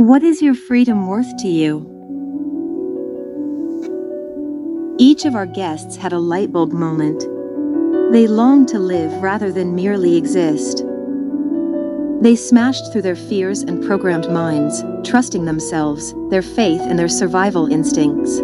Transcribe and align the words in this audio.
What 0.00 0.22
is 0.22 0.40
your 0.40 0.54
freedom 0.54 1.08
worth 1.08 1.36
to 1.42 1.46
you? 1.46 1.84
Each 4.98 5.26
of 5.26 5.34
our 5.34 5.44
guests 5.44 5.96
had 5.96 6.14
a 6.14 6.16
lightbulb 6.16 6.72
moment. 6.72 7.20
They 8.10 8.26
longed 8.26 8.68
to 8.68 8.78
live 8.78 9.12
rather 9.20 9.52
than 9.52 9.74
merely 9.74 10.16
exist. 10.16 10.86
They 12.22 12.34
smashed 12.34 12.90
through 12.90 13.02
their 13.02 13.14
fears 13.14 13.60
and 13.60 13.84
programmed 13.84 14.30
minds, 14.30 14.82
trusting 15.04 15.44
themselves, 15.44 16.14
their 16.30 16.40
faith, 16.40 16.80
and 16.80 16.98
their 16.98 17.06
survival 17.06 17.70
instincts. 17.70 18.40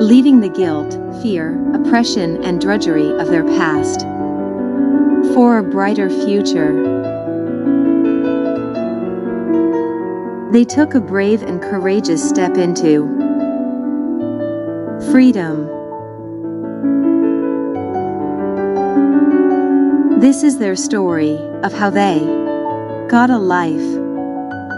Leaving 0.00 0.38
the 0.38 0.48
guilt, 0.48 0.92
fear, 1.24 1.58
oppression, 1.74 2.40
and 2.44 2.60
drudgery 2.60 3.10
of 3.18 3.26
their 3.26 3.44
past. 3.44 4.02
For 5.34 5.58
a 5.58 5.64
brighter 5.64 6.08
future. 6.08 7.11
They 10.52 10.66
took 10.66 10.92
a 10.92 11.00
brave 11.00 11.42
and 11.42 11.62
courageous 11.62 12.28
step 12.28 12.58
into 12.58 13.06
freedom. 15.10 15.66
This 20.20 20.42
is 20.42 20.58
their 20.58 20.76
story 20.76 21.38
of 21.62 21.72
how 21.72 21.88
they 21.88 22.18
got 23.08 23.30
a 23.30 23.38
life. 23.38 23.80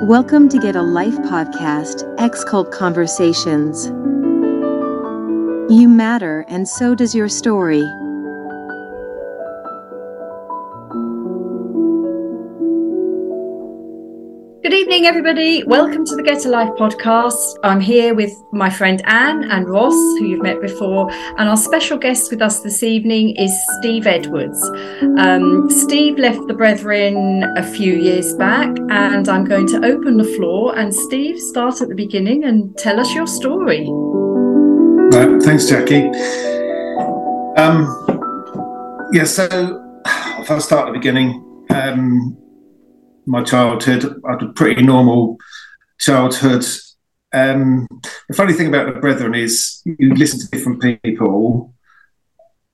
Welcome 0.04 0.48
to 0.50 0.60
Get 0.60 0.76
a 0.76 0.82
Life 0.82 1.16
podcast, 1.22 2.04
X 2.20 2.44
Cult 2.44 2.70
Conversations. 2.70 3.86
You 5.68 5.88
matter, 5.88 6.44
and 6.46 6.68
so 6.68 6.94
does 6.94 7.16
your 7.16 7.28
story. 7.28 7.82
Evening, 14.94 15.08
everybody. 15.08 15.64
Welcome 15.64 16.04
to 16.04 16.14
the 16.14 16.22
Get 16.22 16.46
a 16.46 16.48
Life 16.48 16.70
podcast. 16.78 17.56
I'm 17.64 17.80
here 17.80 18.14
with 18.14 18.32
my 18.52 18.70
friend 18.70 19.02
Anne 19.06 19.50
and 19.50 19.68
Ross, 19.68 19.92
who 19.92 20.26
you've 20.26 20.42
met 20.42 20.60
before, 20.60 21.10
and 21.10 21.48
our 21.48 21.56
special 21.56 21.98
guest 21.98 22.30
with 22.30 22.40
us 22.40 22.60
this 22.60 22.84
evening 22.84 23.34
is 23.34 23.50
Steve 23.80 24.06
Edwards. 24.06 24.62
Um, 25.18 25.68
Steve 25.68 26.16
left 26.16 26.46
the 26.46 26.54
Brethren 26.54 27.42
a 27.56 27.62
few 27.64 27.94
years 27.94 28.34
back, 28.34 28.68
and 28.88 29.28
I'm 29.28 29.44
going 29.44 29.66
to 29.66 29.84
open 29.84 30.16
the 30.16 30.32
floor. 30.36 30.78
And 30.78 30.94
Steve, 30.94 31.40
start 31.40 31.80
at 31.80 31.88
the 31.88 31.96
beginning 31.96 32.44
and 32.44 32.78
tell 32.78 33.00
us 33.00 33.12
your 33.16 33.26
story. 33.26 33.86
Thanks, 35.42 35.68
Jackie. 35.68 36.06
Um, 37.56 37.88
yeah, 39.12 39.24
so 39.24 39.48
if 40.38 40.48
I 40.48 40.58
start 40.60 40.86
at 40.86 40.92
the 40.92 40.98
beginning, 41.00 41.66
um, 41.70 42.43
my 43.26 43.42
childhood. 43.42 44.20
I 44.26 44.32
had 44.32 44.42
a 44.42 44.52
pretty 44.52 44.82
normal 44.82 45.38
childhood. 45.98 46.64
Um, 47.32 47.88
the 48.28 48.34
funny 48.34 48.52
thing 48.52 48.68
about 48.68 48.92
the 48.92 49.00
Brethren 49.00 49.34
is 49.34 49.82
you 49.84 50.14
listen 50.14 50.40
to 50.40 50.48
different 50.48 51.02
people, 51.02 51.74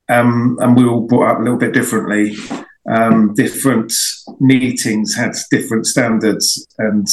um, 0.08 0.58
and 0.60 0.76
we 0.76 0.84
all 0.84 1.06
brought 1.06 1.30
up 1.30 1.38
a 1.38 1.42
little 1.42 1.58
bit 1.58 1.72
differently. 1.72 2.36
Um, 2.88 3.34
different 3.34 3.92
meetings 4.40 5.14
had 5.14 5.32
different 5.50 5.86
standards, 5.86 6.66
and 6.78 7.06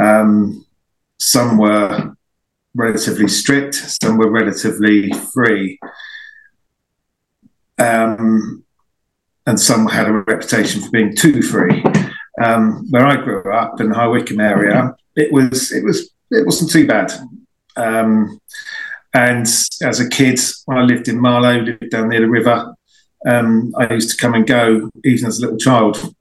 um, 0.00 0.64
some 1.18 1.58
were 1.58 2.14
relatively 2.74 3.28
strict, 3.28 3.74
some 3.74 4.16
were 4.18 4.30
relatively 4.30 5.10
free. 5.32 5.78
Um, 7.78 8.64
and 9.46 9.60
some 9.60 9.86
had 9.86 10.08
a 10.08 10.12
reputation 10.12 10.80
for 10.80 10.90
being 10.90 11.14
too 11.14 11.42
free 11.42 11.84
um, 12.42 12.86
where 12.90 13.06
I 13.06 13.16
grew 13.16 13.52
up 13.52 13.80
in 13.80 13.90
the 13.90 13.94
High 13.94 14.08
Wycombe 14.08 14.40
area, 14.40 14.94
it 15.14 15.32
was 15.32 15.72
it 15.72 15.84
was 15.84 16.10
it 16.30 16.44
wasn't 16.44 16.70
too 16.70 16.86
bad. 16.86 17.12
Um, 17.76 18.40
and 19.14 19.46
as 19.82 20.00
a 20.00 20.08
kid, 20.08 20.38
when 20.66 20.78
I 20.78 20.82
lived 20.82 21.08
in 21.08 21.20
Marlow, 21.20 21.60
lived 21.60 21.90
down 21.90 22.10
near 22.10 22.20
the 22.20 22.28
river, 22.28 22.74
um, 23.26 23.74
I 23.78 23.92
used 23.92 24.10
to 24.10 24.16
come 24.16 24.34
and 24.34 24.46
go, 24.46 24.90
even 25.04 25.26
as 25.26 25.38
a 25.38 25.42
little 25.42 25.56
child, 25.56 26.14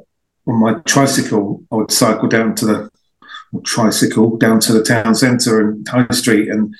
on 0.48 0.59
my 0.59 0.75
tricycle. 0.86 1.64
I 1.72 1.75
would 1.75 1.92
cycle 1.92 2.30
down 2.30 2.56
to 2.56 2.66
the 2.66 2.90
tricycle 3.64 4.36
down 4.38 4.59
to 4.59 4.74
the 4.74 4.84
town 4.84 5.16
centre 5.16 5.62
and 5.62 5.88
High 5.88 6.08
Street, 6.12 6.50
and 6.50 6.74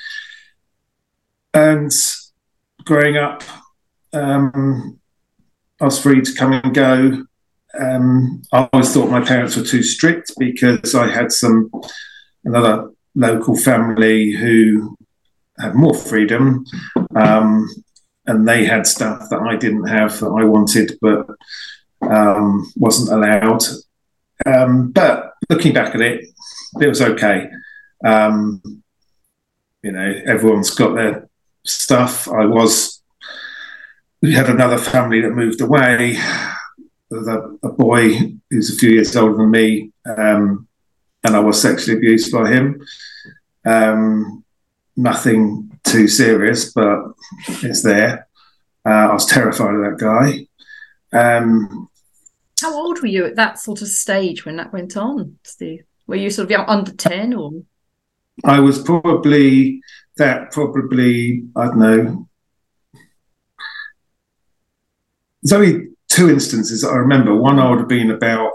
and 1.54 1.92
growing 2.86 3.18
up, 3.18 3.44
um, 4.14 5.00
I 5.82 5.86
was 5.86 6.02
free 6.02 6.22
to 6.22 6.34
come 6.34 6.54
and 6.54 6.74
go 6.74 7.26
um, 7.80 8.42
I 8.52 8.70
always 8.72 8.94
thought 8.94 9.10
my 9.10 9.22
parents 9.22 9.56
were 9.56 9.64
too 9.64 9.84
strict 9.84 10.34
because 10.38 10.96
I 10.96 11.08
had 11.08 11.32
some 11.32 11.72
another 12.44 12.92
local 13.16 13.56
family 13.58 14.32
who 14.32 14.98
had 15.60 15.76
more 15.76 15.94
freedom, 15.94 16.66
um, 17.16 17.68
and 18.26 18.48
they 18.48 18.66
had 18.66 18.88
stuff 18.88 19.30
that 19.30 19.42
I 19.42 19.56
didn't 19.56 19.88
have 19.88 20.20
that 20.20 20.28
I 20.28 20.44
wanted, 20.44 20.98
but 21.02 21.28
um, 22.02 22.72
wasn't 22.76 23.12
allowed. 23.18 23.64
Um, 24.46 24.92
but 24.92 25.34
looking 25.50 25.74
back 25.74 25.96
at 25.96 26.02
it, 26.02 26.26
it 26.82 26.88
was 26.88 27.02
okay. 27.02 27.50
Um, 28.04 28.62
you 29.82 29.92
know, 29.92 30.14
everyone's 30.26 30.72
got 30.72 30.96
their 30.96 31.30
stuff. 31.66 32.28
I 32.28 32.46
was. 32.46 33.02
We 34.22 34.34
had 34.34 34.50
another 34.50 34.78
family 34.78 35.22
that 35.22 35.32
moved 35.32 35.62
away 35.62 36.18
a, 37.12 37.68
a, 37.68 37.72
boy 37.72 38.34
who's 38.50 38.74
a 38.74 38.78
few 38.78 38.92
years 38.92 39.16
older 39.16 39.38
than 39.38 39.52
me, 39.52 39.92
um, 40.06 40.68
and 41.24 41.36
I 41.36 41.40
was 41.40 41.62
sexually 41.62 41.98
abused 41.98 42.32
by 42.32 42.52
him. 42.52 42.82
Um, 43.66 44.44
nothing 44.96 45.80
too 45.84 46.08
serious, 46.08 46.72
but 46.74 47.00
it's 47.48 47.84
there. 47.84 48.28
Uh, 48.86 49.10
I 49.10 49.14
was 49.14 49.26
terrified 49.26 49.76
of 49.76 49.82
that 49.82 49.98
guy. 50.00 50.48
Um, 51.18 51.90
How 52.62 52.74
old 52.74 53.02
were 53.02 53.08
you 53.08 53.26
at 53.26 53.36
that 53.36 53.60
sort 53.60 53.82
of 53.82 53.88
stage 53.88 54.46
when 54.46 54.58
that 54.58 54.74
went 54.74 54.98
on, 54.98 55.38
Steve? 55.44 55.84
Were 56.08 56.16
you 56.16 56.30
sort 56.30 56.52
of 56.52 56.66
under 56.68 56.92
10 56.92 57.34
or? 57.34 57.52
I 58.44 58.60
was 58.60 58.82
probably 58.84 59.82
that, 60.18 60.52
probably, 60.52 61.46
I 61.56 61.66
don't 61.66 61.80
know. 61.80 62.30
Only 65.52 65.95
two 66.16 66.30
instances 66.30 66.84
I 66.84 66.96
remember. 66.96 67.36
One 67.36 67.60
I 67.60 67.70
would 67.70 67.80
have 67.80 67.88
been 67.88 68.10
about 68.10 68.52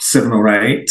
seven 0.00 0.32
or 0.32 0.48
eight, 0.48 0.90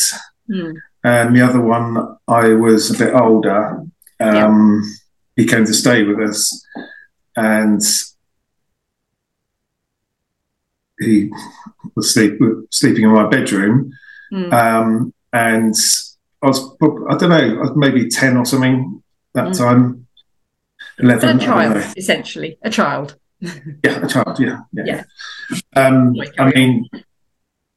mm. 0.50 0.74
and 1.04 1.36
the 1.36 1.42
other 1.42 1.62
one 1.62 2.18
I 2.28 2.54
was 2.54 2.90
a 2.90 2.98
bit 2.98 3.14
older. 3.14 3.84
Um, 4.20 4.82
yeah. 4.84 4.90
He 5.36 5.46
came 5.46 5.66
to 5.66 5.74
stay 5.74 6.04
with 6.04 6.20
us, 6.20 6.66
and 7.36 7.82
he 11.00 11.30
was 11.96 12.14
sleep, 12.14 12.40
sleeping 12.72 13.04
in 13.04 13.12
my 13.12 13.28
bedroom. 13.28 13.92
Mm. 14.34 14.54
Um, 14.54 15.14
and 15.34 15.76
I 16.42 16.48
was, 16.48 16.76
I 16.82 17.18
don't 17.18 17.30
know, 17.30 17.74
maybe 17.76 18.10
10 18.10 18.38
or 18.38 18.46
something 18.46 19.04
that 19.34 19.50
mm. 19.50 19.58
time. 19.58 20.08
11. 21.00 21.38
A 21.38 21.40
child, 21.40 21.94
essentially, 21.96 22.58
a 22.64 22.72
child 22.72 23.18
yeah, 23.84 24.06
a 24.06 24.08
child. 24.08 24.40
Yeah, 24.40 24.62
yeah. 24.74 24.84
yeah. 24.86 25.04
Um, 25.76 26.16
I 26.40 26.52
mean, 26.52 26.90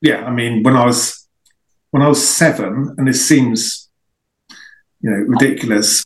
yeah. 0.00 0.24
I 0.24 0.30
mean, 0.30 0.62
when 0.62 0.76
I 0.76 0.86
was 0.86 1.28
when 1.90 2.02
I 2.02 2.08
was 2.08 2.26
seven, 2.26 2.94
and 2.96 3.06
this 3.06 3.26
seems, 3.26 3.88
you 5.00 5.10
know, 5.10 5.16
ridiculous. 5.16 6.04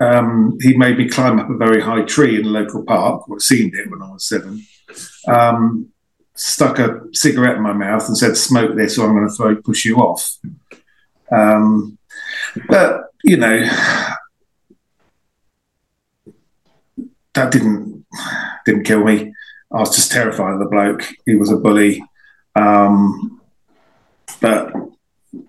Um, 0.00 0.58
he 0.60 0.76
made 0.76 0.96
me 0.96 1.08
climb 1.08 1.40
up 1.40 1.50
a 1.50 1.56
very 1.56 1.80
high 1.80 2.02
tree 2.02 2.38
in 2.38 2.46
a 2.46 2.48
local 2.48 2.84
park. 2.84 3.24
I've 3.32 3.42
seen 3.42 3.72
it 3.74 3.90
when 3.90 4.00
I 4.00 4.12
was 4.12 4.28
seven. 4.28 4.64
Um, 5.26 5.88
stuck 6.34 6.78
a 6.78 7.00
cigarette 7.12 7.56
in 7.56 7.62
my 7.62 7.72
mouth 7.72 8.06
and 8.06 8.16
said, 8.16 8.36
"Smoke 8.36 8.76
this, 8.76 8.96
or 8.98 9.08
I'm 9.08 9.14
going 9.14 9.28
to 9.28 9.34
throw 9.34 9.56
push 9.56 9.84
you 9.84 9.96
off." 9.96 10.38
Um, 11.30 11.98
but 12.68 13.12
you 13.24 13.36
know, 13.36 13.64
that 17.34 17.52
didn't 17.52 18.06
didn't 18.68 18.84
kill 18.84 19.02
me. 19.04 19.32
I 19.72 19.78
was 19.78 19.94
just 19.96 20.12
terrified 20.12 20.54
of 20.54 20.60
the 20.60 20.66
bloke. 20.66 21.02
He 21.26 21.34
was 21.34 21.50
a 21.50 21.56
bully. 21.56 22.02
Um, 22.54 23.40
but 24.40 24.72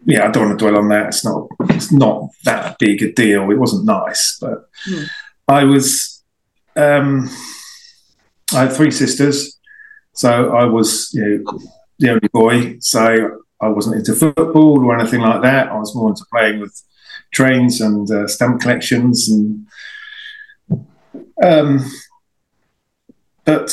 yeah, 0.05 0.27
I 0.27 0.31
don't 0.31 0.47
want 0.47 0.59
to 0.59 0.65
dwell 0.65 0.77
on 0.77 0.89
that. 0.89 1.07
It's 1.07 1.25
not 1.25 1.47
it's 1.61 1.91
not 1.91 2.29
that 2.45 2.77
big 2.79 3.01
a 3.03 3.11
deal. 3.11 3.49
It 3.51 3.59
wasn't 3.59 3.85
nice, 3.85 4.37
but 4.39 4.69
mm. 4.89 5.07
I 5.47 5.63
was 5.63 6.23
um, 6.75 7.29
I 8.53 8.61
had 8.61 8.73
three 8.73 8.91
sisters, 8.91 9.59
so 10.13 10.55
I 10.55 10.65
was 10.65 11.11
you 11.13 11.43
know 11.43 11.59
the 11.99 12.09
only 12.11 12.29
boy. 12.31 12.77
So 12.79 13.41
I 13.61 13.67
wasn't 13.67 13.97
into 13.97 14.13
football 14.13 14.85
or 14.85 14.97
anything 14.97 15.21
like 15.21 15.41
that. 15.41 15.69
I 15.69 15.77
was 15.77 15.95
more 15.95 16.09
into 16.09 16.25
playing 16.31 16.59
with 16.59 16.81
trains 17.31 17.81
and 17.81 18.09
uh, 18.09 18.27
stamp 18.27 18.61
collections 18.61 19.29
and 19.29 19.67
um, 21.43 21.85
but 23.49 23.71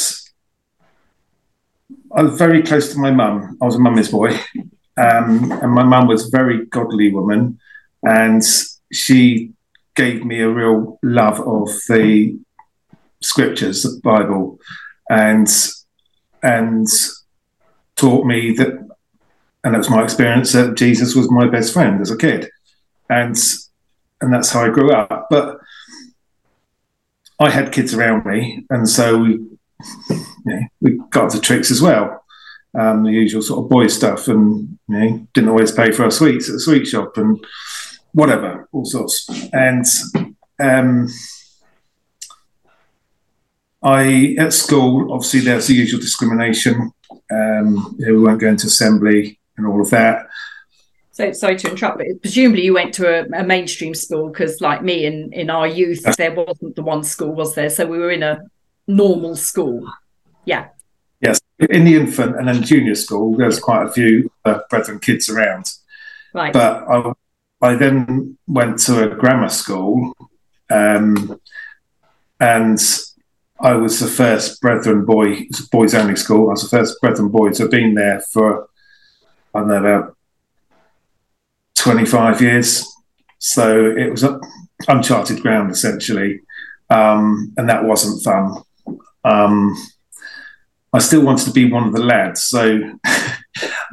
I 2.17 2.23
was 2.23 2.38
very 2.38 2.62
close 2.62 2.94
to 2.94 2.99
my 2.99 3.11
mum. 3.11 3.58
I 3.61 3.67
was 3.67 3.75
a 3.75 3.78
mummy's 3.78 4.11
boy. 4.11 4.31
Um, 4.99 5.52
and 5.52 5.73
my 5.73 5.82
mum 5.82 6.06
was 6.08 6.26
a 6.26 6.31
very 6.31 6.64
godly 6.64 7.12
woman, 7.12 7.61
and 8.02 8.43
she 8.90 9.52
gave 9.94 10.25
me 10.25 10.40
a 10.40 10.49
real 10.49 10.99
love 11.02 11.38
of 11.40 11.69
the 11.90 12.38
scriptures, 13.20 13.82
the 13.82 14.00
Bible, 14.02 14.58
and 15.11 15.46
and 16.43 16.87
taught 17.96 18.25
me 18.25 18.52
that, 18.52 18.72
and 19.62 19.75
that 19.75 19.79
was 19.84 19.90
my 19.90 20.02
experience 20.02 20.52
that 20.52 20.79
Jesus 20.79 21.14
was 21.14 21.31
my 21.31 21.46
best 21.46 21.75
friend 21.75 22.00
as 22.00 22.11
a 22.11 22.17
kid, 22.17 22.49
and 23.11 23.37
and 24.22 24.32
that's 24.32 24.50
how 24.50 24.64
I 24.64 24.70
grew 24.70 24.93
up. 24.93 25.26
But 25.29 25.58
I 27.38 27.50
had 27.50 27.70
kids 27.70 27.93
around 27.93 28.25
me, 28.25 28.64
and 28.70 28.88
so 28.88 29.19
we, 29.19 29.56
you 30.11 30.26
know, 30.44 30.61
we 30.81 31.00
got 31.11 31.32
the 31.32 31.40
tricks 31.40 31.70
as 31.70 31.82
well. 31.82 32.23
Um, 32.78 33.05
the 33.05 33.11
usual 33.11 33.43
sort 33.43 33.64
of 33.64 33.70
boy 33.70 33.87
stuff, 33.87 34.28
and 34.28 34.78
you 34.88 34.99
know, 34.99 35.26
didn't 35.32 35.50
always 35.50 35.73
pay 35.73 35.93
for 35.93 36.05
our 36.05 36.11
sweets 36.11 36.49
at 36.49 36.55
the 36.55 36.61
sweet 36.61 36.87
shop, 36.87 37.17
and 37.17 37.43
whatever, 38.12 38.69
all 38.73 38.84
sorts. 38.84 39.28
And 39.52 39.84
um, 40.58 41.08
I 43.82 44.34
at 44.38 44.52
school, 44.52 45.12
obviously, 45.12 45.40
there's 45.40 45.69
the 45.69 45.75
usual 45.75 46.00
discrimination. 46.00 46.93
Um, 47.31 47.96
you 47.99 48.06
know, 48.06 48.12
we 48.12 48.20
weren't 48.20 48.40
going 48.40 48.56
to 48.58 48.67
assembly 48.67 49.38
and 49.56 49.67
all 49.67 49.81
of 49.81 49.90
that. 49.90 50.26
So 51.12 51.32
sorry 51.32 51.56
to 51.56 51.70
interrupt, 51.70 51.96
but 51.96 52.06
presumably 52.20 52.62
you 52.62 52.75
went 52.75 52.93
to 52.94 53.08
a, 53.08 53.40
a 53.40 53.43
mainstream 53.43 53.94
school 53.94 54.29
because, 54.29 54.61
like 54.61 54.82
me, 54.82 55.06
in 55.06 55.32
in 55.32 55.49
our 55.49 55.67
youth, 55.67 56.02
there 56.19 56.34
wasn't 56.34 56.76
the 56.76 56.82
one 56.82 57.05
school, 57.05 57.32
was 57.32 57.55
there? 57.55 57.70
So 57.70 57.87
we 57.87 57.96
were 57.96 58.11
in 58.11 58.22
a 58.22 58.40
normal 58.86 59.36
school. 59.36 59.90
Yeah. 60.44 60.68
Yes, 61.20 61.40
in 61.58 61.84
the 61.84 61.96
infant 61.96 62.36
and 62.36 62.48
then 62.48 62.62
junior 62.62 62.94
school, 62.94 63.36
there's 63.36 63.58
quite 63.58 63.86
a 63.86 63.92
few 63.92 64.30
uh, 64.44 64.60
brethren 64.68 64.98
kids 64.98 65.28
around. 65.28 65.72
Right. 66.34 66.52
But 66.52 66.86
I, 66.88 67.12
I 67.62 67.74
then 67.74 68.36
went 68.46 68.78
to 68.80 69.10
a 69.10 69.16
grammar 69.16 69.48
school, 69.48 70.14
um, 70.68 71.40
and 72.38 72.78
I 73.58 73.72
was 73.72 74.00
the 74.00 74.08
first 74.08 74.60
brethren 74.60 75.06
boy, 75.06 75.46
boys 75.72 75.94
only 75.94 76.16
school. 76.16 76.48
I 76.48 76.52
was 76.52 76.68
the 76.68 76.76
first 76.76 77.00
brethren 77.00 77.28
boy 77.28 77.50
to 77.52 77.62
have 77.62 77.70
been 77.70 77.94
there 77.94 78.20
for 78.30 78.68
I 79.54 79.60
don't 79.60 79.68
know 79.68 79.76
about 79.76 80.16
25 81.76 82.42
years. 82.42 82.86
So 83.38 83.86
it 83.86 84.10
was 84.10 84.24
uncharted 84.88 85.40
ground 85.40 85.70
essentially, 85.70 86.40
um, 86.90 87.54
and 87.56 87.68
that 87.68 87.84
wasn't 87.84 88.22
fun. 88.22 88.62
Um, 89.26 89.76
I 90.93 91.00
still 91.00 91.23
wanted 91.23 91.46
to 91.46 91.52
be 91.52 91.70
one 91.70 91.87
of 91.88 91.93
the 91.93 92.02
lads, 92.02 92.43
so 92.43 92.81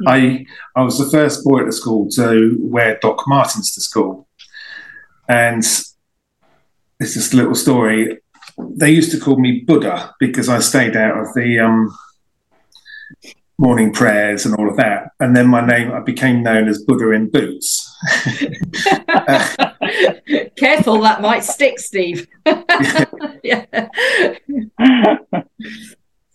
I 0.06 0.46
I 0.76 0.82
was 0.82 0.98
the 0.98 1.10
first 1.10 1.44
boy 1.44 1.60
at 1.60 1.66
the 1.66 1.72
school 1.72 2.08
to 2.10 2.56
wear 2.60 2.98
Doc 3.02 3.24
Martens 3.26 3.74
to 3.74 3.80
school, 3.80 4.28
and 5.28 5.58
it's 5.58 7.14
just 7.14 7.34
a 7.34 7.36
little 7.36 7.54
story. 7.54 8.18
They 8.58 8.90
used 8.90 9.10
to 9.10 9.18
call 9.18 9.38
me 9.38 9.64
Buddha 9.66 10.14
because 10.20 10.48
I 10.48 10.60
stayed 10.60 10.96
out 10.96 11.18
of 11.18 11.34
the 11.34 11.58
um, 11.58 11.94
morning 13.58 13.92
prayers 13.92 14.46
and 14.46 14.54
all 14.54 14.70
of 14.70 14.76
that. 14.76 15.08
And 15.18 15.36
then 15.36 15.48
my 15.48 15.66
name, 15.66 15.90
I 15.90 16.00
became 16.00 16.42
known 16.42 16.68
as 16.68 16.84
Buddha 16.84 17.10
in 17.10 17.30
Boots. 17.30 17.92
Careful, 20.84 21.02
that 21.02 21.22
might 21.22 21.44
stick, 21.44 21.78
Steve. 21.78 22.26
yeah. 23.42 23.64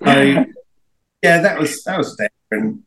So, 0.01 0.45
yeah, 1.21 1.41
that 1.41 1.59
was 1.59 1.83
that 1.83 1.97
was 1.97 2.17
there, 2.17 2.29
and 2.51 2.81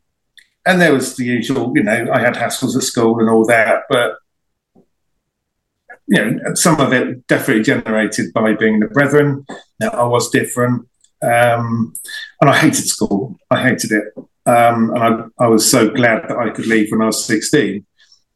and 0.65 0.81
there 0.81 0.93
was 0.93 1.15
the 1.15 1.23
usual. 1.23 1.71
You 1.75 1.83
know, 1.83 2.09
I 2.11 2.19
had 2.19 2.33
hassles 2.33 2.75
at 2.75 2.83
school 2.83 3.19
and 3.19 3.29
all 3.29 3.45
that, 3.45 3.83
but 3.89 4.15
you 6.07 6.25
know, 6.25 6.53
some 6.53 6.81
of 6.81 6.91
it 6.91 7.25
definitely 7.27 7.63
generated 7.63 8.33
by 8.33 8.53
being 8.53 8.81
the 8.81 8.87
brethren. 8.87 9.45
Now, 9.79 9.89
I 9.89 10.03
was 10.03 10.29
different. 10.29 10.87
Um, 11.21 11.93
and 12.41 12.49
I 12.49 12.57
hated 12.57 12.85
school. 12.85 13.37
I 13.49 13.63
hated 13.63 13.93
it. 13.93 14.13
Um, 14.45 14.91
and 14.93 14.99
I, 14.99 15.45
I, 15.45 15.47
was 15.47 15.69
so 15.71 15.89
glad 15.89 16.27
that 16.27 16.37
I 16.37 16.49
could 16.49 16.65
leave 16.65 16.91
when 16.91 17.01
I 17.01 17.05
was 17.05 17.23
16, 17.23 17.85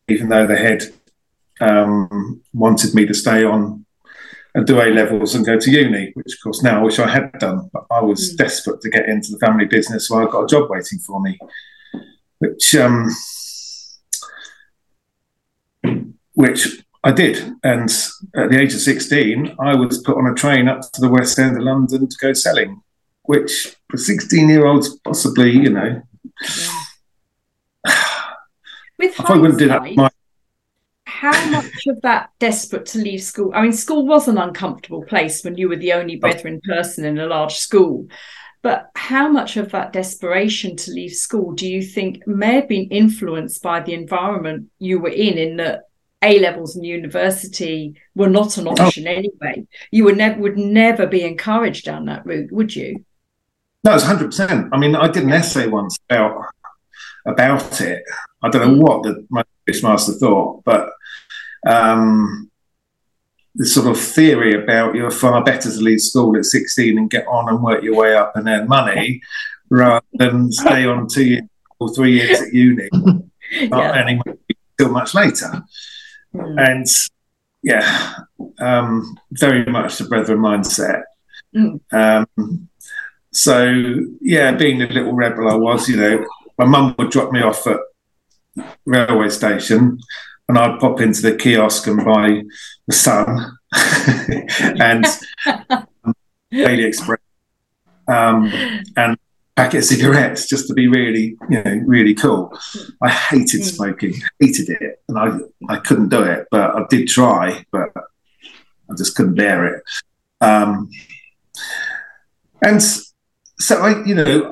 even 0.07 0.29
though 0.29 0.47
the 0.47 0.55
head 0.55 0.93
um, 1.61 2.41
wanted 2.53 2.93
me 2.93 3.05
to 3.05 3.13
stay 3.13 3.43
on 3.43 3.85
and 4.55 4.65
do 4.65 4.81
A 4.81 4.89
levels 4.89 5.35
and 5.35 5.45
go 5.45 5.59
to 5.59 5.71
uni, 5.71 6.11
which 6.15 6.33
of 6.33 6.43
course 6.43 6.63
now 6.63 6.79
I 6.79 6.83
wish 6.83 6.97
I 6.97 7.07
had 7.07 7.31
done. 7.33 7.69
But 7.71 7.85
I 7.91 8.01
was 8.01 8.33
mm. 8.33 8.37
desperate 8.37 8.81
to 8.81 8.89
get 8.89 9.07
into 9.07 9.31
the 9.31 9.39
family 9.39 9.65
business, 9.65 10.07
so 10.07 10.17
I 10.17 10.31
got 10.31 10.45
a 10.45 10.47
job 10.47 10.69
waiting 10.69 10.97
for 10.99 11.21
me, 11.21 11.37
which 12.39 12.75
um, 12.75 13.09
which 16.33 16.83
I 17.03 17.11
did. 17.11 17.37
And 17.63 17.89
at 18.35 18.49
the 18.49 18.59
age 18.59 18.73
of 18.73 18.79
16, 18.79 19.55
I 19.59 19.75
was 19.75 19.99
put 19.99 20.17
on 20.17 20.27
a 20.27 20.33
train 20.33 20.67
up 20.67 20.81
to 20.93 21.01
the 21.01 21.09
West 21.09 21.37
End 21.37 21.55
of 21.55 21.63
London 21.63 22.07
to 22.07 22.17
go 22.19 22.33
selling, 22.33 22.81
which 23.23 23.75
for 23.89 23.97
16 23.97 24.49
year 24.49 24.65
olds, 24.65 24.97
possibly, 24.99 25.51
you 25.51 25.69
know. 25.69 26.01
Yeah. 27.85 28.03
With 28.97 29.19
I 29.19 29.37
wouldn't 29.37 29.59
do 29.59 29.67
that, 29.67 29.83
my- 29.95 30.09
how 31.19 31.49
much 31.49 31.87
of 31.87 31.99
that 32.03 32.29
desperate 32.37 32.85
to 32.87 32.99
leave 32.99 33.23
school? 33.23 33.51
I 33.55 33.63
mean, 33.63 33.73
school 33.73 34.05
was 34.05 34.27
an 34.27 34.37
uncomfortable 34.37 35.03
place 35.03 35.43
when 35.43 35.57
you 35.57 35.67
were 35.67 35.75
the 35.75 35.93
only 35.93 36.17
oh. 36.17 36.19
brethren 36.19 36.61
person 36.63 37.05
in 37.05 37.17
a 37.17 37.25
large 37.25 37.55
school. 37.55 38.07
But 38.61 38.91
how 38.95 39.27
much 39.27 39.57
of 39.57 39.71
that 39.71 39.93
desperation 39.93 40.75
to 40.77 40.91
leave 40.91 41.13
school 41.13 41.53
do 41.53 41.67
you 41.67 41.81
think 41.81 42.27
may 42.27 42.55
have 42.55 42.67
been 42.67 42.89
influenced 42.89 43.63
by 43.63 43.79
the 43.79 43.93
environment 43.93 44.69
you 44.77 44.99
were 44.99 45.09
in, 45.09 45.37
in 45.37 45.57
that 45.57 45.83
a 46.21 46.39
levels 46.39 46.75
and 46.75 46.85
university 46.85 47.95
were 48.13 48.29
not 48.29 48.57
an 48.57 48.67
oh. 48.67 48.71
option 48.71 49.07
oh. 49.07 49.11
anyway. 49.11 49.65
You 49.89 50.03
would 50.03 50.17
never 50.17 50.39
would 50.39 50.57
never 50.57 51.07
be 51.07 51.23
encouraged 51.23 51.85
down 51.85 52.05
that 52.05 52.27
route, 52.27 52.51
would 52.51 52.75
you? 52.75 53.03
No, 53.83 53.95
it's 53.95 54.03
hundred 54.03 54.27
percent. 54.27 54.69
I 54.71 54.77
mean, 54.77 54.95
I 54.95 55.07
did 55.07 55.23
an 55.23 55.33
essay 55.33 55.67
once 55.67 55.97
about 56.09 56.45
about 57.25 57.81
it. 57.81 58.03
I 58.43 58.49
don't 58.49 58.77
know 58.77 58.83
what 58.83 59.03
the, 59.03 59.25
my 59.29 59.43
master 59.81 60.13
thought, 60.13 60.63
but 60.63 60.89
um, 61.65 62.51
the 63.55 63.65
sort 63.65 63.87
of 63.87 63.99
theory 63.99 64.53
about 64.53 64.95
you're 64.95 65.09
far 65.09 65.43
better 65.43 65.71
to 65.71 65.79
leave 65.79 66.01
school 66.01 66.37
at 66.37 66.45
16 66.45 66.97
and 66.97 67.09
get 67.09 67.25
on 67.27 67.49
and 67.49 67.61
work 67.61 67.83
your 67.83 67.95
way 67.95 68.15
up 68.15 68.35
and 68.35 68.47
earn 68.47 68.67
money 68.67 69.21
rather 69.69 70.05
than 70.13 70.51
stay 70.51 70.85
on 70.85 71.07
two 71.07 71.25
years 71.25 71.43
or 71.79 71.93
three 71.93 72.13
years 72.13 72.41
at 72.41 72.53
uni, 72.53 72.87
not 73.63 73.95
earning 73.95 74.21
money 74.25 74.37
until 74.77 74.93
much 74.93 75.13
later. 75.13 75.61
Mm. 76.33 76.67
And 76.67 76.85
yeah, 77.63 78.15
um, 78.59 79.17
very 79.31 79.65
much 79.65 79.97
the 79.97 80.05
brethren 80.05 80.39
mindset. 80.39 81.03
Mm. 81.55 81.79
Um, 81.91 82.69
so 83.31 83.73
yeah, 84.21 84.51
being 84.51 84.79
the 84.79 84.87
little 84.87 85.13
rebel 85.13 85.49
I 85.49 85.55
was, 85.55 85.87
you 85.89 85.97
know, 85.97 86.25
my 86.57 86.65
mum 86.65 86.95
would 86.97 87.11
drop 87.11 87.31
me 87.31 87.41
off 87.41 87.67
at 87.67 87.79
railway 88.85 89.29
station, 89.29 89.99
and 90.47 90.57
I'd 90.57 90.79
pop 90.79 91.01
into 91.01 91.21
the 91.21 91.35
kiosk 91.35 91.87
and 91.87 92.03
buy 92.03 92.43
the 92.87 92.93
Sun 92.93 93.57
and 94.79 95.05
Daily 96.51 96.83
Express, 96.85 97.19
um, 98.07 98.51
and 98.95 99.17
packet 99.57 99.79
of 99.79 99.85
cigarettes 99.85 100.47
just 100.47 100.67
to 100.67 100.73
be 100.73 100.87
really, 100.87 101.35
you 101.49 101.63
know, 101.63 101.81
really 101.85 102.13
cool. 102.13 102.57
I 103.01 103.09
hated 103.09 103.61
hmm. 103.61 103.67
smoking, 103.67 104.13
hated 104.39 104.69
it, 104.69 105.01
and 105.09 105.17
I 105.17 105.37
I 105.73 105.79
couldn't 105.79 106.09
do 106.09 106.23
it, 106.23 106.47
but 106.51 106.75
I 106.75 106.85
did 106.89 107.07
try, 107.07 107.65
but 107.71 107.89
I 108.89 108.95
just 108.95 109.15
couldn't 109.15 109.35
bear 109.35 109.65
it. 109.65 109.83
Um, 110.39 110.89
and 112.63 112.81
so 112.81 113.81
I, 113.81 114.03
you 114.05 114.15
know, 114.15 114.51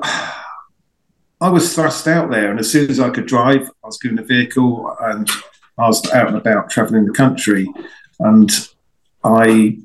I 1.40 1.48
was 1.48 1.74
thrust 1.74 2.06
out 2.06 2.30
there, 2.30 2.50
and 2.50 2.60
as 2.60 2.70
soon 2.70 2.90
as 2.90 3.00
I 3.00 3.10
could 3.10 3.26
drive, 3.26 3.70
I 3.82 3.86
was 3.86 3.98
given 3.98 4.18
a 4.18 4.22
vehicle, 4.22 4.94
and 5.00 5.30
I 5.78 5.86
was 5.86 6.10
out 6.12 6.28
and 6.28 6.36
about 6.36 6.70
traveling 6.70 7.06
the 7.06 7.12
country, 7.12 7.68
and 8.20 8.50
I. 9.22 9.78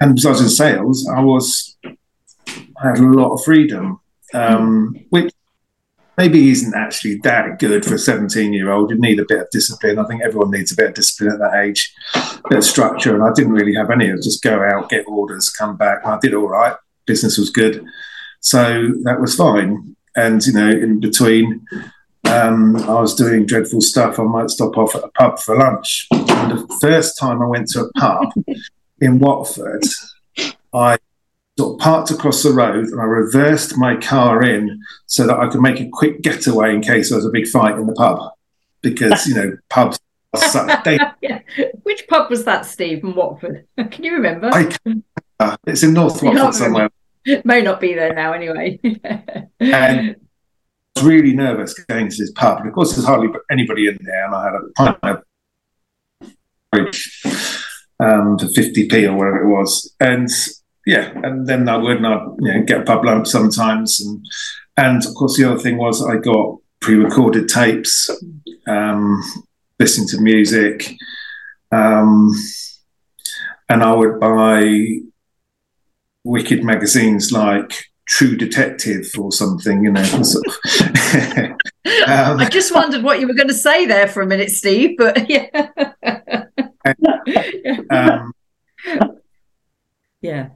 And 0.00 0.16
besides 0.16 0.40
in 0.40 0.48
sales, 0.48 1.08
I 1.08 1.20
was 1.20 1.76
I 1.84 2.88
had 2.88 2.98
a 2.98 3.02
lot 3.02 3.32
of 3.32 3.44
freedom, 3.44 4.00
um, 4.34 4.94
which 5.10 5.32
maybe 6.16 6.50
isn't 6.50 6.74
actually 6.74 7.16
that 7.24 7.58
good 7.58 7.84
for 7.84 7.94
a 7.94 7.98
17 7.98 8.52
year 8.52 8.70
old. 8.70 8.90
You 8.90 8.98
need 8.98 9.18
a 9.20 9.24
bit 9.26 9.40
of 9.40 9.50
discipline. 9.50 9.98
I 9.98 10.04
think 10.04 10.22
everyone 10.22 10.50
needs 10.50 10.72
a 10.72 10.76
bit 10.76 10.88
of 10.88 10.94
discipline 10.94 11.32
at 11.32 11.38
that 11.38 11.64
age, 11.64 11.92
a 12.14 12.48
bit 12.48 12.58
of 12.58 12.64
structure. 12.64 13.14
And 13.14 13.24
I 13.24 13.32
didn't 13.34 13.52
really 13.52 13.74
have 13.74 13.90
any. 13.90 14.10
I 14.10 14.16
just 14.16 14.42
go 14.42 14.62
out, 14.62 14.90
get 14.90 15.06
orders, 15.08 15.50
come 15.50 15.76
back. 15.76 16.04
I 16.04 16.18
did 16.20 16.34
all 16.34 16.48
right. 16.48 16.76
Business 17.06 17.38
was 17.38 17.50
good. 17.50 17.84
So 18.40 18.92
that 19.02 19.20
was 19.20 19.34
fine. 19.34 19.96
And, 20.16 20.44
you 20.46 20.52
know, 20.52 20.70
in 20.70 21.00
between, 21.00 21.66
um, 22.34 22.76
I 22.76 23.00
was 23.00 23.14
doing 23.14 23.46
dreadful 23.46 23.80
stuff. 23.80 24.18
I 24.18 24.24
might 24.24 24.50
stop 24.50 24.76
off 24.76 24.94
at 24.94 25.04
a 25.04 25.08
pub 25.08 25.38
for 25.38 25.56
lunch. 25.56 26.06
And 26.10 26.58
the 26.58 26.78
first 26.80 27.18
time 27.18 27.40
I 27.42 27.46
went 27.46 27.68
to 27.68 27.84
a 27.84 27.92
pub 27.92 28.32
in 29.00 29.18
Watford, 29.18 29.84
I 30.72 30.98
sort 31.58 31.74
of 31.74 31.78
parked 31.78 32.10
across 32.10 32.42
the 32.42 32.52
road 32.52 32.86
and 32.86 33.00
I 33.00 33.04
reversed 33.04 33.78
my 33.78 33.96
car 33.96 34.42
in 34.42 34.80
so 35.06 35.26
that 35.26 35.38
I 35.38 35.48
could 35.48 35.60
make 35.60 35.80
a 35.80 35.88
quick 35.88 36.22
getaway 36.22 36.74
in 36.74 36.80
case 36.80 37.10
there 37.10 37.18
was 37.18 37.26
a 37.26 37.30
big 37.30 37.46
fight 37.46 37.78
in 37.78 37.86
the 37.86 37.94
pub. 37.94 38.32
Because, 38.82 39.26
you 39.26 39.34
know, 39.34 39.56
pubs 39.70 39.98
are 40.34 40.82
they, 40.84 40.98
yeah. 41.22 41.40
Which 41.84 42.08
pub 42.08 42.28
was 42.28 42.44
that, 42.44 42.66
Steve, 42.66 43.04
in 43.04 43.14
Watford? 43.14 43.66
Can 43.90 44.02
you 44.02 44.14
remember? 44.14 44.50
I, 44.52 45.56
it's 45.66 45.84
in 45.84 45.92
North 45.92 46.22
Watford 46.22 46.54
somewhere. 46.54 46.90
It 47.24 47.46
may 47.46 47.62
not 47.62 47.80
be 47.80 47.94
there 47.94 48.12
now 48.12 48.32
anyway. 48.32 48.80
and 49.60 50.16
was 50.96 51.04
really 51.04 51.34
nervous 51.34 51.74
going 51.74 52.08
to 52.08 52.16
this 52.16 52.32
pub. 52.32 52.58
And 52.58 52.68
of 52.68 52.74
course, 52.74 52.94
there's 52.94 53.06
hardly 53.06 53.28
anybody 53.50 53.88
in 53.88 53.98
there. 54.02 54.26
And 54.26 54.34
I 54.34 54.44
had 54.44 54.54
a 54.54 54.60
pint 54.76 54.98
of 55.02 55.22
um, 58.00 58.38
for 58.38 58.46
50p 58.46 59.08
or 59.08 59.14
whatever 59.14 59.42
it 59.42 59.48
was. 59.48 59.94
And 60.00 60.28
yeah, 60.86 61.12
and 61.22 61.46
then 61.46 61.68
I 61.68 61.76
would 61.76 62.00
not 62.00 62.34
you 62.40 62.52
know, 62.52 62.62
get 62.62 62.80
a 62.80 62.84
pub 62.84 63.04
lump 63.04 63.26
sometimes. 63.26 64.00
And, 64.00 64.24
and 64.76 65.04
of 65.06 65.14
course, 65.14 65.36
the 65.36 65.50
other 65.50 65.60
thing 65.60 65.78
was 65.78 66.04
I 66.04 66.16
got 66.16 66.58
pre 66.80 66.96
recorded 66.96 67.48
tapes, 67.48 68.10
um, 68.66 69.22
listening 69.78 70.08
to 70.08 70.20
music. 70.20 70.96
Um, 71.72 72.32
and 73.68 73.82
I 73.82 73.92
would 73.92 74.20
buy 74.20 75.00
wicked 76.22 76.62
magazines 76.62 77.32
like 77.32 77.86
True 78.06 78.36
Detective 78.36 79.10
or 79.18 79.32
something, 79.32 79.84
you 79.84 79.92
know. 79.92 80.02
Sort 80.02 80.46
of. 80.46 80.54
um, 82.06 82.38
I 82.38 82.48
just 82.50 82.74
wondered 82.74 83.02
what 83.02 83.20
you 83.20 83.26
were 83.26 83.34
going 83.34 83.48
to 83.48 83.54
say 83.54 83.86
there 83.86 84.08
for 84.08 84.22
a 84.22 84.26
minute, 84.26 84.50
Steve, 84.50 84.96
but 84.98 85.28
yeah. 85.30 85.48
um, 87.90 88.32
yeah. 90.20 90.48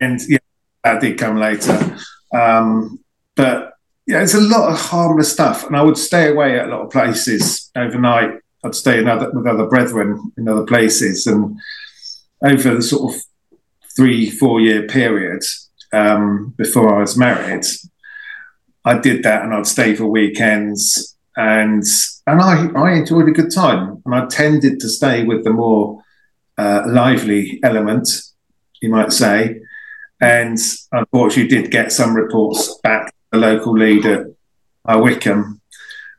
And 0.00 0.20
yeah, 0.28 0.38
that 0.82 1.00
did 1.00 1.18
come 1.18 1.38
later. 1.38 1.96
Um, 2.34 3.00
but 3.34 3.74
yeah, 4.06 4.22
it's 4.22 4.34
a 4.34 4.40
lot 4.40 4.70
of 4.70 4.78
harmless 4.78 5.32
stuff. 5.32 5.66
And 5.66 5.76
I 5.76 5.82
would 5.82 5.98
stay 5.98 6.28
away 6.30 6.58
at 6.58 6.68
a 6.68 6.70
lot 6.70 6.82
of 6.82 6.90
places 6.90 7.70
overnight. 7.76 8.40
I'd 8.64 8.74
stay 8.74 8.98
in 8.98 9.08
other, 9.08 9.30
with 9.30 9.46
other 9.46 9.66
brethren 9.66 10.32
in 10.36 10.48
other 10.48 10.64
places. 10.64 11.26
And 11.26 11.58
over 12.44 12.74
the 12.74 12.82
sort 12.82 13.14
of 13.14 13.20
three, 13.96 14.30
four 14.30 14.60
year 14.60 14.86
period 14.86 15.42
um, 15.94 16.54
before 16.56 16.94
I 16.94 17.00
was 17.00 17.16
married, 17.16 17.64
I 18.84 18.98
did 18.98 19.22
that 19.22 19.42
and 19.42 19.54
I'd 19.54 19.66
stay 19.66 19.94
for 19.94 20.06
weekends 20.06 21.16
and 21.36 21.82
and 22.26 22.40
I, 22.40 22.66
I 22.74 22.92
enjoyed 22.92 23.28
a 23.28 23.32
good 23.32 23.52
time. 23.52 24.02
And 24.04 24.14
I 24.14 24.26
tended 24.26 24.80
to 24.80 24.88
stay 24.88 25.24
with 25.24 25.44
the 25.44 25.52
more 25.52 26.02
uh, 26.56 26.82
lively 26.86 27.60
element 27.62 28.08
you 28.80 28.88
might 28.88 29.12
say. 29.12 29.60
And 30.20 30.58
unfortunately, 30.92 31.48
did 31.48 31.70
get 31.70 31.92
some 31.92 32.14
reports 32.14 32.78
back 32.82 33.12
from 33.30 33.40
the 33.40 33.46
local 33.46 33.76
lead 33.76 34.06
at 34.06 34.26
uh, 34.86 34.98
Wycombe 34.98 35.60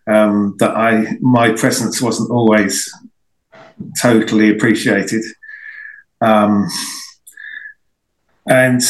um, 0.07 0.55
that 0.59 0.75
I 0.75 1.17
my 1.21 1.51
presence 1.51 2.01
wasn't 2.01 2.29
always 2.29 2.91
totally 3.99 4.51
appreciated. 4.51 5.23
Um, 6.21 6.67
and 8.47 8.81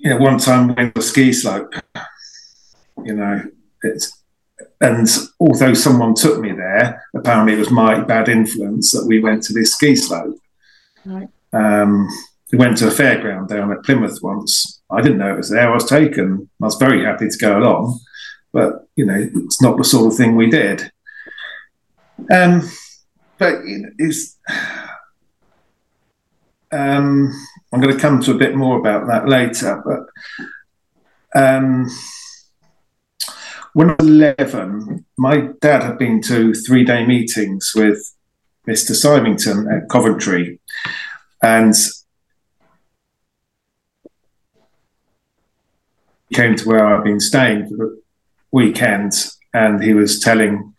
you 0.00 0.10
know, 0.10 0.16
one 0.16 0.38
time 0.38 0.74
when 0.74 0.92
the 0.94 1.02
ski 1.02 1.32
slope, 1.32 1.74
you 3.04 3.14
know, 3.14 3.42
it's 3.82 4.16
and 4.80 5.06
although 5.38 5.74
someone 5.74 6.14
took 6.14 6.40
me 6.40 6.52
there, 6.52 7.04
apparently 7.14 7.52
it 7.52 7.58
was 7.58 7.70
my 7.70 8.00
bad 8.00 8.30
influence 8.30 8.92
that 8.92 9.06
we 9.06 9.20
went 9.20 9.42
to 9.44 9.52
this 9.52 9.74
ski 9.74 9.94
slope. 9.94 10.38
Right. 11.04 11.28
Um, 11.52 12.08
we 12.50 12.58
went 12.58 12.78
to 12.78 12.88
a 12.88 12.90
fairground 12.90 13.48
down 13.48 13.70
at 13.72 13.84
Plymouth 13.84 14.18
once. 14.22 14.80
I 14.90 15.02
didn't 15.02 15.18
know 15.18 15.34
it 15.34 15.36
was 15.36 15.50
there. 15.50 15.70
I 15.70 15.74
was 15.74 15.84
taken. 15.84 16.48
I 16.62 16.64
was 16.64 16.76
very 16.76 17.04
happy 17.04 17.28
to 17.28 17.38
go 17.38 17.58
along, 17.58 18.00
but 18.52 18.88
you 18.96 19.04
know, 19.04 19.28
it's 19.34 19.60
not 19.60 19.76
the 19.76 19.84
sort 19.84 20.10
of 20.10 20.16
thing 20.16 20.34
we 20.34 20.48
did. 20.48 20.90
Um, 22.32 22.68
but 23.38 23.56
it's. 23.98 24.38
Um, 26.72 27.32
I'm 27.72 27.80
going 27.80 27.94
to 27.94 28.00
come 28.00 28.20
to 28.22 28.32
a 28.32 28.38
bit 28.38 28.56
more 28.56 28.78
about 28.78 29.06
that 29.06 29.28
later. 29.28 29.82
But 29.84 31.40
um, 31.40 31.88
when 33.74 33.90
I 33.90 33.96
was 33.98 34.08
11, 34.08 35.04
my 35.16 35.48
dad 35.60 35.82
had 35.82 35.98
been 35.98 36.20
to 36.22 36.52
three 36.52 36.84
day 36.84 37.06
meetings 37.06 37.72
with 37.74 37.98
Mr. 38.66 38.94
Symington 38.94 39.68
at 39.70 39.88
Coventry. 39.88 40.60
And 41.42 41.74
he 46.28 46.34
came 46.34 46.56
to 46.56 46.68
where 46.68 46.84
I've 46.84 47.04
been 47.04 47.20
staying 47.20 47.68
for 47.68 47.76
the 47.76 48.02
weekend, 48.50 49.12
and 49.54 49.82
he 49.82 49.94
was 49.94 50.20
telling 50.20 50.74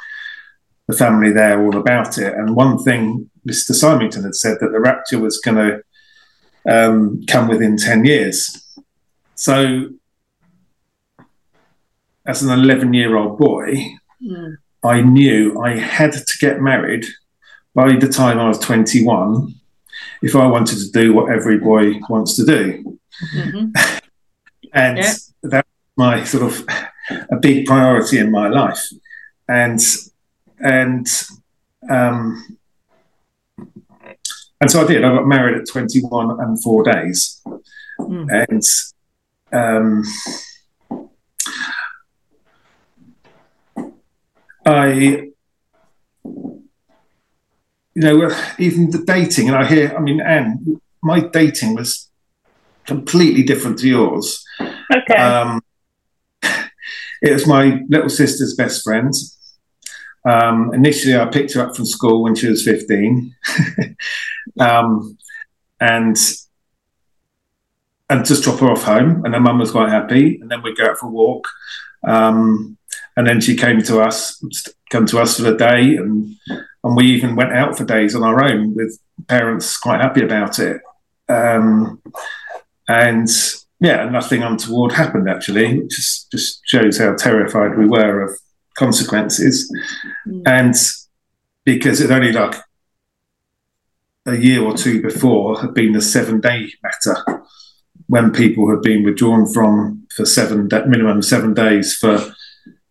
the 0.87 0.97
family 0.97 1.31
there 1.31 1.63
all 1.63 1.77
about 1.77 2.17
it. 2.17 2.33
And 2.33 2.55
one 2.55 2.77
thing 2.83 3.29
Mr. 3.47 3.73
Symington 3.73 4.23
had 4.23 4.35
said 4.35 4.57
that 4.59 4.71
the 4.71 4.79
rapture 4.79 5.19
was 5.19 5.39
going 5.39 5.57
to 5.57 5.81
um, 6.69 7.23
come 7.27 7.47
within 7.47 7.77
10 7.77 8.05
years. 8.05 8.57
So, 9.35 9.89
as 12.25 12.43
an 12.43 12.51
11 12.51 12.93
year 12.93 13.17
old 13.17 13.37
boy, 13.37 13.83
mm. 14.21 14.57
I 14.83 15.01
knew 15.01 15.61
I 15.61 15.77
had 15.77 16.13
to 16.13 16.37
get 16.39 16.61
married 16.61 17.05
by 17.73 17.95
the 17.95 18.07
time 18.07 18.39
I 18.39 18.47
was 18.47 18.59
21 18.59 19.55
if 20.21 20.35
I 20.35 20.45
wanted 20.45 20.77
to 20.77 20.91
do 20.91 21.13
what 21.13 21.31
every 21.31 21.57
boy 21.57 21.99
wants 22.09 22.35
to 22.35 22.45
do. 22.45 22.99
Mm-hmm. 23.35 23.71
and 24.73 24.97
yeah 24.97 25.13
was 25.43 25.63
my 25.97 26.23
sort 26.23 26.43
of 26.43 26.65
a 27.31 27.37
big 27.37 27.65
priority 27.65 28.17
in 28.17 28.31
my 28.31 28.47
life, 28.47 28.81
and 29.47 29.79
and 30.59 31.07
um, 31.89 32.57
and 34.61 34.71
so 34.71 34.83
I 34.83 34.87
did. 34.87 35.03
I 35.03 35.13
got 35.15 35.27
married 35.27 35.57
at 35.57 35.67
21 35.67 36.39
and 36.39 36.61
four 36.63 36.83
days, 36.83 37.41
mm. 37.99 38.45
and 38.49 38.63
um, 39.51 40.03
I 44.65 45.31
you 47.93 48.01
know, 48.01 48.31
even 48.57 48.89
the 48.89 49.03
dating, 49.05 49.49
and 49.49 49.57
I 49.57 49.65
hear, 49.65 49.93
I 49.95 49.99
mean, 49.99 50.21
Anne, 50.21 50.79
my 51.01 51.19
dating 51.19 51.75
was 51.75 52.09
completely 52.85 53.43
different 53.43 53.79
to 53.79 53.87
yours. 53.87 54.43
Okay. 54.59 55.15
Um, 55.15 55.61
it 57.21 57.33
was 57.33 57.45
my 57.45 57.81
little 57.89 58.09
sister's 58.09 58.55
best 58.55 58.83
friend. 58.83 59.13
Um, 60.23 60.73
initially, 60.73 61.15
I 61.15 61.25
picked 61.25 61.53
her 61.53 61.61
up 61.61 61.75
from 61.75 61.85
school 61.85 62.23
when 62.23 62.35
she 62.35 62.47
was 62.47 62.63
15. 62.63 63.35
um, 64.59 65.17
and 65.79 66.17
and 68.09 68.25
just 68.25 68.43
drop 68.43 68.59
her 68.59 68.69
off 68.69 68.83
home. 68.83 69.23
And 69.23 69.33
her 69.33 69.39
mum 69.39 69.59
was 69.59 69.71
quite 69.71 69.89
happy. 69.89 70.37
And 70.41 70.51
then 70.51 70.61
we'd 70.61 70.77
go 70.77 70.85
out 70.85 70.97
for 70.97 71.07
a 71.07 71.09
walk. 71.09 71.47
Um, 72.03 72.77
and 73.15 73.27
then 73.27 73.41
she 73.41 73.55
came 73.55 73.81
to 73.83 74.01
us, 74.01 74.43
come 74.89 75.05
to 75.07 75.19
us 75.19 75.37
for 75.37 75.43
the 75.43 75.55
day, 75.55 75.95
and 75.95 76.35
and 76.83 76.95
we 76.95 77.05
even 77.07 77.35
went 77.35 77.53
out 77.53 77.77
for 77.77 77.85
days 77.85 78.15
on 78.15 78.23
our 78.23 78.43
own 78.43 78.73
with 78.73 78.99
parents 79.27 79.77
quite 79.77 80.01
happy 80.01 80.23
about 80.23 80.59
it. 80.59 80.81
Um, 81.29 82.01
and 82.87 83.29
yeah, 83.79 84.09
nothing 84.09 84.43
untoward 84.43 84.93
happened 84.93 85.29
actually. 85.29 85.79
It 85.79 85.89
just 85.89 86.31
just 86.31 86.61
shows 86.65 86.97
how 86.97 87.15
terrified 87.15 87.77
we 87.77 87.85
were 87.85 88.21
of 88.21 88.39
consequences, 88.85 89.55
mm. 90.27 90.41
and 90.45 90.75
because 91.63 92.01
it 92.01 92.11
only 92.11 92.31
like 92.31 92.55
a 94.25 94.35
year 94.35 94.61
or 94.63 94.75
two 94.75 95.01
before 95.01 95.59
had 95.61 95.73
been 95.73 95.93
the 95.93 96.01
seven 96.01 96.39
day 96.39 96.71
matter 96.83 97.15
when 98.07 98.31
people 98.31 98.69
had 98.69 98.81
been 98.81 99.03
withdrawn 99.03 99.45
from 99.53 100.05
for 100.15 100.25
seven 100.25 100.67
minimum 100.87 101.21
seven 101.21 101.53
days 101.53 101.95
for 101.95 102.17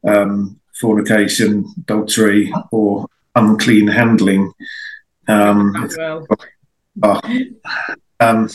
um, 0.07 0.59
fornication, 0.81 1.67
adultery, 1.79 2.53
or 2.71 3.07
unclean 3.35 3.89
handling. 3.89 4.53
Um, 5.29 5.89
well. 5.97 6.27
uh, 7.03 7.21
um, 8.19 8.49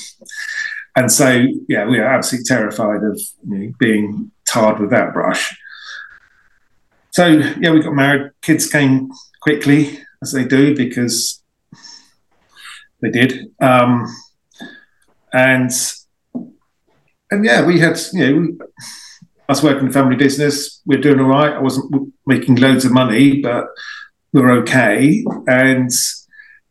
and 0.95 1.11
so, 1.11 1.45
yeah, 1.67 1.87
we 1.87 1.99
are 1.99 2.13
absolutely 2.13 2.45
terrified 2.45 3.03
of 3.03 3.19
you 3.47 3.57
know, 3.57 3.73
being 3.79 4.31
tarred 4.47 4.79
with 4.79 4.89
that 4.91 5.13
brush. 5.13 5.55
So, 7.15 7.27
yeah, 7.27 7.71
we 7.71 7.79
got 7.79 7.93
married. 7.93 8.31
Kids 8.41 8.69
came 8.69 9.09
quickly, 9.39 9.99
as 10.21 10.33
they 10.33 10.43
do, 10.43 10.75
because 10.75 11.41
they 13.01 13.09
did. 13.09 13.53
Um, 13.61 14.13
and 15.31 15.71
and 17.31 17.45
yeah, 17.45 17.65
we 17.65 17.79
had 17.79 17.97
you 18.11 18.19
know, 18.19 18.65
I 19.47 19.51
was 19.53 19.63
working 19.63 19.87
in 19.87 19.93
family 19.93 20.17
business. 20.17 20.81
We 20.85 20.97
are 20.97 21.01
doing 21.01 21.21
all 21.21 21.29
right. 21.29 21.53
I 21.53 21.61
wasn't 21.61 22.13
making 22.25 22.55
loads 22.55 22.83
of 22.83 22.91
money, 22.91 23.39
but 23.39 23.67
we 24.33 24.41
were 24.41 24.51
okay. 24.63 25.23
And 25.47 25.89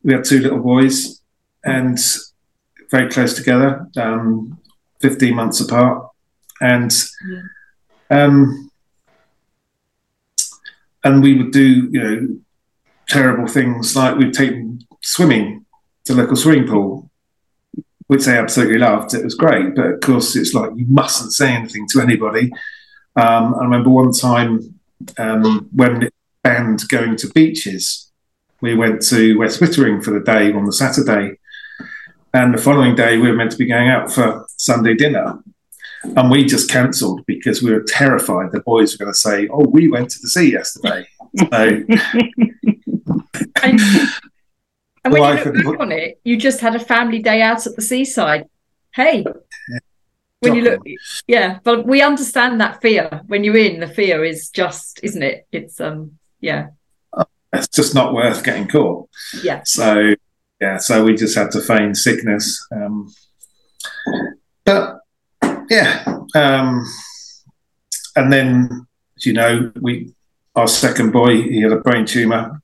we 0.02 0.12
had 0.12 0.24
two 0.24 0.40
little 0.40 0.60
boys, 0.60 1.22
and 1.64 1.98
very 2.90 3.08
close 3.08 3.32
together, 3.32 3.88
um, 3.96 4.58
15 5.00 5.34
months 5.34 5.62
apart. 5.62 6.06
And 6.60 6.92
um, 8.10 8.63
and 11.04 11.22
we 11.22 11.36
would 11.36 11.52
do, 11.52 11.88
you 11.92 12.02
know, 12.02 12.28
terrible 13.08 13.46
things 13.46 13.94
like 13.94 14.16
we'd 14.16 14.32
take 14.32 14.54
swimming 15.02 15.64
to 16.06 16.14
local 16.14 16.36
swimming 16.36 16.66
pool, 16.66 17.10
which 18.06 18.24
they 18.24 18.36
absolutely 18.36 18.78
loved. 18.78 19.14
It 19.14 19.24
was 19.24 19.34
great, 19.34 19.74
but 19.74 19.86
of 19.86 20.00
course, 20.00 20.34
it's 20.34 20.54
like 20.54 20.70
you 20.74 20.86
mustn't 20.88 21.32
say 21.32 21.52
anything 21.52 21.86
to 21.92 22.00
anybody. 22.00 22.50
Um, 23.16 23.54
I 23.54 23.64
remember 23.64 23.90
one 23.90 24.12
time 24.12 24.80
um, 25.18 25.68
when 25.72 26.08
banned 26.42 26.82
going 26.88 27.16
to 27.16 27.28
beaches, 27.28 28.10
we 28.60 28.74
went 28.74 29.02
to 29.02 29.38
West 29.38 29.60
Wittering 29.60 30.02
for 30.02 30.10
the 30.10 30.20
day 30.20 30.52
on 30.52 30.64
the 30.64 30.72
Saturday, 30.72 31.38
and 32.32 32.54
the 32.54 32.62
following 32.62 32.94
day 32.94 33.18
we 33.18 33.28
were 33.30 33.36
meant 33.36 33.52
to 33.52 33.58
be 33.58 33.68
going 33.68 33.88
out 33.88 34.10
for 34.10 34.46
Sunday 34.56 34.94
dinner. 34.94 35.38
And 36.16 36.30
we 36.30 36.44
just 36.44 36.70
cancelled 36.70 37.24
because 37.26 37.62
we 37.62 37.72
were 37.72 37.84
terrified 37.86 38.52
the 38.52 38.60
boys 38.60 38.92
were 38.92 39.04
going 39.04 39.12
to 39.12 39.18
say, 39.18 39.48
"Oh, 39.48 39.66
we 39.66 39.88
went 39.88 40.10
to 40.10 40.18
the 40.20 40.28
sea 40.28 40.52
yesterday." 40.52 41.06
So, 41.36 41.46
and, 43.62 43.80
and 45.04 45.12
when 45.12 45.22
you 45.38 45.52
look 45.52 45.64
back 45.64 45.80
on 45.80 45.92
it, 45.92 46.20
you 46.24 46.36
just 46.36 46.60
had 46.60 46.74
a 46.74 46.78
family 46.78 47.20
day 47.20 47.42
out 47.42 47.66
at 47.66 47.76
the 47.76 47.82
seaside. 47.82 48.48
Hey, 48.94 49.24
when 50.40 50.54
you 50.54 50.62
look, 50.62 50.82
yeah, 51.26 51.58
but 51.64 51.86
we 51.86 52.02
understand 52.02 52.60
that 52.60 52.80
fear. 52.80 53.22
When 53.26 53.44
you're 53.44 53.56
in, 53.56 53.80
the 53.80 53.88
fear 53.88 54.24
is 54.24 54.50
just, 54.50 55.00
isn't 55.02 55.22
it? 55.22 55.46
It's 55.52 55.80
um, 55.80 56.18
yeah, 56.40 56.68
it's 57.52 57.68
just 57.68 57.94
not 57.94 58.14
worth 58.14 58.44
getting 58.44 58.68
caught. 58.68 59.08
Yeah. 59.42 59.62
So 59.64 60.14
yeah, 60.60 60.78
so 60.78 61.04
we 61.04 61.14
just 61.14 61.36
had 61.36 61.50
to 61.52 61.60
feign 61.60 61.94
sickness. 61.94 62.66
Um, 62.72 63.12
but 64.64 65.00
yeah, 65.70 66.04
um, 66.34 66.84
and 68.16 68.32
then 68.32 68.86
you 69.18 69.32
know, 69.32 69.72
we 69.80 70.12
our 70.54 70.68
second 70.68 71.10
boy 71.10 71.42
he 71.42 71.60
had 71.60 71.72
a 71.72 71.80
brain 71.80 72.06
tumor, 72.06 72.62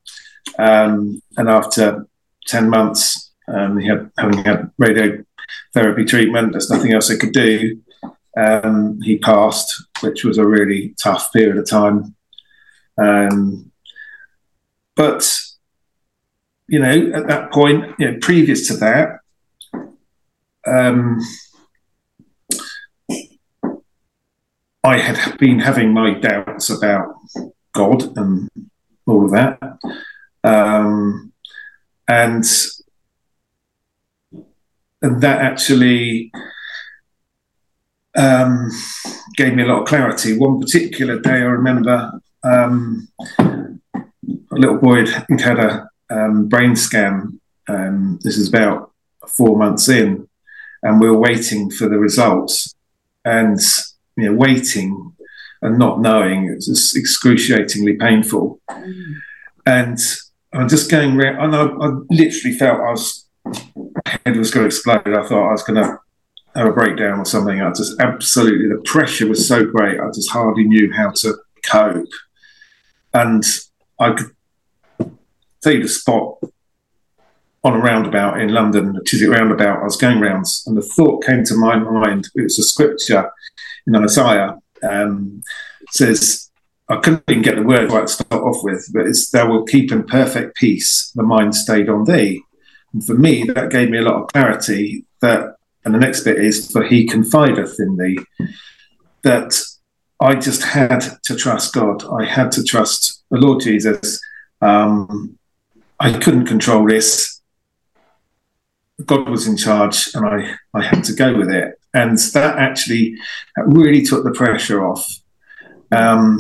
um, 0.59 1.23
and 1.37 1.49
after 1.49 2.07
ten 2.47 2.69
months, 2.69 3.33
um, 3.49 3.79
he 3.79 3.89
had 3.89 4.11
having 4.19 4.45
had 4.45 4.71
radiotherapy 4.81 6.07
treatment. 6.07 6.53
There's 6.53 6.71
nothing 6.71 6.93
else 6.93 7.09
they 7.09 7.17
could 7.17 7.33
do. 7.33 7.81
Um, 8.37 9.01
he 9.03 9.19
passed, 9.19 9.85
which 10.01 10.25
was 10.25 10.39
a 10.39 10.47
really 10.47 10.95
tough 11.03 11.33
period 11.33 11.57
of 11.57 11.69
time. 11.69 12.15
Um, 12.97 13.73
but 14.95 15.29
you 16.69 16.79
know, 16.79 17.13
at 17.15 17.27
that 17.27 17.51
point, 17.51 17.95
you 17.99 18.11
know, 18.11 18.19
previous 18.21 18.69
to 18.69 18.77
that, 18.77 19.19
um, 20.67 21.21
I 24.83 24.99
had 24.99 25.39
been 25.39 25.59
having 25.59 25.93
my 25.93 26.15
doubts 26.15 26.71
about 26.71 27.15
God 27.73 28.17
and 28.17 28.49
all 29.07 29.27
of 29.27 29.31
that. 29.33 29.59
Um, 30.43 31.33
and 32.09 32.45
and 35.03 35.23
that 35.23 35.41
actually 35.41 36.33
um, 38.17 38.71
gave 39.37 39.55
me 39.55 39.63
a 39.63 39.67
lot 39.67 39.83
of 39.83 39.89
clarity. 39.89 40.37
One 40.37 40.61
particular 40.61 41.19
day, 41.21 41.31
I 41.31 41.57
remember 41.59 42.21
um, 42.43 43.09
a 43.39 43.79
little 44.51 44.79
boy 44.79 45.07
had 45.07 45.41
had 45.41 45.59
a 45.59 45.89
um, 46.11 46.49
brain 46.49 46.75
scan. 46.77 47.41
Um, 47.69 48.19
this 48.23 48.37
is 48.37 48.49
about 48.49 48.93
four 49.29 49.57
months 49.57 49.89
in, 49.89 50.29
and 50.83 51.01
we 51.01 51.09
were 51.09 51.19
waiting 51.19 51.71
for 51.71 51.89
the 51.89 51.99
results. 51.99 52.75
And 53.25 53.59
you 54.17 54.27
know, 54.27 54.33
waiting 54.35 55.13
and 55.63 55.79
not 55.79 56.01
knowing 56.01 56.47
it 56.47 56.57
was 56.57 56.95
excruciatingly 56.97 57.95
painful. 57.95 58.61
Mm. 58.71 59.15
And 59.67 59.99
I'm 60.53 60.69
just 60.69 60.91
going 60.91 61.21
around, 61.21 61.55
and 61.55 61.57
I, 61.57 61.65
I, 61.65 61.91
literally 62.11 62.57
felt 62.57 62.81
I 62.81 62.91
was 62.91 63.27
head 64.07 64.37
was 64.37 64.51
going 64.51 64.65
to 64.65 64.67
explode. 64.67 65.07
I 65.07 65.27
thought 65.27 65.49
I 65.49 65.53
was 65.53 65.63
going 65.63 65.83
to 65.83 65.99
have 66.57 66.67
a 66.67 66.73
breakdown 66.73 67.21
or 67.21 67.25
something. 67.25 67.61
I 67.61 67.71
just 67.71 68.01
absolutely 68.01 68.69
the 68.69 68.83
pressure 68.85 69.29
was 69.29 69.47
so 69.47 69.65
great. 69.65 70.01
I 70.01 70.07
just 70.09 70.31
hardly 70.31 70.65
knew 70.65 70.93
how 70.93 71.13
to 71.17 71.35
cope, 71.65 72.09
and 73.15 73.45
I 73.99 74.13
could 74.13 74.35
tell 75.63 75.73
you 75.73 75.83
the 75.83 75.89
spot 75.89 76.39
on 77.63 77.75
a 77.75 77.79
roundabout 77.79 78.41
in 78.41 78.49
London, 78.49 78.95
the 78.95 79.05
Chiswick 79.05 79.31
roundabout. 79.31 79.81
I 79.81 79.85
was 79.85 79.97
going 79.97 80.21
rounds, 80.21 80.65
and 80.67 80.77
the 80.77 80.83
thought 80.83 81.25
came 81.25 81.45
to 81.45 81.55
my 81.55 81.77
mind. 81.77 82.29
It 82.35 82.43
was 82.43 82.59
a 82.59 82.65
scripture 82.65 83.31
in 83.87 83.97
Isaiah 83.97 84.59
um, 84.83 85.43
says, 85.91 86.51
I 86.89 86.97
couldn't 86.97 87.23
even 87.29 87.43
get 87.43 87.57
the 87.57 87.63
word 87.63 87.93
right 87.93 88.07
to 88.07 88.13
start 88.13 88.43
off 88.43 88.65
with, 88.65 88.91
but 88.93 89.07
it's 89.07 89.31
thou 89.31 89.49
will 89.49 89.65
keep 89.65 89.93
in 89.93 90.05
perfect 90.05 90.57
peace 90.57 91.13
the 91.15 91.23
mind 91.23 91.55
stayed 91.55 91.89
on 91.89 92.05
thee. 92.05 92.43
And 92.93 93.05
for 93.05 93.15
me, 93.15 93.45
that 93.45 93.71
gave 93.71 93.91
me 93.91 93.99
a 93.99 94.03
lot 94.03 94.23
of 94.23 94.29
clarity 94.29 95.05
that, 95.21 95.57
and 95.85 95.95
the 95.95 95.99
next 95.99 96.25
bit 96.25 96.39
is, 96.39 96.71
for 96.71 96.83
he 96.83 97.07
confideth 97.07 97.77
in 97.79 97.97
thee, 97.97 98.19
that 99.23 99.61
I 100.21 100.35
just 100.35 100.63
had 100.63 101.01
to 101.25 101.37
trust 101.37 101.73
God. 101.73 102.05
I 102.13 102.25
had 102.25 102.51
to 102.53 102.65
trust 102.65 103.23
the 103.31 103.39
Lord 103.39 103.63
Jesus. 103.63 104.21
Um, 104.61 105.39
I 106.01 106.19
couldn't 106.19 106.47
control 106.47 106.87
this. 106.87 107.41
God 109.07 109.29
was 109.29 109.47
in 109.47 109.57
charge, 109.57 110.09
and 110.15 110.27
I, 110.27 110.57
I 110.75 110.83
had 110.83 111.05
to 111.05 111.15
go 111.15 111.37
with 111.37 111.51
it 111.51 111.80
and 111.93 112.19
that 112.19 112.59
actually 112.59 113.17
really 113.57 114.03
took 114.03 114.25
the 114.25 114.33
pressure 114.33 114.87
off. 114.87 115.07
Um, 115.93 116.39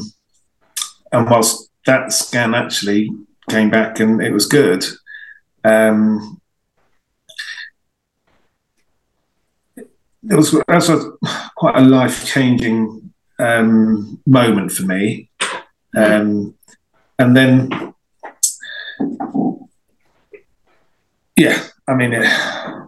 and 1.12 1.28
whilst 1.28 1.70
that 1.86 2.12
scan 2.12 2.54
actually 2.54 3.10
came 3.48 3.70
back 3.70 3.98
and 3.98 4.22
it 4.22 4.32
was 4.32 4.46
good, 4.46 4.84
um, 5.64 6.40
it 9.76 10.36
was 10.36 10.54
that 10.68 11.18
quite 11.56 11.76
a 11.76 11.80
life 11.80 12.26
changing 12.26 13.12
um, 13.38 14.20
moment 14.26 14.70
for 14.70 14.84
me. 14.84 15.30
Um, 15.96 16.54
and 17.18 17.36
then, 17.36 17.94
yeah, 21.36 21.64
I 21.88 21.94
mean, 21.94 22.12
it, 22.12 22.79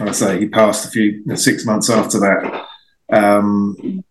I 0.00 0.12
say 0.12 0.38
he 0.38 0.48
passed 0.48 0.86
a 0.86 0.90
few 0.90 1.24
six 1.36 1.64
months 1.64 1.88
after 1.88 2.18
that. 2.20 2.66
Um, 3.10 4.04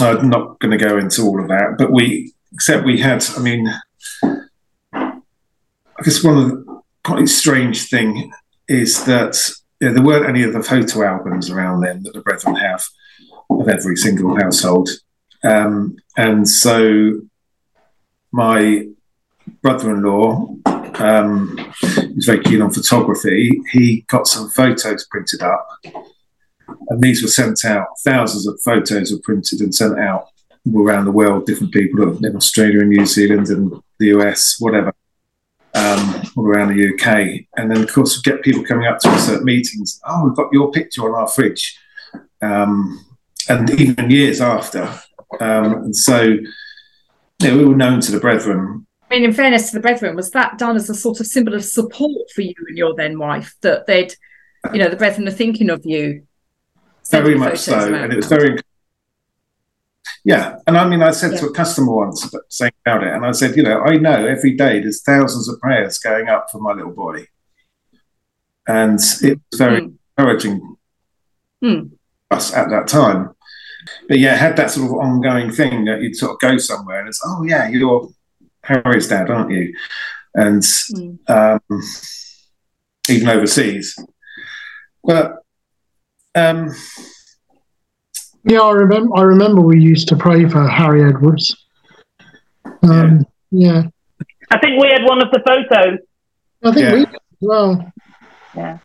I'm 0.00 0.28
not 0.28 0.58
going 0.60 0.76
to 0.76 0.84
go 0.84 0.96
into 0.96 1.22
all 1.22 1.40
of 1.40 1.48
that, 1.48 1.76
but 1.76 1.92
we 1.92 2.32
except 2.52 2.84
we 2.84 3.00
had. 3.00 3.24
I 3.36 3.40
mean, 3.40 3.68
I 4.92 6.02
guess 6.02 6.22
one 6.22 6.38
of 6.38 6.48
the 6.48 6.82
quite 7.04 7.28
strange 7.28 7.88
thing 7.88 8.32
is 8.68 9.04
that 9.04 9.38
there 9.80 10.02
weren't 10.02 10.28
any 10.28 10.42
of 10.42 10.52
the 10.52 10.62
photo 10.62 11.02
albums 11.04 11.50
around 11.50 11.80
then 11.80 12.02
that 12.04 12.14
the 12.14 12.20
Brethren 12.20 12.56
have 12.56 12.84
of 13.50 13.68
every 13.68 13.96
single 13.96 14.36
household, 14.36 14.88
um, 15.42 15.96
and 16.16 16.48
so 16.48 17.20
my 18.30 18.86
brother-in-law 19.62 20.56
um, 20.98 21.56
was 22.14 22.26
very 22.26 22.42
keen 22.42 22.62
on 22.62 22.70
photography. 22.70 23.60
He 23.70 24.04
got 24.08 24.26
some 24.26 24.48
photos 24.50 25.06
printed 25.06 25.42
up, 25.42 25.66
and 25.84 27.02
these 27.02 27.22
were 27.22 27.28
sent 27.28 27.64
out. 27.64 27.86
Thousands 28.04 28.46
of 28.46 28.60
photos 28.64 29.12
were 29.12 29.20
printed 29.22 29.60
and 29.60 29.74
sent 29.74 29.98
out 29.98 30.28
around 30.74 31.04
the 31.04 31.12
world. 31.12 31.46
Different 31.46 31.72
people 31.72 32.24
in 32.24 32.36
Australia 32.36 32.80
and 32.80 32.90
New 32.90 33.06
Zealand 33.06 33.48
and 33.48 33.72
the 33.98 34.06
US, 34.18 34.56
whatever, 34.58 34.92
um, 35.74 36.22
all 36.36 36.46
around 36.46 36.76
the 36.76 36.94
UK. 36.94 37.46
And 37.56 37.70
then, 37.70 37.82
of 37.82 37.92
course, 37.92 38.16
we 38.16 38.30
get 38.30 38.42
people 38.42 38.64
coming 38.64 38.86
up 38.86 38.98
to 39.00 39.08
us 39.08 39.28
at 39.28 39.44
meetings. 39.44 40.00
Oh, 40.06 40.24
we've 40.24 40.36
got 40.36 40.52
your 40.52 40.70
picture 40.72 41.02
on 41.02 41.14
our 41.14 41.28
fridge, 41.28 41.78
um, 42.42 43.04
and 43.48 43.70
even 43.70 44.10
years 44.10 44.40
after. 44.40 44.82
Um, 45.40 45.74
and 45.74 45.96
so, 45.96 46.36
yeah, 47.40 47.54
we 47.54 47.64
were 47.64 47.76
known 47.76 48.00
to 48.00 48.12
the 48.12 48.20
brethren 48.20 48.86
mean, 49.10 49.24
in 49.24 49.32
fairness 49.32 49.70
to 49.70 49.76
the 49.76 49.80
brethren, 49.80 50.16
was 50.16 50.30
that 50.32 50.58
done 50.58 50.76
as 50.76 50.90
a 50.90 50.94
sort 50.94 51.20
of 51.20 51.26
symbol 51.26 51.54
of 51.54 51.64
support 51.64 52.30
for 52.34 52.42
you 52.42 52.54
and 52.68 52.76
your 52.76 52.94
then 52.94 53.18
wife 53.18 53.54
that 53.62 53.86
they'd, 53.86 54.14
you 54.72 54.78
know, 54.78 54.88
the 54.88 54.96
brethren 54.96 55.26
are 55.28 55.32
thinking 55.32 55.70
of 55.70 55.84
you? 55.84 56.26
Very 57.10 57.34
much 57.34 57.58
so, 57.58 57.94
and 57.94 58.12
it 58.12 58.16
was 58.16 58.26
very. 58.26 58.58
Yeah, 60.24 60.56
and 60.66 60.76
I 60.76 60.86
mean, 60.86 61.02
I 61.02 61.10
said 61.10 61.32
yeah. 61.32 61.38
to 61.38 61.46
a 61.46 61.54
customer 61.54 61.94
once 61.94 62.30
saying 62.48 62.72
about 62.84 63.04
it, 63.04 63.14
and 63.14 63.24
I 63.24 63.32
said, 63.32 63.56
you 63.56 63.62
know, 63.62 63.80
I 63.80 63.96
know 63.96 64.26
every 64.26 64.54
day 64.56 64.80
there's 64.80 65.02
thousands 65.02 65.48
of 65.48 65.58
prayers 65.60 65.98
going 65.98 66.28
up 66.28 66.48
for 66.50 66.60
my 66.60 66.74
little 66.74 66.92
boy, 66.92 67.26
and 68.66 68.98
it 69.22 69.40
was 69.50 69.58
very 69.58 69.80
mm. 69.80 69.94
encouraging 70.18 70.76
mm. 71.64 71.90
us 72.30 72.52
at 72.52 72.68
that 72.68 72.88
time. 72.88 73.30
But 74.08 74.18
yeah, 74.18 74.34
had 74.36 74.56
that 74.56 74.70
sort 74.70 74.90
of 74.90 74.96
ongoing 74.96 75.50
thing 75.50 75.84
that 75.86 76.02
you'd 76.02 76.16
sort 76.16 76.32
of 76.32 76.38
go 76.40 76.58
somewhere 76.58 77.00
and 77.00 77.08
it's, 77.08 77.22
oh 77.24 77.42
yeah, 77.44 77.68
you're 77.68 78.08
Harry's 78.68 79.08
dad, 79.08 79.30
aren't 79.30 79.50
you? 79.50 79.74
And 80.34 80.62
mm. 80.62 81.18
um, 81.28 81.82
even 83.08 83.28
overseas. 83.28 83.98
But 85.02 85.36
um, 86.34 86.70
Yeah, 88.44 88.60
I 88.60 88.72
remember. 88.72 89.16
I 89.16 89.22
remember 89.22 89.62
we 89.62 89.80
used 89.80 90.08
to 90.08 90.16
pray 90.16 90.48
for 90.48 90.68
Harry 90.68 91.02
Edwards. 91.04 91.66
Um, 92.82 93.26
yeah. 93.50 93.84
I 94.50 94.58
think 94.58 94.80
we 94.80 94.88
had 94.88 95.04
one 95.04 95.22
of 95.22 95.30
the 95.30 95.42
photos. 95.46 95.98
I 96.62 96.72
think 96.72 96.84
Yeah. 96.84 96.92
we 96.92 97.04
did 97.06 97.14
as 97.14 97.20
well. 97.40 97.92
Yeah. 98.54 98.78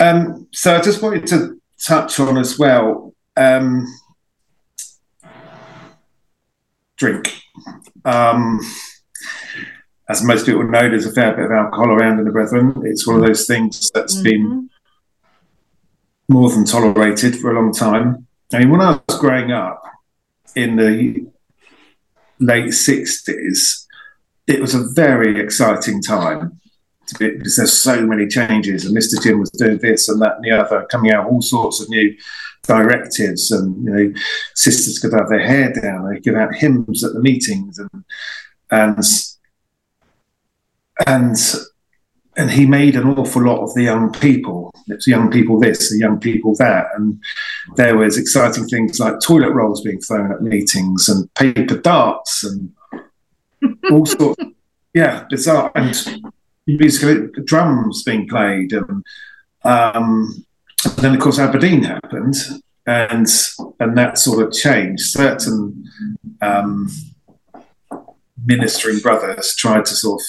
Um, 0.00 0.46
so 0.52 0.76
I 0.76 0.80
just 0.80 1.02
wanted 1.02 1.26
to 1.28 1.60
touch 1.84 2.20
on 2.20 2.38
as 2.38 2.56
well 2.58 3.14
um, 3.36 3.84
drink. 6.98 7.42
Um, 8.04 8.60
as 10.08 10.22
most 10.22 10.46
people 10.46 10.64
know, 10.64 10.88
there's 10.88 11.06
a 11.06 11.12
fair 11.12 11.34
bit 11.34 11.46
of 11.46 11.52
alcohol 11.52 11.92
around 11.92 12.18
in 12.18 12.24
the 12.24 12.30
Brethren. 12.30 12.82
It's 12.84 13.06
one 13.06 13.20
of 13.20 13.26
those 13.26 13.46
things 13.46 13.90
that's 13.94 14.16
been 14.16 14.68
more 16.28 16.50
than 16.50 16.64
tolerated 16.64 17.36
for 17.36 17.50
a 17.50 17.54
long 17.54 17.72
time. 17.72 18.26
I 18.52 18.58
mean, 18.58 18.70
when 18.70 18.80
I 18.80 19.00
was 19.06 19.18
growing 19.18 19.52
up 19.52 19.82
in 20.54 20.76
the 20.76 21.26
late 22.38 22.66
60s, 22.66 23.86
it 24.46 24.60
was 24.60 24.74
a 24.74 24.88
very 24.94 25.40
exciting 25.40 26.02
time 26.02 26.60
to 27.06 27.18
be, 27.18 27.36
because 27.36 27.56
there's 27.56 27.72
so 27.72 28.06
many 28.06 28.26
changes, 28.26 28.84
and 28.84 28.96
Mr. 28.96 29.22
Jim 29.22 29.40
was 29.40 29.50
doing 29.50 29.78
this 29.78 30.08
and 30.08 30.20
that 30.22 30.36
and 30.36 30.44
the 30.44 30.50
other, 30.50 30.86
coming 30.90 31.12
out 31.12 31.26
all 31.26 31.42
sorts 31.42 31.80
of 31.80 31.88
new 31.90 32.14
directives, 32.62 33.50
and 33.50 33.84
you 33.84 33.90
know, 33.90 34.12
sisters 34.54 34.98
could 34.98 35.12
have 35.12 35.28
their 35.28 35.46
hair 35.46 35.72
down, 35.72 36.12
they 36.12 36.20
could 36.20 36.34
have 36.34 36.54
hymns 36.54 37.04
at 37.04 37.12
the 37.12 37.20
meetings, 37.20 37.78
and 37.78 38.04
and 38.70 39.04
and 41.06 41.36
and 42.36 42.52
he 42.52 42.66
made 42.66 42.94
an 42.94 43.18
awful 43.18 43.42
lot 43.42 43.62
of 43.62 43.74
the 43.74 43.82
young 43.82 44.12
people. 44.12 44.72
It's 44.86 45.08
young 45.08 45.30
people 45.30 45.58
this, 45.58 45.90
the 45.90 45.98
young 45.98 46.20
people 46.20 46.54
that, 46.56 46.86
and 46.94 47.20
there 47.76 47.96
was 47.96 48.16
exciting 48.16 48.66
things 48.68 49.00
like 49.00 49.20
toilet 49.20 49.52
rolls 49.52 49.82
being 49.82 50.00
thrown 50.00 50.32
at 50.32 50.42
meetings 50.42 51.08
and 51.08 51.32
paper 51.34 51.76
darts 51.76 52.44
and 52.44 52.72
all 53.90 54.06
sorts. 54.06 54.42
Yeah, 54.94 55.26
bizarre 55.28 55.70
and 55.74 55.94
musical 56.66 57.28
drums 57.44 58.02
being 58.02 58.26
played, 58.26 58.72
and 58.72 59.04
um, 59.62 60.46
and 60.84 60.96
then 60.96 61.14
of 61.14 61.20
course 61.20 61.38
Aberdeen 61.38 61.82
happened, 61.82 62.36
and 62.86 63.26
and 63.80 63.96
that 63.96 64.18
sort 64.18 64.46
of 64.46 64.52
changed. 64.52 65.02
Certain 65.02 65.84
um, 66.40 66.88
ministering 68.44 68.98
brothers 69.00 69.54
tried 69.56 69.84
to 69.86 69.94
sort 69.94 70.20
of 70.20 70.26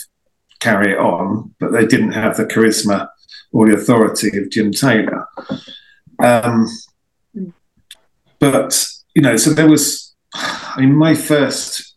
carry 0.60 0.94
it 0.94 0.98
on, 0.98 1.54
but 1.60 1.72
they 1.72 1.86
didn't 1.86 2.12
have 2.12 2.38
the 2.38 2.46
charisma 2.46 3.08
or 3.52 3.68
the 3.68 3.76
authority 3.76 4.38
of 4.38 4.50
Jim 4.50 4.72
Taylor. 4.72 5.28
Um, 6.22 6.68
but 8.40 8.86
you 9.16 9.22
know, 9.22 9.38
so 9.38 9.52
there 9.52 9.70
was. 9.70 10.08
I 10.34 10.82
mean, 10.82 10.96
my 10.96 11.16
first 11.16 11.96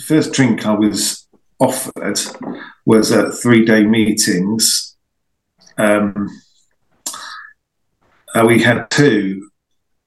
first 0.00 0.32
drink 0.32 0.66
I 0.66 0.72
was 0.74 1.26
offered 1.58 2.18
was 2.86 3.12
at 3.12 3.34
three 3.34 3.64
day 3.64 3.84
meetings. 3.84 4.96
Um, 5.78 6.28
uh, 8.34 8.44
we 8.46 8.62
had 8.62 8.90
two 8.90 9.50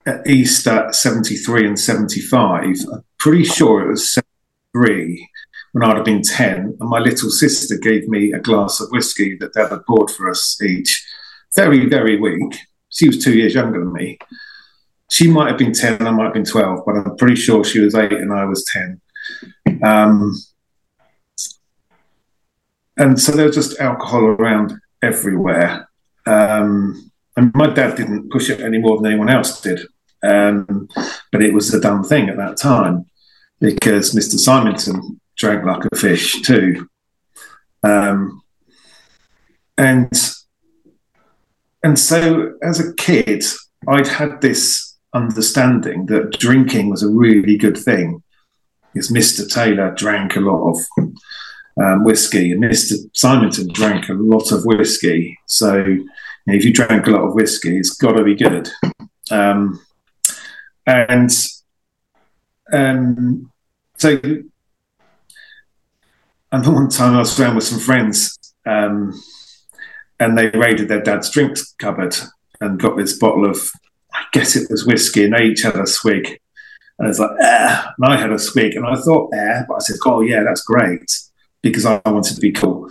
at 0.05 0.25
Easter 0.27 0.87
73 0.91 1.67
and 1.67 1.79
75. 1.79 2.65
I'm 2.93 3.03
pretty 3.19 3.43
sure 3.43 3.81
it 3.81 3.89
was 3.89 4.13
73 4.73 5.29
when 5.73 5.83
I'd 5.83 5.97
have 5.97 6.05
been 6.05 6.21
10. 6.21 6.77
And 6.79 6.89
my 6.89 6.99
little 6.99 7.29
sister 7.29 7.77
gave 7.77 8.07
me 8.07 8.31
a 8.31 8.39
glass 8.39 8.79
of 8.79 8.89
whiskey 8.89 9.37
that 9.39 9.53
Dad 9.53 9.69
had 9.69 9.85
poured 9.85 10.11
for 10.11 10.29
us 10.29 10.61
each. 10.61 11.05
Very, 11.55 11.87
very 11.87 12.19
weak. 12.19 12.57
She 12.89 13.07
was 13.07 13.23
two 13.23 13.33
years 13.33 13.53
younger 13.53 13.79
than 13.79 13.93
me. 13.93 14.17
She 15.09 15.29
might 15.29 15.49
have 15.49 15.57
been 15.57 15.73
10, 15.73 16.05
I 16.05 16.11
might 16.11 16.25
have 16.25 16.33
been 16.33 16.45
12, 16.45 16.81
but 16.85 16.95
I'm 16.95 17.15
pretty 17.17 17.35
sure 17.35 17.63
she 17.63 17.79
was 17.79 17.95
eight 17.95 18.11
and 18.11 18.33
I 18.33 18.43
was 18.45 18.65
10. 18.65 19.01
Um, 19.83 20.35
and 22.97 23.19
so 23.19 23.31
there 23.31 23.45
was 23.45 23.55
just 23.55 23.79
alcohol 23.79 24.25
around 24.25 24.73
everywhere. 25.01 25.87
Um, 26.25 27.06
and 27.37 27.51
my 27.53 27.67
dad 27.67 27.95
didn't 27.95 28.31
push 28.31 28.49
it 28.49 28.61
any 28.61 28.79
more 28.79 28.97
than 28.97 29.11
anyone 29.11 29.29
else 29.29 29.61
did. 29.61 29.79
Um, 30.23 30.89
but 31.31 31.43
it 31.43 31.53
was 31.53 31.73
a 31.73 31.79
done 31.79 32.03
thing 32.03 32.29
at 32.29 32.37
that 32.37 32.57
time 32.57 33.05
because 33.59 34.15
Mr. 34.15 34.37
Symington 34.37 35.21
drank 35.37 35.63
like 35.63 35.83
a 35.91 35.95
fish 35.95 36.41
too. 36.41 36.89
Um, 37.83 38.41
and 39.77 40.11
and 41.83 41.99
so 41.99 42.53
as 42.63 42.79
a 42.79 42.93
kid, 42.95 43.45
I'd 43.87 44.07
had 44.07 44.41
this 44.41 44.97
understanding 45.13 46.07
that 46.07 46.31
drinking 46.39 46.89
was 46.89 47.03
a 47.03 47.09
really 47.09 47.55
good 47.55 47.77
thing. 47.77 48.23
Because 48.93 49.11
Mr. 49.11 49.47
Taylor 49.47 49.93
drank 49.93 50.35
a 50.35 50.39
lot 50.39 50.71
of 50.71 50.77
um, 51.79 52.03
whiskey, 52.03 52.51
and 52.51 52.63
Mr. 52.63 52.95
Symington 53.13 53.67
drank 53.73 54.09
a 54.09 54.13
lot 54.13 54.51
of 54.51 54.65
whiskey. 54.65 55.37
So, 55.45 55.97
know, 56.47 56.57
if 56.57 56.65
you 56.65 56.73
drank 56.73 57.07
a 57.07 57.11
lot 57.11 57.27
of 57.27 57.35
whiskey, 57.35 57.77
it's 57.77 57.95
got 57.95 58.13
to 58.13 58.23
be 58.23 58.35
good. 58.35 58.69
Um, 59.29 59.79
and 60.85 61.29
um, 62.71 63.51
so, 63.97 64.19
and 66.51 66.65
one 66.65 66.89
time 66.89 67.15
I 67.15 67.19
was 67.19 67.39
around 67.39 67.55
with 67.55 67.65
some 67.65 67.79
friends, 67.79 68.37
um, 68.65 69.13
and 70.19 70.37
they 70.37 70.49
raided 70.49 70.87
their 70.87 71.01
dad's 71.01 71.29
drinks 71.29 71.73
cupboard 71.79 72.15
and 72.59 72.79
got 72.79 72.97
this 72.97 73.17
bottle 73.17 73.49
of, 73.49 73.57
I 74.13 74.23
guess 74.33 74.55
it 74.55 74.69
was 74.69 74.85
whiskey, 74.85 75.25
and 75.25 75.33
they 75.33 75.45
each 75.45 75.61
had 75.61 75.75
a 75.75 75.85
swig. 75.85 76.39
And 76.99 77.07
it's 77.07 77.19
like, 77.19 77.31
ah, 77.41 77.93
and 77.97 78.13
I 78.13 78.17
had 78.17 78.31
a 78.31 78.39
swig, 78.39 78.75
and 78.75 78.85
I 78.85 78.95
thought, 78.95 79.31
ah, 79.35 79.63
but 79.67 79.75
I 79.75 79.79
said, 79.79 79.97
oh 80.05 80.21
yeah, 80.21 80.43
that's 80.43 80.61
great 80.61 81.11
because 81.61 81.85
I 81.85 82.01
wanted 82.05 82.35
to 82.35 82.41
be 82.41 82.51
cool. 82.51 82.89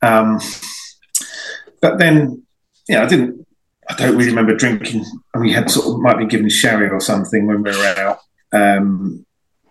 Um, 0.00 0.40
but 1.80 1.98
then, 1.98 2.44
yeah, 2.88 3.02
I 3.02 3.06
didn't. 3.06 3.46
I 3.88 3.94
don't 3.94 4.16
really 4.16 4.30
remember 4.30 4.54
drinking. 4.54 5.04
And 5.34 5.42
we 5.42 5.52
had 5.52 5.70
sort 5.70 5.86
of 5.86 6.00
might 6.00 6.18
be 6.18 6.26
given 6.26 6.48
sherry 6.48 6.88
or 6.88 7.00
something 7.00 7.46
when 7.46 7.62
we 7.62 7.70
were 7.70 7.94
out. 7.98 8.18
Um, 8.52 9.26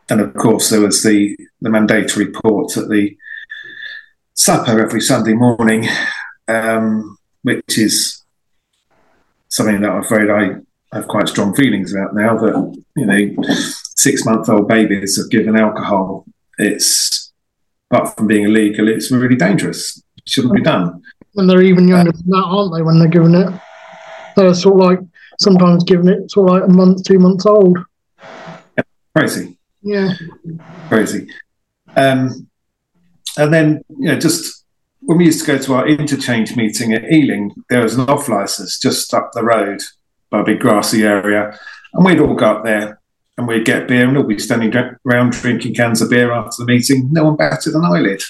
and 0.09 0.21
of 0.21 0.33
course, 0.35 0.69
there 0.69 0.81
was 0.81 1.03
the 1.03 1.37
the 1.61 1.69
mandatory 1.69 2.31
port 2.31 2.77
at 2.77 2.89
the 2.89 3.17
supper 4.33 4.79
every 4.79 5.01
Sunday 5.01 5.33
morning, 5.33 5.87
um, 6.47 7.17
which 7.41 7.77
is 7.77 8.23
something 9.47 9.81
that 9.81 9.91
I'm 9.91 10.01
afraid 10.01 10.29
I 10.29 10.55
have 10.95 11.07
quite 11.07 11.27
strong 11.27 11.55
feelings 11.55 11.93
about 11.93 12.15
now. 12.15 12.37
That 12.37 12.83
you 12.95 13.05
know, 13.05 13.43
six 13.95 14.25
month 14.25 14.49
old 14.49 14.67
babies 14.67 15.17
are 15.19 15.27
given 15.27 15.57
alcohol. 15.57 16.25
It's 16.57 17.31
apart 17.89 18.15
from 18.15 18.27
being 18.27 18.45
illegal, 18.45 18.87
it's 18.87 19.11
really 19.11 19.35
dangerous. 19.35 20.01
It 20.17 20.23
shouldn't 20.27 20.55
be 20.55 20.61
done. 20.61 21.01
And 21.35 21.49
they're 21.49 21.63
even 21.63 21.87
younger 21.87 22.11
than 22.11 22.29
that, 22.29 22.43
aren't 22.45 22.75
they, 22.75 22.81
when 22.81 22.99
they're 22.99 23.07
giving 23.07 23.35
it? 23.35 23.49
They're 24.35 24.53
sort 24.53 24.79
of 24.79 24.87
like 24.87 24.99
sometimes 25.39 25.83
giving 25.83 26.07
it 26.07 26.29
sort 26.31 26.49
of 26.49 26.55
like 26.55 26.69
a 26.69 26.71
month, 26.71 27.03
two 27.03 27.19
months 27.19 27.45
old. 27.45 27.77
Crazy. 29.15 29.57
Yeah. 29.81 30.13
crazy. 30.89 31.27
Um, 31.95 32.47
and 33.37 33.53
then, 33.53 33.81
you 33.89 34.09
know, 34.09 34.19
just 34.19 34.65
when 35.01 35.17
we 35.17 35.25
used 35.25 35.45
to 35.45 35.51
go 35.51 35.57
to 35.57 35.73
our 35.73 35.87
interchange 35.87 36.55
meeting 36.55 36.93
at 36.93 37.11
Ealing, 37.11 37.51
there 37.69 37.83
was 37.83 37.95
an 37.95 38.09
off 38.09 38.29
license 38.29 38.79
just 38.79 39.13
up 39.13 39.31
the 39.33 39.43
road 39.43 39.81
by 40.29 40.41
a 40.41 40.45
big 40.45 40.59
grassy 40.59 41.03
area. 41.03 41.57
And 41.93 42.05
we'd 42.05 42.19
all 42.19 42.35
go 42.35 42.45
up 42.45 42.63
there 42.63 42.99
and 43.37 43.47
we'd 43.47 43.65
get 43.65 43.87
beer 43.87 44.07
and 44.07 44.15
we'd 44.15 44.27
be 44.27 44.39
standing 44.39 44.73
around 45.05 45.33
drinking 45.33 45.75
cans 45.75 46.01
of 46.01 46.09
beer 46.09 46.31
after 46.31 46.63
the 46.63 46.71
meeting. 46.71 47.09
No 47.11 47.25
one 47.25 47.35
batted 47.35 47.73
an 47.73 47.85
eyelid. 47.85 48.21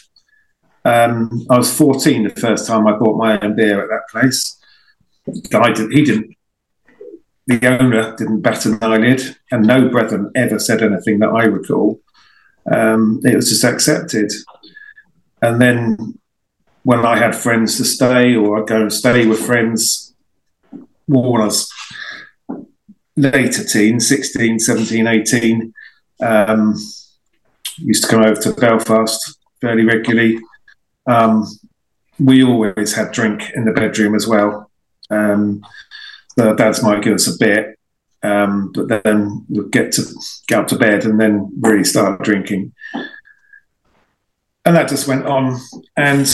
Um, 0.85 1.45
I 1.49 1.57
was 1.57 1.75
14 1.77 2.23
the 2.23 2.29
first 2.29 2.67
time 2.67 2.87
I 2.87 2.97
bought 2.97 3.17
my 3.17 3.39
own 3.39 3.55
beer 3.55 3.81
at 3.81 3.89
that 3.89 4.09
place. 4.11 4.59
Did, 5.25 5.91
he 5.91 6.03
didn't 6.03 6.35
the 7.47 7.67
owner 7.67 8.15
didn't 8.15 8.41
bat 8.41 8.65
an 8.65 8.79
eyelid, 8.81 9.35
and 9.51 9.67
no 9.67 9.89
brethren 9.89 10.31
ever 10.35 10.59
said 10.59 10.81
anything 10.81 11.19
that 11.19 11.29
I 11.29 11.43
recall. 11.43 11.99
Um, 12.71 13.19
it 13.23 13.35
was 13.35 13.49
just 13.49 13.65
accepted. 13.65 14.31
And 15.41 15.61
then 15.61 16.19
when 16.83 17.05
I 17.05 17.17
had 17.17 17.35
friends 17.35 17.77
to 17.77 17.85
stay, 17.85 18.35
or 18.35 18.61
I'd 18.61 18.67
go 18.67 18.81
and 18.83 18.93
stay 18.93 19.25
with 19.25 19.45
friends, 19.45 20.15
more 21.07 21.33
when 21.33 21.41
I 21.41 21.45
was 21.45 21.69
later 23.17 23.63
teen, 23.65 23.99
16, 23.99 24.59
17, 24.59 25.07
18, 25.07 25.73
um, 26.21 26.75
used 27.77 28.03
to 28.03 28.09
come 28.09 28.23
over 28.23 28.39
to 28.39 28.53
Belfast 28.53 29.37
fairly 29.59 29.83
regularly. 29.83 30.39
Um, 31.05 31.45
we 32.19 32.43
always 32.43 32.93
had 32.93 33.11
drink 33.11 33.51
in 33.55 33.65
the 33.65 33.71
bedroom 33.71 34.15
as 34.15 34.27
well. 34.27 34.69
Um, 35.09 35.65
the 36.35 36.53
dads 36.53 36.81
might 36.81 37.03
give 37.03 37.13
us 37.13 37.27
a 37.27 37.37
bit, 37.37 37.77
um, 38.23 38.71
but 38.73 39.03
then 39.03 39.45
we'd 39.49 39.71
get 39.71 39.91
to 39.93 40.03
get 40.47 40.59
up 40.59 40.67
to 40.67 40.77
bed 40.77 41.05
and 41.05 41.19
then 41.19 41.51
really 41.59 41.83
start 41.83 42.23
drinking. 42.23 42.73
And 44.65 44.75
that 44.75 44.89
just 44.89 45.07
went 45.07 45.25
on. 45.25 45.59
And 45.97 46.27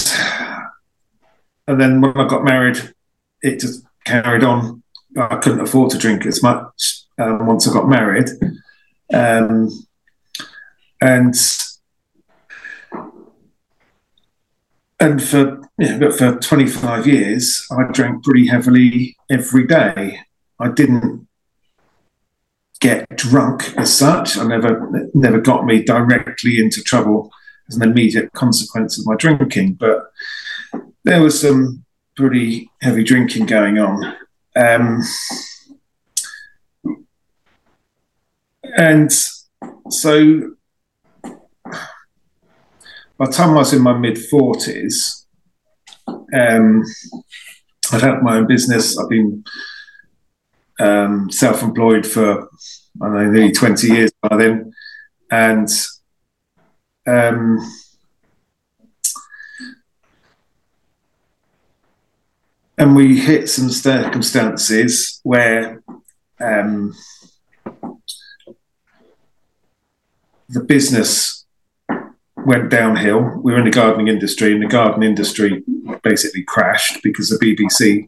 and 1.67 1.79
then 1.79 2.01
when 2.01 2.15
I 2.17 2.27
got 2.27 2.43
married, 2.43 2.93
it 3.41 3.59
just 3.59 3.83
carried 4.05 4.43
on. 4.43 4.83
I 5.17 5.37
couldn't 5.37 5.61
afford 5.61 5.91
to 5.91 5.97
drink 5.97 6.25
as 6.25 6.43
much 6.43 7.03
um, 7.17 7.45
once 7.47 7.67
I 7.67 7.73
got 7.73 7.87
married. 7.87 8.29
Um, 9.13 9.69
and 11.01 11.35
and 14.99 15.23
for 15.23 15.61
yeah, 15.77 15.97
but 15.97 16.13
for 16.13 16.35
25 16.37 17.07
years, 17.07 17.65
I 17.71 17.91
drank 17.91 18.23
pretty 18.23 18.47
heavily 18.47 19.15
every 19.29 19.65
day. 19.65 20.19
I 20.59 20.69
didn't 20.69 21.27
get 22.81 23.07
drunk 23.15 23.73
as 23.77 23.97
such. 23.97 24.37
I 24.37 24.45
never 24.45 25.09
never 25.13 25.39
got 25.39 25.65
me 25.65 25.83
directly 25.83 26.59
into 26.59 26.81
trouble 26.83 27.31
as 27.69 27.77
an 27.77 27.83
immediate 27.83 28.33
consequence 28.33 28.99
of 28.99 29.05
my 29.05 29.15
drinking, 29.15 29.73
but 29.73 30.11
there 31.03 31.21
was 31.21 31.39
some 31.39 31.85
pretty 32.15 32.69
heavy 32.81 33.03
drinking 33.03 33.45
going 33.45 33.77
on. 33.77 34.15
Um, 34.55 35.01
and 38.77 39.11
so 39.89 40.55
by 43.19 43.25
the 43.25 43.33
time 43.33 43.49
I 43.49 43.55
was 43.55 43.73
in 43.73 43.81
my 43.81 43.95
mid 43.95 44.15
40s, 44.15 45.25
um, 46.07 46.83
I'd 47.91 48.01
had 48.01 48.23
my 48.23 48.37
own 48.37 48.47
business. 48.47 48.97
I've 48.97 49.09
been 49.09 49.43
um, 50.79 51.29
self 51.29 51.61
employed 51.61 52.07
for, 52.07 52.43
I 53.01 53.05
don't 53.05 53.13
know, 53.13 53.31
nearly 53.31 53.51
20 53.51 53.87
years 53.87 54.11
by 54.21 54.37
then. 54.37 54.71
And 55.29 55.67
um, 57.05 57.59
and 62.77 62.95
we 62.95 63.19
hit 63.19 63.49
some 63.49 63.69
circumstances 63.69 65.19
where 65.23 65.83
um, 66.39 66.95
the 70.47 70.63
business 70.63 71.38
went 72.45 72.69
downhill. 72.69 73.39
We 73.41 73.53
were 73.53 73.59
in 73.59 73.65
the 73.65 73.71
gardening 73.71 74.07
industry, 74.07 74.53
and 74.53 74.61
the 74.61 74.67
garden 74.67 75.03
industry 75.03 75.63
basically 76.03 76.43
crashed 76.43 77.01
because 77.03 77.29
the 77.29 77.37
BBC, 77.37 78.07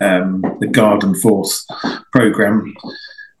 um, 0.00 0.42
the 0.60 0.66
Ground 0.66 1.20
Force 1.20 1.66
program, 2.12 2.74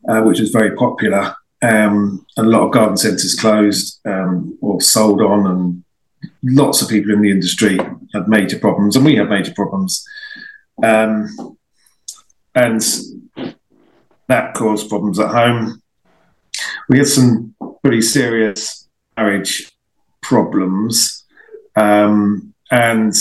uh, 0.08 0.22
which 0.22 0.40
was 0.40 0.50
very 0.50 0.74
popular, 0.76 1.34
um, 1.62 2.26
a 2.36 2.42
lot 2.42 2.66
of 2.66 2.72
garden 2.72 2.96
centres 2.96 3.34
closed 3.34 4.00
um, 4.06 4.58
or 4.60 4.80
sold 4.80 5.20
on, 5.22 5.46
and 5.46 5.84
lots 6.42 6.82
of 6.82 6.88
people 6.88 7.12
in 7.12 7.22
the 7.22 7.30
industry 7.30 7.78
had 8.12 8.28
major 8.28 8.58
problems, 8.58 8.96
and 8.96 9.04
we 9.04 9.16
had 9.16 9.28
major 9.28 9.52
problems. 9.54 10.04
Um, 10.82 11.56
and 12.54 12.82
that 14.28 14.54
caused 14.54 14.88
problems 14.88 15.18
at 15.18 15.30
home. 15.30 15.82
We 16.88 16.98
had 16.98 17.08
some 17.08 17.54
pretty 17.82 18.02
serious 18.02 18.88
marriage 19.16 19.73
problems. 20.24 21.24
Um, 21.76 22.54
and 22.70 23.14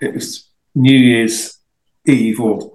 it 0.00 0.14
was 0.14 0.48
New 0.74 0.96
Year's 0.96 1.56
Eve 2.06 2.40
or 2.40 2.72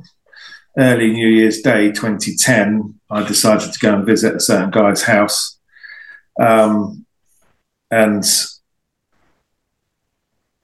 early 0.77 1.11
New 1.11 1.27
Year's 1.27 1.61
Day 1.61 1.91
2010. 1.91 2.99
I 3.09 3.27
decided 3.27 3.71
to 3.71 3.79
go 3.79 3.93
and 3.93 4.05
visit 4.05 4.35
a 4.35 4.39
certain 4.39 4.71
guy's 4.71 5.03
house. 5.03 5.59
Um, 6.41 7.05
and 7.91 8.23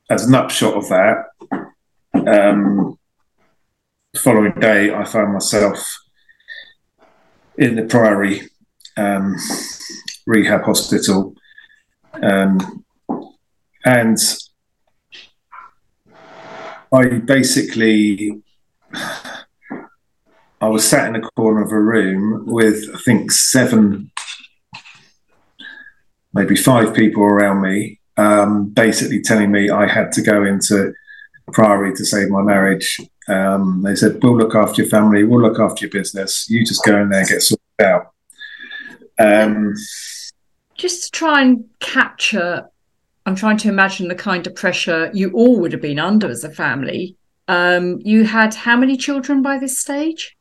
as 0.10 0.26
an 0.26 0.34
upshot 0.34 0.76
of 0.76 0.89
that, 0.89 1.26
um, 2.13 2.97
the 4.13 4.19
following 4.19 4.54
day, 4.60 4.93
I 4.93 5.04
found 5.04 5.34
myself 5.34 5.78
in 7.58 7.76
the 7.76 7.84
Priory 7.84 8.50
um, 8.95 9.36
Rehab 10.26 10.63
Hospital. 10.63 11.36
Um, 12.21 12.84
and 13.86 14.17
I 16.93 17.08
basically, 17.19 18.41
I 20.62 20.69
was 20.69 20.88
sat 20.88 21.08
in 21.08 21.15
a 21.15 21.21
corner 21.21 21.63
of 21.63 21.71
a 21.71 21.80
room 21.80 22.45
with, 22.47 22.84
I 22.93 22.99
think, 22.99 23.32
seven, 23.32 24.12
maybe 26.34 26.56
five 26.56 26.93
people 26.93 27.23
around 27.23 27.62
me, 27.62 27.99
um, 28.17 28.69
basically 28.69 29.21
telling 29.21 29.51
me 29.51 29.69
I 29.69 29.88
had 29.88 30.12
to 30.13 30.21
go 30.21 30.43
into 30.43 30.93
Priory 31.53 31.93
to 31.95 32.06
save 32.06 32.30
my 32.30 32.41
marriage. 32.41 32.99
Um, 33.30 33.82
they 33.84 33.95
said, 33.95 34.19
"We'll 34.21 34.38
look 34.38 34.56
after 34.56 34.82
your 34.82 34.89
family. 34.89 35.23
We'll 35.23 35.41
look 35.41 35.60
after 35.60 35.86
your 35.86 35.91
business. 35.91 36.49
You 36.49 36.65
just 36.65 36.84
go 36.84 37.01
in 37.01 37.10
there, 37.10 37.25
get 37.25 37.41
sorted 37.41 37.82
out." 37.82 38.12
Um, 39.19 39.75
just 40.77 41.05
to 41.05 41.11
try 41.11 41.41
and 41.41 41.65
capture, 41.79 42.69
I'm 43.25 43.35
trying 43.35 43.57
to 43.57 43.69
imagine 43.69 44.07
the 44.07 44.15
kind 44.15 44.45
of 44.47 44.55
pressure 44.55 45.11
you 45.13 45.31
all 45.31 45.59
would 45.59 45.71
have 45.71 45.81
been 45.81 45.99
under 45.99 46.29
as 46.29 46.43
a 46.43 46.51
family. 46.51 47.15
Um, 47.47 47.99
you 48.01 48.23
had 48.23 48.53
how 48.53 48.77
many 48.77 48.97
children 48.97 49.41
by 49.41 49.57
this 49.57 49.79
stage? 49.79 50.35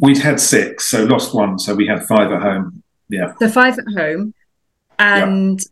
We'd 0.00 0.18
had 0.18 0.40
six, 0.40 0.86
so 0.86 1.04
lost 1.04 1.34
one, 1.34 1.58
so 1.58 1.74
we 1.74 1.86
had 1.86 2.04
five 2.04 2.32
at 2.32 2.42
home. 2.42 2.82
Yeah. 3.08 3.32
So 3.38 3.48
five 3.48 3.78
at 3.78 3.84
home, 3.96 4.34
and 4.98 5.60
yeah 5.60 5.64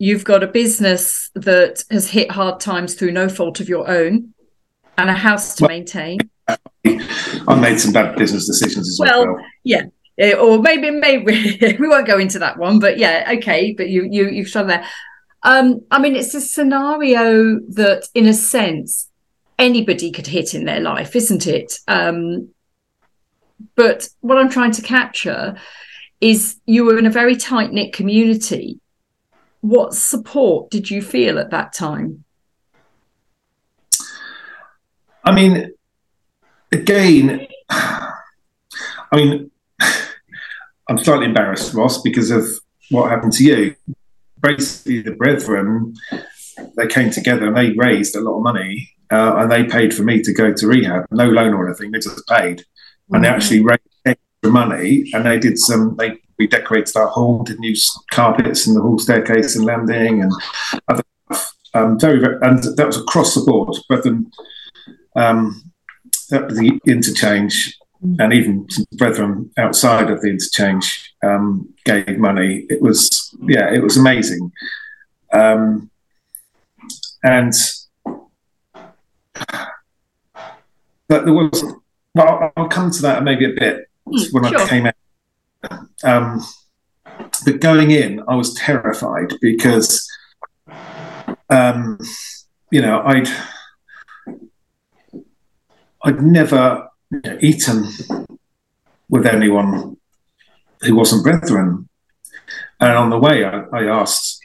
you've 0.00 0.24
got 0.24 0.42
a 0.42 0.46
business 0.46 1.30
that 1.34 1.84
has 1.90 2.10
hit 2.10 2.30
hard 2.30 2.58
times 2.58 2.94
through 2.94 3.12
no 3.12 3.28
fault 3.28 3.60
of 3.60 3.68
your 3.68 3.88
own 3.88 4.32
and 4.98 5.10
a 5.10 5.14
house 5.14 5.54
to 5.54 5.64
well, 5.64 5.68
maintain. 5.68 6.18
I 6.48 7.60
made 7.60 7.78
some 7.78 7.92
bad 7.92 8.16
business 8.16 8.46
decisions 8.46 8.88
as 8.88 8.98
well. 8.98 9.26
Well, 9.26 9.44
yeah. 9.62 9.84
Eh, 10.20 10.34
or 10.34 10.58
maybe 10.58 10.90
maybe 10.90 11.58
we 11.80 11.88
won't 11.88 12.06
go 12.06 12.18
into 12.18 12.38
that 12.38 12.58
one, 12.58 12.78
but 12.78 12.98
yeah, 12.98 13.32
okay. 13.38 13.72
But 13.72 13.88
you 13.88 14.06
you 14.10 14.28
you've 14.28 14.48
shown 14.48 14.68
there. 14.68 14.84
Um, 15.42 15.80
I 15.90 15.98
mean, 15.98 16.14
it's 16.14 16.34
a 16.34 16.40
scenario 16.40 17.58
that, 17.70 18.06
in 18.14 18.26
a 18.26 18.34
sense, 18.34 19.08
anybody 19.58 20.12
could 20.12 20.26
hit 20.26 20.54
in 20.54 20.66
their 20.66 20.80
life, 20.80 21.16
isn't 21.16 21.46
it? 21.46 21.78
Um, 21.88 22.50
but 23.74 24.08
what 24.20 24.36
I'm 24.36 24.50
trying 24.50 24.72
to 24.72 24.82
capture 24.82 25.56
is 26.20 26.60
you 26.66 26.84
were 26.84 26.98
in 26.98 27.06
a 27.06 27.10
very 27.10 27.36
tight 27.36 27.72
knit 27.72 27.94
community 27.94 28.80
what 29.60 29.94
support 29.94 30.70
did 30.70 30.90
you 30.90 31.02
feel 31.02 31.38
at 31.38 31.50
that 31.50 31.72
time? 31.72 32.24
I 35.22 35.32
mean, 35.32 35.72
again, 36.72 37.46
I 37.70 38.12
mean, 39.12 39.50
I'm 40.90 40.98
slightly 40.98 41.26
embarrassed, 41.26 41.72
Ross, 41.72 42.02
because 42.02 42.32
of 42.32 42.44
what 42.90 43.10
happened 43.10 43.32
to 43.34 43.44
you. 43.44 43.76
Basically, 44.42 45.00
the 45.00 45.12
brethren 45.12 45.94
they 46.76 46.88
came 46.88 47.10
together 47.10 47.46
and 47.46 47.56
they 47.56 47.70
raised 47.74 48.16
a 48.16 48.20
lot 48.20 48.38
of 48.38 48.42
money, 48.42 48.90
uh, 49.12 49.36
and 49.36 49.52
they 49.52 49.64
paid 49.64 49.94
for 49.94 50.02
me 50.02 50.20
to 50.20 50.32
go 50.32 50.52
to 50.52 50.66
rehab. 50.66 51.06
No 51.12 51.28
loan 51.28 51.54
or 51.54 51.68
anything; 51.68 51.92
they 51.92 52.00
just 52.00 52.26
paid, 52.26 52.58
mm-hmm. 52.58 53.14
and 53.14 53.24
they 53.24 53.28
mm-hmm. 53.28 53.36
actually 53.36 53.60
raised 53.60 53.80
extra 54.04 54.50
money, 54.50 55.08
and 55.14 55.24
they 55.24 55.38
did 55.38 55.58
some. 55.58 55.94
They 55.96 56.18
redecorated 56.40 56.96
our 56.96 57.06
hall, 57.06 57.44
did 57.44 57.60
new 57.60 57.76
carpets 58.10 58.66
in 58.66 58.74
the 58.74 58.82
hall 58.82 58.98
staircase 58.98 59.54
and 59.54 59.64
landing, 59.64 60.22
and 60.22 60.32
other 60.88 61.04
stuff. 61.30 61.54
Um, 61.72 62.00
very, 62.00 62.18
very, 62.18 62.36
and 62.42 62.64
that 62.76 62.86
was 62.86 62.96
across 62.96 63.36
the 63.36 63.42
board. 63.42 63.76
But 63.88 64.02
then 64.02 64.28
um, 65.14 65.72
the 66.30 66.80
interchange 66.84 67.78
and 68.02 68.32
even 68.32 68.68
some 68.70 68.86
brethren 68.96 69.50
outside 69.58 70.10
of 70.10 70.20
the 70.20 70.28
interchange 70.28 71.14
um, 71.22 71.68
gave 71.84 72.18
money. 72.18 72.66
It 72.68 72.80
was, 72.80 73.34
yeah, 73.42 73.72
it 73.72 73.82
was 73.82 73.96
amazing. 73.96 74.52
Um, 75.32 75.90
and 77.22 77.52
but 81.08 81.24
there 81.24 81.34
was, 81.34 81.64
well, 82.14 82.52
I'll 82.56 82.68
come 82.68 82.90
to 82.90 83.02
that 83.02 83.22
maybe 83.22 83.44
a 83.44 83.54
bit 83.54 83.88
mm, 84.08 84.32
when 84.32 84.44
sure. 84.44 84.58
I 84.58 84.68
came 84.68 84.86
out 84.86 84.94
um, 86.04 86.42
but 87.44 87.60
going 87.60 87.90
in, 87.90 88.22
I 88.28 88.34
was 88.34 88.54
terrified 88.54 89.34
because, 89.40 90.08
um, 91.48 91.98
you 92.70 92.80
know, 92.80 93.02
I'd 93.04 93.28
I'd 96.02 96.22
never 96.22 96.88
you 97.10 97.20
know, 97.24 97.38
eaten 97.40 97.88
with 99.08 99.26
anyone 99.26 99.96
who 100.82 100.94
wasn't 100.94 101.22
brethren. 101.22 101.88
And 102.80 102.92
on 102.92 103.10
the 103.10 103.18
way, 103.18 103.44
I, 103.44 103.64
I 103.72 103.84
asked 103.84 104.38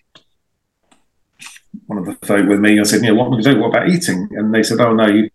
one 1.88 2.00
of 2.00 2.06
the 2.06 2.26
folk 2.26 2.48
with 2.48 2.60
me, 2.60 2.80
I 2.80 2.84
said, 2.84 3.04
you 3.04 3.10
know, 3.10 3.16
what 3.16 3.28
am 3.28 3.34
I 3.34 3.36
going 3.36 3.44
to 3.44 3.54
do? 3.54 3.60
What 3.60 3.70
about 3.70 3.90
eating? 3.90 4.28
And 4.32 4.54
they 4.54 4.64
said, 4.64 4.80
oh, 4.80 4.94
no, 4.94 5.08
you, 5.08 5.30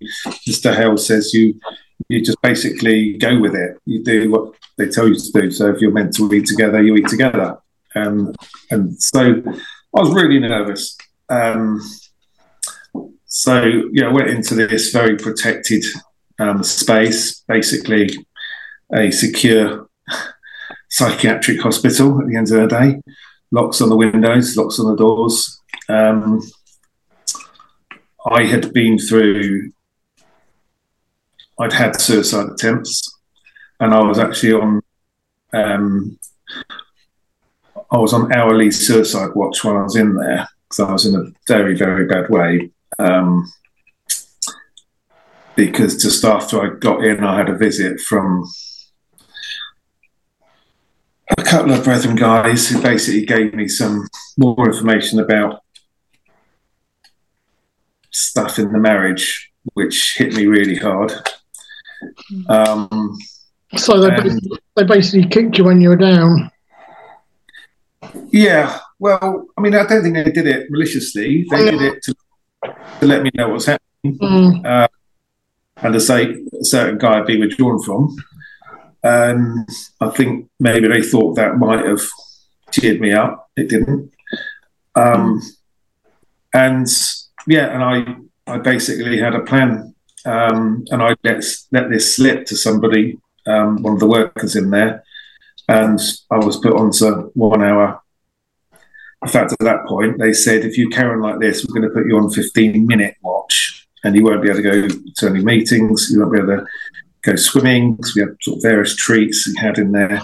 Mr. 0.49 0.75
Hales 0.75 1.07
says 1.07 1.33
you 1.33 1.61
you 2.09 2.21
just 2.23 2.40
basically 2.43 3.16
go 3.19 3.38
with 3.38 3.55
it. 3.55 3.79
You 3.85 4.03
do 4.03 4.31
what 4.31 4.55
they 4.77 4.88
tell 4.88 5.07
you 5.07 5.14
to 5.14 5.33
do. 5.33 5.51
So 5.51 5.71
if 5.71 5.81
you're 5.81 5.93
meant 5.93 6.14
to 6.16 6.33
eat 6.33 6.47
together, 6.47 6.83
you 6.83 6.97
eat 6.97 7.09
together. 7.09 7.59
Um, 7.95 8.35
and 8.71 9.01
so 9.01 9.43
I 9.47 10.01
was 10.01 10.12
really 10.12 10.40
nervous. 10.40 10.97
Um, 11.29 11.81
so 13.27 13.62
yeah, 13.93 14.09
I 14.09 14.12
went 14.12 14.31
into 14.31 14.55
this 14.55 14.90
very 14.90 15.16
protected 15.16 15.85
um, 16.40 16.64
space, 16.64 17.44
basically 17.46 18.09
a 18.92 19.11
secure 19.11 19.88
psychiatric 20.88 21.61
hospital 21.61 22.20
at 22.20 22.26
the 22.26 22.37
end 22.37 22.50
of 22.50 22.61
the 22.61 22.66
day. 22.66 23.00
Locks 23.53 23.81
on 23.81 23.88
the 23.88 23.96
windows, 23.96 24.57
locks 24.57 24.81
on 24.81 24.90
the 24.90 24.96
doors. 24.96 25.61
Um, 25.88 26.40
I 28.26 28.44
had 28.44 28.72
been 28.72 28.98
through, 28.98 29.72
I'd 31.59 31.72
had 31.72 32.00
suicide 32.00 32.48
attempts, 32.48 33.18
and 33.79 33.92
I 33.92 34.03
was 34.03 34.18
actually 34.18 34.53
on, 34.53 34.81
um, 35.53 36.18
I 37.90 37.98
was 37.98 38.12
on 38.12 38.33
hourly 38.33 38.70
suicide 38.70 39.31
watch 39.35 39.62
while 39.64 39.76
I 39.76 39.83
was 39.83 39.96
in 39.96 40.14
there 40.14 40.48
because 40.68 40.88
I 40.88 40.92
was 40.92 41.07
in 41.07 41.16
a 41.16 41.24
very, 41.48 41.76
very 41.76 42.07
bad 42.07 42.31
way. 42.31 42.70
Um, 42.98 43.50
because 45.66 46.01
just 46.03 46.25
after 46.25 46.61
I 46.62 46.75
got 46.79 47.05
in, 47.05 47.23
I 47.23 47.37
had 47.37 47.49
a 47.51 47.55
visit 47.55 48.01
from 48.01 48.44
a 51.37 51.42
couple 51.42 51.73
of 51.73 51.85
brethren 51.85 52.16
guys 52.16 52.68
who 52.68 52.81
basically 52.81 53.27
gave 53.27 53.53
me 53.55 53.68
some 53.68 54.09
more 54.38 54.66
information 54.66 55.20
about 55.20 55.61
stuff 58.11 58.59
in 58.59 58.73
the 58.73 58.79
marriage, 58.79 59.51
which 59.75 60.16
hit 60.16 60.35
me 60.35 60.46
really 60.46 60.77
hard. 60.77 61.12
Um, 62.49 63.18
So 63.77 64.01
they, 64.01 64.09
And- 64.09 64.25
basically, 64.25 64.59
they 64.77 64.85
basically 64.85 65.29
kicked 65.29 65.59
you 65.59 65.64
when 65.64 65.81
you 65.81 65.90
were 65.90 65.96
down. 65.96 66.51
yeah, 68.33 68.81
well, 68.99 69.46
I 69.57 69.61
mean, 69.61 69.75
I 69.75 69.85
don't 69.87 70.03
think 70.03 70.14
they 70.14 70.25
did 70.33 70.46
it 70.46 70.70
maliciously. 70.70 71.46
They 71.51 71.70
did 71.70 71.83
it 71.83 72.03
to, 72.05 72.14
to 73.01 73.07
let 73.07 73.23
me 73.23 73.31
know 73.35 73.51
what's 73.51 73.66
happening. 73.66 74.18
Mm, 74.18 74.88
and 75.83 75.95
to 75.95 76.01
say 76.01 76.37
a 76.61 76.64
certain 76.64 76.99
guy 76.99 77.19
I'd 77.19 77.27
been 77.27 77.40
withdrawn 77.40 77.83
from. 77.83 78.16
And 79.03 79.69
I 80.01 80.11
think 80.11 80.49
maybe 80.59 80.88
they 80.88 81.03
thought 81.03 81.37
that 81.37 81.57
might 81.57 81.85
have 81.87 82.03
cheered 82.71 83.01
me 83.01 83.12
up. 83.12 83.49
It 83.57 83.69
didn't. 83.69 84.12
Um, 84.95 85.40
and 86.53 86.87
yeah, 87.47 87.69
and 87.73 87.83
I 87.83 88.53
I 88.53 88.59
basically 88.59 89.19
had 89.19 89.35
a 89.35 89.45
plan, 89.45 89.95
um, 90.27 90.85
and 90.90 91.03
I 91.03 91.14
let 91.25 91.45
let 91.73 91.88
this 91.88 92.16
slip 92.16 92.45
to 92.47 92.57
somebody, 92.57 93.19
um, 93.47 93.83
one 93.83 93.95
of 93.95 94.01
the 94.01 94.07
workers 94.07 94.57
in 94.57 94.71
there, 94.71 95.05
and 95.69 95.99
I 96.31 96.37
was 96.37 96.59
put 96.59 96.75
onto 96.75 97.31
one 97.35 97.62
hour. 97.62 98.03
In 99.23 99.29
fact, 99.29 99.53
at 99.53 99.59
that 99.61 99.87
point, 99.87 100.19
they 100.19 100.33
said, 100.33 100.64
if 100.64 100.79
you 100.79 100.88
carry 100.88 101.12
on 101.12 101.21
like 101.21 101.40
this, 101.40 101.64
we're 101.64 101.79
going 101.79 101.88
to 101.88 101.95
put 101.95 102.09
you 102.09 102.16
on 102.16 102.31
15 102.31 102.87
minute 102.87 103.16
watch 103.23 103.87
and 104.05 104.15
you 104.15 104.25
won't 104.25 104.43
be 104.43 104.49
able 104.49 104.63
to 104.63 104.89
go 104.89 104.89
to 105.17 105.27
any 105.27 105.45
meetings. 105.45 106.11
You 106.11 106.21
won't 106.21 106.33
be 106.33 106.39
able 106.39 106.59
to 106.59 106.67
go 107.23 107.37
swimming 107.37 107.95
because 107.95 108.15
we 108.15 108.23
had 108.23 108.37
sort 108.41 108.57
of 108.57 108.63
various 108.63 108.97
treats 108.97 109.47
we 109.47 109.61
had 109.61 109.79
in 109.79 109.93
there. 109.93 110.23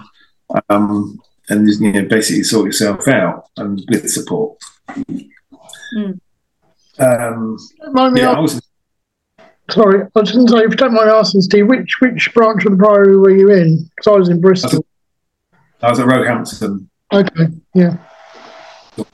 Um, 0.68 1.20
and 1.48 1.68
you 1.68 1.92
know, 1.92 2.08
basically 2.08 2.42
sort 2.42 2.66
yourself 2.66 3.06
out 3.08 3.48
and 3.56 3.82
with 3.88 4.10
support. 4.10 4.58
Mm. 4.88 6.20
Um, 6.98 7.58
don't 7.80 7.94
mind 7.94 8.14
me 8.14 8.22
yeah, 8.22 8.32
I 8.32 8.40
was 8.40 8.60
sorry, 9.70 10.02
I 10.02 10.20
was 10.20 10.32
going 10.32 10.46
to 10.46 10.52
say, 10.52 10.58
if 10.64 10.70
you 10.70 10.76
don't 10.76 10.94
mind 10.94 11.10
asking, 11.10 11.42
Steve, 11.42 11.66
which 11.68 11.96
which 12.00 12.32
branch 12.34 12.64
of 12.64 12.72
the 12.72 12.78
Priory 12.78 13.16
were 13.16 13.30
you 13.30 13.50
in? 13.50 13.90
Because 13.96 14.12
I 14.12 14.18
was 14.18 14.28
in 14.28 14.40
Bristol. 14.40 14.86
I 15.82 15.90
was 15.90 16.00
at 16.00 16.06
Roehampton, 16.06 16.88
Okay, 17.12 17.48
yeah. 17.74 17.98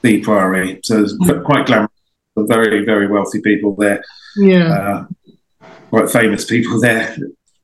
the 0.03 0.23
Priory, 0.23 0.81
so 0.85 1.03
it's 1.03 1.17
quite 1.45 1.67
glamorous. 1.67 1.91
Very, 2.37 2.85
very 2.85 3.09
wealthy 3.09 3.43
people 3.43 3.75
there. 3.75 4.03
Yeah. 4.37 4.73
uh, 4.73 5.07
quite 5.91 6.11
famous 6.11 6.45
people 6.45 6.81
there. 6.81 7.17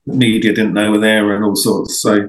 The 0.06 0.14
media 0.14 0.52
didn't 0.52 0.74
know 0.74 0.90
were 0.90 0.98
there 0.98 1.34
and 1.34 1.44
all 1.44 1.56
sorts. 1.56 2.00
So 2.00 2.28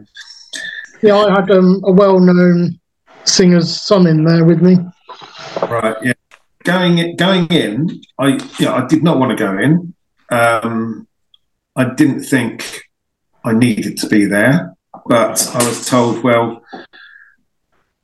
Yeah, 1.01 1.17
I 1.17 1.29
had 1.31 1.51
um, 1.51 1.81
a 1.85 1.91
well-known 1.91 2.79
singer's 3.25 3.81
son 3.81 4.07
in 4.07 4.23
there 4.23 4.45
with 4.45 4.61
me. 4.61 4.77
right, 5.61 5.95
yeah. 6.03 6.13
Going 6.65 7.15
going 7.15 7.47
in, 7.47 8.01
I 8.19 8.37
yeah, 8.59 8.73
I 8.73 8.85
did 8.85 9.01
not 9.01 9.17
want 9.17 9.37
to 9.37 9.43
go 9.43 9.57
in. 9.57 9.93
Um, 10.29 11.07
I 11.75 11.85
didn't 11.85 12.23
think 12.23 12.81
I 13.45 13.53
needed 13.53 13.97
to 13.99 14.07
be 14.09 14.25
there, 14.25 14.75
but 15.05 15.49
I 15.55 15.65
was 15.65 15.87
told, 15.87 16.21
well, 16.21 16.61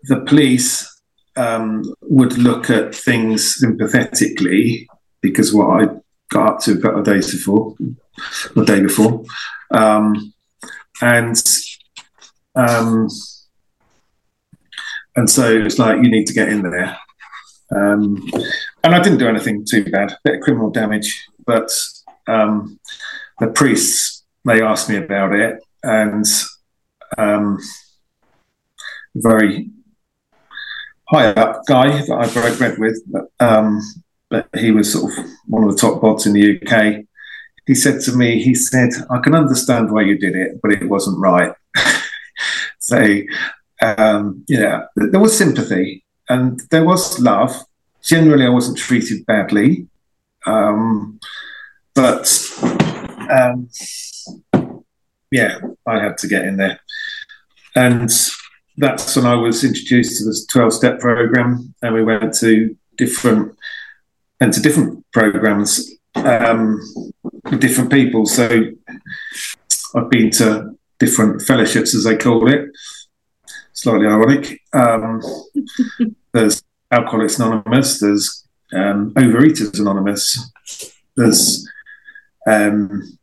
the 0.03 0.21
police 0.21 0.89
um, 1.35 1.83
would 2.03 2.37
look 2.37 2.69
at 2.69 2.95
things 2.95 3.57
sympathetically 3.59 4.87
because 5.21 5.53
what 5.53 5.83
I 5.83 5.87
got 6.29 6.53
up 6.53 6.59
to 6.61 6.73
a 6.73 6.81
couple 6.81 6.99
of 6.99 7.05
days 7.05 7.31
before, 7.31 7.75
the 8.55 8.65
day 8.65 8.81
before, 8.81 9.23
um, 9.71 10.33
and 11.01 11.35
um, 12.55 13.07
and 15.15 15.29
so 15.29 15.57
it's 15.57 15.79
like 15.79 15.97
you 15.97 16.09
need 16.09 16.27
to 16.27 16.33
get 16.33 16.49
in 16.49 16.61
there. 16.61 16.97
Um, 17.75 18.29
and 18.83 18.93
I 18.93 19.01
didn't 19.01 19.19
do 19.19 19.27
anything 19.27 19.65
too 19.65 19.83
bad, 19.85 20.15
bit 20.23 20.35
of 20.35 20.41
criminal 20.41 20.69
damage, 20.69 21.27
but 21.45 21.71
um, 22.27 22.79
the 23.39 23.47
priests 23.47 24.23
they 24.45 24.61
asked 24.61 24.89
me 24.89 24.97
about 24.97 25.33
it, 25.33 25.59
and 25.83 26.25
um, 27.17 27.59
very 29.15 29.69
high 31.09 31.27
up 31.27 31.65
guy 31.67 32.01
that 32.05 32.17
I 32.17 32.27
broke 32.33 32.57
bread 32.57 32.77
with, 32.77 33.01
um, 33.39 33.81
but 34.29 34.49
he 34.57 34.71
was 34.71 34.91
sort 34.91 35.11
of 35.11 35.25
one 35.47 35.63
of 35.63 35.71
the 35.71 35.77
top 35.77 36.01
bots 36.01 36.25
in 36.25 36.33
the 36.33 36.59
UK. 36.59 37.05
He 37.65 37.75
said 37.75 38.01
to 38.01 38.11
me, 38.15 38.41
he 38.41 38.53
said, 38.53 38.91
I 39.09 39.19
can 39.19 39.35
understand 39.35 39.91
why 39.91 40.01
you 40.01 40.17
did 40.17 40.35
it, 40.35 40.61
but 40.61 40.71
it 40.71 40.87
wasn't 40.87 41.19
right. 41.19 41.53
so, 42.79 43.03
um, 43.81 44.43
yeah, 44.47 44.85
there 44.95 45.19
was 45.19 45.37
sympathy 45.37 46.03
and 46.29 46.61
there 46.71 46.83
was 46.83 47.19
love. 47.19 47.55
Generally, 48.03 48.45
I 48.45 48.49
wasn't 48.49 48.77
treated 48.77 49.25
badly. 49.25 49.87
Um, 50.45 51.19
but 51.95 52.27
um, 53.31 53.69
yeah, 55.31 55.57
I 55.87 55.99
had 55.99 56.17
to 56.19 56.27
get 56.27 56.45
in 56.45 56.57
there. 56.57 56.79
And 57.75 58.09
that's 58.77 59.15
when 59.15 59.25
I 59.25 59.35
was 59.35 59.63
introduced 59.63 60.19
to 60.19 60.25
this 60.25 60.45
12 60.47 60.73
step 60.73 60.99
program, 60.99 61.73
and 61.81 61.93
we 61.93 62.03
went 62.03 62.33
to 62.35 62.75
different 62.97 63.54
went 64.39 64.53
to 64.53 64.61
different 64.61 65.05
programs 65.11 65.91
um, 66.15 66.79
with 67.43 67.61
different 67.61 67.91
people. 67.91 68.25
So 68.25 68.71
I've 69.95 70.09
been 70.09 70.31
to 70.31 70.75
different 70.99 71.41
fellowships, 71.41 71.93
as 71.93 72.03
they 72.03 72.17
call 72.17 72.51
it. 72.51 72.69
Slightly 73.73 74.07
ironic. 74.07 74.61
Um, 74.73 75.21
there's 76.33 76.63
Alcoholics 76.91 77.39
Anonymous. 77.39 77.99
There's 77.99 78.47
um, 78.73 79.13
Overeaters 79.13 79.79
Anonymous. 79.79 80.51
There's 81.15 81.67
um, 82.47 83.17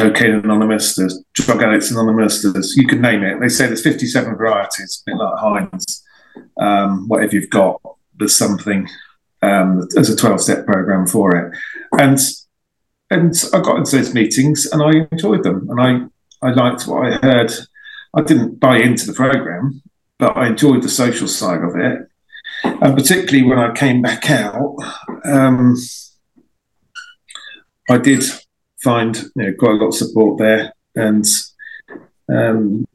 Cocaine 0.00 0.32
Anonymous, 0.32 0.94
there's 0.94 1.22
Drug 1.34 1.62
Addicts 1.62 1.90
Anonymous, 1.90 2.42
there's 2.42 2.74
you 2.74 2.86
can 2.86 3.02
name 3.02 3.22
it. 3.22 3.38
They 3.38 3.50
say 3.50 3.66
there's 3.66 3.82
57 3.82 4.34
varieties, 4.36 5.02
a 5.06 5.10
bit 5.10 5.18
like 5.18 5.38
Heinz. 5.38 6.02
Um, 6.58 7.08
whatever 7.08 7.34
you've 7.34 7.50
got, 7.50 7.80
there's 8.16 8.34
something. 8.34 8.88
Um, 9.42 9.86
there's 9.90 10.10
a 10.10 10.16
12 10.16 10.40
step 10.40 10.66
program 10.66 11.06
for 11.06 11.36
it, 11.36 11.56
and 11.98 12.18
and 13.10 13.34
I 13.52 13.60
got 13.60 13.78
into 13.78 13.96
those 13.96 14.14
meetings 14.14 14.66
and 14.66 14.82
I 14.82 15.06
enjoyed 15.10 15.42
them, 15.42 15.68
and 15.70 15.80
I 15.80 16.46
I 16.46 16.52
liked 16.52 16.86
what 16.86 17.06
I 17.06 17.16
heard. 17.16 17.52
I 18.14 18.22
didn't 18.22 18.60
buy 18.60 18.78
into 18.78 19.06
the 19.06 19.12
program, 19.12 19.82
but 20.18 20.36
I 20.36 20.48
enjoyed 20.48 20.82
the 20.82 20.88
social 20.88 21.28
side 21.28 21.62
of 21.62 21.76
it, 21.76 22.08
and 22.64 22.96
particularly 22.96 23.48
when 23.48 23.58
I 23.58 23.72
came 23.72 24.02
back 24.02 24.30
out. 24.30 24.76
Um, 25.24 25.76
I 27.88 27.98
did 27.98 28.22
find 28.82 29.16
you 29.16 29.30
know, 29.36 29.52
quite 29.58 29.72
a 29.72 29.74
lot 29.74 29.88
of 29.88 29.94
support 29.94 30.38
there, 30.38 30.72
and 30.94 31.26
um, 32.28 32.86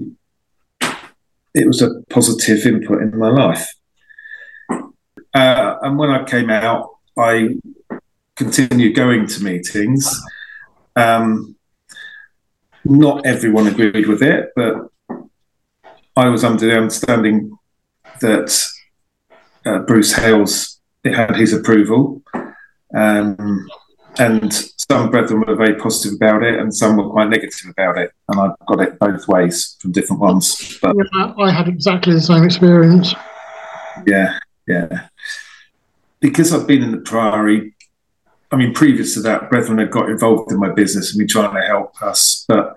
it 1.53 1.67
was 1.67 1.82
a 1.82 2.01
positive 2.09 2.65
input 2.65 3.01
in 3.01 3.17
my 3.17 3.30
life. 3.30 3.67
Uh, 5.36 5.77
and 5.81 5.97
when 5.99 6.09
I 6.09 6.23
came 6.23 6.49
out, 6.49 6.91
I 7.17 7.57
continued 8.36 8.95
going 8.95 9.27
to 9.27 9.43
meetings. 9.43 10.09
Um, 10.95 11.55
not 12.86 13.25
everyone 13.25 13.67
agreed 13.67 14.07
with 14.07 14.23
it, 14.23 14.51
but 14.55 14.89
I 16.15 16.29
was 16.29 16.43
under 16.43 16.65
the 16.65 16.77
understanding 16.77 17.57
that 18.21 18.65
uh, 19.65 19.79
Bruce 19.79 20.13
Hales 20.13 20.79
it 21.03 21.13
had 21.13 21.36
his 21.36 21.53
approval. 21.53 22.23
Um, 22.95 23.67
and 24.17 24.53
some 24.89 25.11
brethren 25.11 25.43
were 25.45 25.55
very 25.55 25.75
positive 25.75 26.15
about 26.15 26.43
it, 26.43 26.57
and 26.57 26.73
some 26.73 26.95
were 26.95 27.09
quite 27.09 27.29
negative 27.29 27.69
about 27.69 27.97
it. 27.97 28.11
And 28.29 28.39
I 28.39 28.49
got 28.67 28.79
it 28.79 28.97
both 28.99 29.27
ways 29.27 29.75
from 29.81 29.91
different 29.91 30.21
ones. 30.21 30.79
But 30.81 30.95
Yeah, 31.13 31.33
I 31.38 31.51
had 31.51 31.67
exactly 31.67 32.13
the 32.13 32.21
same 32.21 32.43
experience. 32.45 33.13
yeah, 34.07 34.39
yeah. 34.67 35.07
Because 36.26 36.51
I've 36.51 36.65
been 36.65 36.82
in 36.82 36.89
the 36.89 36.97
Priory, 36.97 37.76
I 38.51 38.55
mean, 38.55 38.73
previous 38.73 39.13
to 39.13 39.21
that, 39.21 39.47
Brethren 39.51 39.78
had 39.78 39.91
got 39.91 40.09
involved 40.09 40.51
in 40.51 40.59
my 40.59 40.71
business 40.71 41.11
and 41.11 41.19
been 41.19 41.28
trying 41.28 41.53
to 41.53 41.61
help 41.61 42.01
us. 42.01 42.45
But 42.47 42.76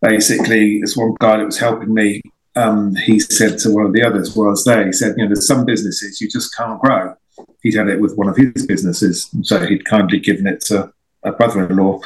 basically, 0.00 0.80
this 0.80 0.96
one 0.96 1.14
guy 1.20 1.36
that 1.36 1.44
was 1.44 1.58
helping 1.58 1.92
me, 1.92 2.22
um, 2.56 2.94
he 2.94 3.20
said 3.20 3.58
to 3.58 3.70
one 3.70 3.84
of 3.84 3.92
the 3.92 4.02
others 4.02 4.34
while 4.34 4.46
I 4.46 4.52
was 4.52 4.64
there, 4.64 4.86
he 4.86 4.92
said, 4.92 5.14
you 5.18 5.24
know, 5.24 5.28
there's 5.28 5.46
some 5.46 5.66
businesses 5.66 6.22
you 6.22 6.28
just 6.30 6.56
can't 6.56 6.80
grow. 6.80 7.14
He'd 7.62 7.74
had 7.74 7.88
it 7.88 8.00
with 8.00 8.14
one 8.16 8.30
of 8.30 8.36
his 8.38 8.64
businesses, 8.64 9.28
so 9.42 9.58
he'd 9.66 9.84
kindly 9.84 10.18
given 10.18 10.46
it 10.46 10.62
to 10.62 10.90
a 11.22 11.32
brother-in-law. 11.32 12.00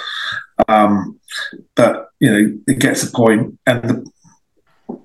Um, 0.66 1.20
but 1.76 2.08
you 2.18 2.32
know, 2.32 2.58
it 2.66 2.80
gets 2.80 3.04
a 3.04 3.12
point. 3.12 3.60
and 3.64 3.82
the, 4.88 5.00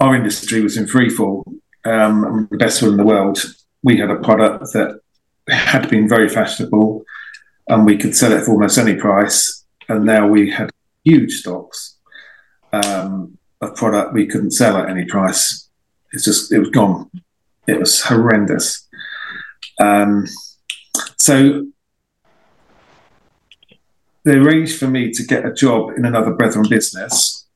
our 0.00 0.14
industry 0.14 0.60
was 0.60 0.76
in 0.76 0.86
free 0.86 1.08
fall. 1.08 1.44
Um, 1.86 2.46
the 2.50 2.58
best 2.58 2.82
one 2.82 2.90
in 2.90 2.98
the 2.98 3.06
world. 3.06 3.42
We 3.82 3.96
had 3.96 4.10
a 4.10 4.16
product 4.16 4.72
that 4.74 5.00
had 5.48 5.88
been 5.90 6.08
very 6.08 6.28
fashionable, 6.28 7.04
and 7.68 7.84
we 7.84 7.96
could 7.96 8.16
sell 8.16 8.32
it 8.32 8.44
for 8.44 8.52
almost 8.52 8.78
any 8.78 8.94
price. 8.94 9.64
And 9.88 10.04
now 10.04 10.26
we 10.26 10.50
had 10.50 10.70
huge 11.04 11.32
stocks 11.32 11.98
um, 12.72 13.38
of 13.60 13.74
product 13.74 14.14
we 14.14 14.26
couldn't 14.26 14.52
sell 14.52 14.76
at 14.76 14.88
any 14.88 15.04
price. 15.04 15.68
It's 16.12 16.24
just 16.24 16.52
it 16.52 16.58
was 16.58 16.70
gone. 16.70 17.10
It 17.66 17.78
was 17.78 18.02
horrendous. 18.02 18.88
Um, 19.80 20.26
so 21.18 21.66
they 24.24 24.34
arranged 24.34 24.78
for 24.78 24.86
me 24.86 25.10
to 25.10 25.22
get 25.22 25.44
a 25.44 25.52
job 25.52 25.90
in 25.96 26.04
another 26.04 26.32
Brethren 26.32 26.66
business 26.68 27.46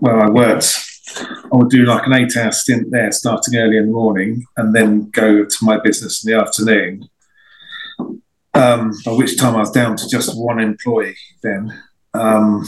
where 0.00 0.20
I 0.20 0.28
worked. 0.28 0.76
I 1.16 1.56
would 1.56 1.70
do 1.70 1.84
like 1.84 2.06
an 2.06 2.12
eight 2.12 2.36
hour 2.36 2.52
stint 2.52 2.90
there, 2.90 3.10
starting 3.12 3.56
early 3.56 3.78
in 3.78 3.86
the 3.86 3.92
morning, 3.92 4.44
and 4.56 4.74
then 4.74 5.08
go 5.10 5.44
to 5.44 5.64
my 5.64 5.78
business 5.80 6.24
in 6.24 6.32
the 6.32 6.38
afternoon. 6.38 7.08
Um, 8.58 8.92
by 9.04 9.12
which 9.12 9.38
time 9.38 9.54
I 9.54 9.60
was 9.60 9.70
down 9.70 9.96
to 9.96 10.08
just 10.08 10.36
one 10.36 10.58
employee 10.58 11.16
then. 11.44 11.80
Um, 12.12 12.64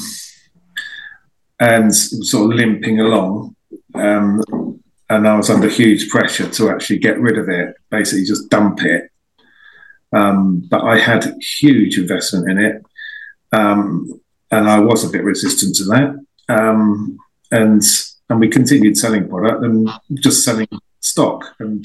and 1.58 1.94
sort 1.94 2.52
of 2.52 2.56
limping 2.56 3.00
along. 3.00 3.56
Um, 3.94 4.40
and 5.08 5.26
I 5.26 5.36
was 5.36 5.50
under 5.50 5.68
huge 5.68 6.08
pressure 6.08 6.48
to 6.48 6.70
actually 6.70 7.00
get 7.00 7.18
rid 7.18 7.36
of 7.36 7.48
it, 7.48 7.74
basically 7.90 8.24
just 8.24 8.48
dump 8.50 8.84
it. 8.84 9.10
Um, 10.12 10.60
but 10.70 10.82
I 10.82 10.98
had 10.98 11.34
huge 11.58 11.98
investment 11.98 12.48
in 12.48 12.58
it. 12.58 12.82
Um, 13.52 14.20
and 14.52 14.70
I 14.70 14.78
was 14.78 15.04
a 15.04 15.10
bit 15.10 15.24
resistant 15.24 15.74
to 15.76 15.84
that. 15.86 16.24
Um, 16.48 17.18
and 17.50 17.82
and 18.28 18.38
we 18.38 18.48
continued 18.48 18.96
selling 18.96 19.28
product 19.28 19.64
and 19.64 19.90
just 20.22 20.44
selling 20.44 20.68
stock. 21.00 21.44
And 21.58 21.84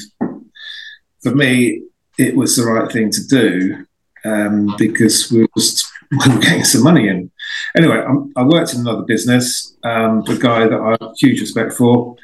for 1.23 1.33
me, 1.33 1.81
it 2.19 2.35
was 2.35 2.55
the 2.55 2.65
right 2.65 2.91
thing 2.91 3.09
to 3.09 3.27
do 3.27 3.85
um, 4.25 4.75
because 4.77 5.31
we 5.31 5.41
were, 5.41 5.47
just, 5.57 5.85
getting 6.41 6.63
some 6.63 6.83
money 6.83 7.07
in. 7.07 7.31
Anyway, 7.77 7.97
I'm, 7.97 8.31
i 8.35 8.43
worked 8.43 8.73
in 8.73 8.81
another 8.81 9.03
business, 9.03 9.75
um, 9.83 10.23
the 10.25 10.37
guy 10.37 10.67
that 10.67 10.79
I 10.79 10.91
have 11.03 11.13
huge 11.17 11.41
respect 11.41 11.73
for, 11.73 12.15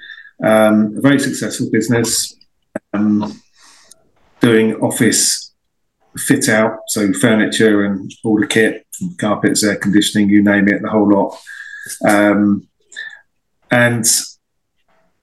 um, 0.43 0.95
a 0.97 1.01
very 1.01 1.19
successful 1.19 1.69
business, 1.71 2.35
um, 2.93 3.41
doing 4.39 4.75
office 4.75 5.53
fit 6.17 6.49
out, 6.49 6.79
so 6.87 7.13
furniture 7.13 7.85
and 7.85 8.11
all 8.23 8.39
the 8.39 8.47
kit, 8.47 8.85
carpets, 9.17 9.63
air 9.63 9.77
conditioning, 9.77 10.29
you 10.29 10.43
name 10.43 10.67
it, 10.67 10.81
the 10.81 10.89
whole 10.89 11.09
lot. 11.09 11.37
Um, 12.07 12.67
and 13.69 14.05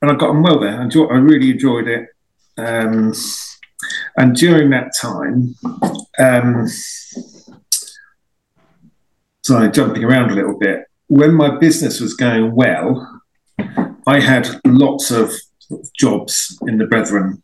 and 0.01 0.11
I 0.11 0.15
got 0.15 0.31
on 0.31 0.43
well 0.43 0.61
there. 0.61 0.79
I, 0.79 0.85
enjoy, 0.85 1.07
I 1.07 1.17
really 1.17 1.51
enjoyed 1.51 1.89
it. 1.89 2.09
And 4.19 4.35
during 4.35 4.71
that 4.71 4.91
time, 5.01 5.55
um, 6.19 6.67
sorry, 9.45 9.71
jumping 9.71 10.03
around 10.03 10.33
a 10.33 10.35
little 10.35 10.59
bit, 10.59 10.87
when 11.07 11.35
my 11.35 11.57
business 11.57 12.01
was 12.01 12.15
going 12.15 12.53
well, 12.53 13.23
I 14.09 14.19
had 14.19 14.49
lots 14.67 15.13
of 15.13 15.33
jobs 15.97 16.59
in 16.67 16.79
the 16.79 16.87
Brethren. 16.87 17.43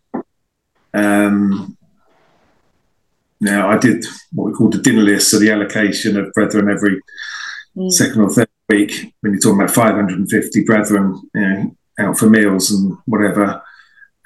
Um, 0.93 1.79
now, 3.41 3.71
I 3.71 3.79
did 3.79 4.05
what 4.33 4.47
we 4.47 4.53
call 4.53 4.71
the 4.71 4.79
dinner 4.79 5.03
list, 5.03 5.31
so 5.31 5.39
the 5.39 5.53
allocation 5.53 6.17
of 6.17 6.33
brethren 6.33 6.69
every 6.69 7.01
mm. 7.77 7.93
second 7.93 8.21
or 8.23 8.31
third 8.31 8.49
week. 8.69 9.15
When 9.21 9.33
you're 9.33 9.41
talking 9.41 9.61
about 9.61 9.75
550 9.75 10.65
brethren 10.65 11.21
you 11.35 11.41
know, 11.41 11.77
out 12.01 12.19
for 12.19 12.29
meals 12.29 12.71
and 12.73 12.97
whatever, 13.05 13.63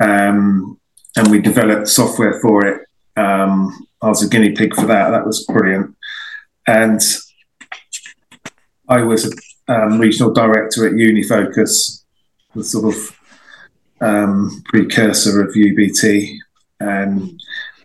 um, 0.00 0.77
and 1.18 1.32
we 1.32 1.40
developed 1.40 1.88
software 1.88 2.40
for 2.40 2.64
it. 2.64 2.82
Um, 3.16 3.86
I 4.00 4.06
was 4.06 4.22
a 4.22 4.28
guinea 4.28 4.52
pig 4.52 4.72
for 4.74 4.86
that. 4.86 5.10
That 5.10 5.26
was 5.26 5.44
brilliant. 5.46 5.96
And 6.68 7.00
I 8.88 9.02
was 9.02 9.26
a 9.26 9.32
um, 9.74 9.98
regional 9.98 10.32
director 10.32 10.86
at 10.86 10.92
Unifocus, 10.92 12.04
the 12.54 12.62
sort 12.62 12.94
of 12.94 13.18
um, 14.00 14.62
precursor 14.66 15.42
of 15.42 15.54
UBT, 15.54 16.36
and 16.78 17.40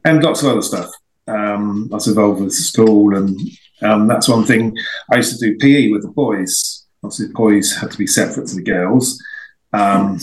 and 0.06 0.24
lots 0.24 0.44
of 0.44 0.50
other 0.50 0.62
stuff. 0.62 0.92
Um, 1.28 1.90
I 1.92 1.96
was 1.96 2.08
involved 2.08 2.40
with 2.42 2.54
school, 2.54 3.18
and 3.18 3.40
um, 3.82 4.08
that's 4.08 4.30
one 4.30 4.46
thing. 4.46 4.78
I 5.12 5.16
used 5.16 5.40
to 5.40 5.46
do 5.46 5.58
PE 5.58 5.90
with 5.90 6.04
the 6.04 6.10
boys. 6.10 6.86
Obviously, 7.04 7.28
the 7.28 7.34
boys 7.34 7.76
had 7.76 7.90
to 7.92 7.98
be 7.98 8.08
separate 8.08 8.48
to 8.48 8.56
the 8.56 8.64
girls, 8.64 9.22
um, 9.74 10.20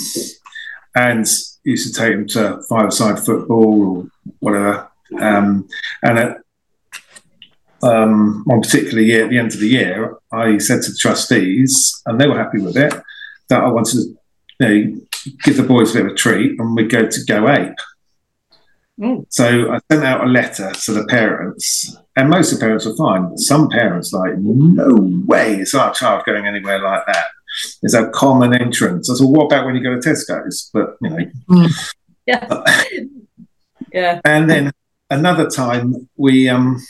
and 0.94 1.26
used 1.70 1.92
to 1.92 2.00
take 2.00 2.14
them 2.14 2.26
to 2.28 2.62
five-a-side 2.68 3.18
football 3.18 3.82
or 3.82 4.06
whatever. 4.40 4.88
Um, 5.20 5.68
and 6.02 6.18
at 6.18 6.36
um, 7.82 8.42
one 8.44 8.60
particular 8.60 9.02
year, 9.02 9.24
at 9.24 9.30
the 9.30 9.38
end 9.38 9.52
of 9.54 9.60
the 9.60 9.68
year, 9.68 10.16
I 10.32 10.58
said 10.58 10.82
to 10.82 10.90
the 10.90 10.98
trustees, 11.00 12.02
and 12.06 12.20
they 12.20 12.26
were 12.28 12.38
happy 12.38 12.60
with 12.60 12.76
it, 12.76 12.94
that 13.48 13.62
I 13.62 13.68
wanted 13.68 13.94
to 13.94 14.18
you 14.60 14.68
know, 14.68 15.00
give 15.44 15.56
the 15.56 15.62
boys 15.62 15.90
a 15.90 15.94
bit 15.94 16.06
of 16.06 16.12
a 16.12 16.14
treat, 16.14 16.60
and 16.60 16.76
we'd 16.76 16.90
go 16.90 17.08
to 17.08 17.24
Go 17.24 17.48
Ape. 17.48 17.80
Mm. 19.00 19.24
So 19.30 19.72
I 19.72 19.80
sent 19.90 20.04
out 20.04 20.26
a 20.26 20.28
letter 20.28 20.70
to 20.72 20.92
the 20.92 21.06
parents, 21.06 21.96
and 22.16 22.28
most 22.28 22.52
of 22.52 22.58
the 22.58 22.66
parents 22.66 22.84
were 22.84 22.96
fine. 22.96 23.36
Some 23.38 23.70
parents 23.70 24.12
like, 24.12 24.36
no 24.36 25.24
way 25.26 25.60
is 25.60 25.74
our 25.74 25.92
child 25.94 26.24
going 26.26 26.46
anywhere 26.46 26.82
like 26.82 27.06
that. 27.06 27.26
It's 27.82 27.94
a 27.94 28.08
common 28.11 28.54
entrance. 28.54 29.11
I 29.11 29.14
said, 29.14 29.24
what 29.24 29.46
about 29.46 29.66
when 29.66 29.76
you 29.76 29.82
go 29.82 29.98
to 29.98 30.08
Tesco's? 30.08 30.70
But 30.72 30.96
you 31.00 31.11
know, 31.11 31.30
mm. 31.48 31.92
yeah, 32.26 32.64
yeah. 33.92 34.20
And 34.24 34.50
then 34.50 34.72
another 35.11 35.48
time 35.48 36.08
we 36.16 36.48
um 36.48 36.80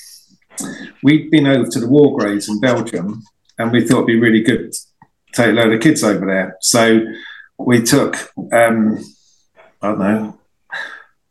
we'd 1.02 1.30
been 1.30 1.46
over 1.46 1.68
to 1.68 1.80
the 1.80 1.88
war 1.88 2.16
graves 2.18 2.48
in 2.48 2.60
Belgium, 2.60 3.22
and 3.58 3.72
we 3.72 3.86
thought 3.86 3.98
it'd 3.98 4.06
be 4.06 4.20
really 4.20 4.42
good 4.42 4.72
to 4.72 4.78
take 5.32 5.50
a 5.50 5.52
load 5.52 5.72
of 5.72 5.80
kids 5.80 6.02
over 6.02 6.26
there. 6.26 6.56
So 6.60 7.00
we 7.58 7.82
took 7.82 8.30
um 8.52 8.98
I 9.82 9.88
don't 9.88 9.98
know 9.98 10.40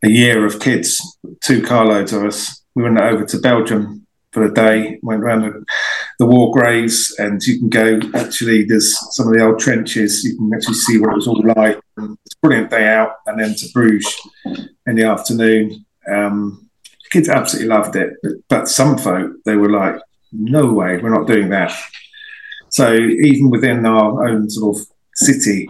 a 0.02 0.08
year 0.08 0.46
of 0.46 0.60
kids, 0.60 1.18
two 1.42 1.62
carloads 1.62 2.12
of 2.12 2.24
us. 2.24 2.62
We 2.74 2.82
went 2.82 2.98
over 2.98 3.24
to 3.24 3.38
Belgium 3.38 4.06
for 4.32 4.44
a 4.44 4.52
day, 4.52 4.98
went 5.02 5.22
around 5.22 5.42
the, 5.42 5.64
the, 6.20 6.26
war 6.26 6.52
graves, 6.52 7.14
and 7.18 7.42
you 7.42 7.58
can 7.58 7.68
go. 7.68 8.00
Actually, 8.14 8.64
there's 8.64 8.96
some 9.16 9.28
of 9.28 9.34
the 9.34 9.44
old 9.44 9.58
trenches. 9.58 10.22
You 10.22 10.36
can 10.36 10.52
actually 10.54 10.74
see 10.74 10.98
what 10.98 11.12
it 11.12 11.16
was 11.16 11.26
all 11.26 11.42
like. 11.56 11.80
And 11.96 12.16
it's 12.24 12.34
a 12.36 12.38
brilliant 12.40 12.70
day 12.70 12.86
out, 12.88 13.16
and 13.26 13.40
then 13.40 13.54
to 13.54 13.66
Bruges 13.72 14.14
in 14.86 14.96
the 14.96 15.04
afternoon. 15.04 15.84
Um, 16.10 16.70
kids 17.10 17.28
absolutely 17.28 17.68
loved 17.68 17.96
it, 17.96 18.14
but, 18.22 18.32
but 18.48 18.68
some 18.68 18.96
folk 18.96 19.32
they 19.44 19.56
were 19.56 19.70
like, 19.70 19.96
"No 20.32 20.72
way, 20.72 20.98
we're 20.98 21.14
not 21.14 21.26
doing 21.26 21.50
that." 21.50 21.72
So 22.70 22.94
even 22.94 23.50
within 23.50 23.84
our 23.84 24.28
own 24.28 24.48
sort 24.48 24.76
of 24.76 24.86
city, 25.16 25.68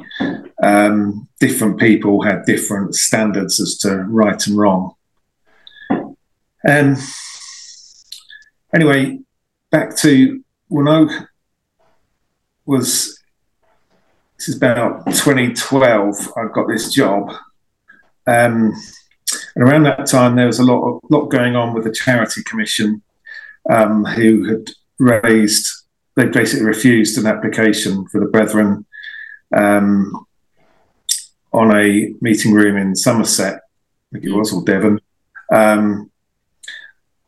um, 0.63 1.29
different 1.41 1.79
people 1.81 2.23
had 2.23 2.45
different 2.45 2.95
standards 2.95 3.61
as 3.61 3.79
to 3.79 3.97
right 4.09 4.47
and 4.47 4.57
wrong. 4.57 4.95
Um, 6.69 6.97
anyway, 8.75 9.19
back 9.71 9.97
to 9.99 10.43
when 10.69 10.89
I 10.89 11.27
was, 12.67 13.19
this 14.39 14.49
is 14.49 14.57
about 14.57 15.07
2012, 15.07 16.33
I 16.37 16.47
got 16.53 16.69
this 16.69 16.93
job. 16.93 17.33
Um, 18.27 18.73
and 19.55 19.65
around 19.65 19.85
that 19.85 20.07
time, 20.07 20.37
there 20.37 20.47
was 20.47 20.59
a 20.59 20.65
lot, 20.65 20.83
of, 20.83 21.01
lot 21.11 21.27
going 21.27 21.57
on 21.57 21.75
with 21.75 21.85
the 21.85 21.93
Charity 21.93 22.43
Commission, 22.45 23.03
um, 23.69 24.05
who 24.05 24.49
had 24.49 24.71
raised, 24.99 25.69
they 26.17 26.27
basically 26.27 26.67
refused 26.67 27.19
an 27.19 27.27
application 27.27 28.07
for 28.09 28.21
the 28.21 28.27
Brethren 28.27 28.87
um, 29.57 30.27
on 31.53 31.77
a 31.77 32.15
meeting 32.21 32.53
room 32.53 32.77
in 32.77 32.95
Somerset, 32.97 33.55
I 33.55 33.61
think 34.13 34.25
it 34.25 34.33
was, 34.33 34.53
or 34.53 34.65
Devon. 34.65 35.01
Um, 35.53 36.11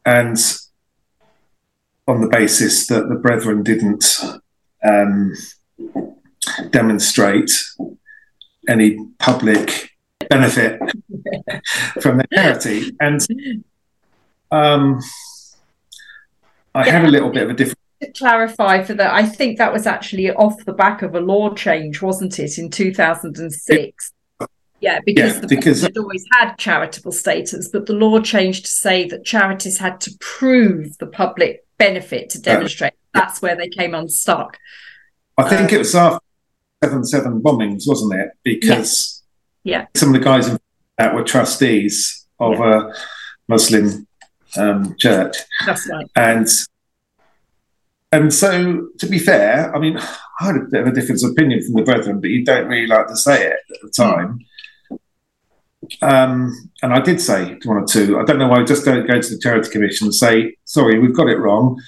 and 0.05 0.39
on 2.09 2.21
the 2.21 2.29
basis 2.29 2.87
that 2.89 3.09
the 3.09 3.15
brethren 3.15 3.63
didn't 3.63 4.05
um, 4.85 5.33
demonstrate 6.71 7.51
any 8.69 8.99
public 9.19 9.91
benefit 10.29 10.81
from 12.01 12.19
the 12.19 12.27
charity. 12.33 12.91
And 13.01 13.21
um, 14.51 15.01
I 16.75 16.87
Yeah. 16.87 16.93
had 16.93 17.05
a 17.05 17.11
little 17.11 17.31
bit 17.31 17.45
of 17.45 17.51
a 17.51 17.55
different. 17.55 17.79
to 18.01 18.13
clarify 18.13 18.83
for 18.83 18.95
that, 18.95 19.13
I 19.15 19.25
think 19.25 19.59
that 19.59 19.73
was 19.73 19.87
actually 19.87 20.31
off 20.33 20.65
the 20.65 20.73
back 20.73 21.03
of 21.03 21.15
a 21.15 21.21
law 21.21 21.55
change, 21.55 22.03
wasn't 22.03 22.39
it, 22.39 22.59
in 22.59 22.71
2006? 22.71 24.13
Yeah, 24.81 24.99
because 25.07 25.35
Yeah, 25.35 25.39
the 25.41 25.47
because- 25.47 25.83
had 25.83 25.97
always 25.97 26.25
had 26.33 26.57
charitable 26.59 27.13
status, 27.13 27.69
but 27.69 27.87
the 27.87 27.93
law 27.93 28.19
changed 28.21 28.65
to 28.65 28.71
say 28.73 29.07
that 29.09 29.25
charities 29.25 29.79
had 29.79 30.01
to 30.01 30.11
prove 30.19 30.99
the 30.99 31.07
public 31.07 31.65
benefit 31.87 32.31
to 32.31 32.41
demonstrate. 32.41 32.93
That's 33.13 33.43
where 33.43 33.57
they 33.57 33.69
came 33.69 33.95
unstuck. 33.95 34.59
I 35.37 35.49
think 35.49 35.71
Um, 35.71 35.75
it 35.77 35.79
was 35.79 35.95
after 35.95 36.21
seven 36.85 37.05
seven 37.05 37.41
bombings, 37.43 37.83
wasn't 37.87 38.15
it? 38.21 38.29
Because 38.45 39.23
Yeah. 39.65 39.87
some 39.97 40.11
of 40.11 40.15
the 40.21 40.25
guys 40.25 40.45
that 40.99 41.15
were 41.15 41.25
trustees 41.25 42.27
of 42.39 42.61
a 42.61 42.93
Muslim 43.49 44.07
um, 44.57 44.95
church, 44.99 45.37
That's 45.67 45.89
right. 45.91 46.07
and 46.17 46.47
and 48.15 48.33
so 48.33 48.89
to 48.99 49.07
be 49.07 49.19
fair, 49.19 49.75
I 49.75 49.79
mean, 49.79 49.97
I 50.41 50.47
had 50.47 50.57
a 50.57 50.61
bit 50.71 50.83
of 50.83 50.87
a 50.89 50.93
difference 50.93 51.25
of 51.25 51.31
opinion 51.31 51.63
from 51.65 51.75
the 51.75 51.83
brethren, 51.83 52.21
but 52.21 52.29
you 52.31 52.45
don't 52.45 52.69
really 52.69 52.87
like 52.87 53.07
to 53.09 53.17
say 53.17 53.47
it 53.47 53.57
at 53.75 53.81
the 53.83 53.91
time. 53.91 54.41
Um, 56.01 56.71
and 56.83 56.93
I 56.93 57.01
did 57.01 57.21
say 57.21 57.57
to 57.59 57.69
one 57.69 57.79
or 57.79 57.87
two, 57.87 58.19
I 58.19 58.25
don't 58.25 58.39
know 58.39 58.49
why, 58.49 58.63
just 58.65 58.85
don't 58.85 59.07
go 59.07 59.21
to 59.21 59.29
the 59.29 59.39
charity 59.41 59.71
commission 59.71 60.07
and 60.07 60.15
say, 60.15 60.57
sorry, 60.65 60.99
we've 60.99 61.15
got 61.15 61.29
it 61.29 61.39
wrong. 61.39 61.81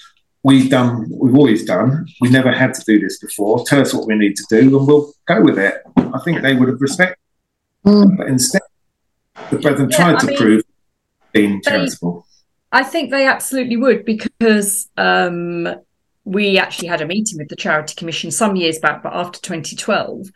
We've 0.42 0.68
done, 0.68 1.06
we've 1.10 1.34
always 1.34 1.64
done. 1.64 2.06
We 2.20 2.28
never 2.28 2.52
had 2.52 2.74
to 2.74 2.84
do 2.84 2.98
this 3.00 3.18
before. 3.18 3.64
Tell 3.64 3.80
us 3.80 3.94
what 3.94 4.06
we 4.06 4.14
need 4.14 4.36
to 4.36 4.44
do, 4.50 4.78
and 4.78 4.86
we'll 4.86 5.12
go 5.26 5.40
with 5.40 5.58
it. 5.58 5.76
I 5.96 6.18
think 6.24 6.42
they 6.42 6.54
would 6.54 6.68
have 6.68 6.80
respected, 6.80 7.16
Mm. 7.86 8.16
but 8.16 8.26
instead, 8.28 8.62
the 9.50 9.58
brethren 9.58 9.88
Yeah, 9.90 9.96
tried 9.96 10.16
I 10.16 10.18
to 10.20 10.26
mean, 10.28 10.36
prove 10.36 10.62
being 11.32 11.62
charitable. 11.62 12.26
I 12.72 12.82
think 12.82 13.10
they 13.10 13.26
absolutely 13.26 13.76
would 13.76 14.04
because 14.04 14.88
um, 14.96 15.68
we 16.24 16.58
actually 16.58 16.88
had 16.88 17.00
a 17.00 17.06
meeting 17.06 17.38
with 17.38 17.48
the 17.48 17.56
Charity 17.56 17.94
Commission 17.94 18.30
some 18.30 18.56
years 18.56 18.78
back, 18.78 19.02
but 19.02 19.14
after 19.14 19.40
2012, 19.40 20.28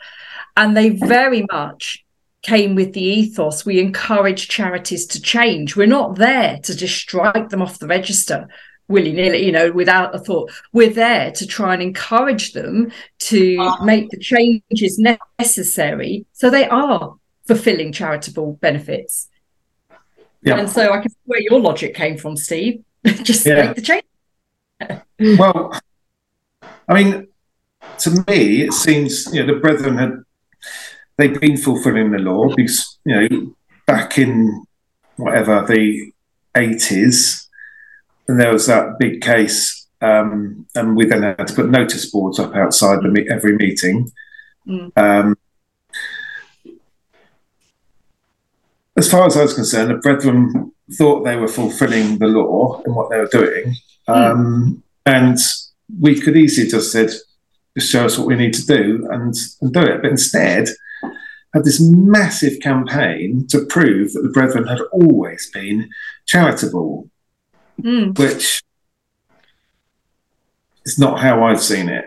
and 0.56 0.76
they 0.76 0.90
very 0.90 1.44
much 1.50 2.04
came 2.48 2.74
with 2.74 2.94
the 2.94 3.02
ethos 3.02 3.66
we 3.66 3.78
encourage 3.78 4.48
charities 4.48 5.06
to 5.06 5.20
change. 5.20 5.76
We're 5.76 5.86
not 5.86 6.16
there 6.16 6.58
to 6.62 6.76
just 6.76 6.96
strike 6.96 7.50
them 7.50 7.62
off 7.62 7.78
the 7.78 7.86
register 7.86 8.48
willy 8.88 9.12
nilly, 9.12 9.44
you 9.44 9.52
know, 9.52 9.70
without 9.70 10.14
a 10.14 10.18
thought. 10.18 10.50
We're 10.72 10.90
there 10.90 11.30
to 11.32 11.46
try 11.46 11.74
and 11.74 11.82
encourage 11.82 12.52
them 12.54 12.90
to 13.30 13.56
ah. 13.60 13.84
make 13.84 14.08
the 14.08 14.18
changes 14.18 14.98
necessary 15.38 16.24
so 16.32 16.48
they 16.48 16.66
are 16.68 17.16
fulfilling 17.46 17.92
charitable 17.92 18.54
benefits. 18.54 19.28
Yeah. 20.42 20.58
And 20.58 20.70
so 20.70 20.92
I 20.92 21.00
can 21.00 21.10
see 21.10 21.26
where 21.26 21.40
your 21.40 21.60
logic 21.60 21.94
came 21.94 22.16
from, 22.16 22.36
Steve. 22.36 22.82
Just 23.04 23.44
Yeah. 23.44 23.66
make 23.66 23.76
the 23.76 23.82
change. 23.82 25.38
Well, 25.38 25.78
I 26.88 26.94
mean, 26.94 27.26
to 27.98 28.24
me, 28.26 28.62
it 28.62 28.72
seems 28.72 29.32
you 29.34 29.44
know 29.44 29.52
the 29.52 29.60
brethren 29.60 29.98
had 29.98 30.22
they've 31.18 31.40
been 31.40 31.56
fulfilling 31.56 32.12
the 32.12 32.18
law 32.18 32.54
because 32.54 32.98
you 33.04 33.14
know 33.14 33.54
back 33.86 34.16
in 34.18 34.64
whatever 35.16 35.66
the 35.66 36.12
eighties, 36.56 37.46
and 38.26 38.40
there 38.40 38.52
was 38.52 38.66
that 38.66 38.98
big 38.98 39.20
case, 39.20 39.86
um, 40.00 40.66
and 40.74 40.96
we 40.96 41.04
then 41.04 41.22
had 41.22 41.48
to 41.48 41.54
put 41.54 41.68
notice 41.68 42.10
boards 42.10 42.38
up 42.38 42.54
outside 42.54 43.00
the 43.02 43.28
every 43.30 43.56
meeting. 43.56 44.10
Mm. 44.66 44.92
Um, 44.96 45.36
as 48.96 49.10
far 49.10 49.26
as 49.26 49.36
I 49.36 49.42
was 49.42 49.54
concerned, 49.54 49.90
the 49.90 49.94
brethren 49.94 50.72
thought 50.92 51.24
they 51.24 51.36
were 51.36 51.48
fulfilling 51.48 52.18
the 52.18 52.26
law 52.26 52.82
in 52.84 52.94
what 52.94 53.10
they 53.10 53.18
were 53.18 53.28
doing. 53.28 53.76
Um, 54.08 54.82
and 55.06 55.38
we 56.00 56.20
could 56.20 56.36
easily 56.36 56.68
just 56.68 56.90
said, 56.90 57.10
just 57.76 57.92
show 57.92 58.06
us 58.06 58.18
what 58.18 58.26
we 58.26 58.34
need 58.34 58.54
to 58.54 58.66
do 58.66 59.06
and, 59.10 59.34
and 59.60 59.72
do 59.72 59.80
it. 59.80 60.02
But 60.02 60.10
instead, 60.10 60.68
had 61.54 61.64
this 61.64 61.80
massive 61.80 62.60
campaign 62.60 63.46
to 63.48 63.64
prove 63.66 64.12
that 64.12 64.22
the 64.22 64.28
brethren 64.28 64.66
had 64.66 64.80
always 64.92 65.50
been 65.50 65.88
charitable, 66.26 67.08
Mm. 67.80 68.18
which 68.18 68.62
is 70.84 70.98
not 70.98 71.20
how 71.20 71.44
I've 71.44 71.62
seen 71.62 71.88
it. 71.88 72.04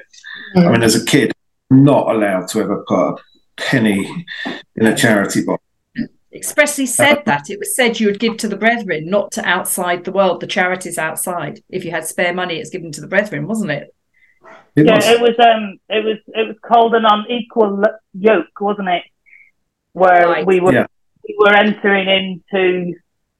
I 0.55 0.59
Mm. 0.59 0.71
mean, 0.73 0.83
as 0.83 0.95
a 0.95 1.05
kid, 1.05 1.31
I'm 1.71 1.83
not 1.83 2.13
allowed 2.13 2.47
to 2.49 2.61
ever 2.61 2.83
put 2.87 2.99
a 2.99 3.15
penny 3.57 4.25
in 4.75 4.85
a 4.85 4.95
charity 4.95 5.43
box. 5.43 5.63
Expressly 6.33 6.85
said 6.85 7.23
that. 7.25 7.49
It 7.49 7.59
was 7.59 7.75
said 7.75 7.99
you 7.99 8.07
would 8.07 8.19
give 8.19 8.37
to 8.37 8.47
the 8.47 8.55
brethren, 8.55 9.09
not 9.09 9.33
to 9.33 9.45
outside 9.45 10.05
the 10.05 10.13
world, 10.13 10.39
the 10.39 10.47
charities 10.47 10.97
outside. 10.97 11.61
If 11.69 11.83
you 11.83 11.91
had 11.91 12.05
spare 12.05 12.33
money, 12.33 12.57
it's 12.57 12.69
given 12.69 12.91
to 12.93 13.01
the 13.01 13.07
brethren, 13.07 13.47
wasn't 13.47 13.71
it? 13.71 13.93
It 14.77 14.85
yeah, 14.85 14.95
was. 14.95 15.07
it 15.07 15.19
was 15.19 15.35
um, 15.39 15.77
it 15.89 16.05
was 16.05 16.17
it 16.27 16.47
was 16.47 16.55
called 16.61 16.95
an 16.95 17.03
unequal 17.05 17.83
yoke, 18.13 18.61
wasn't 18.61 18.87
it? 18.87 19.03
Where 19.93 20.27
Right. 20.27 20.45
we 20.45 20.59
were 20.59 20.73
Yeah. 20.73 20.87
we 21.27 21.35
were 21.39 21.53
entering 21.55 22.07
into 22.09 22.93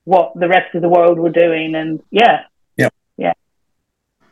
what 0.04 0.34
the 0.36 0.48
rest 0.48 0.76
of 0.76 0.82
the 0.82 0.90
world 0.90 1.18
were 1.20 1.30
doing, 1.32 1.76
and 1.76 2.02
yeah, 2.12 2.44
yeah, 2.78 2.90
yeah. 3.18 3.34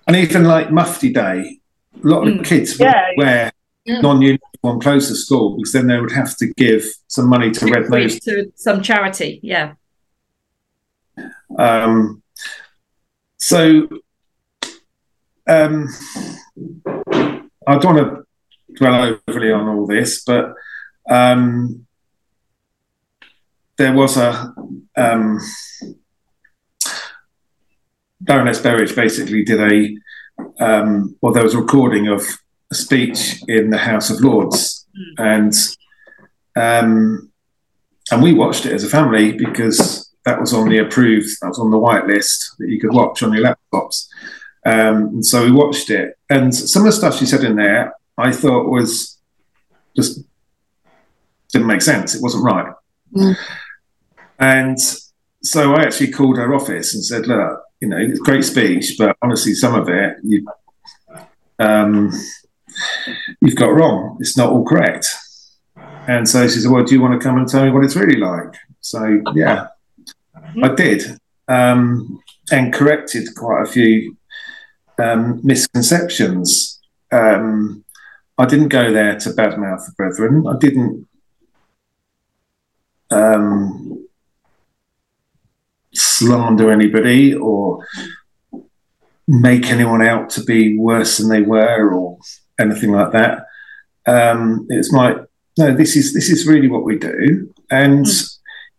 And 0.08 0.16
even 0.16 0.44
like 0.44 0.72
Mufti 0.72 1.12
Day, 1.14 1.60
a 2.04 2.08
lot 2.08 2.28
of 2.28 2.34
Mm. 2.36 2.44
kids 2.46 2.78
would 2.78 2.86
Yeah. 2.86 3.06
wear 3.18 3.52
Yeah. 3.86 4.02
non-uniform 4.02 4.82
clothes 4.82 5.08
to 5.08 5.16
school 5.16 5.56
because 5.56 5.72
then 5.74 5.88
they 5.88 6.00
would 6.00 6.12
have 6.12 6.36
to 6.38 6.48
give 6.58 6.84
some 7.08 7.28
money 7.30 7.52
to 7.52 7.66
Red 7.66 7.90
Nose. 7.90 8.20
to 8.22 8.52
some 8.56 8.82
charity. 8.82 9.40
Yeah. 9.42 9.74
Um, 11.58 12.22
so 13.38 13.88
um, 15.48 15.88
I 17.68 17.78
don't 17.80 17.96
want 17.96 17.98
to 17.98 18.24
dwell 18.76 19.18
overly 19.28 19.52
on 19.52 19.68
all 19.68 19.88
this, 19.88 20.24
but 20.24 20.54
um, 21.10 21.86
there 23.80 23.94
was 23.94 24.18
a 24.18 24.54
um, 24.98 25.40
Baroness 28.20 28.60
Berridge 28.60 28.94
basically 28.94 29.44
did 29.44 29.60
a 29.60 29.98
um, 30.60 31.16
well, 31.22 31.34
there 31.34 31.44
was 31.44 31.54
a 31.54 31.62
recording 31.62 32.08
of 32.10 32.24
a 32.72 32.76
speech 32.76 33.42
in 33.48 33.70
the 33.70 33.78
House 33.78 34.10
of 34.10 34.20
Lords, 34.20 34.86
and 35.18 35.54
um, 36.58 37.32
and 38.12 38.22
we 38.22 38.34
watched 38.34 38.66
it 38.66 38.74
as 38.74 38.84
a 38.84 38.90
family 38.90 39.32
because 39.32 40.14
that 40.26 40.40
was 40.40 40.54
on 40.54 40.68
the 40.68 40.80
approved, 40.80 41.30
that 41.42 41.48
was 41.48 41.60
on 41.60 41.72
the 41.72 41.80
white 41.80 42.06
list 42.06 42.56
that 42.60 42.68
you 42.68 42.82
could 42.82 42.94
watch 42.94 43.24
on 43.24 43.34
your 43.34 43.46
laptops. 43.46 44.08
Um, 44.66 45.08
and 45.08 45.26
so 45.26 45.46
we 45.46 45.52
watched 45.52 45.90
it, 45.90 46.18
and 46.30 46.54
some 46.54 46.82
of 46.82 46.88
the 46.88 46.92
stuff 46.92 47.18
she 47.18 47.26
said 47.26 47.46
in 47.46 47.56
there, 47.56 47.94
I 48.18 48.34
thought 48.34 48.70
was 48.70 49.18
just 49.96 50.20
didn't 51.54 51.68
make 51.68 51.82
sense. 51.82 52.14
It 52.14 52.22
wasn't 52.22 52.44
right. 52.44 52.74
Mm. 53.16 53.38
And 54.40 54.78
so 55.44 55.74
I 55.74 55.82
actually 55.82 56.12
called 56.12 56.38
her 56.38 56.56
office 56.56 56.94
and 56.94 57.04
said, 57.04 57.28
"Look, 57.28 57.62
you 57.82 57.88
know, 57.88 57.98
it's 57.98 58.20
a 58.20 58.24
great 58.24 58.44
speech, 58.46 58.96
but 58.98 59.16
honestly, 59.22 59.54
some 59.54 59.76
of 59.76 59.90
it 59.90 60.18
you 60.24 60.46
um, 61.60 62.12
you've 63.42 63.56
got 63.56 63.74
wrong. 63.74 64.18
It's 64.20 64.38
not 64.38 64.52
all 64.52 64.66
correct." 64.66 65.08
And 66.08 66.28
so 66.28 66.48
she 66.48 66.60
said, 66.60 66.72
"Well, 66.72 66.84
do 66.84 66.96
you 66.96 67.02
want 67.02 67.20
to 67.20 67.26
come 67.26 67.38
and 67.38 67.48
tell 67.48 67.64
me 67.64 67.72
what 67.72 67.84
it's 67.84 67.96
really 67.96 68.20
like?" 68.20 68.56
So 68.82 69.22
yeah, 69.36 69.68
I 70.64 70.70
did, 70.70 71.20
um, 71.48 72.22
and 72.52 72.74
corrected 72.74 73.28
quite 73.36 73.64
a 73.64 73.72
few 73.72 74.16
um, 74.98 75.42
misconceptions. 75.44 76.80
Um, 77.12 77.84
I 78.38 78.46
didn't 78.46 78.70
go 78.70 78.94
there 78.94 79.20
to 79.20 79.30
badmouth 79.32 79.86
the 79.86 79.92
brethren. 79.98 80.46
I 80.48 80.58
didn't 80.58 81.08
um, 83.12 83.79
slander 86.20 86.72
anybody 86.72 87.34
or 87.34 87.86
make 89.28 89.68
anyone 89.68 90.02
out 90.02 90.30
to 90.32 90.44
be 90.44 90.78
worse 90.78 91.18
than 91.18 91.30
they 91.30 91.42
were 91.42 91.94
or 91.94 92.18
anything 92.60 92.92
like 92.92 93.12
that. 93.12 93.46
Um, 94.06 94.66
it's 94.70 94.92
my 94.92 95.16
no. 95.58 95.76
This 95.76 95.96
is 95.96 96.14
this 96.14 96.30
is 96.30 96.48
really 96.48 96.68
what 96.68 96.84
we 96.84 96.98
do, 96.98 97.54
and 97.70 98.08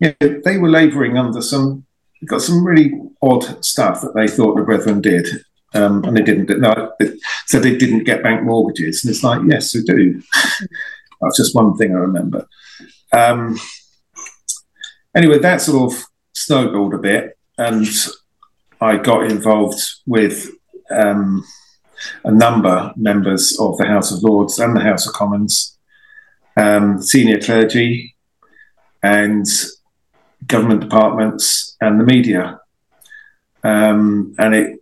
you 0.00 0.14
know, 0.20 0.40
they 0.44 0.58
were 0.58 0.68
labouring 0.68 1.16
under 1.16 1.40
some 1.40 1.84
got 2.26 2.42
some 2.42 2.64
really 2.64 2.92
odd 3.22 3.64
stuff 3.64 4.02
that 4.02 4.14
they 4.14 4.28
thought 4.28 4.56
the 4.56 4.62
brethren 4.62 5.00
did. 5.00 5.26
Um, 5.72 6.02
and 6.04 6.16
they 6.16 6.22
didn't. 6.22 6.58
No, 6.58 6.92
so 7.46 7.60
they 7.60 7.76
didn't 7.76 8.02
get 8.02 8.24
bank 8.24 8.42
mortgages, 8.42 9.04
and 9.04 9.14
it's 9.14 9.22
like, 9.22 9.40
yes, 9.48 9.72
they 9.72 9.82
do. 9.82 10.20
That's 11.20 11.36
just 11.36 11.54
one 11.54 11.76
thing 11.76 11.94
I 11.94 11.98
remember. 11.98 12.48
Um, 13.12 13.56
anyway, 15.14 15.38
that 15.38 15.60
sort 15.60 15.92
of 15.92 16.04
snowballed 16.44 16.94
a 16.94 16.98
bit, 16.98 17.38
and 17.58 17.86
I 18.80 18.96
got 18.96 19.30
involved 19.30 19.80
with 20.06 20.50
um, 20.90 21.44
a 22.24 22.30
number 22.30 22.92
members 22.96 23.58
of 23.60 23.76
the 23.76 23.86
House 23.86 24.10
of 24.12 24.22
Lords 24.22 24.58
and 24.58 24.74
the 24.74 24.80
House 24.80 25.06
of 25.06 25.12
Commons, 25.12 25.78
um, 26.56 27.02
senior 27.02 27.38
clergy, 27.40 28.16
and 29.02 29.46
government 30.46 30.80
departments 30.80 31.76
and 31.80 32.00
the 32.00 32.04
media. 32.04 32.60
Um, 33.62 34.34
and 34.38 34.54
it 34.54 34.80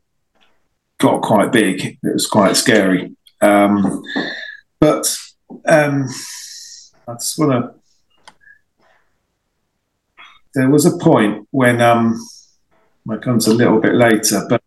got 0.99 1.23
quite 1.23 1.53
big. 1.53 1.99
It 2.03 2.13
was 2.13 2.27
quite 2.27 2.57
scary. 2.57 3.17
Um, 3.41 4.03
but 4.81 5.17
um, 5.67 6.07
I 7.07 7.15
just 7.15 7.39
want 7.39 7.53
to. 7.53 7.78
There 10.59 10.69
was 10.69 10.87
a 10.87 10.99
point 10.99 11.47
when 11.53 11.81
um, 11.81 12.19
that 13.07 13.23
comes 13.23 13.47
a 13.47 13.55
little 13.55 13.79
bit 13.81 13.95
later, 13.95 14.45
but 14.49 14.61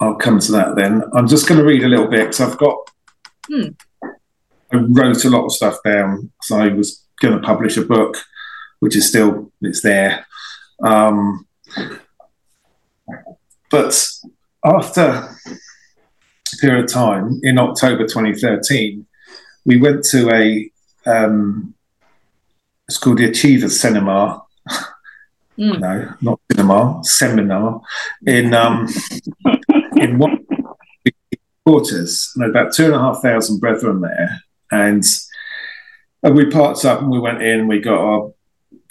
I'll 0.00 0.14
come 0.14 0.38
to 0.38 0.52
that 0.52 0.76
then. 0.76 1.02
I'm 1.12 1.28
just 1.28 1.46
going 1.46 1.60
to 1.60 1.66
read 1.66 1.84
a 1.84 1.88
little 1.88 2.08
bit 2.08 2.20
because 2.20 2.40
I've 2.40 2.56
got. 2.56 2.90
Hmm. 3.46 3.68
I 4.72 4.76
wrote 4.78 5.22
a 5.26 5.28
lot 5.28 5.44
of 5.44 5.52
stuff 5.52 5.76
down. 5.84 6.32
So 6.40 6.58
I 6.58 6.68
was 6.68 7.04
going 7.20 7.34
to 7.34 7.46
publish 7.46 7.76
a 7.76 7.82
book, 7.82 8.16
which 8.80 8.96
is 8.96 9.06
still 9.06 9.52
it's 9.60 9.82
there. 9.82 10.26
Um, 10.82 11.46
but 13.70 14.08
after 14.64 15.02
a 15.02 16.56
period 16.62 16.84
of 16.86 16.90
time 16.90 17.40
in 17.42 17.58
October 17.58 18.04
2013, 18.06 19.06
we 19.66 19.76
went 19.76 20.02
to 20.04 20.30
a 20.30 20.70
um, 21.04 21.74
it's 22.88 22.96
called 22.96 23.18
the 23.18 23.26
Achievers 23.26 23.78
Cinema. 23.78 24.43
Mm. 25.58 25.80
No, 25.80 26.14
not 26.20 26.40
cinema, 26.50 27.00
seminar 27.02 27.80
in 28.26 28.54
um, 28.54 28.88
in 29.96 30.18
one 30.18 30.44
quarters, 31.64 32.32
and 32.36 32.44
about 32.44 32.72
two 32.72 32.86
and 32.86 32.94
a 32.94 32.98
half 32.98 33.22
thousand 33.22 33.60
brethren 33.60 34.00
there, 34.00 34.42
and, 34.70 35.04
and 36.22 36.34
we 36.34 36.46
parked 36.46 36.84
up 36.84 37.00
and 37.00 37.10
we 37.10 37.20
went 37.20 37.42
in. 37.42 37.68
We 37.68 37.80
got 37.80 37.98
our 37.98 38.32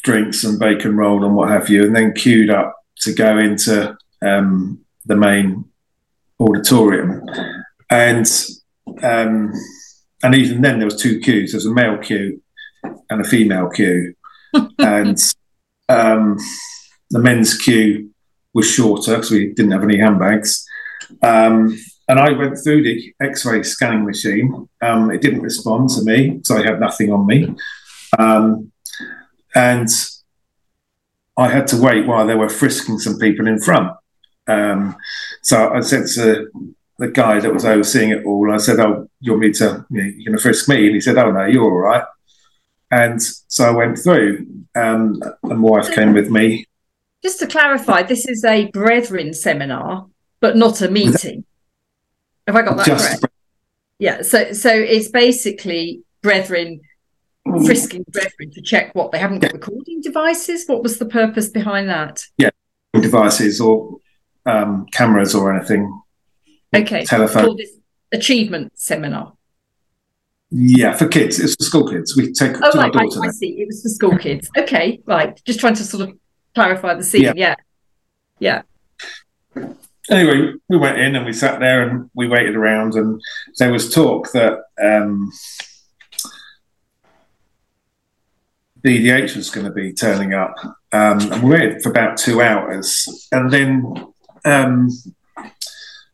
drinks 0.04 0.44
and 0.44 0.60
bacon 0.60 0.96
roll 0.96 1.26
and 1.26 1.36
what 1.36 1.50
have 1.50 1.70
you, 1.70 1.84
and 1.84 1.96
then 1.96 2.14
queued 2.14 2.50
up 2.50 2.76
to 3.00 3.14
go 3.14 3.38
into 3.38 3.96
um, 4.22 4.80
the 5.06 5.18
main 5.18 5.66
auditorium, 6.40 7.24
and 7.90 8.26
um, 9.02 9.52
and 10.24 10.36
even 10.36 10.62
then 10.62 10.80
there 10.80 10.88
was 10.88 11.02
two 11.02 11.20
queues. 11.20 11.52
There 11.52 11.58
was 11.58 11.66
a 11.66 11.74
male 11.74 11.98
queue 11.98 12.42
and 13.10 13.20
a 13.20 13.26
female 13.26 13.70
queue, 13.70 14.16
and 14.80 15.18
um, 15.90 16.38
the 17.10 17.20
men's 17.20 17.58
queue 17.58 18.12
was 18.54 18.70
shorter 18.70 19.16
because 19.16 19.32
we 19.32 19.54
didn't 19.54 19.72
have 19.72 19.84
any 19.84 19.98
handbags. 19.98 20.66
Um, 21.22 21.78
and 22.08 22.20
I 22.20 22.32
went 22.32 22.58
through 22.64 22.84
the 22.84 23.14
X-ray 23.22 23.64
scanning 23.64 24.06
machine. 24.06 24.68
Um, 24.82 25.12
it 25.12 25.22
didn't 25.22 25.42
respond 25.42 25.90
to 25.90 26.04
me, 26.04 26.42
so 26.44 26.58
I 26.58 26.64
had 26.64 26.80
nothing 26.80 27.12
on 27.12 27.26
me, 27.26 27.56
um, 28.20 28.72
and 29.56 29.88
I 31.38 31.50
had 31.50 31.68
to 31.68 31.82
wait 31.82 32.06
while 32.06 32.28
they 32.28 32.36
were 32.36 32.50
frisking 32.50 33.00
some 33.00 33.18
people 33.18 33.48
in 33.48 33.60
front. 33.60 33.96
Um, 34.48 34.96
so 35.42 35.74
I 35.74 35.80
said 35.80 36.08
to 36.16 36.50
the 37.00 37.08
guy 37.08 37.40
that 37.40 37.54
was 37.54 37.66
overseeing 37.66 38.12
it 38.12 38.26
all, 38.26 38.52
I 38.52 38.58
said, 38.58 38.80
"Oh, 38.80 39.10
you 39.20 39.32
want 39.32 39.42
me 39.42 39.52
to? 39.54 39.86
You 39.90 39.98
know, 39.98 40.04
you're 40.04 40.32
going 40.32 40.38
to 40.38 40.42
frisk 40.42 40.70
me?" 40.70 40.86
And 40.86 40.96
he 40.96 41.02
said, 41.02 41.18
"Oh 41.18 41.32
no, 41.32 41.46
you're 41.46 41.64
all 41.64 41.72
right." 41.72 42.04
And 42.92 43.22
so 43.22 43.66
I 43.66 43.72
went 43.72 43.98
through, 43.98 44.46
um, 44.76 45.22
and 45.44 45.60
my 45.62 45.70
wife 45.70 45.94
came 45.94 46.14
with 46.14 46.30
me. 46.30 46.66
Just 47.24 47.40
to 47.40 47.48
clarify, 47.48 48.04
this 48.04 48.28
is 48.28 48.44
a 48.44 48.70
brethren 48.72 49.34
seminar, 49.34 50.08
but 50.40 50.58
not 50.58 50.82
a 50.82 50.90
meeting. 50.90 51.46
Have 52.48 52.56
I 52.56 52.62
got 52.62 52.78
that 52.78 52.86
Just 52.86 53.22
correct? 53.22 53.34
Yeah. 54.00 54.22
So 54.22 54.52
so 54.52 54.70
it's 54.70 55.10
basically 55.10 56.04
brethren 56.22 56.82
frisking 57.66 58.04
brethren 58.10 58.52
to 58.52 58.62
check 58.62 58.94
what 58.96 59.12
they 59.12 59.20
haven't 59.20 59.40
got 59.40 59.54
recording 59.54 60.02
devices. 60.02 60.66
What 60.68 60.84
was 60.84 60.98
the 60.98 61.06
purpose 61.06 61.50
behind 61.50 61.90
that? 61.90 62.26
Yeah, 62.38 62.50
devices 62.94 63.62
or 63.62 63.98
um, 64.46 64.86
cameras 64.92 65.36
or 65.36 65.56
anything. 65.56 66.02
Okay. 66.76 67.06
Telephone. 67.06 67.58
Achievement 68.12 68.78
seminar. 68.78 69.34
Yeah, 70.56 70.96
for 70.96 71.08
kids. 71.08 71.40
It's 71.40 71.56
for 71.56 71.64
school 71.64 71.88
kids. 71.88 72.16
We 72.16 72.32
take 72.32 72.56
Oh 72.62 72.72
to 72.72 72.78
our 72.78 72.92
right. 72.92 72.96
I 72.96 73.22
there. 73.22 73.32
see. 73.32 73.60
It 73.60 73.66
was 73.66 73.82
for 73.82 73.90
school 73.90 74.18
kids. 74.20 74.48
Okay, 74.56 75.02
right. 75.08 75.42
Just 75.46 75.60
trying 75.60 75.74
to 75.74 75.84
sort 75.84 76.08
of 76.08 76.16
clarify 76.54 76.94
the 76.94 77.04
scene. 77.04 77.24
Yeah. 77.24 77.34
Yeah. 77.36 77.56
Yeah. 78.40 78.62
Anyway, 80.12 80.54
we 80.70 80.78
went 80.78 81.00
in 81.00 81.16
and 81.16 81.26
we 81.26 81.34
sat 81.34 81.60
there 81.60 81.90
and 81.90 82.08
we 82.14 82.28
waited 82.28 82.56
around, 82.56 82.94
and 82.94 83.20
there 83.58 83.72
was 83.72 83.92
talk 83.92 84.32
that 84.34 84.60
um, 84.80 85.32
BDH 88.82 89.36
was 89.36 89.50
going 89.50 89.66
to 89.66 89.74
be 89.74 89.92
turning 89.92 90.36
up, 90.36 90.54
um, 90.92 91.20
and 91.32 91.42
we 91.42 91.50
waited 91.50 91.82
for 91.82 91.90
about 91.90 92.18
two 92.18 92.44
hours, 92.44 93.28
and 93.32 93.50
then 93.50 94.14
um, 94.46 94.90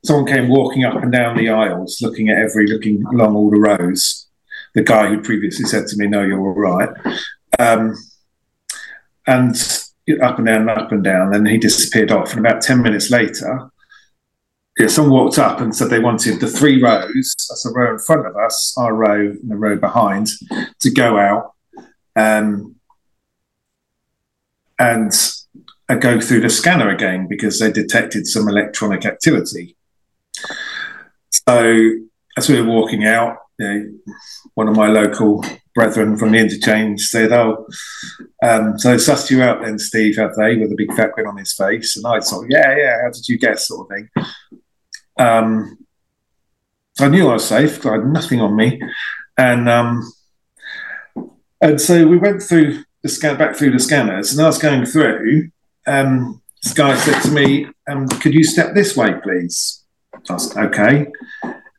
someone 0.06 0.28
came 0.28 0.48
walking 0.48 0.86
up 0.86 1.04
and 1.04 1.12
down 1.12 1.36
the 1.36 1.50
aisles, 1.50 1.98
looking 2.02 2.30
at 2.30 2.38
every, 2.38 2.68
looking 2.68 3.04
along 3.08 3.36
all 3.36 3.50
the 3.50 3.60
rows. 3.60 4.28
The 4.76 4.84
guy 4.84 5.08
who 5.08 5.22
previously 5.22 5.66
said 5.66 5.88
to 5.88 5.98
me, 5.98 6.08
"No, 6.08 6.22
you're 6.22 6.40
all 6.40 6.54
right," 6.54 6.90
um, 7.58 7.96
and 9.28 9.56
up 10.22 10.38
and 10.38 10.48
down 10.48 10.62
and 10.62 10.70
up 10.70 10.92
and 10.92 11.04
down. 11.04 11.32
Then 11.32 11.46
he 11.46 11.58
disappeared 11.58 12.12
off, 12.12 12.32
and 12.32 12.46
about 12.46 12.62
ten 12.62 12.82
minutes 12.82 13.10
later, 13.10 13.72
yeah, 14.80 14.88
someone 14.88 15.14
walked 15.14 15.38
up 15.38 15.60
and 15.60 15.76
said 15.76 15.90
they 15.90 16.00
wanted 16.00 16.40
the 16.40 16.48
three 16.48 16.82
rows, 16.82 17.36
that's 17.50 17.66
a 17.66 17.72
row 17.72 17.94
in 17.94 18.00
front 18.00 18.26
of 18.26 18.38
us, 18.38 18.74
our 18.78 18.96
row 18.96 19.32
and 19.32 19.52
the 19.52 19.58
row 19.58 19.76
behind, 19.76 20.30
to 20.80 20.90
go 20.90 21.18
out 21.18 21.54
um, 22.16 22.76
and 24.80 25.12
uh, 25.90 25.96
go 25.96 26.22
through 26.22 26.40
the 26.40 26.50
scanner 26.50 26.90
again 26.90 27.28
because 27.28 27.60
they 27.60 27.72
detected 27.72 28.26
some 28.26 28.48
electronic 28.48 29.06
activity. 29.06 29.76
So 31.48 31.92
as 32.38 32.48
we 32.48 32.62
were 32.62 32.68
walking 32.68 33.06
out, 33.06 33.38
you 33.60 33.66
know, 33.66 34.14
one 34.54 34.68
of 34.68 34.76
my 34.76 34.88
local 34.88 35.44
brethren 35.76 36.18
from 36.18 36.32
the 36.32 36.40
interchange 36.40 37.02
said, 37.08 37.32
"Oh, 37.32 37.68
um, 38.42 38.80
so 38.80 38.90
they 38.90 38.96
sussed 38.96 39.30
you 39.30 39.44
out 39.44 39.62
then, 39.62 39.78
Steve, 39.78 40.18
have 40.18 40.36
they?" 40.36 40.56
With 40.56 40.72
a 40.72 40.76
big 40.76 40.94
fat 40.94 41.12
grin 41.12 41.28
on 41.28 41.38
his 41.38 41.54
face, 41.54 41.98
and 41.98 42.06
I 42.08 42.20
thought, 42.22 42.46
"Yeah, 42.50 42.76
yeah. 42.76 43.02
How 43.04 43.12
did 43.12 43.28
you 43.28 43.38
guess?" 43.38 43.68
Sort 43.68 43.88
of 43.88 43.96
thing. 43.96 44.26
Um, 45.20 45.78
so 46.96 47.06
I 47.06 47.10
knew 47.10 47.30
I 47.30 47.34
was 47.34 47.46
safe 47.46 47.76
because 47.76 47.92
I 47.92 47.96
had 47.96 48.08
nothing 48.08 48.42
on 48.42 48.56
me, 48.56 48.82
and 49.38 49.70
um, 49.70 50.12
and 51.62 51.80
so 51.80 52.08
we 52.08 52.18
went 52.18 52.42
through 52.42 52.84
the 53.04 53.10
scan 53.10 53.38
back 53.38 53.56
through 53.56 53.72
the 53.72 53.80
scanners, 53.80 54.32
and 54.32 54.42
I 54.42 54.48
was 54.48 54.58
going 54.58 54.86
through. 54.86 55.50
Um, 55.86 56.42
this 56.64 56.74
guy 56.74 56.96
said 56.98 57.22
to 57.24 57.32
me, 57.32 57.68
um, 57.90 58.08
"Could 58.08 58.34
you 58.34 58.44
step 58.44 58.74
this 58.74 58.96
way, 58.96 59.14
please?" 59.22 59.84
I 60.30 60.66
okay, 60.66 61.08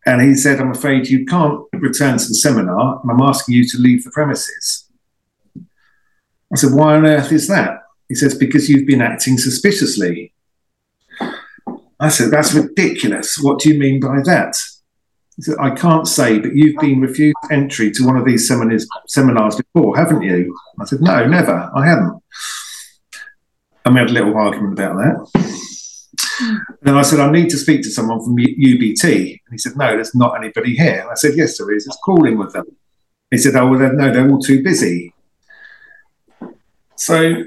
and 0.07 0.23
he 0.23 0.35
said, 0.35 0.61
"I'm 0.61 0.71
afraid 0.71 1.09
you 1.09 1.25
can't 1.27 1.61
return 1.73 2.19
to 2.19 2.27
the 2.27 2.35
seminar, 2.35 3.01
and 3.03 3.11
I'm 3.11 3.21
asking 3.21 3.55
you 3.55 3.65
to 3.69 3.79
leave 3.79 4.05
the 4.05 4.11
premises." 4.11 4.89
I 6.53 6.57
said, 6.57 6.73
"Why 6.73 6.97
on 6.97 7.07
earth 7.07 7.33
is 7.33 7.49
that?" 7.49 7.79
He 8.09 8.15
says, 8.15 8.35
"Because 8.35 8.69
you've 8.69 8.87
been 8.87 9.03
acting 9.03 9.39
suspiciously." 9.39 10.33
I 12.01 12.09
said, 12.09 12.31
That's 12.31 12.55
ridiculous. 12.55 13.39
What 13.41 13.61
do 13.61 13.71
you 13.71 13.79
mean 13.79 14.01
by 14.01 14.21
that? 14.25 14.57
He 15.37 15.43
said, 15.43 15.57
I 15.61 15.71
can't 15.71 16.09
say, 16.09 16.39
but 16.39 16.57
you've 16.57 16.81
been 16.81 17.01
refused 17.01 17.37
entry 17.51 17.91
to 17.93 18.07
one 18.07 18.17
of 18.17 18.25
these 18.25 18.49
seminars, 18.49 18.87
seminars 19.07 19.57
before, 19.57 19.97
haven't 19.97 20.23
you? 20.23 20.57
I 20.81 20.87
said, 20.87 21.03
No, 21.03 21.27
never. 21.27 21.71
I 21.75 21.87
haven't. 21.87 22.23
And 23.85 23.95
we 23.95 24.01
had 24.01 24.11
a 24.11 24.15
little 24.15 24.37
argument 24.37 24.73
about 24.73 24.97
that. 24.97 25.60
Then 26.83 26.97
I 26.97 27.03
said, 27.03 27.21
I 27.21 27.31
need 27.31 27.51
to 27.51 27.59
speak 27.59 27.83
to 27.83 27.91
someone 27.91 28.23
from 28.23 28.37
UBT. 28.37 29.05
And 29.05 29.53
he 29.53 29.59
said, 29.59 29.77
No, 29.77 29.95
there's 29.95 30.15
not 30.15 30.37
anybody 30.37 30.75
here. 30.75 31.07
I 31.11 31.15
said, 31.15 31.33
Yes, 31.37 31.59
there 31.59 31.73
is. 31.73 31.87
It's 31.87 31.99
calling 32.05 32.39
with 32.39 32.53
them. 32.53 32.65
He 33.31 33.39
said, 33.39 33.57
Oh, 33.57 33.69
well, 33.69 33.93
no, 33.93 34.13
they're 34.13 34.29
all 34.29 34.41
too 34.41 34.63
busy. 34.63 35.15
So, 36.97 37.45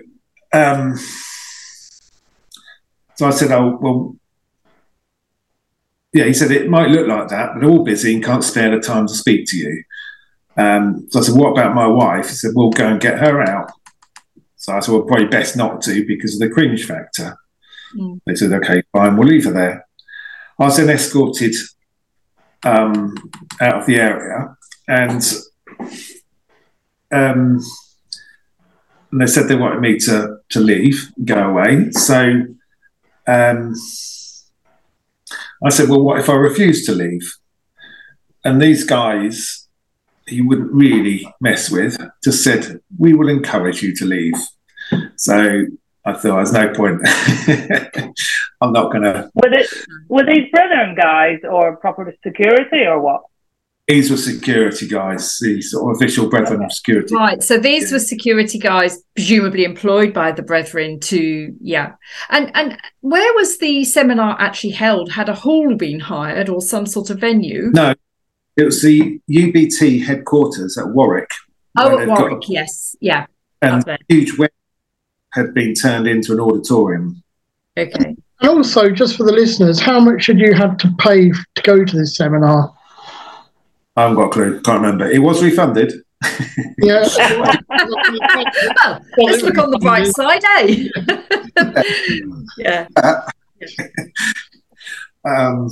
um, 0.53 0.97
so 3.15 3.27
I 3.27 3.31
said, 3.31 3.51
Oh, 3.51 3.77
well, 3.81 4.15
yeah, 6.13 6.25
he 6.25 6.33
said 6.33 6.51
it 6.51 6.69
might 6.69 6.89
look 6.89 7.07
like 7.07 7.29
that, 7.29 7.53
but 7.53 7.59
they're 7.59 7.69
all 7.69 7.83
busy 7.83 8.13
and 8.13 8.23
can't 8.23 8.43
spare 8.43 8.69
the 8.69 8.79
time 8.79 9.07
to 9.07 9.13
speak 9.13 9.45
to 9.47 9.57
you. 9.57 9.83
Um, 10.55 11.07
so 11.09 11.19
I 11.19 11.23
said, 11.23 11.35
what 11.35 11.51
about 11.51 11.73
my 11.73 11.87
wife? 11.87 12.29
He 12.29 12.35
said, 12.35 12.51
we'll 12.53 12.69
go 12.69 12.87
and 12.87 13.01
get 13.01 13.17
her 13.17 13.41
out. 13.41 13.71
So 14.55 14.73
I 14.73 14.79
said, 14.79 14.91
well, 14.91 15.01
probably 15.03 15.25
best 15.25 15.57
not 15.57 15.81
to 15.81 16.05
because 16.05 16.35
of 16.35 16.39
the 16.39 16.53
cringe 16.53 16.85
factor. 16.85 17.35
Mm. 17.97 18.21
They 18.25 18.35
said, 18.35 18.53
okay, 18.53 18.83
fine, 18.91 19.17
we'll 19.17 19.27
leave 19.27 19.45
her 19.45 19.51
there. 19.51 19.87
I 20.59 20.65
was 20.65 20.77
then 20.77 20.89
escorted 20.89 21.55
um, 22.63 23.15
out 23.59 23.81
of 23.81 23.85
the 23.85 23.95
area 23.97 24.55
and 24.87 25.21
um, 27.11 27.59
and 29.11 29.21
they 29.21 29.27
said 29.27 29.47
they 29.47 29.55
wanted 29.55 29.79
me 29.79 29.99
to 29.99 30.37
to 30.49 30.59
leave, 30.59 31.11
go 31.23 31.49
away. 31.49 31.91
So 31.91 32.45
um, 33.27 33.75
I 35.63 35.69
said, 35.69 35.89
well, 35.89 36.01
what 36.01 36.19
if 36.19 36.29
I 36.29 36.33
refuse 36.33 36.85
to 36.87 36.93
leave? 36.93 37.31
And 38.43 38.61
these 38.61 38.83
guys, 38.83 39.67
he 40.27 40.41
wouldn't 40.41 40.71
really 40.71 41.27
mess 41.39 41.69
with, 41.69 41.97
just 42.23 42.43
said, 42.43 42.81
we 42.97 43.13
will 43.13 43.29
encourage 43.29 43.81
you 43.81 43.95
to 43.95 44.05
leave. 44.05 44.33
So 45.15 45.65
I 46.05 46.13
thought 46.13 46.35
there's 46.35 46.51
no 46.53 46.73
point 46.73 47.01
I'm 48.61 48.73
not 48.73 48.91
going 48.91 49.03
to. 49.03 49.29
Were, 49.35 49.49
they, 49.49 49.65
were 50.09 50.25
these 50.25 50.49
brethren 50.51 50.95
guys 50.95 51.39
or 51.49 51.77
proper 51.77 52.13
security 52.25 52.85
or 52.85 52.99
what? 53.01 53.21
These 53.87 54.11
were 54.11 54.17
security 54.17 54.87
guys, 54.87 55.37
the 55.41 55.61
sort 55.61 55.91
of 55.91 55.97
official 56.01 56.29
brethren 56.29 56.63
of 56.63 56.71
security. 56.71 57.13
Right. 57.13 57.43
So 57.43 57.57
these 57.57 57.89
Yeah. 57.91 57.95
were 57.95 57.99
security 57.99 58.57
guys, 58.57 59.03
presumably 59.13 59.65
employed 59.65 60.13
by 60.13 60.31
the 60.31 60.41
Brethren 60.41 61.01
to 61.01 61.53
yeah. 61.59 61.93
And 62.29 62.49
and 62.55 62.77
where 63.01 63.33
was 63.33 63.57
the 63.57 63.83
seminar 63.83 64.37
actually 64.39 64.71
held? 64.71 65.11
Had 65.11 65.27
a 65.27 65.35
hall 65.35 65.75
been 65.75 65.99
hired 65.99 66.47
or 66.47 66.61
some 66.61 66.85
sort 66.85 67.09
of 67.09 67.19
venue? 67.19 67.71
No, 67.73 67.93
it 68.55 68.63
was 68.63 68.81
the 68.81 69.19
UBT 69.29 70.05
headquarters 70.05 70.77
at 70.77 70.87
Warwick. 70.89 71.29
oh, 71.77 71.91
at 71.93 71.97
they've 71.99 72.07
got- 72.07 72.19
Warwick. 72.21 72.47
Yes. 72.47 72.95
Yeah. 73.01 73.25
and 73.61 73.85
a 73.87 73.97
huge 74.07 74.37
web 74.37 74.51
had 75.33 75.53
been 75.53 75.73
turned 75.73 76.07
into 76.07 76.33
an 76.33 76.39
auditorium. 76.39 77.21
Okay. 77.77 78.15
And 78.39 78.49
also, 78.49 78.89
just 78.91 79.17
for 79.17 79.23
the 79.23 79.31
listeners, 79.31 79.79
how 79.79 79.99
much 79.99 80.27
had 80.27 80.39
you 80.39 80.53
had 80.53 80.77
to 80.79 80.93
pay 80.99 81.31
to 81.31 81.61
go 81.63 81.83
to 81.83 81.97
this 81.97 82.15
seminar? 82.15 82.73
I 83.95 84.01
haven't 84.03 84.17
got 84.17 84.27
a 84.27 84.29
clue, 84.29 84.61
can't 84.61 84.81
remember. 84.81 85.09
It 85.09 85.19
was 85.19 85.43
refunded. 85.43 85.93
Yeah. 86.79 87.07
Well, 89.15 89.27
let's 89.27 89.43
look 89.43 89.57
on 89.57 89.69
the 89.71 89.77
bright 89.79 90.07
side, 90.07 90.43
eh? 90.57 90.87
yeah. 92.57 92.87
Um, 95.25 95.69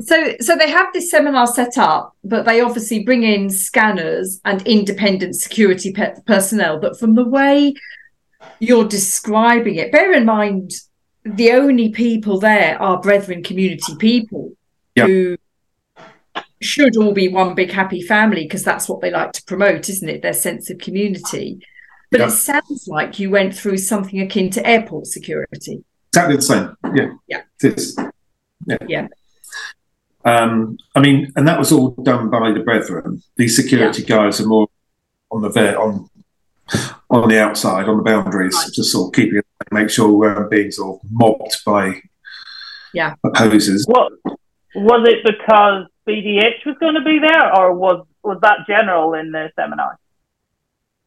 So, 0.00 0.34
so 0.40 0.56
they 0.56 0.70
have 0.70 0.86
this 0.94 1.10
seminar 1.10 1.46
set 1.46 1.76
up, 1.76 2.16
but 2.24 2.46
they 2.46 2.60
obviously 2.60 3.04
bring 3.04 3.22
in 3.22 3.50
scanners 3.50 4.40
and 4.44 4.66
independent 4.66 5.36
security 5.36 5.92
pe- 5.92 6.14
personnel. 6.26 6.78
But 6.78 6.98
from 6.98 7.16
the 7.16 7.24
way 7.24 7.74
you're 8.58 8.86
describing 8.88 9.76
it, 9.76 9.92
bear 9.92 10.12
in 10.12 10.24
mind 10.24 10.72
the 11.24 11.52
only 11.52 11.90
people 11.90 12.38
there 12.40 12.80
are 12.80 13.00
Brethren 13.00 13.42
community 13.42 13.94
people 13.98 14.52
Yeah. 14.96 15.06
who 15.06 15.36
should 16.60 16.96
all 16.96 17.12
be 17.12 17.28
one 17.28 17.54
big 17.54 17.70
happy 17.70 18.02
family 18.02 18.44
because 18.44 18.62
that's 18.64 18.88
what 18.88 19.00
they 19.00 19.10
like 19.10 19.32
to 19.32 19.42
promote, 19.44 19.88
isn't 19.88 20.08
it? 20.08 20.22
Their 20.22 20.32
sense 20.34 20.70
of 20.70 20.78
community. 20.78 21.60
But 22.10 22.20
Yeah. 22.20 22.26
it 22.28 22.32
sounds 22.32 22.86
like 22.88 23.18
you 23.18 23.30
went 23.30 23.54
through 23.54 23.78
something 23.78 24.20
akin 24.20 24.50
to 24.50 24.66
airport 24.66 25.06
security. 25.06 25.84
exactly 26.12 26.36
the 26.36 26.42
same. 26.42 26.76
Yeah. 26.94 27.10
Yeah. 27.28 27.42
It 27.62 27.78
is. 27.78 27.96
Yeah. 28.66 28.76
Yeah. 28.88 29.06
Um, 30.24 30.76
I 30.94 31.00
mean, 31.00 31.32
and 31.36 31.46
that 31.46 31.58
was 31.58 31.70
all 31.72 31.90
done 31.90 32.28
by 32.30 32.50
the 32.52 32.60
brethren. 32.60 33.22
These 33.36 33.54
security 33.56 34.02
guys 34.02 34.40
are 34.40 34.46
more 34.46 34.68
on 35.30 35.40
the 35.42 35.48
ver- 35.50 35.78
on 35.78 36.10
on 37.10 37.28
the 37.28 37.40
outside, 37.40 37.88
on 37.88 37.96
the 37.96 38.02
boundaries, 38.02 38.54
Right. 38.54 38.72
just 38.72 38.92
sort 38.92 39.08
of 39.08 39.14
keeping 39.14 39.38
it, 39.38 39.46
make 39.72 39.90
sure 39.90 40.08
we 40.08 40.14
weren't 40.14 40.50
being 40.50 40.70
sort 40.70 41.00
of 41.02 41.10
mobbed 41.10 41.56
by 41.66 42.00
Yeah. 42.92 43.14
opposers. 43.24 43.84
What 43.86 44.12
was 44.74 45.08
it 45.08 45.24
because 45.24 45.86
BDH 46.06 46.64
was 46.64 46.76
going 46.78 46.94
to 46.94 47.02
be 47.02 47.18
there, 47.18 47.54
or 47.56 47.74
was 47.74 48.06
was 48.22 48.38
that 48.42 48.58
general 48.66 49.14
in 49.14 49.32
the 49.32 49.50
seminar? 49.56 49.98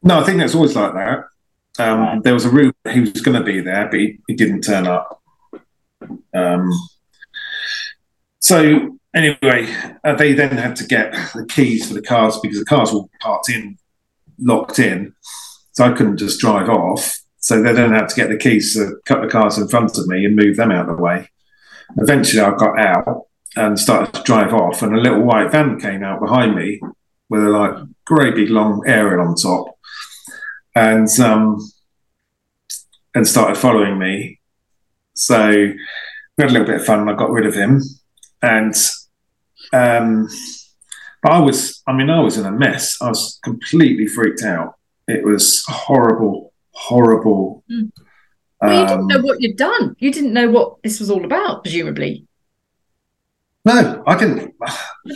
No, 0.02 0.18
I 0.20 0.24
think 0.24 0.38
that's 0.38 0.54
always 0.54 0.74
like 0.76 0.92
that. 0.94 1.24
Um, 1.78 2.00
Right. 2.00 2.22
There 2.22 2.34
was 2.34 2.44
a 2.44 2.50
rumor 2.50 2.74
he 2.90 3.00
was 3.00 3.20
going 3.20 3.38
to 3.38 3.44
be 3.44 3.60
there, 3.60 3.86
but 3.88 3.98
he, 4.00 4.18
he 4.28 4.34
didn't 4.34 4.62
turn 4.62 4.86
up. 4.86 5.20
Um, 6.34 6.70
so 8.40 8.98
anyway, 9.14 9.74
uh, 10.04 10.14
they 10.16 10.32
then 10.34 10.56
had 10.56 10.76
to 10.76 10.86
get 10.86 11.12
the 11.34 11.46
keys 11.48 11.88
for 11.88 11.94
the 11.94 12.02
cars 12.02 12.38
because 12.40 12.58
the 12.58 12.64
cars 12.64 12.92
were 12.92 13.02
parked 13.20 13.48
in, 13.48 13.78
locked 14.38 14.78
in. 14.78 15.14
So 15.74 15.84
I 15.84 15.92
couldn't 15.92 16.18
just 16.18 16.40
drive 16.40 16.68
off. 16.68 17.20
So 17.38 17.62
they 17.62 17.72
then 17.72 17.92
had 17.92 18.08
to 18.08 18.14
get 18.14 18.30
the 18.30 18.38
keys 18.38 18.74
to 18.74 18.84
a 18.84 19.02
couple 19.02 19.26
of 19.26 19.30
cars 19.30 19.58
in 19.58 19.68
front 19.68 19.98
of 19.98 20.06
me 20.06 20.24
and 20.24 20.34
move 20.34 20.56
them 20.56 20.70
out 20.70 20.88
of 20.88 20.96
the 20.96 21.02
way. 21.02 21.28
Eventually, 21.98 22.40
I 22.40 22.56
got 22.56 22.78
out 22.78 23.26
and 23.56 23.78
started 23.78 24.14
to 24.14 24.22
drive 24.22 24.54
off, 24.54 24.82
and 24.82 24.94
a 24.94 25.00
little 25.00 25.22
white 25.22 25.52
van 25.52 25.78
came 25.78 26.02
out 26.02 26.20
behind 26.20 26.54
me 26.54 26.80
with 27.28 27.44
a 27.44 27.50
like 27.50 27.74
great 28.04 28.34
big 28.34 28.50
long 28.50 28.82
aerial 28.86 29.26
on 29.26 29.34
top, 29.34 29.78
and 30.74 31.08
um, 31.20 31.58
and 33.14 33.28
started 33.28 33.56
following 33.56 33.98
me. 33.98 34.40
So 35.14 35.50
we 35.50 35.76
had 36.38 36.50
a 36.50 36.52
little 36.52 36.66
bit 36.66 36.80
of 36.80 36.86
fun. 36.86 37.00
and 37.00 37.10
I 37.10 37.14
got 37.14 37.30
rid 37.30 37.46
of 37.46 37.54
him, 37.54 37.82
and 38.42 38.74
um, 39.72 40.28
but 41.22 41.32
I 41.32 41.40
was, 41.40 41.82
I 41.86 41.92
mean, 41.92 42.10
I 42.10 42.20
was 42.20 42.36
in 42.36 42.46
a 42.46 42.52
mess. 42.52 43.00
I 43.00 43.08
was 43.08 43.38
completely 43.42 44.06
freaked 44.06 44.42
out. 44.42 44.74
It 45.08 45.24
was 45.24 45.64
horrible, 45.66 46.52
horrible. 46.72 47.62
Mm. 47.70 47.90
Well, 48.60 48.72
you 48.80 48.86
didn't 48.86 49.00
Um, 49.00 49.06
know 49.08 49.20
what 49.20 49.40
you'd 49.42 49.56
done. 49.56 49.96
You 49.98 50.10
didn't 50.12 50.32
know 50.32 50.50
what 50.50 50.82
this 50.82 50.98
was 51.00 51.10
all 51.10 51.24
about, 51.24 51.62
presumably. 51.64 52.26
No, 53.66 54.02
I 54.06 54.16
didn't. 54.18 54.54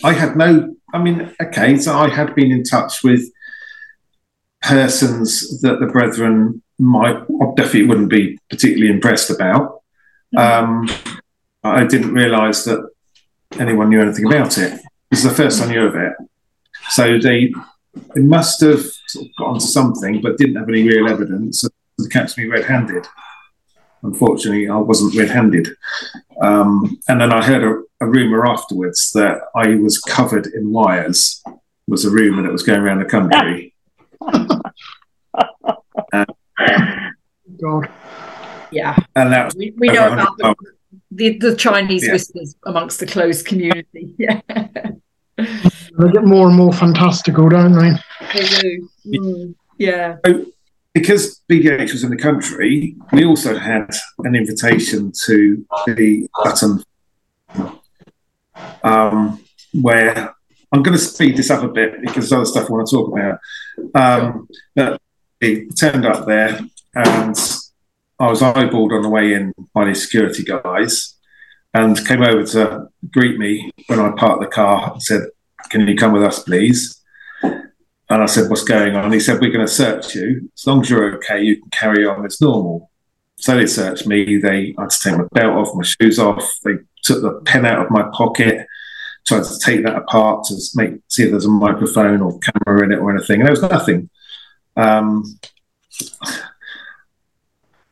I 0.05 0.13
had 0.13 0.37
no. 0.37 0.75
I 0.93 0.99
mean, 1.03 1.35
okay, 1.43 1.77
so 1.79 1.97
I 1.97 2.09
had 2.09 2.35
been 2.35 2.51
in 2.51 2.63
touch 2.65 3.03
with 3.05 3.23
persons 4.63 5.61
that 5.61 5.81
the 5.81 5.87
brethren 5.87 6.63
might 6.79 7.19
definitely 7.57 7.87
wouldn't 7.87 8.11
be 8.11 8.39
particularly 8.51 8.91
impressed 8.93 9.31
about. 9.31 9.83
Um, 10.37 10.89
I 11.63 11.85
didn't 11.85 12.13
realise 12.15 12.65
that 12.65 12.89
anyone 13.59 13.91
knew 13.91 14.01
anything 14.01 14.27
about 14.27 14.59
it. 14.59 14.81
This 15.11 15.25
is 15.25 15.31
the 15.31 15.43
first 15.43 15.63
I 15.63 15.67
knew 15.71 15.85
of 15.87 15.95
it. 15.97 16.13
So 16.91 17.19
they, 17.19 17.53
they 18.15 18.23
must 18.23 18.61
have 18.63 18.83
sort 19.09 19.27
of 19.27 19.33
got 19.39 19.49
onto 19.49 19.67
something, 19.67 20.21
but 20.21 20.37
didn't 20.39 20.57
have 20.57 20.69
any 20.69 20.87
real 20.87 21.09
evidence 21.09 21.63
to 21.63 22.09
catch 22.11 22.37
me 22.37 22.47
red-handed. 22.47 23.07
Unfortunately, 24.03 24.69
I 24.69 24.77
wasn't 24.77 25.15
red-handed. 25.17 25.69
Um, 26.41 26.99
and 27.09 27.21
then 27.21 27.33
I 27.33 27.45
heard 27.45 27.65
a, 27.65 27.83
a 28.05 28.09
rumor 28.09 28.47
afterwards 28.47 29.11
that 29.13 29.41
I 29.57 29.75
was 29.77 29.99
covered 30.01 30.47
in 30.47 30.71
wires. 30.71 31.43
Was 31.89 32.05
a 32.05 32.11
rumor 32.11 32.43
that 32.43 32.53
was 32.53 32.63
going 32.63 32.81
around 32.81 32.99
the 32.99 33.07
country. 33.07 33.75
God. 37.61 37.89
Yeah, 38.71 38.95
and 39.17 39.33
that 39.33 39.47
was 39.47 39.57
we, 39.57 39.73
we 39.79 39.89
know 39.89 40.13
about 40.13 40.37
the, 40.37 40.55
the, 41.11 41.39
the 41.39 41.57
Chinese 41.57 42.07
Yeah. 42.07 42.13
whispers 42.13 42.55
amongst 42.67 43.01
the 43.01 43.07
closed 43.07 43.47
community. 43.47 44.15
Yeah, 44.19 44.41
They 45.99 46.11
get 46.13 46.25
more 46.25 46.47
and 46.47 46.57
more 46.57 46.73
fantastical, 46.73 47.49
don't 47.49 47.73
they? 47.73 47.91
they 48.33 48.47
do. 48.61 48.89
Mm, 49.07 49.55
yeah. 49.79 50.17
because 50.95 51.41
BDH 51.51 51.93
was 51.93 52.05
in 52.05 52.11
the 52.11 52.17
country, 52.17 52.97
we 53.13 53.25
also 53.25 53.59
had 53.59 53.91
an 54.21 54.37
invitation 54.37 55.13
to 55.27 55.67
the 55.87 56.29
Sutton, 56.45 56.85
um, 58.85 59.45
where 59.73 60.35
I'm 60.73 60.83
going 60.83 60.97
to 60.97 61.03
speed 61.03 61.37
this 61.37 61.51
up 61.51 61.65
a 61.65 61.69
bit 61.69 62.01
because 62.01 62.31
there's 62.31 62.33
other 62.33 62.45
stuff 62.45 62.69
I 62.69 62.73
want 62.73 62.89
to 62.89 62.97
talk 62.97 63.13
about. 63.13 63.39
Um, 63.95 64.49
but 64.75 65.01
he 65.41 65.67
turned 65.69 66.07
up 66.07 66.27
there 66.27 66.61
and 66.95 67.37
I 68.21 68.29
was 68.29 68.41
eyeballed 68.41 68.93
on 68.93 69.03
the 69.03 69.09
way 69.09 69.33
in 69.33 69.53
by 69.73 69.87
these 69.87 70.03
security 70.03 70.45
guys 70.45 71.15
and 71.75 72.07
came 72.07 72.23
over 72.23 72.45
to 72.45 72.89
greet 73.11 73.39
me 73.39 73.71
when 73.87 74.01
I 74.01 74.13
parked 74.13 74.43
the 74.43 74.49
car 74.49 74.93
and 74.93 75.03
said, 75.03 75.23
Can 75.71 75.87
you 75.87 75.97
come 75.97 76.13
with 76.13 76.25
us, 76.25 76.43
please? 76.43 77.03
And 77.43 78.23
I 78.23 78.27
said, 78.27 78.49
What's 78.49 78.65
going 78.65 78.97
on? 78.97 79.13
He 79.13 79.21
said, 79.21 79.41
We're 79.41 79.53
going 79.53 79.67
to 79.67 79.73
search 79.73 80.15
you. 80.15 80.51
As 80.57 80.67
long 80.67 80.81
as 80.81 80.91
you're 80.91 81.17
okay, 81.17 81.43
you 81.43 81.61
can 81.61 81.71
carry 81.71 82.07
on 82.07 82.25
as 82.25 82.41
normal. 82.41 82.91
So 83.37 83.57
they 83.57 83.67
searched 83.67 84.07
me. 84.07 84.39
They 84.39 84.75
I 84.79 84.83
had 84.83 84.91
to 84.91 85.01
take 85.01 85.19
my 85.19 85.25
belt 85.33 85.57
off, 85.57 85.75
my 85.75 85.85
shoes 85.85 86.19
off. 86.19 86.59
They 86.65 86.73
took 87.03 87.23
the 87.23 87.41
pen 87.45 87.67
out 87.67 87.85
of 87.85 87.91
my 87.91 88.05
pocket, 88.13 88.67
tried 89.27 89.45
to 89.45 89.59
take 89.59 89.85
that 89.85 89.97
apart 89.97 90.45
to 90.45 90.57
make 90.75 90.95
see 91.09 91.25
if 91.25 91.31
there's 91.31 91.45
a 91.45 91.51
microphone 91.51 92.21
or 92.21 92.39
camera 92.39 92.85
in 92.85 92.93
it 92.93 92.99
or 92.99 93.15
anything. 93.15 93.41
And 93.41 93.47
there 93.47 93.53
was 93.53 93.63
nothing. 93.63 94.11
Um, 94.77 95.39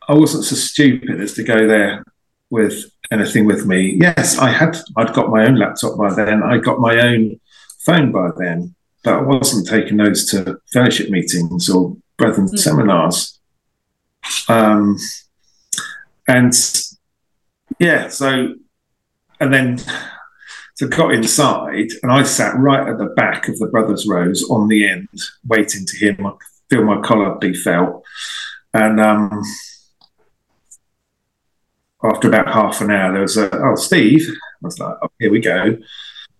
I 0.09 0.14
wasn't 0.14 0.45
so 0.45 0.57
stupid 0.57 1.21
as 1.21 1.35
to 1.35 1.43
go 1.43 1.67
there 1.67 2.05
with 2.51 2.85
anything 3.11 3.45
with 3.45 3.67
me. 3.67 3.99
Yes, 4.01 4.39
I 4.39 4.51
had. 4.51 4.77
I'd 4.97 5.14
got 5.14 5.31
my 5.31 5.47
own 5.47 5.57
laptop 5.57 5.99
by 5.99 6.14
then. 6.14 6.43
I 6.43 6.59
got 6.59 6.81
my 6.81 6.99
own 7.01 7.41
phone 7.87 8.12
by 8.12 8.30
then, 8.37 8.74
but 9.05 9.14
I 9.14 9.22
wasn't 9.22 9.68
taking 9.68 9.97
those 9.97 10.26
to 10.30 10.59
fellowship 10.72 11.09
meetings 11.09 11.70
or 11.70 11.97
brethren 12.18 12.49
Mm. 12.49 12.59
seminars. 12.59 13.39
Um, 14.49 14.97
and 16.26 16.53
yeah, 17.78 18.09
so 18.09 18.55
and 19.41 19.55
then 19.55 19.78
so 20.74 20.89
got 20.89 21.14
inside, 21.14 21.91
and 22.03 22.11
I 22.12 22.22
sat 22.24 22.57
right 22.57 22.89
at 22.89 22.99
the 22.99 23.07
back 23.07 23.49
of 23.49 23.59
the 23.59 23.68
brothers' 23.68 24.07
rows 24.07 24.43
on 24.51 24.68
the 24.68 24.89
end, 24.89 25.09
waiting 25.47 25.87
to 25.87 25.97
hear 25.97 26.16
my 26.18 26.32
feel 26.68 26.84
my 26.84 27.01
collar 27.01 27.39
be 27.39 27.55
felt, 27.55 28.05
and 28.74 29.01
um, 29.01 29.43
after 32.03 32.28
about 32.28 32.53
half 32.53 32.80
an 32.80 32.91
hour, 32.91 33.12
there 33.12 33.22
was 33.22 33.37
a, 33.37 33.49
oh, 33.57 33.74
Steve. 33.76 34.28
I 34.28 34.66
was 34.66 34.78
like, 34.78 34.97
oh, 35.03 35.09
here 35.18 35.30
we 35.30 35.41
go. 35.41 35.78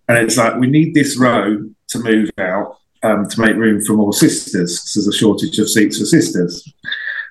And 0.07 0.17
it's 0.17 0.37
like, 0.37 0.55
we 0.55 0.67
need 0.67 0.93
this 0.93 1.17
row 1.17 1.69
to 1.89 1.99
move 1.99 2.29
out 2.37 2.77
um, 3.03 3.27
to 3.27 3.41
make 3.41 3.55
room 3.55 3.81
for 3.81 3.93
more 3.93 4.13
sisters 4.13 4.79
because 4.79 4.93
there's 4.93 5.07
a 5.07 5.17
shortage 5.17 5.57
of 5.59 5.69
seats 5.69 5.99
for 5.99 6.05
sisters. 6.05 6.73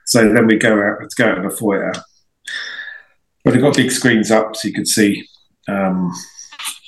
So 0.05 0.33
then 0.33 0.47
we 0.47 0.57
go 0.57 0.81
out, 0.81 0.99
let's 1.01 1.15
go 1.15 1.27
out 1.27 1.39
in 1.39 1.45
the 1.45 1.51
foyer. 1.51 1.93
but 3.45 3.55
they 3.55 3.61
got 3.61 3.77
big 3.77 3.91
screens 3.91 4.31
up 4.31 4.55
so 4.55 4.69
you 4.69 4.75
could 4.75 4.89
see 4.89 5.27
um, 5.69 6.13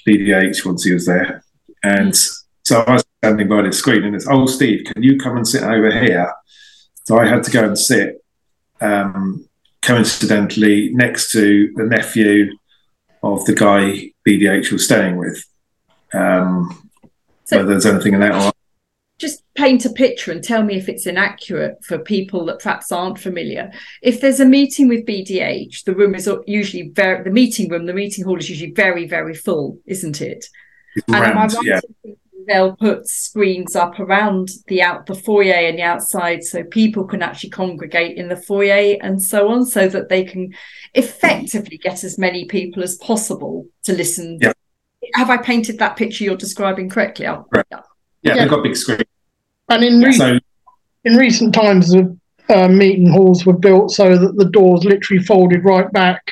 BDH 0.07 0.65
once 0.65 0.85
he 0.85 0.93
was 0.93 1.07
there. 1.07 1.43
And 1.83 2.15
so 2.65 2.83
I 2.83 2.95
was 2.95 3.05
standing 3.23 3.49
by 3.49 3.63
the 3.63 3.73
screen 3.73 4.05
and 4.05 4.15
it's, 4.15 4.27
oh, 4.29 4.47
Steve, 4.47 4.87
can 4.87 5.03
you 5.03 5.19
come 5.19 5.37
and 5.37 5.47
sit 5.47 5.63
over 5.63 5.91
here? 5.91 6.33
So 7.05 7.19
I 7.19 7.27
had 7.27 7.43
to 7.45 7.51
go 7.51 7.65
and 7.65 7.79
sit, 7.79 8.23
um, 8.81 9.49
coincidentally, 9.83 10.91
next 10.93 11.33
to 11.33 11.73
the 11.75 11.85
nephew 11.85 12.57
of 13.23 13.45
the 13.47 13.55
guy 13.55 14.13
BDH 14.27 14.71
was 14.71 14.85
staying 14.85 15.17
with. 15.17 15.43
Um, 16.13 16.91
So- 17.45 17.57
whether 17.59 17.71
there's 17.71 17.87
anything 17.87 18.15
in 18.15 18.21
that 18.21 18.35
or 18.35 18.53
just 19.19 19.43
paint 19.55 19.85
a 19.85 19.91
picture 19.91 20.31
and 20.31 20.43
tell 20.45 20.63
me 20.63 20.77
if 20.77 20.89
it's 20.89 21.07
inaccurate 21.07 21.77
for 21.83 21.99
people 21.99 22.45
that 22.47 22.61
perhaps 22.61 22.93
aren't 22.93 23.19
familiar. 23.19 23.73
If 24.01 24.21
there's 24.21 24.39
a 24.39 24.45
meeting 24.45 24.87
with 24.89 25.05
BDH, 25.05 25.83
the 25.85 25.95
room 25.95 26.15
is 26.15 26.31
usually 26.47 26.91
very 26.91 27.25
the 27.25 27.31
meeting 27.31 27.69
room, 27.69 27.87
the 27.87 27.95
meeting 27.95 28.25
hall 28.25 28.39
is 28.39 28.49
usually 28.49 28.71
very, 28.71 29.09
very 29.09 29.35
full, 29.35 29.81
isn't 29.87 30.21
it? 30.21 30.47
it's 30.95 31.05
And 31.09 31.17
am 31.17 31.39
I 31.39 31.47
right 31.47 31.57
yeah. 31.65 31.81
they'll 32.47 32.77
put 32.77 33.09
screens 33.09 33.75
up 33.75 33.99
around 33.99 34.51
the 34.69 34.83
out 34.83 35.07
the 35.07 35.15
foyer 35.15 35.53
and 35.53 35.79
the 35.79 35.83
outside 35.83 36.45
so 36.45 36.63
people 36.63 37.05
can 37.05 37.21
actually 37.21 37.51
congregate 37.51 38.17
in 38.17 38.29
the 38.29 38.37
foyer 38.37 38.97
and 39.03 39.21
so 39.21 39.49
on, 39.49 39.67
so 39.67 39.89
that 39.89 40.09
they 40.09 40.23
can 40.23 40.55
effectively 40.95 41.77
get 41.77 42.05
as 42.05 42.19
many 42.19 42.45
people 42.45 42.85
as 42.85 42.95
possible 42.97 43.67
to 43.83 43.93
listen. 43.93 44.39
Yeah. 44.41 44.53
Have 45.15 45.31
I 45.31 45.37
painted 45.37 45.79
that 45.79 45.97
picture 45.97 46.25
you're 46.25 46.37
describing 46.37 46.89
correctly? 46.89 47.27
Right. 47.27 47.45
yeah. 47.53 47.63
Yeah, 47.71 47.81
Yeah. 48.23 48.35
they've 48.43 48.51
got 48.51 48.63
big 48.63 48.77
screens. 48.77 49.03
And 49.69 49.85
in, 49.85 50.01
re- 50.01 50.13
So 50.13 50.39
in 51.05 51.17
recent 51.17 51.55
times, 51.55 51.91
the 51.91 52.17
uh, 52.49 52.69
meeting 52.69 53.09
halls 53.11 53.45
were 53.45 53.57
built 53.59 53.91
so 53.93 54.17
that 54.17 54.37
the 54.37 54.47
doors 54.47 54.85
literally 54.85 55.23
folded 55.23 55.65
right 55.65 55.91
back 55.93 56.23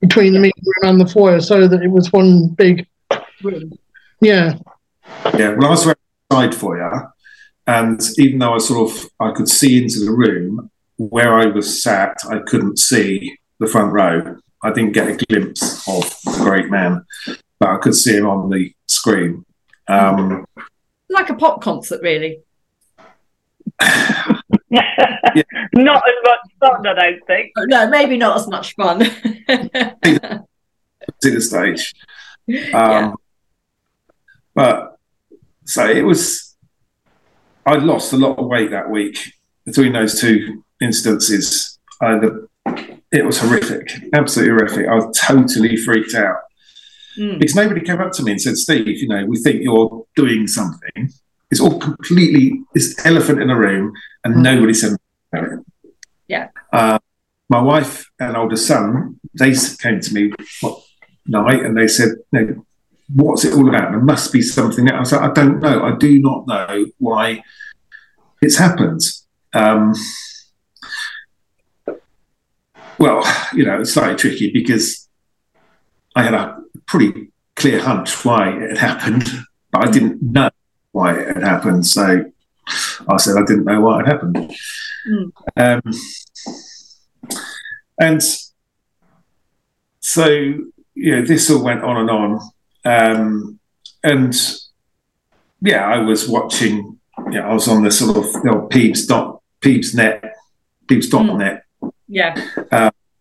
between 0.00 0.32
the 0.32 0.38
meeting 0.38 0.62
room 0.82 0.90
and 0.92 1.00
the 1.00 1.06
foyer, 1.12 1.40
so 1.40 1.66
that 1.66 1.82
it 1.82 1.90
was 1.90 2.12
one 2.12 2.48
big. 2.48 2.86
Room. 3.42 3.72
Yeah, 4.20 4.54
Yeah, 5.36 5.50
well, 5.54 5.66
I 5.66 5.70
was 5.70 5.94
outside 6.30 6.54
for 6.54 6.76
you, 6.78 6.90
and 7.66 8.00
even 8.18 8.38
though 8.38 8.54
I 8.54 8.58
sort 8.58 8.90
of 8.90 9.06
I 9.20 9.32
could 9.32 9.48
see 9.48 9.82
into 9.82 10.00
the 10.04 10.12
room 10.12 10.70
where 10.96 11.34
I 11.34 11.46
was 11.46 11.82
sat, 11.82 12.16
I 12.30 12.38
couldn't 12.46 12.78
see 12.78 13.36
the 13.60 13.66
front 13.66 13.92
row. 13.92 14.36
I 14.62 14.72
didn't 14.72 14.92
get 14.92 15.08
a 15.08 15.24
glimpse 15.26 15.86
of 15.88 16.04
the 16.24 16.38
great 16.42 16.70
man, 16.70 17.04
but 17.58 17.70
I 17.70 17.76
could 17.78 17.94
see 17.94 18.16
him 18.16 18.26
on 18.26 18.50
the 18.50 18.74
screen. 18.86 19.44
Um, 19.88 20.44
like 21.08 21.30
a 21.30 21.34
pop 21.34 21.62
concert, 21.62 22.02
really. 22.02 22.40
Not 23.80 24.42
as 26.08 26.14
much 26.24 26.38
fun, 26.60 26.86
I 26.86 26.94
don't 26.94 27.26
think. 27.26 27.52
No, 27.66 27.88
maybe 27.88 28.16
not 28.16 28.36
as 28.36 28.48
much 28.48 28.74
fun. 28.74 28.98
to 29.48 30.44
the 31.22 31.40
stage. 31.40 31.94
Yeah. 32.46 32.70
Um, 32.70 33.16
But 34.54 34.98
so 35.64 35.88
it 35.88 36.02
was. 36.02 36.56
I 37.66 37.76
lost 37.76 38.12
a 38.12 38.16
lot 38.16 38.38
of 38.38 38.46
weight 38.46 38.70
that 38.70 38.90
week 38.90 39.18
between 39.64 39.92
those 39.92 40.20
two 40.20 40.62
instances. 40.80 41.78
I, 42.00 42.18
the, 42.18 42.48
it 43.10 43.24
was 43.24 43.38
horrific, 43.38 43.90
absolutely 44.12 44.54
horrific. 44.54 44.88
I 44.88 44.94
was 44.94 45.18
totally 45.18 45.76
freaked 45.76 46.14
out 46.14 46.36
Mm. 47.18 47.38
because 47.38 47.54
nobody 47.54 47.80
came 47.80 48.00
up 48.00 48.12
to 48.12 48.22
me 48.22 48.32
and 48.32 48.40
said, 48.40 48.56
"Steve, 48.56 48.88
you 48.88 49.08
know, 49.08 49.24
we 49.26 49.36
think 49.38 49.62
you're 49.62 50.04
doing 50.16 50.46
something." 50.46 51.10
It's 51.50 51.60
all 51.60 51.78
completely 51.78 52.62
this 52.74 52.94
elephant 53.06 53.40
in 53.40 53.50
a 53.50 53.56
room, 53.58 53.92
and 54.24 54.34
Mm. 54.36 54.42
nobody 54.42 54.74
said. 54.74 54.96
anything. 55.34 55.64
Yeah. 56.28 56.48
Uh, 56.72 56.98
my 57.48 57.60
wife 57.60 58.08
and 58.20 58.36
older 58.36 58.56
son, 58.56 59.18
they 59.38 59.52
came 59.82 60.00
to 60.00 60.14
me 60.14 60.32
one 60.60 60.74
night 61.26 61.64
and 61.64 61.76
they 61.76 61.88
said, 61.88 62.10
you 62.32 62.40
know, 62.40 62.66
"What's 63.12 63.44
it 63.44 63.52
all 63.54 63.68
about? 63.68 63.90
There 63.90 64.00
must 64.00 64.32
be 64.32 64.40
something." 64.42 64.88
I 64.90 65.00
was 65.00 65.12
like, 65.12 65.22
"I 65.22 65.32
don't 65.32 65.60
know. 65.60 65.82
I 65.84 65.96
do 65.96 66.20
not 66.20 66.46
know 66.46 66.86
why 66.98 67.42
it's 68.40 68.56
happened." 68.58 69.00
Um, 69.52 69.94
well, 72.98 73.22
you 73.52 73.64
know, 73.64 73.80
it's 73.80 73.92
slightly 73.92 74.16
tricky 74.16 74.50
because 74.52 75.08
I 76.14 76.22
had 76.22 76.34
a 76.34 76.63
pretty 76.86 77.30
clear 77.56 77.80
hunch 77.80 78.24
why 78.24 78.50
it 78.50 78.70
had 78.70 78.78
happened, 78.78 79.28
but 79.70 79.88
I 79.88 79.90
didn't 79.90 80.22
know 80.22 80.50
why 80.92 81.14
it 81.18 81.34
had 81.34 81.42
happened. 81.42 81.86
So 81.86 82.30
I 83.08 83.16
said 83.16 83.36
I 83.36 83.44
didn't 83.44 83.64
know 83.64 83.80
why 83.80 84.00
it 84.00 84.06
happened. 84.06 84.54
Mm. 85.08 85.32
Um, 85.56 85.92
and 88.00 88.22
so, 90.00 90.26
you 90.26 90.70
know, 90.94 91.22
this 91.22 91.50
all 91.50 91.62
went 91.62 91.82
on 91.82 91.96
and 91.96 92.10
on. 92.10 92.40
Um, 92.84 93.58
and 94.02 94.34
yeah, 95.60 95.86
I 95.86 95.98
was 95.98 96.28
watching, 96.28 96.98
you 97.26 97.30
know, 97.30 97.42
I 97.48 97.54
was 97.54 97.68
on 97.68 97.82
the 97.84 97.90
sort 97.90 98.16
of 98.16 98.24
old 98.46 98.70
Peebs 98.70 99.06
dot 99.06 99.40
Peebs 99.60 99.94
net, 99.94 100.34
Peebs 100.86 101.10
dot 101.10 101.22
Mm. 101.22 101.38
net 101.38 101.64
Yeah. 102.08 102.34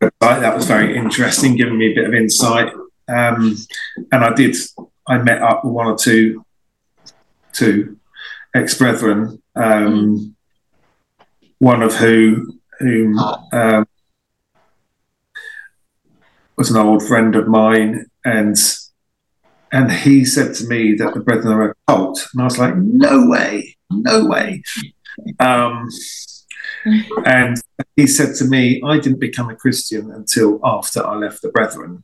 website. 0.02 0.42
That 0.42 0.56
was 0.56 0.66
very 0.66 0.96
interesting, 0.98 1.56
giving 1.56 1.78
me 1.78 1.92
a 1.92 1.96
bit 1.96 2.08
of 2.08 2.14
insight. 2.14 2.74
Um, 3.08 3.58
and 4.12 4.24
I 4.24 4.34
did, 4.34 4.56
I 5.08 5.18
met 5.18 5.42
up 5.42 5.64
with 5.64 5.74
one 5.74 5.88
or 5.88 5.98
two, 5.98 6.46
two 7.52 7.98
ex 8.56 8.78
brethren, 8.78 9.42
um, 9.56 10.36
one 11.60 11.82
of 11.82 11.96
who, 11.96 12.60
whom 12.80 13.18
um, 13.52 13.86
was 16.58 16.72
an 16.72 16.78
old 16.78 17.06
friend 17.06 17.36
of 17.36 17.48
mine, 17.48 18.06
and 18.24 18.56
and 19.72 19.92
he 19.92 20.24
said 20.24 20.54
to 20.56 20.68
me 20.68 20.94
that 20.96 21.14
the 21.14 21.20
brethren 21.20 21.54
are 21.54 21.72
a 21.72 21.76
cult, 21.88 22.28
and 22.32 22.42
I 22.42 22.46
was 22.46 22.60
like, 22.60 22.76
no 22.76 23.28
way, 23.28 23.76
no 23.90 24.26
way. 24.26 24.62
Um, 25.40 25.90
and 27.26 27.62
he 27.96 28.08
said 28.08 28.36
to 28.36 28.46
me, 28.46 28.82
I 28.86 29.00
didn't 29.00 29.20
become 29.20 29.50
a 29.50 29.56
Christian 29.56 30.12
until 30.12 30.60
after 30.64 31.06
I 31.06 31.16
left 31.16 31.42
the 31.42 31.50
Brethren. 31.50 32.04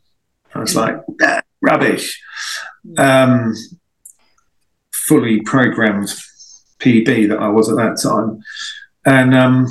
I 0.55 0.59
was 0.59 0.75
like, 0.75 0.97
"Ah, 1.21 1.41
rubbish. 1.61 2.21
Um, 2.97 3.53
fully 4.91 5.41
programmed 5.41 6.09
PB 6.79 7.29
that 7.29 7.39
I 7.39 7.49
was 7.49 7.69
at 7.69 7.77
that 7.77 7.99
time. 8.01 8.41
And 9.05 9.35
um, 9.35 9.67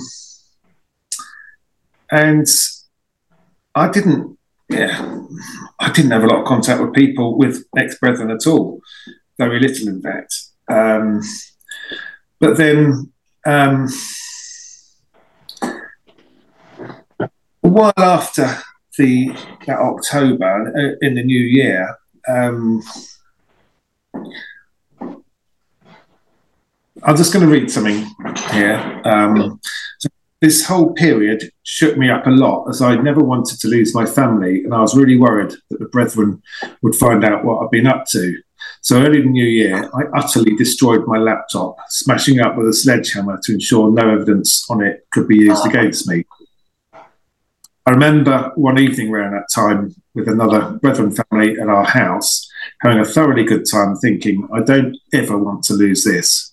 and 2.10 2.46
I 3.74 3.88
didn't, 3.88 4.38
yeah, 4.68 5.18
I 5.78 5.92
didn't 5.92 6.10
have 6.10 6.24
a 6.24 6.26
lot 6.26 6.40
of 6.40 6.46
contact 6.46 6.80
with 6.80 6.94
people 6.94 7.38
with 7.38 7.64
ex 7.76 7.98
brethren 7.98 8.30
at 8.30 8.46
all, 8.46 8.80
very 9.38 9.60
little 9.60 9.88
in 9.88 10.02
fact. 10.02 10.34
Um, 10.68 11.20
but 12.40 12.56
then 12.56 13.12
um, 13.46 13.88
a 15.62 17.28
while 17.60 17.92
after 17.96 18.58
the 18.99 19.28
that 19.66 19.78
October 19.78 20.72
uh, 20.76 21.07
in 21.07 21.14
the 21.14 21.22
new 21.22 21.40
year, 21.40 21.96
um, 22.28 22.82
I'm 27.03 27.16
just 27.16 27.32
going 27.32 27.46
to 27.46 27.53
read 27.53 27.70
something 27.70 28.07
here. 28.51 29.01
Um, 29.05 29.61
so 29.99 30.09
this 30.40 30.66
whole 30.66 30.92
period 30.92 31.51
shook 31.62 31.96
me 31.96 32.11
up 32.11 32.26
a 32.26 32.30
lot 32.30 32.68
as 32.68 32.82
I'd 32.82 33.03
never 33.03 33.22
wanted 33.22 33.59
to 33.61 33.68
lose 33.68 33.94
my 33.94 34.05
family, 34.05 34.64
and 34.64 34.74
I 34.74 34.80
was 34.80 34.96
really 34.96 35.16
worried 35.16 35.53
that 35.70 35.78
the 35.78 35.86
brethren 35.86 36.42
would 36.82 36.94
find 36.94 37.24
out 37.24 37.44
what 37.44 37.62
I'd 37.62 37.70
been 37.70 37.86
up 37.86 38.05
to. 38.11 38.36
So 38.82 39.03
early 39.03 39.18
in 39.18 39.26
the 39.26 39.30
new 39.30 39.46
year, 39.46 39.90
I 39.94 40.18
utterly 40.18 40.55
destroyed 40.57 41.07
my 41.07 41.18
laptop, 41.18 41.76
smashing 41.88 42.38
it 42.38 42.46
up 42.46 42.57
with 42.57 42.68
a 42.68 42.72
sledgehammer 42.72 43.38
to 43.44 43.53
ensure 43.53 43.90
no 43.90 44.11
evidence 44.11 44.68
on 44.70 44.82
it 44.82 45.07
could 45.11 45.28
be 45.28 45.36
used 45.36 45.66
against 45.66 46.09
me. 46.09 46.24
I 47.89 47.93
remember 47.93 48.53
one 48.55 48.78
evening 48.78 49.09
around 49.09 49.32
that 49.32 49.49
time 49.51 49.95
with 50.14 50.28
another 50.28 50.72
Brethren 50.72 51.11
family 51.11 51.59
at 51.59 51.70
our 51.70 51.86
house, 51.86 52.47
having 52.82 52.99
a 52.99 53.05
thoroughly 53.07 53.45
good 53.45 53.64
time 53.64 53.97
thinking, 53.97 54.47
I 54.53 54.61
don't 54.61 54.95
ever 55.14 55.39
want 55.39 55.64
to 55.64 55.72
lose 55.72 56.05
this. 56.05 56.53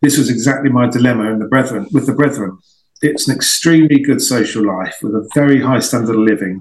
This 0.00 0.16
was 0.16 0.30
exactly 0.30 0.70
my 0.70 0.88
dilemma 0.88 1.28
in 1.32 1.40
the 1.40 1.48
Brethren 1.48 1.88
with 1.90 2.06
the 2.06 2.12
Brethren. 2.12 2.56
It's 3.02 3.26
an 3.26 3.34
extremely 3.34 3.98
good 3.98 4.22
social 4.22 4.64
life 4.64 4.98
with 5.02 5.16
a 5.16 5.28
very 5.34 5.60
high 5.60 5.80
standard 5.80 6.14
of 6.14 6.20
living, 6.20 6.60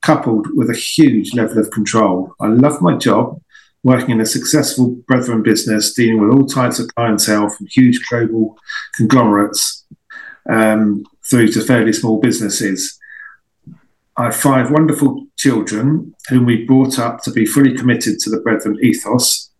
coupled 0.00 0.46
with 0.56 0.70
a 0.70 0.74
huge 0.74 1.34
level 1.34 1.58
of 1.58 1.70
control. 1.70 2.34
I 2.40 2.46
love 2.46 2.80
my 2.80 2.96
job, 2.96 3.42
working 3.82 4.12
in 4.12 4.22
a 4.22 4.26
successful 4.26 4.92
Brethren 5.06 5.42
business, 5.42 5.92
dealing 5.92 6.18
with 6.18 6.34
all 6.34 6.46
types 6.46 6.78
of 6.78 6.88
clientele 6.94 7.50
from 7.50 7.66
huge 7.66 8.00
global 8.08 8.56
conglomerates 8.96 9.84
um, 10.50 11.04
through 11.28 11.48
to 11.48 11.60
fairly 11.60 11.92
small 11.92 12.20
businesses. 12.20 12.98
I 14.16 14.26
have 14.26 14.36
five 14.36 14.70
wonderful 14.70 15.26
children 15.36 16.14
whom 16.28 16.46
we 16.46 16.64
brought 16.64 17.00
up 17.00 17.22
to 17.22 17.32
be 17.32 17.44
fully 17.44 17.74
committed 17.74 18.20
to 18.20 18.30
the 18.30 18.40
Brethren 18.40 18.78
ethos. 18.80 19.50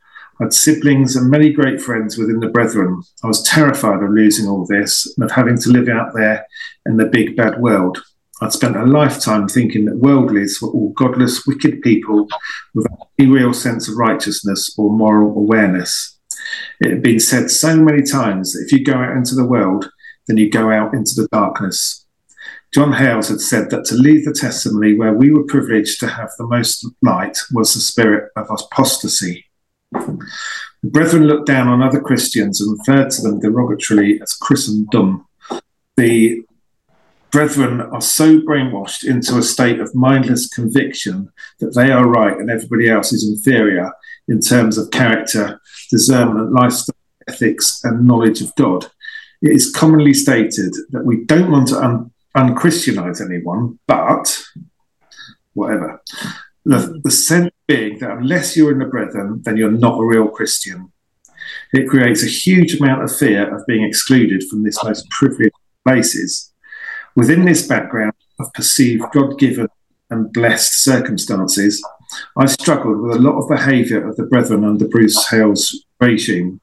I 0.41 0.45
had 0.45 0.53
siblings 0.53 1.17
and 1.17 1.29
many 1.29 1.53
great 1.53 1.81
friends 1.81 2.17
within 2.17 2.39
the 2.39 2.49
Brethren. 2.49 3.03
I 3.25 3.27
was 3.27 3.43
terrified 3.43 4.03
of 4.03 4.11
losing 4.11 4.49
all 4.49 4.65
this 4.65 5.13
and 5.17 5.25
of 5.25 5.33
having 5.33 5.59
to 5.59 5.71
live 5.71 5.89
out 5.89 6.15
there 6.15 6.47
in 6.87 6.99
the 6.99 7.07
big 7.07 7.37
bad 7.37 7.61
world. 7.61 8.01
I'd 8.41 8.53
spent 8.53 8.77
a 8.77 8.85
lifetime 8.85 9.49
thinking 9.49 9.87
that 9.87 10.01
worldlies 10.01 10.63
were 10.63 10.69
all 10.69 10.93
godless, 10.93 11.45
wicked 11.47 11.83
people 11.83 12.29
without 12.75 13.09
any 13.19 13.29
real 13.29 13.53
sense 13.53 13.89
of 13.89 13.97
righteousness 13.97 14.73
or 14.79 14.91
moral 14.91 15.37
awareness. 15.37 16.17
It 16.81 16.91
had 16.91 17.03
been 17.03 17.21
said 17.21 17.51
so 17.51 17.77
many 17.77 18.03
times 18.03 18.53
that 18.53 18.65
if 18.67 18.73
you 18.73 18.85
go 18.85 18.95
out 18.95 19.17
into 19.17 19.35
the 19.35 19.47
world, 19.47 19.91
then 20.29 20.37
you 20.37 20.49
go 20.49 20.71
out 20.71 20.95
into 20.95 21.13
the 21.17 21.29
darkness. 21.33 22.04
John 22.75 22.93
Hales 22.93 23.29
had 23.29 23.41
said 23.41 23.71
that 23.71 23.85
to 23.85 23.95
leave 23.95 24.25
the 24.25 24.33
testimony 24.33 24.95
where 24.95 25.15
we 25.15 25.31
were 25.31 25.45
privileged 25.45 26.01
to 26.01 26.09
have 26.09 26.31
the 26.37 26.47
most 26.47 26.85
light 27.03 27.39
was 27.53 27.73
the 27.73 27.79
spirit 27.79 28.33
of 28.35 28.51
apostasy. 28.51 29.45
The 29.93 30.19
brethren 30.83 31.29
looked 31.29 31.47
down 31.47 31.69
on 31.69 31.83
other 31.83 32.01
Christians 32.01 32.61
and 32.61 32.77
referred 32.77 33.11
to 33.13 33.23
them 33.23 33.41
derogatorily 33.41 34.21
as 34.21 34.33
Christendom. 34.33 35.25
The 35.97 36.43
brethren 37.31 37.81
are 37.81 38.01
so 38.01 38.41
brainwashed 38.41 39.05
into 39.05 39.39
a 39.39 39.43
state 39.43 39.79
of 39.79 39.95
mindless 39.95 40.49
conviction 40.49 41.31
that 41.61 41.77
they 41.77 41.93
are 41.93 42.09
right 42.09 42.37
and 42.37 42.51
everybody 42.51 42.91
else 42.91 43.13
is 43.13 43.29
inferior 43.29 43.93
in 44.27 44.41
terms 44.41 44.79
of 44.79 44.91
character, 44.91 45.61
discernment, 45.93 46.53
lifestyle, 46.53 46.97
ethics, 47.29 47.85
and 47.85 48.05
knowledge 48.05 48.41
of 48.41 48.53
God. 48.57 48.87
It 49.43 49.53
is 49.53 49.71
commonly 49.71 50.15
stated 50.15 50.75
that 50.91 51.05
we 51.05 51.25
don't 51.25 51.53
want 51.53 51.69
to 51.69 51.79
un- 51.79 52.11
unchristianize 52.37 53.25
anyone, 53.25 53.79
but 53.87 54.43
whatever. 55.53 56.03
The, 56.65 57.01
the 57.03 57.11
sense 57.11 57.51
being 57.67 57.99
that 57.99 58.11
unless 58.11 58.57
you're 58.57 58.73
in 58.73 58.79
the 58.79 58.87
brethren, 58.87 59.43
then 59.45 59.57
you're 59.57 59.71
not 59.71 60.01
a 60.01 60.05
real 60.05 60.29
Christian. 60.29 60.93
It 61.73 61.89
creates 61.89 62.23
a 62.23 62.27
huge 62.27 62.81
amount 62.81 63.03
of 63.03 63.17
fear 63.17 63.55
of 63.55 63.67
being 63.67 63.85
excluded 63.85 64.45
from 64.49 64.63
this 64.63 64.83
most 64.83 65.09
privileged 65.11 65.55
places. 65.87 66.53
Within 67.17 67.45
this 67.45 67.67
background 67.67 68.15
of 68.39 68.53
perceived 68.55 69.05
God 69.13 69.39
given 69.39 69.69
and 70.11 70.33
blessed 70.33 70.83
circumstances, 70.83 71.85
I 72.37 72.47
struggled 72.47 73.01
with 73.01 73.17
a 73.17 73.21
lot 73.21 73.39
of 73.39 73.49
behaviour 73.49 74.09
of 74.09 74.17
the 74.17 74.25
brethren 74.25 74.65
under 74.65 74.89
Bruce 74.89 75.29
Hales' 75.31 75.85
regime. 76.01 76.61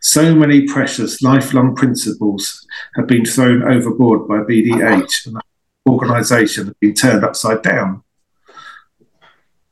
So 0.00 0.34
many 0.34 0.66
precious 0.66 1.22
lifelong 1.22 1.74
principles 1.74 2.66
have 2.96 3.06
been 3.06 3.24
thrown 3.24 3.62
overboard 3.62 4.28
by 4.28 4.38
BDH 4.38 5.26
and 5.26 5.36
the 5.36 5.42
organisation 5.88 6.66
has 6.66 6.74
been 6.80 6.94
turned 6.94 7.24
upside 7.24 7.62
down. 7.62 8.02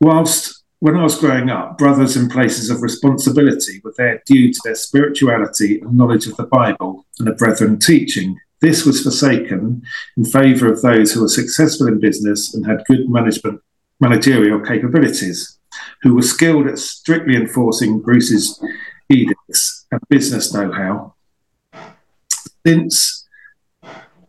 Whilst 0.00 0.64
when 0.80 0.96
I 0.96 1.02
was 1.02 1.18
growing 1.18 1.48
up, 1.48 1.78
brothers 1.78 2.16
in 2.16 2.28
places 2.28 2.68
of 2.68 2.82
responsibility 2.82 3.80
were 3.82 3.94
there 3.96 4.22
due 4.26 4.52
to 4.52 4.60
their 4.64 4.74
spirituality 4.74 5.80
and 5.80 5.96
knowledge 5.96 6.26
of 6.26 6.36
the 6.36 6.44
Bible 6.46 7.06
and 7.18 7.26
the 7.26 7.32
brethren 7.32 7.78
teaching. 7.78 8.38
This 8.60 8.84
was 8.84 9.02
forsaken 9.02 9.82
in 10.16 10.24
favour 10.24 10.70
of 10.70 10.82
those 10.82 11.12
who 11.12 11.22
were 11.22 11.28
successful 11.28 11.86
in 11.86 12.00
business 12.00 12.54
and 12.54 12.66
had 12.66 12.84
good 12.86 13.08
management 13.08 13.62
managerial 14.00 14.60
capabilities, 14.60 15.58
who 16.02 16.14
were 16.14 16.22
skilled 16.22 16.66
at 16.66 16.78
strictly 16.78 17.36
enforcing 17.36 18.00
Bruce's 18.00 18.62
edicts 19.08 19.83
and 19.90 20.00
business 20.08 20.52
know-how. 20.52 21.14
Since 22.66 23.26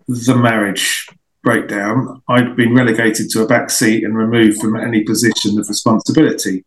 the 0.08 0.36
marriage 0.36 1.08
breakdown, 1.43 2.22
I'd 2.28 2.56
been 2.56 2.74
relegated 2.74 3.30
to 3.32 3.43
a 3.43 3.47
back 3.47 3.70
seat 3.70 4.03
and 4.03 4.18
removed 4.18 4.60
from 4.60 4.76
any 4.76 5.03
position 5.03 5.60
of 5.60 5.70
responsibility. 5.70 6.66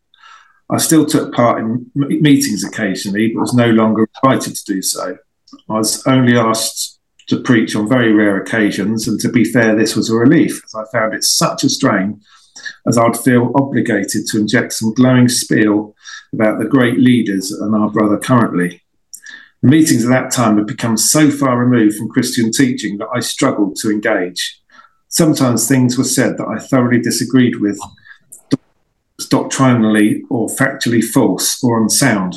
I 0.69 0.77
still 0.77 1.05
took 1.05 1.33
part 1.33 1.59
in 1.59 1.89
meetings 1.95 2.63
occasionally, 2.63 3.31
but 3.33 3.41
was 3.41 3.53
no 3.53 3.69
longer 3.69 4.07
invited 4.23 4.55
to 4.55 4.65
do 4.65 4.81
so. 4.81 5.17
I 5.69 5.73
was 5.73 6.05
only 6.05 6.37
asked 6.37 6.99
to 7.27 7.41
preach 7.41 7.75
on 7.75 7.87
very 7.87 8.11
rare 8.11 8.41
occasions, 8.41 9.07
and 9.07 9.19
to 9.19 9.29
be 9.29 9.43
fair, 9.43 9.75
this 9.75 9.95
was 9.95 10.09
a 10.09 10.15
relief, 10.15 10.61
as 10.65 10.75
I 10.75 10.83
found 10.91 11.13
it 11.13 11.23
such 11.23 11.63
a 11.63 11.69
strain, 11.69 12.21
as 12.87 12.97
I'd 12.97 13.17
feel 13.17 13.51
obligated 13.55 14.25
to 14.27 14.39
inject 14.39 14.73
some 14.73 14.93
glowing 14.93 15.27
spiel 15.27 15.95
about 16.33 16.59
the 16.59 16.65
great 16.65 16.99
leaders 16.99 17.51
and 17.51 17.75
our 17.75 17.89
brother 17.89 18.17
currently. 18.17 18.81
The 19.61 19.69
meetings 19.69 20.05
at 20.05 20.09
that 20.09 20.31
time 20.31 20.57
had 20.57 20.67
become 20.67 20.95
so 20.95 21.29
far 21.29 21.57
removed 21.57 21.97
from 21.97 22.09
Christian 22.09 22.51
teaching 22.51 22.97
that 22.97 23.09
I 23.13 23.19
struggled 23.19 23.75
to 23.77 23.91
engage 23.91 24.59
sometimes 25.09 25.67
things 25.67 25.97
were 25.97 26.03
said 26.05 26.37
that 26.37 26.47
I 26.47 26.59
thoroughly 26.59 27.01
disagreed 27.01 27.59
with, 27.59 27.77
doctrinally 29.29 30.23
or 30.29 30.47
factually 30.47 31.03
false 31.03 31.61
or 31.63 31.81
unsound, 31.81 32.35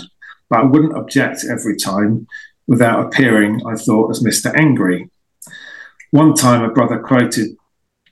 but 0.51 0.61
I 0.61 0.65
wouldn't 0.65 0.97
object 0.97 1.45
every 1.49 1.77
time 1.77 2.27
without 2.67 3.07
appearing, 3.07 3.63
I 3.67 3.77
thought, 3.77 4.11
as 4.11 4.23
Mr. 4.23 4.53
Angry. 4.59 5.09
One 6.11 6.35
time, 6.35 6.63
a 6.65 6.73
brother 6.73 6.99
quoted 6.99 7.57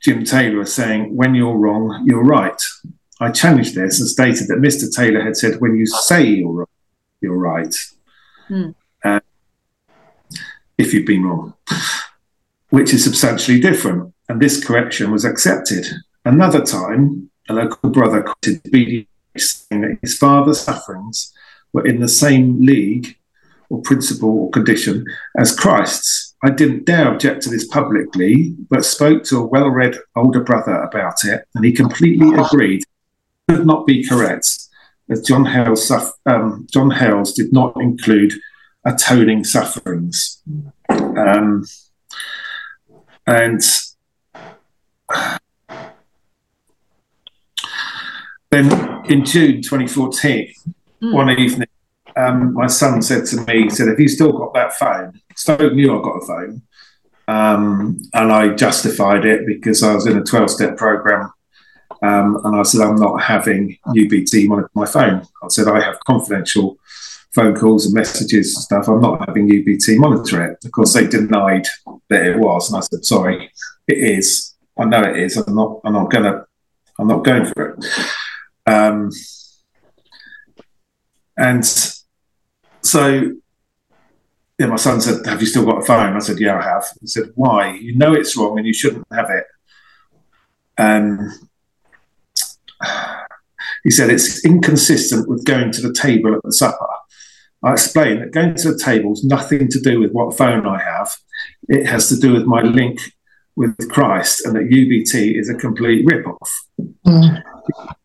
Jim 0.01 0.25
Taylor 0.25 0.65
saying, 0.65 1.17
When 1.17 1.35
you're 1.35 1.57
wrong, 1.57 2.05
you're 2.07 2.25
right. 2.25 2.61
I 3.21 3.31
challenged 3.31 3.75
this 3.75 4.01
and 4.01 4.09
stated 4.09 4.49
that 4.49 4.59
Mr. 4.59 4.91
Taylor 4.95 5.21
had 5.23 5.37
said, 5.37 5.61
When 5.61 5.77
you 5.77 5.87
say 5.87 6.25
you're 6.25 6.51
wrong, 6.51 6.67
you're 7.21 7.37
right. 7.37 7.75
Mm. 8.49 8.75
Uh, 9.05 9.21
if 10.79 10.95
you've 10.95 11.07
been 11.07 11.25
wrong, 11.25 11.55
which 12.71 12.95
is 12.95 13.05
substantially 13.05 13.61
different 13.61 14.15
and 14.29 14.41
this 14.41 14.65
correction 14.65 15.11
was 15.11 15.25
accepted. 15.25 15.87
Another 16.25 16.65
time, 16.65 17.31
a 17.49 17.53
local 17.53 17.91
brother 17.91 18.23
quoted 18.23 18.63
BD 18.65 19.07
saying 19.37 19.81
that 19.83 19.99
his 20.01 20.17
father's 20.17 20.61
sufferings 20.61 21.33
were 21.73 21.87
in 21.87 22.01
the 22.01 22.09
same 22.09 22.65
league 22.65 23.17
or 23.71 23.83
principle 23.83 24.31
or 24.31 24.51
condition 24.51 25.05
as 25.37 25.57
Christ's. 25.57 26.35
I 26.43 26.51
didn't 26.51 26.85
dare 26.85 27.13
object 27.13 27.43
to 27.43 27.51
this 27.51 27.67
publicly, 27.67 28.55
but 28.71 28.85
spoke 28.85 29.25
to 29.25 29.39
a 29.39 29.47
well 29.47 29.69
read 29.69 29.97
older 30.17 30.41
brother 30.41 30.75
about 30.75 31.25
it, 31.25 31.47
and 31.55 31.65
he 31.65 31.73
completely 31.73 32.29
agreed. 32.35 32.83
Could 33.51 33.67
not 33.67 33.85
be 33.85 34.07
correct, 34.07 34.49
as 35.11 35.23
John 35.23 35.45
Hales, 35.45 35.91
um, 36.25 36.69
John 36.71 36.93
Hales 36.93 37.33
did 37.33 37.53
not 37.53 37.75
include 37.81 38.33
atoning 38.85 39.43
sufferings. 39.43 40.41
Um, 40.89 41.65
and 43.27 43.61
then 48.51 49.05
in 49.07 49.25
June 49.25 49.63
2014, 49.63 50.55
mm. 51.03 51.13
one 51.13 51.31
evening, 51.31 51.67
um, 52.15 52.55
my 52.55 52.69
son 52.69 53.03
said 53.03 53.27
to 53.27 53.41
me, 53.47 53.65
he 53.65 53.71
said, 53.71 53.89
Have 53.89 53.99
you 53.99 54.07
still 54.07 54.31
got 54.31 54.55
that 54.55 54.75
phone? 54.75 55.21
Stoke 55.35 55.73
knew 55.73 55.99
I 55.99 56.01
got 56.01 56.23
a 56.23 56.25
phone. 56.25 56.63
Um, 57.27 57.99
and 58.15 58.31
I 58.31 58.55
justified 58.55 59.25
it 59.25 59.45
because 59.45 59.83
I 59.83 59.93
was 59.93 60.07
in 60.07 60.19
a 60.19 60.23
12 60.23 60.51
step 60.51 60.77
program. 60.77 61.33
Um, 62.03 62.41
and 62.45 62.57
I 62.57 62.63
said, 62.63 62.81
I'm 62.81 62.97
not 62.97 63.23
having 63.23 63.77
UBT 63.89 64.49
monitor 64.49 64.71
my 64.75 64.87
phone. 64.87 65.23
I 65.43 65.49
said, 65.49 65.69
I 65.69 65.81
have 65.83 66.01
confidential 66.07 66.79
phone 67.35 67.55
calls 67.55 67.87
and 67.87 67.95
messages 67.95 68.55
and 68.55 68.63
stuff. 68.63 68.89
I'm 68.89 69.01
not 69.01 69.29
having 69.29 69.49
UBT 69.49 69.99
monitor 69.99 70.45
it. 70.45 70.65
Of 70.65 70.73
course, 70.73 70.95
they 70.95 71.07
denied 71.07 71.67
that 72.09 72.27
it 72.27 72.39
was. 72.39 72.71
And 72.71 72.79
I 72.79 72.81
said, 72.81 73.05
Sorry, 73.05 73.51
it 73.87 73.99
is. 73.99 74.55
I 74.79 74.85
know 74.85 75.03
it 75.03 75.17
is. 75.19 75.37
I'm 75.37 75.55
not. 75.55 75.81
I'm 75.85 75.93
not 75.93 76.11
gonna. 76.11 76.47
I'm 76.99 77.09
not 77.09 77.25
going 77.25 77.45
for 77.47 77.71
it. 77.71 77.85
Um, 78.67 79.11
and 81.37 81.65
so, 82.83 83.33
yeah, 84.59 84.67
my 84.67 84.77
son 84.77 85.01
said, 85.01 85.27
"Have 85.27 85.41
you 85.41 85.47
still 85.47 85.67
got 85.67 85.83
a 85.83 85.85
phone?" 85.85 86.15
I 86.15 86.19
said, 86.21 86.39
"Yeah, 86.39 86.59
I 86.59 86.63
have." 86.63 86.85
He 87.01 87.07
said, 87.07 87.31
"Why? 87.35 87.75
You 87.75 87.97
know 87.97 88.15
it's 88.15 88.37
wrong, 88.37 88.59
and 88.59 88.67
you 88.67 88.73
shouldn't 88.73 89.07
have 89.13 89.29
it." 89.31 89.45
Um, 90.79 91.50
he 93.85 93.91
said 93.91 94.11
it's 94.11 94.45
inconsistent 94.45 95.29
with 95.29 95.45
going 95.45 95.73
to 95.73 95.81
the 95.81 95.93
table 95.93 96.35
at 96.35 96.43
the 96.43 96.53
supper. 96.53 96.87
I 97.63 97.73
explained 97.73 98.23
that 98.23 98.33
going 98.33 98.55
to 98.55 98.73
the 98.73 98.79
table 98.79 99.13
is 99.13 99.25
nothing 99.25 99.69
to 99.69 99.81
do 99.81 100.01
with 100.01 100.13
what 100.13 100.37
phone 100.37 100.67
I 100.67 100.83
have. 100.83 101.15
It 101.69 101.87
has 101.87 102.09
to 102.09 102.17
do 102.17 102.33
with 102.33 102.45
my 102.45 102.63
link 102.63 103.01
with 103.57 103.77
Christ 103.91 104.47
and 104.47 104.57
that 104.57 104.71
UBT 104.71 105.39
is 105.39 105.51
a 105.51 105.55
complete 105.55 106.07
rip-off. 106.07 106.67
Mm. 107.07 107.43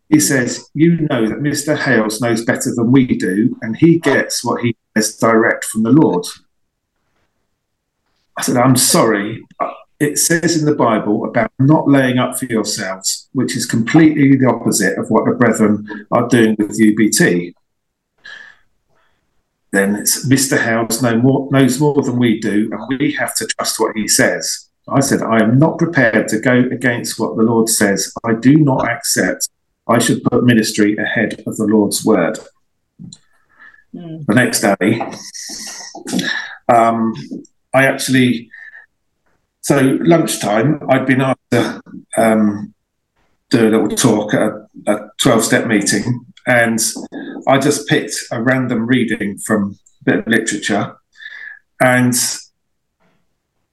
He 0.09 0.19
says, 0.19 0.69
You 0.73 0.97
know 1.09 1.27
that 1.27 1.39
Mr. 1.39 1.77
Hales 1.77 2.21
knows 2.21 2.43
better 2.43 2.73
than 2.75 2.91
we 2.91 3.05
do, 3.05 3.57
and 3.61 3.75
he 3.75 3.99
gets 3.99 4.43
what 4.43 4.61
he 4.61 4.75
gets 4.95 5.17
direct 5.17 5.65
from 5.65 5.83
the 5.83 5.91
Lord. 5.91 6.25
I 8.37 8.41
said, 8.41 8.57
I'm 8.57 8.75
sorry. 8.75 9.43
It 9.99 10.17
says 10.17 10.57
in 10.59 10.65
the 10.65 10.75
Bible 10.75 11.25
about 11.25 11.51
not 11.57 11.87
laying 11.87 12.17
up 12.17 12.37
for 12.37 12.45
yourselves, 12.45 13.29
which 13.31 13.55
is 13.55 13.65
completely 13.65 14.35
the 14.35 14.49
opposite 14.49 14.97
of 14.97 15.09
what 15.09 15.25
the 15.25 15.31
brethren 15.31 16.07
are 16.11 16.27
doing 16.27 16.55
with 16.59 16.79
UBT. 16.79 17.53
Then 19.71 19.95
it's 19.95 20.27
Mr. 20.27 20.61
Hales 20.61 21.01
know 21.01 21.17
more, 21.17 21.49
knows 21.51 21.79
more 21.79 22.01
than 22.01 22.17
we 22.17 22.39
do, 22.39 22.69
and 22.71 22.99
we 22.99 23.11
have 23.13 23.35
to 23.35 23.45
trust 23.45 23.79
what 23.79 23.95
he 23.95 24.07
says. 24.07 24.69
I 24.87 24.99
said, 24.99 25.21
I 25.21 25.41
am 25.41 25.57
not 25.57 25.79
prepared 25.79 26.27
to 26.29 26.39
go 26.39 26.59
against 26.71 27.19
what 27.19 27.35
the 27.35 27.43
Lord 27.43 27.69
says. 27.69 28.13
I 28.23 28.33
do 28.33 28.55
not 28.55 28.87
accept. 28.87 29.49
I 29.87 29.99
should 29.99 30.23
put 30.23 30.43
ministry 30.43 30.95
ahead 30.97 31.43
of 31.47 31.57
the 31.57 31.65
Lord's 31.65 32.05
word. 32.05 32.39
Mm. 33.93 34.25
The 34.25 34.33
next 34.33 34.61
day, 34.61 35.01
um, 36.73 37.13
I 37.73 37.85
actually, 37.85 38.49
so 39.65 39.97
lunchtime, 40.01 40.79
I'd 40.89 41.07
been 41.07 41.21
asked 41.21 41.39
to 41.49 41.81
um, 42.17 42.75
do 43.49 43.67
a 43.67 43.71
little 43.71 43.89
talk 43.89 44.35
at 44.35 44.51
a 44.85 45.09
12 45.19 45.43
step 45.43 45.65
meeting. 45.65 46.23
And 46.45 46.79
I 47.47 47.57
just 47.57 47.87
picked 47.87 48.13
a 48.31 48.43
random 48.43 48.85
reading 48.85 49.39
from 49.39 49.79
a 50.01 50.03
bit 50.03 50.19
of 50.19 50.27
literature. 50.27 50.95
And 51.81 52.13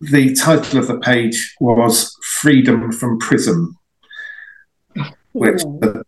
the 0.00 0.32
title 0.34 0.78
of 0.78 0.86
the 0.86 0.98
page 0.98 1.54
was 1.60 2.16
Freedom 2.40 2.90
from 2.90 3.18
Prison, 3.18 3.74
which 5.32 5.62
a, 5.62 6.04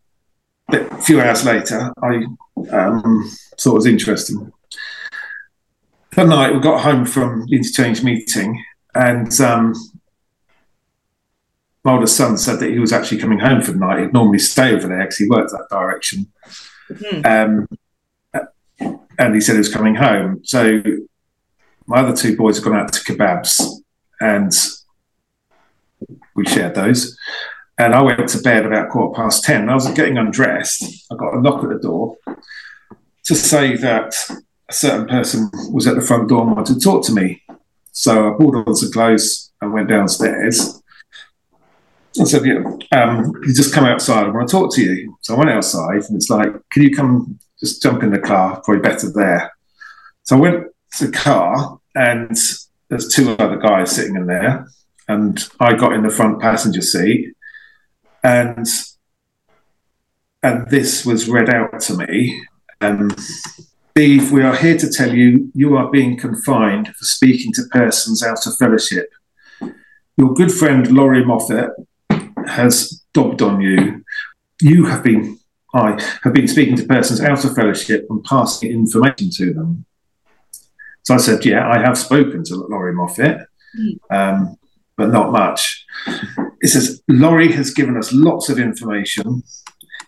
bit, 0.70 0.94
few 1.02 1.20
hours 1.20 1.44
later 1.44 1.92
I 2.02 2.24
um, 2.72 3.30
thought 3.60 3.74
was 3.74 3.84
interesting. 3.84 4.50
That 6.12 6.28
night 6.28 6.54
we 6.54 6.60
got 6.60 6.80
home 6.80 7.04
from 7.04 7.44
the 7.48 7.56
interchange 7.56 8.02
meeting 8.02 8.64
and 8.94 9.40
um, 9.40 9.74
my 11.84 11.92
oldest 11.92 12.16
son 12.16 12.38
said 12.38 12.60
that 12.60 12.70
he 12.70 12.78
was 12.78 12.92
actually 12.92 13.18
coming 13.18 13.38
home 13.38 13.60
for 13.60 13.72
the 13.72 13.78
night. 13.78 14.00
He'd 14.00 14.12
normally 14.12 14.38
stay 14.38 14.74
over 14.74 14.88
there 14.88 15.00
because 15.00 15.18
he 15.18 15.28
worked 15.28 15.50
that 15.50 15.68
direction. 15.70 16.32
Mm-hmm. 16.88 17.26
Um, 17.26 17.68
and 19.18 19.34
he 19.34 19.40
said 19.40 19.52
he 19.52 19.58
was 19.58 19.72
coming 19.72 19.94
home. 19.94 20.40
So 20.44 20.82
my 21.86 21.98
other 21.98 22.16
two 22.16 22.36
boys 22.36 22.56
had 22.56 22.64
gone 22.64 22.76
out 22.76 22.92
to 22.92 23.00
kebabs 23.00 23.82
and 24.20 24.52
we 26.34 26.46
shared 26.46 26.74
those. 26.74 27.16
And 27.76 27.94
I 27.94 28.02
went 28.02 28.28
to 28.28 28.40
bed 28.40 28.64
about 28.64 28.90
quarter 28.90 29.14
past 29.14 29.44
10. 29.44 29.68
I 29.68 29.74
was 29.74 29.88
getting 29.90 30.16
undressed. 30.16 31.06
I 31.10 31.16
got 31.16 31.34
a 31.34 31.40
knock 31.40 31.62
at 31.64 31.70
the 31.70 31.78
door 31.78 32.16
to 33.24 33.34
say 33.34 33.76
that 33.76 34.14
a 34.68 34.72
certain 34.72 35.06
person 35.06 35.50
was 35.70 35.86
at 35.86 35.96
the 35.96 36.00
front 36.00 36.28
door 36.28 36.42
and 36.42 36.56
wanted 36.56 36.74
to 36.74 36.80
talk 36.80 37.04
to 37.06 37.12
me. 37.12 37.42
So 37.94 38.28
I 38.28 38.36
pulled 38.36 38.56
on 38.56 38.74
some 38.74 38.90
clothes 38.90 39.52
and 39.60 39.72
went 39.72 39.88
downstairs. 39.88 40.82
I 42.20 42.24
said, 42.24 42.44
yeah, 42.44 42.62
um, 42.92 43.32
you 43.46 43.54
just 43.54 43.72
come 43.72 43.84
outside. 43.84 44.26
I 44.26 44.30
want 44.30 44.48
to 44.48 44.52
talk 44.52 44.74
to 44.74 44.82
you. 44.82 45.16
So 45.20 45.34
I 45.34 45.38
went 45.38 45.50
outside 45.50 46.02
and 46.08 46.16
it's 46.16 46.28
like, 46.28 46.52
can 46.70 46.82
you 46.82 46.94
come 46.94 47.38
just 47.60 47.80
jump 47.80 48.02
in 48.02 48.10
the 48.10 48.18
car? 48.18 48.60
Probably 48.64 48.82
better 48.82 49.10
there. 49.12 49.52
So 50.24 50.36
I 50.36 50.40
went 50.40 50.66
to 50.96 51.06
the 51.06 51.12
car 51.12 51.78
and 51.94 52.36
there's 52.88 53.08
two 53.08 53.36
other 53.38 53.56
guys 53.56 53.92
sitting 53.92 54.16
in 54.16 54.26
there. 54.26 54.66
And 55.06 55.42
I 55.60 55.74
got 55.74 55.92
in 55.92 56.02
the 56.02 56.10
front 56.10 56.40
passenger 56.40 56.82
seat 56.82 57.34
and 58.24 58.66
and 60.42 60.68
this 60.68 61.06
was 61.06 61.28
read 61.28 61.48
out 61.48 61.80
to 61.82 61.96
me. 61.96 62.42
Um, 62.80 63.14
Steve, 63.96 64.32
we 64.32 64.42
are 64.42 64.56
here 64.56 64.76
to 64.76 64.90
tell 64.90 65.14
you 65.14 65.52
you 65.54 65.76
are 65.76 65.88
being 65.88 66.18
confined 66.18 66.88
for 66.88 67.04
speaking 67.04 67.52
to 67.52 67.62
persons 67.70 68.24
out 68.24 68.44
of 68.44 68.56
fellowship. 68.56 69.08
Your 70.16 70.34
good 70.34 70.50
friend 70.50 70.90
Laurie 70.90 71.24
Moffat 71.24 71.70
has 72.44 73.04
dobbed 73.12 73.40
on 73.40 73.60
you. 73.60 74.04
You 74.60 74.86
have 74.86 75.04
been, 75.04 75.38
I 75.74 76.02
have 76.24 76.32
been 76.32 76.48
speaking 76.48 76.74
to 76.78 76.86
persons 76.86 77.20
out 77.20 77.44
of 77.44 77.54
fellowship 77.54 78.04
and 78.10 78.24
passing 78.24 78.72
information 78.72 79.30
to 79.36 79.54
them. 79.54 79.84
So 81.04 81.14
I 81.14 81.18
said, 81.18 81.44
Yeah, 81.44 81.68
I 81.68 81.78
have 81.78 81.96
spoken 81.96 82.42
to 82.46 82.56
Laurie 82.56 82.94
Moffat, 82.94 83.46
um, 84.10 84.56
but 84.96 85.10
not 85.10 85.30
much. 85.30 85.86
It 86.60 86.66
says, 86.66 87.00
Laurie 87.06 87.52
has 87.52 87.72
given 87.72 87.96
us 87.96 88.12
lots 88.12 88.48
of 88.48 88.58
information. 88.58 89.44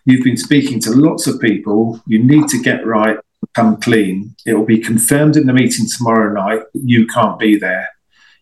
You've 0.07 0.25
been 0.25 0.37
speaking 0.37 0.81
to 0.81 0.91
lots 0.91 1.29
of 1.29 1.41
people. 1.41 2.01
You 2.09 2.21
need 2.21 2.49
to 2.49 2.61
get 2.61 2.85
right, 2.85 3.19
come 3.57 3.81
clean. 3.81 4.37
It 4.45 4.53
will 4.55 4.67
be 4.67 4.79
confirmed 4.79 5.37
in 5.37 5.47
the 5.47 5.55
meeting 5.55 5.87
tomorrow 5.89 6.33
night. 6.33 6.61
That 6.75 6.83
you 6.85 7.07
can't 7.07 7.39
be 7.39 7.59
there. 7.59 7.89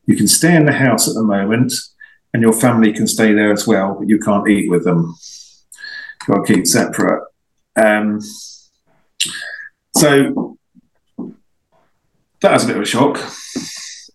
You 0.06 0.16
can 0.16 0.26
stay 0.26 0.54
in 0.54 0.66
the 0.66 0.72
house 0.72 1.08
at 1.08 1.14
the 1.14 1.22
moment 1.22 1.72
and 2.32 2.42
your 2.42 2.52
family 2.52 2.92
can 2.92 3.06
stay 3.06 3.32
there 3.32 3.52
as 3.52 3.64
well, 3.66 3.96
but 3.98 4.08
you 4.08 4.18
can't 4.18 4.48
eat 4.48 4.68
with 4.68 4.84
them. 4.84 5.14
You've 6.26 6.36
got 6.36 6.46
to 6.46 6.54
keep 6.54 6.66
separate. 6.66 7.22
Um, 7.76 8.20
so 9.96 10.58
that 12.40 12.52
was 12.52 12.64
a 12.64 12.66
bit 12.66 12.76
of 12.76 12.82
a 12.82 12.86
shock. 12.86 13.18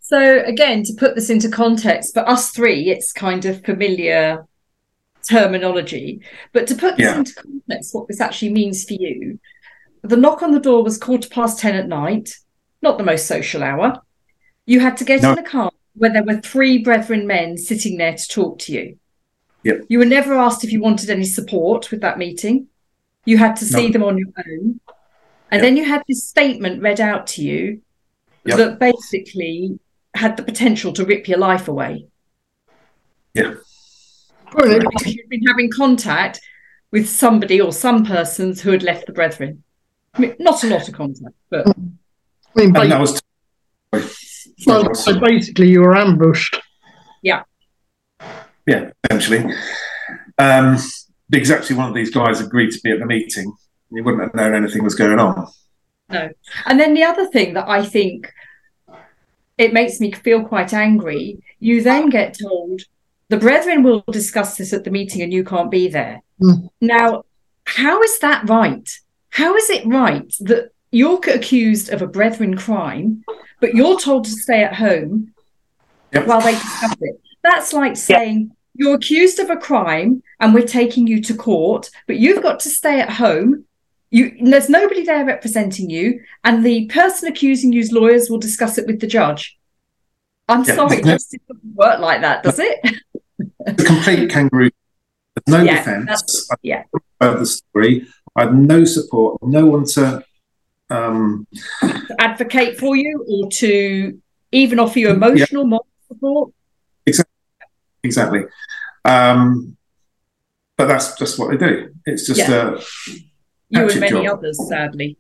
So 0.02 0.44
again, 0.44 0.84
to 0.84 0.94
put 0.98 1.16
this 1.16 1.30
into 1.30 1.50
context, 1.50 2.14
for 2.14 2.28
us 2.28 2.50
three, 2.50 2.90
it's 2.90 3.14
kind 3.14 3.46
of 3.46 3.64
familiar 3.64 4.46
terminology. 5.28 6.22
But 6.52 6.68
to 6.68 6.76
put 6.76 6.98
this 6.98 7.06
yeah. 7.06 7.20
into 7.20 7.34
context, 7.36 7.96
what 7.96 8.08
this 8.10 8.20
actually 8.20 8.52
means 8.52 8.84
for 8.84 8.96
you, 8.96 9.40
the 10.02 10.18
knock 10.18 10.42
on 10.42 10.52
the 10.52 10.60
door 10.60 10.84
was 10.84 10.98
quarter 10.98 11.30
past 11.30 11.60
10 11.60 11.76
at 11.76 11.88
night, 11.88 12.32
not 12.82 12.98
the 12.98 13.04
most 13.04 13.28
social 13.28 13.64
hour. 13.64 14.02
You 14.66 14.80
had 14.80 14.98
to 14.98 15.04
get 15.04 15.22
no. 15.22 15.32
in 15.32 15.36
the 15.36 15.44
car 15.44 15.72
where 15.96 16.12
there 16.12 16.24
were 16.24 16.40
three 16.40 16.78
brethren 16.78 17.28
men 17.28 17.58
sitting 17.58 17.98
there 17.98 18.16
to 18.16 18.28
talk 18.28 18.60
to 18.60 18.72
you. 18.72 18.98
Yep. 19.64 19.86
You 19.90 20.00
were 20.00 20.06
never 20.06 20.34
asked 20.36 20.64
if 20.64 20.72
you 20.72 20.80
wanted 20.80 21.10
any 21.10 21.26
support 21.26 21.92
with 21.92 22.02
that 22.02 22.18
meeting. 22.18 22.68
You 23.26 23.38
had 23.38 23.56
to 23.58 23.66
see 23.66 23.88
no. 23.88 23.94
them 23.94 24.04
on 24.04 24.18
your 24.18 24.30
own. 24.38 24.80
And 25.52 25.60
yep. 25.60 25.62
then 25.62 25.78
you 25.78 25.84
had 25.84 26.04
this 26.08 26.28
statement 26.28 26.82
read 26.82 27.02
out 27.02 27.28
to 27.28 27.44
you 27.44 27.82
yep. 28.46 28.58
that 28.58 28.80
basically 28.80 29.80
had 30.14 30.38
the 30.38 30.44
potential 30.44 30.94
to 30.94 31.06
rip 31.06 31.28
your 31.28 31.38
life 31.38 31.68
away. 31.68 32.08
Yeah. 33.34 33.56
Because 34.56 35.14
you'd 35.14 35.30
been 35.30 35.46
having 35.46 35.70
contact 35.70 36.42
with 36.92 37.08
somebody 37.08 37.62
or 37.62 37.72
some 37.72 38.06
persons 38.06 38.62
who 38.62 38.72
had 38.72 38.84
left 38.84 39.06
the 39.06 39.14
brethren. 39.14 39.64
I 40.14 40.22
mean, 40.22 40.36
not 40.40 40.64
a 40.64 40.68
lot 40.68 40.88
of 40.88 40.94
contact, 40.94 41.36
but. 41.50 41.68
I 41.68 41.74
mean, 42.56 42.76
and 42.76 42.92
that 42.92 43.00
was 43.00 43.22
so, 44.60 44.92
so 44.94 45.20
basically, 45.20 45.70
you 45.70 45.82
were 45.82 45.96
ambushed. 45.96 46.60
Yeah. 47.22 47.44
Yeah, 48.68 48.92
essentially. 49.04 49.54
Um, 50.38 50.78
because 51.30 51.52
actually, 51.52 51.78
one 51.78 51.90
of 51.90 51.96
these 51.96 52.12
guys 52.12 52.42
agreed 52.42 52.72
to 52.72 52.80
be 52.84 52.92
at 52.92 53.00
the 53.00 53.06
meeting. 53.06 53.54
You 53.92 54.04
wouldn't 54.04 54.24
have 54.24 54.36
known 54.36 54.54
anything 54.54 54.84
was 54.84 54.96
going 54.96 55.20
on. 55.20 55.48
No. 56.10 56.30
And 56.66 56.80
then 56.80 56.94
the 56.94 57.04
other 57.04 57.28
thing 57.28 57.54
that 57.54 57.68
I 57.68 57.86
think 57.86 58.32
it 59.58 59.74
makes 59.74 60.00
me 60.00 60.12
feel 60.12 60.44
quite 60.44 60.74
angry, 60.74 61.42
you 61.60 61.82
then 61.82 62.10
get 62.10 62.38
told 62.40 62.82
the 63.30 63.38
brethren 63.38 63.84
will 63.84 64.04
discuss 64.12 64.58
this 64.58 64.74
at 64.74 64.84
the 64.84 64.92
meeting 64.92 65.22
and 65.22 65.32
you 65.32 65.44
can't 65.44 65.72
be 65.72 65.88
there. 65.88 66.22
Mm. 66.42 66.70
Now, 66.82 67.24
how 67.66 68.02
is 68.02 68.20
that 68.20 68.50
right? 68.50 68.90
How 69.40 69.56
is 69.56 69.70
it 69.70 69.86
right 69.86 70.32
that 70.42 70.72
you're 70.92 71.20
accused 71.30 71.88
of 71.94 72.02
a 72.02 72.08
brethren 72.08 72.58
crime 72.58 73.24
but 73.60 73.76
you're 73.76 74.00
told 74.00 74.26
to 74.26 74.32
stay 74.32 74.64
at 74.64 74.76
home 74.76 75.34
yep. 76.14 76.28
while 76.28 76.42
they 76.42 76.54
discuss 76.54 76.96
it. 77.02 77.22
That's 77.44 77.74
like 77.74 77.98
saying 77.98 78.40
yep. 78.40 78.58
you're 78.76 78.96
accused 78.96 79.40
of 79.40 79.50
a 79.50 79.58
crime 79.58 80.24
and 80.40 80.54
we're 80.54 80.68
taking 80.68 81.08
you 81.08 81.22
to 81.24 81.34
court, 81.34 81.90
but 82.08 82.18
you've 82.18 82.44
got 82.44 82.60
to 82.62 82.70
stay 82.70 83.00
at 83.00 83.10
home. 83.10 83.66
You, 84.12 84.36
there's 84.42 84.70
nobody 84.70 85.04
there 85.04 85.24
representing 85.24 85.92
you, 85.92 86.24
and 86.44 86.66
the 86.66 86.88
person 86.88 87.30
accusing 87.30 87.72
you's 87.72 87.92
lawyers 87.92 88.28
will 88.28 88.40
discuss 88.40 88.80
it 88.80 88.88
with 88.88 89.02
the 89.02 89.06
judge. 89.06 89.56
I'm 90.48 90.64
yeah, 90.64 90.76
sorry, 90.76 90.98
it 90.98 91.04
doesn't 91.04 91.42
work 91.76 92.00
like 92.00 92.22
that, 92.22 92.42
does 92.42 92.58
it? 92.58 92.80
The 93.38 93.84
complete 93.84 94.32
kangaroo. 94.32 94.72
There's 95.36 95.60
no 95.60 95.64
yeah, 95.64 95.78
defence. 95.78 96.50
Yeah. 96.64 96.84
Of 97.22 97.40
the 97.40 97.46
story, 97.46 98.08
I 98.36 98.44
have 98.44 98.54
no 98.54 98.86
support, 98.86 99.42
no 99.44 99.66
one 99.66 99.86
to 99.86 100.24
um, 100.90 101.48
to 101.82 102.16
advocate 102.20 102.80
for 102.80 102.96
you 102.96 103.26
or 103.28 103.50
to 103.52 104.20
even 104.52 104.80
offer 104.80 105.00
you 105.00 105.10
emotional 105.10 105.64
yeah. 105.64 105.70
moral 105.70 105.88
support. 106.08 106.54
Exactly. 107.06 107.34
Exactly. 108.04 108.42
Um, 109.06 109.78
but 110.78 110.88
that's 110.88 111.18
just 111.18 111.38
what 111.38 111.52
they 111.52 111.58
do. 111.58 111.94
It's 112.06 112.26
just 112.26 112.40
yeah. 112.40 112.76
a 112.76 112.80
you 113.70 113.90
and 113.90 114.00
many 114.00 114.26
job. 114.26 114.40
others, 114.40 114.68
sadly. 114.68 115.18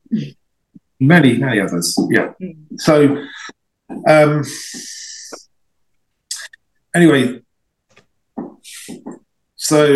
Many, 0.99 1.37
many 1.37 1.59
others. 1.59 1.97
Yeah. 2.09 2.33
Mm. 2.41 2.79
So, 2.79 3.23
um, 4.07 4.43
anyway, 6.95 7.41
so 9.55 9.87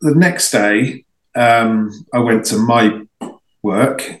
the 0.00 0.14
next 0.14 0.50
day, 0.50 1.04
um, 1.34 1.90
I 2.12 2.18
went 2.18 2.44
to 2.46 2.58
my 2.58 3.02
work, 3.62 4.00
mm. 4.00 4.20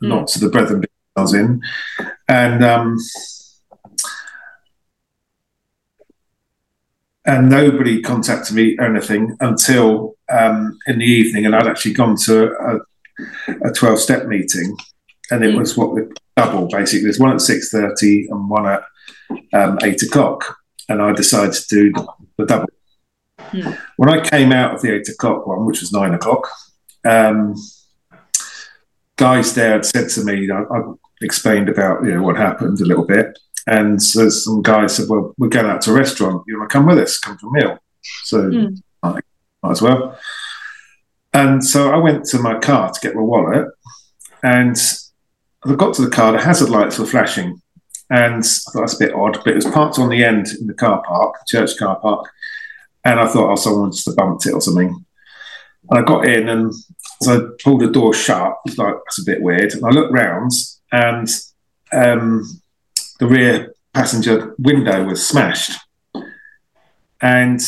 not 0.00 0.28
to 0.28 0.40
the 0.40 0.48
brethren 0.48 0.84
I 1.16 1.20
was 1.20 1.34
in, 1.34 1.60
and 2.28 2.64
um, 2.64 2.96
and 7.24 7.50
nobody 7.50 8.00
contacted 8.00 8.56
me 8.56 8.76
or 8.78 8.86
anything 8.86 9.36
until 9.40 10.16
um, 10.30 10.78
in 10.86 10.98
the 10.98 11.04
evening, 11.04 11.46
and 11.46 11.54
I'd 11.54 11.66
actually 11.66 11.94
gone 11.94 12.16
to 12.24 12.52
a, 12.52 13.68
a 13.68 13.72
twelve 13.72 13.98
step 13.98 14.26
meeting, 14.26 14.76
and 15.30 15.44
it 15.44 15.54
mm. 15.54 15.58
was 15.58 15.76
what 15.76 15.94
the 15.94 16.14
double 16.36 16.68
basically. 16.68 17.04
There's 17.04 17.20
one 17.20 17.32
at 17.32 17.40
six 17.40 17.70
thirty 17.70 18.28
and 18.28 18.48
one 18.48 18.66
at 18.66 18.82
um, 19.52 19.78
eight 19.82 20.02
o'clock, 20.02 20.56
and 20.88 21.02
I 21.02 21.12
decided 21.12 21.52
to 21.52 21.66
do 21.68 21.92
the 22.36 22.46
double. 22.46 22.68
Mm. 23.38 23.78
When 23.96 24.08
I 24.08 24.20
came 24.28 24.52
out 24.52 24.74
of 24.74 24.82
the 24.82 24.94
eight 24.94 25.08
o'clock 25.08 25.46
one, 25.46 25.64
which 25.64 25.80
was 25.80 25.92
nine 25.92 26.14
o'clock, 26.14 26.48
um, 27.04 27.54
guys 29.16 29.54
there 29.54 29.72
had 29.72 29.84
said 29.86 30.08
to 30.10 30.24
me, 30.24 30.50
I, 30.50 30.60
I 30.62 30.82
explained 31.22 31.68
about 31.68 32.04
you 32.04 32.14
know 32.14 32.22
what 32.22 32.36
happened 32.36 32.80
a 32.80 32.84
little 32.84 33.04
bit, 33.06 33.38
And 33.66 34.02
so 34.02 34.28
some 34.28 34.62
guys 34.62 34.96
said, 34.96 35.08
"Well, 35.08 35.34
we're 35.38 35.48
going 35.48 35.66
out 35.66 35.82
to 35.82 35.90
a 35.90 35.94
restaurant. 35.94 36.44
You 36.46 36.58
want 36.58 36.70
to 36.70 36.72
come 36.72 36.86
with 36.86 36.98
us? 36.98 37.18
Come 37.18 37.36
for 37.38 37.48
a 37.48 37.52
meal." 37.52 37.78
So 38.24 38.38
Mm. 38.42 38.82
I 39.02 39.20
might 39.62 39.70
as 39.70 39.82
well. 39.82 40.18
And 41.34 41.64
so 41.64 41.92
I 41.92 41.96
went 41.96 42.24
to 42.26 42.38
my 42.38 42.58
car 42.58 42.90
to 42.90 43.00
get 43.00 43.14
my 43.14 43.20
wallet, 43.22 43.66
and 44.42 44.72
as 44.72 45.12
I 45.64 45.74
got 45.74 45.94
to 45.94 46.02
the 46.02 46.10
car, 46.10 46.32
the 46.32 46.40
hazard 46.40 46.70
lights 46.70 46.98
were 46.98 47.06
flashing, 47.06 47.60
and 48.10 48.42
I 48.44 48.70
thought 48.72 48.80
that's 48.80 48.94
a 48.94 49.04
bit 49.04 49.14
odd. 49.14 49.38
But 49.44 49.52
it 49.52 49.56
was 49.56 49.66
parked 49.66 49.98
on 49.98 50.08
the 50.08 50.24
end 50.24 50.48
in 50.60 50.66
the 50.66 50.74
car 50.74 51.02
park, 51.06 51.34
church 51.46 51.76
car 51.78 51.96
park, 52.00 52.24
and 53.04 53.20
I 53.20 53.26
thought, 53.26 53.50
oh, 53.50 53.56
someone 53.56 53.92
just 53.92 54.14
bumped 54.16 54.46
it 54.46 54.52
or 54.52 54.60
something. 54.60 55.04
And 55.90 55.98
I 55.98 56.02
got 56.02 56.26
in, 56.26 56.48
and 56.48 56.72
as 57.22 57.28
I 57.28 57.38
pulled 57.62 57.80
the 57.80 57.90
door 57.90 58.12
shut, 58.12 58.54
like, 58.76 58.94
that's 58.94 59.20
a 59.20 59.24
bit 59.24 59.42
weird. 59.42 59.72
And 59.72 59.84
I 59.84 59.90
looked 59.90 60.12
round, 60.12 60.52
and 60.92 61.28
um, 61.92 62.60
the 63.18 63.26
rear 63.26 63.74
passenger 63.94 64.54
window 64.58 65.04
was 65.04 65.26
smashed. 65.26 65.72
And 67.20 67.60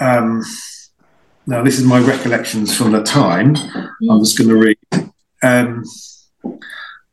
um, 0.00 0.42
now 1.46 1.62
this 1.62 1.78
is 1.78 1.84
my 1.84 2.00
recollections 2.00 2.76
from 2.76 2.92
the 2.92 3.02
time. 3.02 3.56
I'm 4.10 4.20
just 4.20 4.38
going 4.38 4.48
to 4.48 4.56
read. 4.56 4.78
Um, 5.42 5.84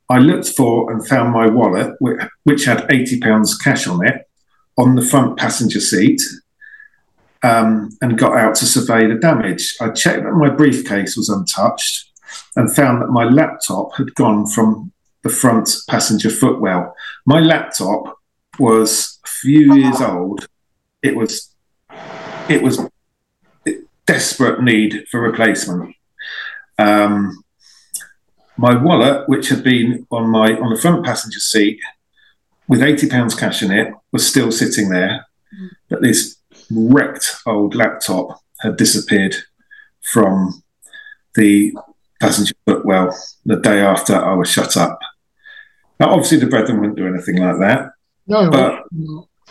I 0.09 0.19
looked 0.19 0.49
for 0.49 0.91
and 0.91 1.05
found 1.07 1.33
my 1.33 1.47
wallet, 1.47 1.95
which 1.99 2.65
had 2.65 2.87
£80 2.87 3.63
cash 3.63 3.87
on 3.87 4.05
it, 4.05 4.27
on 4.77 4.95
the 4.95 5.01
front 5.01 5.37
passenger 5.37 5.79
seat, 5.79 6.21
um, 7.43 7.89
and 8.01 8.17
got 8.17 8.37
out 8.37 8.55
to 8.55 8.65
survey 8.65 9.07
the 9.07 9.15
damage. 9.15 9.75
I 9.81 9.89
checked 9.89 10.23
that 10.23 10.33
my 10.33 10.49
briefcase 10.49 11.15
was 11.15 11.29
untouched 11.29 12.11
and 12.55 12.73
found 12.73 13.01
that 13.01 13.09
my 13.09 13.23
laptop 13.23 13.95
had 13.95 14.13
gone 14.15 14.45
from 14.47 14.91
the 15.23 15.29
front 15.29 15.69
passenger 15.89 16.29
footwell. 16.29 16.95
My 17.25 17.39
laptop 17.39 18.17
was 18.57 19.19
a 19.25 19.27
few 19.27 19.75
years 19.75 20.01
old. 20.01 20.47
It 21.01 21.15
was, 21.15 21.53
it 22.49 22.61
was 22.61 22.79
desperate 24.05 24.61
need 24.63 25.05
for 25.09 25.21
replacement. 25.21 25.95
Um, 26.77 27.43
my 28.57 28.75
wallet, 28.75 29.29
which 29.29 29.49
had 29.49 29.63
been 29.63 30.07
on 30.11 30.29
my 30.29 30.53
on 30.53 30.73
the 30.73 30.81
front 30.81 31.05
passenger 31.05 31.39
seat 31.39 31.79
with 32.67 32.81
eighty 32.81 33.07
pounds 33.07 33.35
cash 33.35 33.61
in 33.61 33.71
it, 33.71 33.93
was 34.11 34.27
still 34.27 34.51
sitting 34.51 34.89
there. 34.89 35.25
But 35.89 36.01
this 36.01 36.38
wrecked 36.71 37.35
old 37.45 37.75
laptop 37.75 38.39
had 38.61 38.77
disappeared 38.77 39.35
from 40.01 40.61
the 41.35 41.73
passenger 42.21 42.55
footwell 42.65 43.17
the 43.45 43.57
day 43.57 43.79
after 43.81 44.15
I 44.15 44.33
was 44.33 44.49
shut 44.49 44.75
up. 44.77 44.99
Now, 45.99 46.11
obviously, 46.11 46.39
the 46.39 46.47
brethren 46.47 46.79
wouldn't 46.79 46.97
do 46.97 47.07
anything 47.07 47.37
like 47.37 47.59
that, 47.59 47.91
No, 48.27 48.49
but 48.49 48.85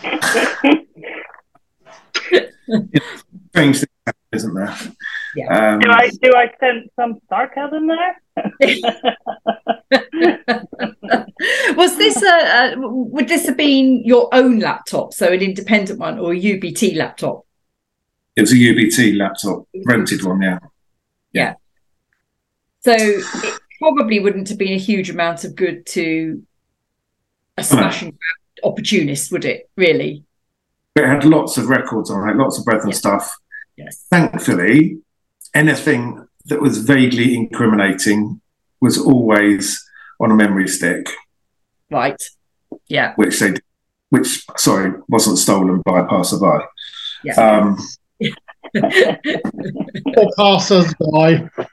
strange 2.69 3.81
things 3.81 3.85
happen, 4.07 4.21
isn't 4.33 4.55
there? 4.55 4.77
Yeah. 5.39 5.73
Um, 5.75 5.79
Do 5.79 5.91
I 5.91 6.09
do 6.23 6.33
I 6.35 6.51
sense 6.59 6.89
some 6.97 7.19
sarcasm 7.29 7.87
there? 7.87 8.17
Was 11.77 11.97
this 11.97 12.21
a, 12.23 12.73
a 12.73 12.75
would 12.79 13.29
this 13.29 13.47
have 13.47 13.57
been 13.57 14.03
your 14.05 14.29
own 14.33 14.59
laptop, 14.59 15.15
so 15.15 15.33
an 15.33 15.41
independent 15.41 15.99
one, 16.01 16.19
or 16.19 16.33
a 16.33 16.37
UBT 16.41 16.97
laptop? 16.97 17.45
it 18.37 18.41
was 18.43 18.53
a 18.53 18.57
UBT 18.57 19.17
laptop, 19.17 19.67
rented 19.85 20.23
one, 20.25 20.41
yeah. 20.41 20.59
Yeah. 21.33 21.55
So 22.81 22.93
it 22.95 23.61
probably 23.81 24.21
wouldn't 24.21 24.49
have 24.49 24.59
been 24.59 24.75
a 24.75 24.79
huge 24.79 25.11
amount 25.11 25.43
of 25.45 25.57
good 25.57 25.85
to 25.87 26.45
a 27.57 27.65
smash 27.65 28.03
and 28.03 28.13
opportunist, 28.63 29.33
would 29.33 29.45
it? 29.45 29.69
Really? 29.77 30.25
But 30.95 31.05
it 31.05 31.09
had 31.09 31.25
lots 31.25 31.59
of 31.59 31.69
records 31.69 32.11
on 32.13 32.29
it, 32.29 32.37
lots 32.37 32.59
of 32.61 32.65
brethren 32.65 32.91
Yeah. 32.91 32.97
stuff. 32.97 33.37
Yes. 33.77 34.07
Thankfully, 34.09 34.99
anything 35.55 36.27
that 36.47 36.61
was 36.61 36.79
vaguely 36.79 37.35
incriminating 37.37 38.41
was 38.81 38.99
always 38.99 39.85
on 40.21 40.31
a 40.31 40.35
memory 40.35 40.69
stick, 40.69 41.09
Right. 41.91 42.23
Yeah. 42.89 43.15
which 43.17 43.39
they, 43.41 43.55
which 44.11 44.45
sorry, 44.57 44.93
wasn't 45.09 45.39
stolen 45.39 45.83
by 45.85 46.01
a 46.01 46.05
passerby. 46.07 46.65
Yeah. 47.25 47.35
Um, 47.35 47.79
or 50.17 50.31
passers 50.37 50.95
by. 51.13 51.49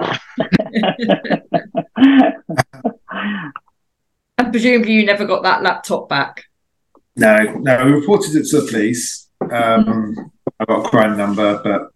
and 4.37 4.51
presumably 4.51 4.93
you 4.93 5.05
never 5.05 5.25
got 5.25 5.43
that 5.43 5.63
laptop 5.63 6.09
back. 6.09 6.43
no, 7.15 7.37
no, 7.59 7.85
we 7.85 7.91
reported 7.93 8.35
it 8.35 8.47
to 8.49 8.61
the 8.61 8.67
police. 8.69 9.29
Um, 9.51 10.31
I 10.59 10.65
got 10.65 10.85
a 10.85 10.89
crime 10.89 11.17
number, 11.17 11.61
but 11.63 11.91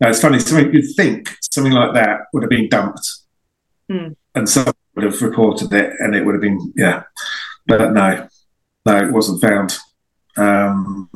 no, 0.00 0.08
it's 0.08 0.20
funny. 0.20 0.38
Something 0.38 0.72
you'd 0.72 0.94
think 0.96 1.28
something 1.42 1.72
like 1.72 1.94
that 1.94 2.20
would 2.32 2.42
have 2.42 2.50
been 2.50 2.68
dumped, 2.68 3.08
Hmm. 3.90 4.08
and 4.34 4.48
someone 4.48 4.74
would 4.96 5.04
have 5.04 5.20
reported 5.22 5.72
it, 5.72 5.92
and 5.98 6.14
it 6.14 6.24
would 6.24 6.34
have 6.34 6.42
been 6.42 6.72
yeah. 6.76 7.02
But 7.66 7.92
no, 7.92 8.28
no, 8.86 8.96
it 8.96 9.12
wasn't 9.12 9.40
found. 9.42 9.76
Um, 10.36 11.10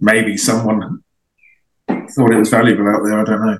maybe 0.00 0.36
someone 0.36 1.02
thought 1.88 2.32
it 2.32 2.38
was 2.38 2.50
valuable 2.50 2.88
out 2.88 3.02
there. 3.04 3.18
I 3.20 3.24
don't 3.24 3.44
know. 3.46 3.58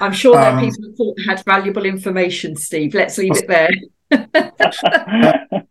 I'm 0.00 0.12
sure 0.12 0.34
there 0.34 0.50
Um, 0.50 0.60
people 0.60 0.92
thought 0.96 1.16
had 1.26 1.44
valuable 1.44 1.84
information, 1.86 2.56
Steve. 2.56 2.94
Let's 2.94 3.16
leave 3.18 3.32
it 3.36 3.46
there. 3.48 3.70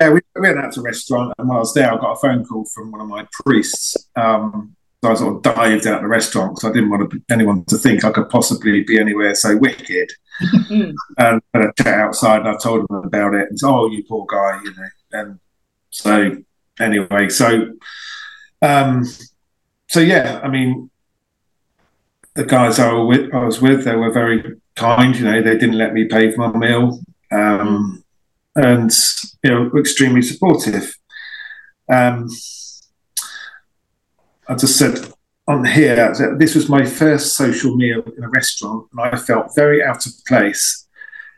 Yeah, 0.00 0.10
we 0.10 0.20
we 0.34 0.40
went 0.40 0.58
out 0.58 0.72
to 0.72 0.80
a 0.80 0.82
restaurant, 0.82 1.32
and 1.38 1.48
while 1.48 1.58
I 1.58 1.60
was 1.60 1.72
there, 1.72 1.92
I 1.92 1.96
got 1.96 2.12
a 2.12 2.16
phone 2.16 2.44
call 2.44 2.64
from 2.74 2.90
one 2.90 3.00
of 3.00 3.06
my 3.08 3.26
priests. 3.44 3.96
Um, 4.16 4.74
I 5.02 5.14
sort 5.14 5.36
of 5.36 5.42
dived 5.42 5.86
out 5.86 5.96
of 5.96 6.02
the 6.02 6.08
restaurant 6.08 6.54
because 6.54 6.70
I 6.70 6.72
didn't 6.72 6.90
want 6.90 7.10
to, 7.10 7.22
anyone 7.30 7.64
to 7.66 7.76
think 7.76 8.04
I 8.04 8.10
could 8.10 8.28
possibly 8.28 8.82
be 8.82 8.98
anywhere 8.98 9.34
so 9.34 9.56
wicked. 9.56 10.10
Mm. 10.40 10.94
And 11.18 11.42
a 11.54 11.72
chat 11.82 11.98
outside, 11.98 12.40
and 12.40 12.48
I 12.48 12.56
told 12.56 12.80
him 12.80 12.96
about 12.96 13.34
it. 13.34 13.48
And 13.48 13.58
said, 13.58 13.68
"Oh, 13.68 13.90
you 13.90 14.04
poor 14.04 14.26
guy," 14.26 14.60
you 14.62 14.74
know. 14.74 14.88
And 15.12 15.38
so, 15.90 16.36
anyway, 16.78 17.28
so, 17.28 17.72
um, 18.60 19.04
so 19.88 20.00
yeah, 20.00 20.40
I 20.42 20.48
mean, 20.48 20.90
the 22.34 22.44
guys 22.44 22.78
I, 22.78 22.92
with, 22.92 23.32
I 23.32 23.44
was 23.44 23.62
with, 23.62 23.84
they 23.84 23.96
were 23.96 24.12
very 24.12 24.60
kind. 24.74 25.16
You 25.16 25.24
know, 25.24 25.42
they 25.42 25.56
didn't 25.56 25.78
let 25.78 25.94
me 25.94 26.04
pay 26.04 26.32
for 26.32 26.48
my 26.48 26.58
meal. 26.58 27.00
Um, 27.32 28.04
and 28.56 28.90
you 29.42 29.50
know 29.50 29.70
extremely 29.78 30.22
supportive. 30.22 30.92
Um, 31.92 32.28
I 34.48 34.54
just 34.54 34.76
said 34.78 35.12
on 35.48 35.64
here 35.64 35.94
that 35.96 36.36
this 36.38 36.54
was 36.54 36.68
my 36.68 36.84
first 36.84 37.36
social 37.36 37.76
meal 37.76 38.02
in 38.16 38.24
a 38.24 38.28
restaurant, 38.28 38.88
and 38.92 39.00
I 39.00 39.16
felt 39.16 39.54
very 39.54 39.82
out 39.82 40.06
of 40.06 40.12
place 40.26 40.86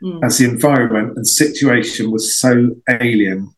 Mm. 0.01 0.23
as 0.23 0.37
the 0.37 0.45
environment 0.45 1.17
and 1.17 1.27
situation 1.27 2.09
was 2.09 2.37
so 2.37 2.75
alien. 2.89 3.53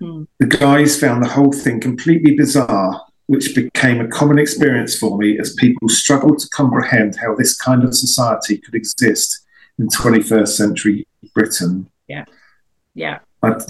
Mm. 0.00 0.28
The 0.38 0.46
guys 0.46 0.98
found 0.98 1.24
the 1.24 1.28
whole 1.28 1.52
thing 1.52 1.80
completely 1.80 2.36
bizarre, 2.36 3.02
which 3.26 3.54
became 3.54 4.00
a 4.00 4.08
common 4.08 4.38
experience 4.38 4.96
for 4.96 5.18
me 5.18 5.38
as 5.40 5.54
people 5.54 5.88
struggled 5.88 6.38
to 6.38 6.48
comprehend 6.50 7.16
how 7.16 7.34
this 7.34 7.56
kind 7.56 7.82
of 7.82 7.94
society 7.96 8.58
could 8.58 8.76
exist 8.76 9.44
in 9.78 9.88
21st 9.88 10.56
century 10.56 11.06
Britain. 11.34 11.90
Yeah. 12.94 13.18
I, 13.42 13.60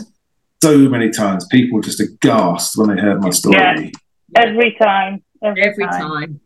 so 0.62 0.76
many 0.88 1.08
times 1.10 1.46
people 1.46 1.76
were 1.76 1.82
just 1.82 2.00
aghast 2.00 2.76
when 2.76 2.94
they 2.94 3.00
heard 3.00 3.22
my 3.22 3.30
story. 3.30 3.56
Yeah. 3.56 3.90
Every 4.36 4.76
time. 4.80 5.22
Every, 5.42 5.62
Every 5.62 5.84
time. 5.84 6.00
time. 6.00 6.40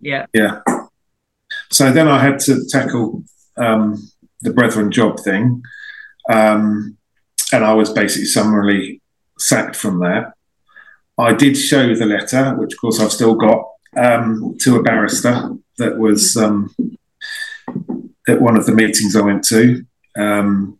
Yeah. 0.00 0.26
Yeah. 0.32 0.60
So 1.70 1.90
then 1.92 2.08
I 2.08 2.18
had 2.18 2.38
to 2.40 2.64
tackle 2.68 3.24
um, 3.56 4.10
the 4.42 4.52
brethren 4.52 4.90
job 4.90 5.20
thing. 5.20 5.62
Um, 6.30 6.96
and 7.52 7.64
I 7.64 7.74
was 7.74 7.90
basically 7.92 8.26
summarily 8.26 9.00
sacked 9.38 9.76
from 9.76 10.00
that. 10.00 10.32
I 11.18 11.32
did 11.32 11.56
show 11.56 11.94
the 11.94 12.06
letter, 12.06 12.54
which 12.56 12.72
of 12.74 12.80
course 12.80 13.00
I've 13.00 13.12
still 13.12 13.34
got, 13.34 13.64
um, 13.96 14.56
to 14.60 14.76
a 14.76 14.82
barrister 14.82 15.50
that 15.78 15.98
was 15.98 16.36
um, 16.36 16.74
at 18.28 18.40
one 18.40 18.56
of 18.56 18.66
the 18.66 18.74
meetings 18.74 19.14
I 19.14 19.20
went 19.20 19.44
to, 19.44 19.84
um, 20.16 20.78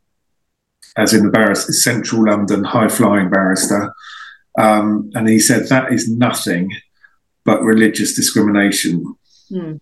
as 0.96 1.14
in 1.14 1.24
the 1.24 1.30
barrister, 1.30 1.72
central 1.72 2.24
London 2.24 2.64
high 2.64 2.88
flying 2.88 3.30
barrister. 3.30 3.92
Um, 4.58 5.10
and 5.14 5.28
he 5.28 5.40
said 5.40 5.68
that 5.68 5.92
is 5.92 6.08
nothing 6.08 6.70
but 7.44 7.62
religious 7.62 8.14
discrimination. 8.14 9.16
Mm. 9.50 9.80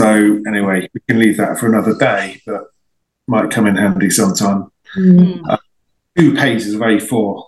So 0.00 0.40
anyway, 0.46 0.88
we 0.94 1.00
can 1.08 1.18
leave 1.18 1.36
that 1.36 1.58
for 1.58 1.66
another 1.66 1.94
day, 1.96 2.40
but 2.46 2.64
might 3.26 3.50
come 3.50 3.66
in 3.66 3.76
handy 3.76 4.10
sometime. 4.10 4.70
Mm. 4.96 5.58
Two 6.18 6.34
pages 6.34 6.74
of 6.74 6.80
A4 6.80 7.44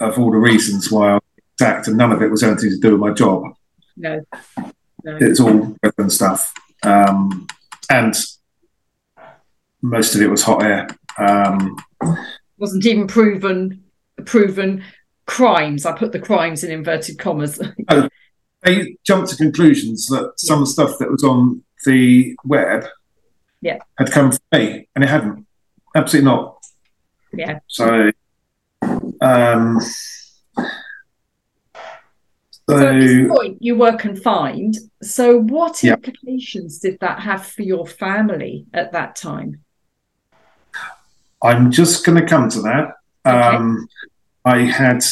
of 0.00 0.18
all 0.18 0.30
the 0.30 0.38
reasons 0.38 0.90
why 0.90 1.12
I 1.12 1.14
was 1.14 1.22
sacked, 1.58 1.88
and 1.88 1.96
none 1.96 2.12
of 2.12 2.22
it 2.22 2.30
was 2.30 2.42
anything 2.42 2.70
to 2.70 2.78
do 2.78 2.92
with 2.92 3.00
my 3.00 3.12
job. 3.12 3.44
No. 3.96 4.20
No. 5.04 5.18
It's 5.20 5.40
all 5.40 5.74
different 5.82 6.12
stuff, 6.12 6.52
um, 6.82 7.46
and 7.88 8.14
most 9.80 10.14
of 10.14 10.20
it 10.20 10.28
was 10.28 10.42
hot 10.42 10.62
air. 10.62 10.88
Um, 11.16 11.76
Wasn't 12.58 12.84
even 12.84 13.06
proven 13.06 13.84
proven 14.24 14.82
crimes. 15.26 15.84
I 15.84 15.92
put 15.92 16.12
the 16.12 16.18
crimes 16.18 16.64
in 16.64 16.70
inverted 16.70 17.18
commas. 17.18 17.60
oh, 17.88 18.08
they 18.62 18.96
jumped 19.04 19.30
to 19.30 19.36
conclusions 19.36 20.06
that 20.06 20.34
some 20.36 20.66
stuff 20.66 20.98
that 20.98 21.10
was 21.10 21.22
on 21.22 21.62
the 21.84 22.34
web 22.44 22.86
yeah. 23.60 23.78
had 23.98 24.10
come 24.10 24.32
from 24.32 24.40
me, 24.52 24.88
and 24.94 25.04
it 25.04 25.10
hadn't. 25.10 25.46
Absolutely 25.94 26.30
not. 26.30 26.64
Yeah. 27.32 27.58
So, 27.68 28.10
um, 29.20 29.80
so, 32.68 32.78
at 32.78 33.00
this 33.00 33.28
point, 33.30 33.58
you 33.60 33.76
were 33.76 33.96
confined. 33.96 34.76
So, 35.02 35.40
what 35.40 35.82
yeah. 35.82 35.94
implications 35.94 36.78
did 36.78 36.98
that 37.00 37.20
have 37.20 37.46
for 37.46 37.62
your 37.62 37.86
family 37.86 38.66
at 38.74 38.92
that 38.92 39.16
time? 39.16 39.62
I'm 41.42 41.70
just 41.70 42.04
going 42.04 42.20
to 42.20 42.26
come 42.26 42.48
to 42.50 42.60
that. 42.62 42.94
Okay. 43.24 43.56
Um, 43.56 43.88
I 44.46 44.58
had 44.58 45.02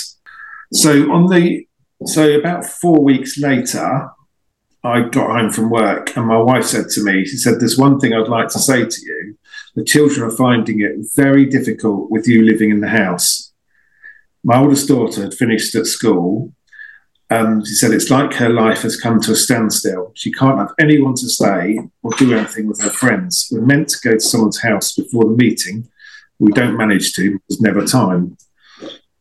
so 0.73 1.13
on 1.13 1.27
the 1.27 1.67
so 2.07 2.39
about 2.39 2.65
four 2.65 3.03
weeks 3.03 3.37
later, 3.39 4.09
I 4.85 5.09
got 5.09 5.31
home 5.31 5.51
from 5.51 5.71
work, 5.71 6.17
and 6.17 6.27
my 6.27 6.39
wife 6.39 6.65
said 6.65 6.89
to 6.91 7.03
me, 7.03 7.25
"She 7.25 7.37
said, 7.37 7.59
there's 7.59 7.77
one 7.77 7.99
thing 7.99 8.13
I'd 8.13 8.29
like 8.29 8.49
to 8.51 8.61
say 8.61 8.87
to 8.87 9.01
you. 9.03 9.37
The 9.75 9.83
children 9.83 10.23
are 10.23 10.37
finding 10.37 10.81
it 10.81 10.93
very 11.17 11.47
difficult 11.47 12.13
with 12.13 12.29
you 12.29 12.43
living 12.43 12.71
in 12.71 12.81
the 12.81 12.89
house." 12.89 13.53
My 14.45 14.59
oldest 14.59 14.87
daughter 14.87 15.23
had 15.23 15.35
finished 15.35 15.75
at 15.75 15.87
school. 15.87 16.53
Um, 17.31 17.65
she 17.65 17.75
said 17.75 17.91
it's 17.91 18.11
like 18.11 18.35
her 18.35 18.51
life 18.51 18.83
has 18.83 19.01
come 19.01 19.21
to 19.23 19.33
a 19.33 19.37
standstill. 19.37 20.13
She 20.15 20.31
can't 20.31 20.59
have 20.59 20.75
anyone 20.79 21.15
to 21.15 21.29
stay 21.29 21.81
or 22.05 22.13
do 22.13 22.35
anything 22.35 22.69
with 22.69 22.81
her 22.83 22.91
friends. 22.91 23.49
We're 23.51 23.63
meant 23.63 23.89
to 23.89 24.09
go 24.09 24.13
to 24.15 24.21
someone's 24.21 24.61
house 24.61 24.95
before 24.95 25.25
the 25.25 25.37
meeting. 25.45 25.89
We 26.39 26.53
don't 26.53 26.77
manage 26.77 27.15
to. 27.15 27.41
There's 27.49 27.61
never 27.61 27.85
time. 27.85 28.37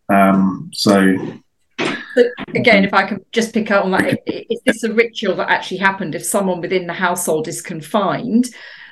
Um, 0.10 0.70
so 0.74 1.16
but 1.78 2.28
again, 2.56 2.84
if 2.86 2.94
I 2.94 3.08
can 3.08 3.26
just 3.32 3.54
pick 3.54 3.72
up 3.72 3.86
on 3.86 3.92
that, 3.92 4.20
is 4.28 4.62
this 4.66 4.84
a 4.84 4.94
ritual 4.94 5.36
that 5.36 5.50
actually 5.50 5.78
happened? 5.78 6.16
If 6.16 6.24
someone 6.24 6.62
within 6.62 6.86
the 6.88 6.94
household 6.94 7.48
is 7.48 7.62
confined, 7.62 8.50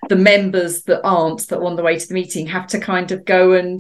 the 0.10 0.16
members 0.16 0.84
that 0.84 1.02
aren't 1.04 1.48
that 1.50 1.58
are 1.60 1.66
on 1.66 1.76
the 1.76 1.84
way 1.84 1.98
to 2.00 2.08
the 2.08 2.14
meeting 2.14 2.48
have 2.48 2.68
to 2.68 2.80
kind 2.80 3.12
of 3.12 3.24
go 3.26 3.54
and 3.54 3.80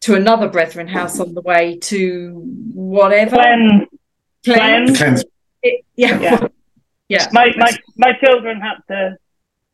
to 0.00 0.14
another 0.14 0.48
brethren 0.48 0.86
house 0.88 1.18
on 1.18 1.34
the 1.34 1.42
way 1.42 1.78
to 1.78 2.32
whatever. 2.72 3.36
Cleanse. 3.36 3.86
Cleanse. 4.44 4.98
Cleanse. 4.98 5.24
It- 5.62 5.84
yeah. 5.96 6.18
Yeah. 6.20 6.46
Yeah. 7.08 7.26
My, 7.32 7.52
my, 7.56 7.76
my 7.96 8.12
children 8.24 8.60
had 8.60 8.76
to, 8.86 9.16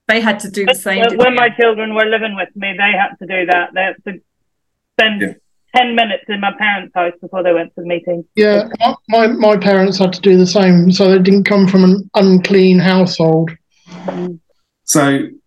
They 0.08 0.22
had 0.22 0.40
to 0.40 0.50
do 0.50 0.64
the 0.64 0.74
same. 0.74 1.00
when, 1.00 1.18
when 1.18 1.34
my 1.34 1.50
children 1.50 1.94
were 1.94 2.06
living 2.06 2.34
with 2.34 2.48
me, 2.56 2.72
they 2.72 2.92
had 2.92 3.10
to 3.18 3.26
do 3.26 3.44
that. 3.44 3.74
They 3.74 3.82
had 3.82 3.96
to 4.06 4.22
spend 4.94 5.20
Yeah. 5.20 5.34
10 5.76 5.94
minutes 5.94 6.24
in 6.28 6.40
my 6.40 6.52
parents' 6.58 6.92
house 6.94 7.12
before 7.20 7.42
they 7.42 7.52
went 7.52 7.74
to 7.74 7.82
the 7.82 7.86
meeting. 7.86 8.24
Yeah, 8.34 8.68
my, 9.08 9.26
my 9.28 9.56
parents 9.56 9.98
had 9.98 10.12
to 10.14 10.20
do 10.20 10.36
the 10.36 10.46
same, 10.46 10.90
so 10.90 11.10
they 11.10 11.18
didn't 11.18 11.44
come 11.44 11.66
from 11.68 11.84
an 11.84 12.10
unclean 12.14 12.78
household. 12.78 13.50
So, 14.84 15.00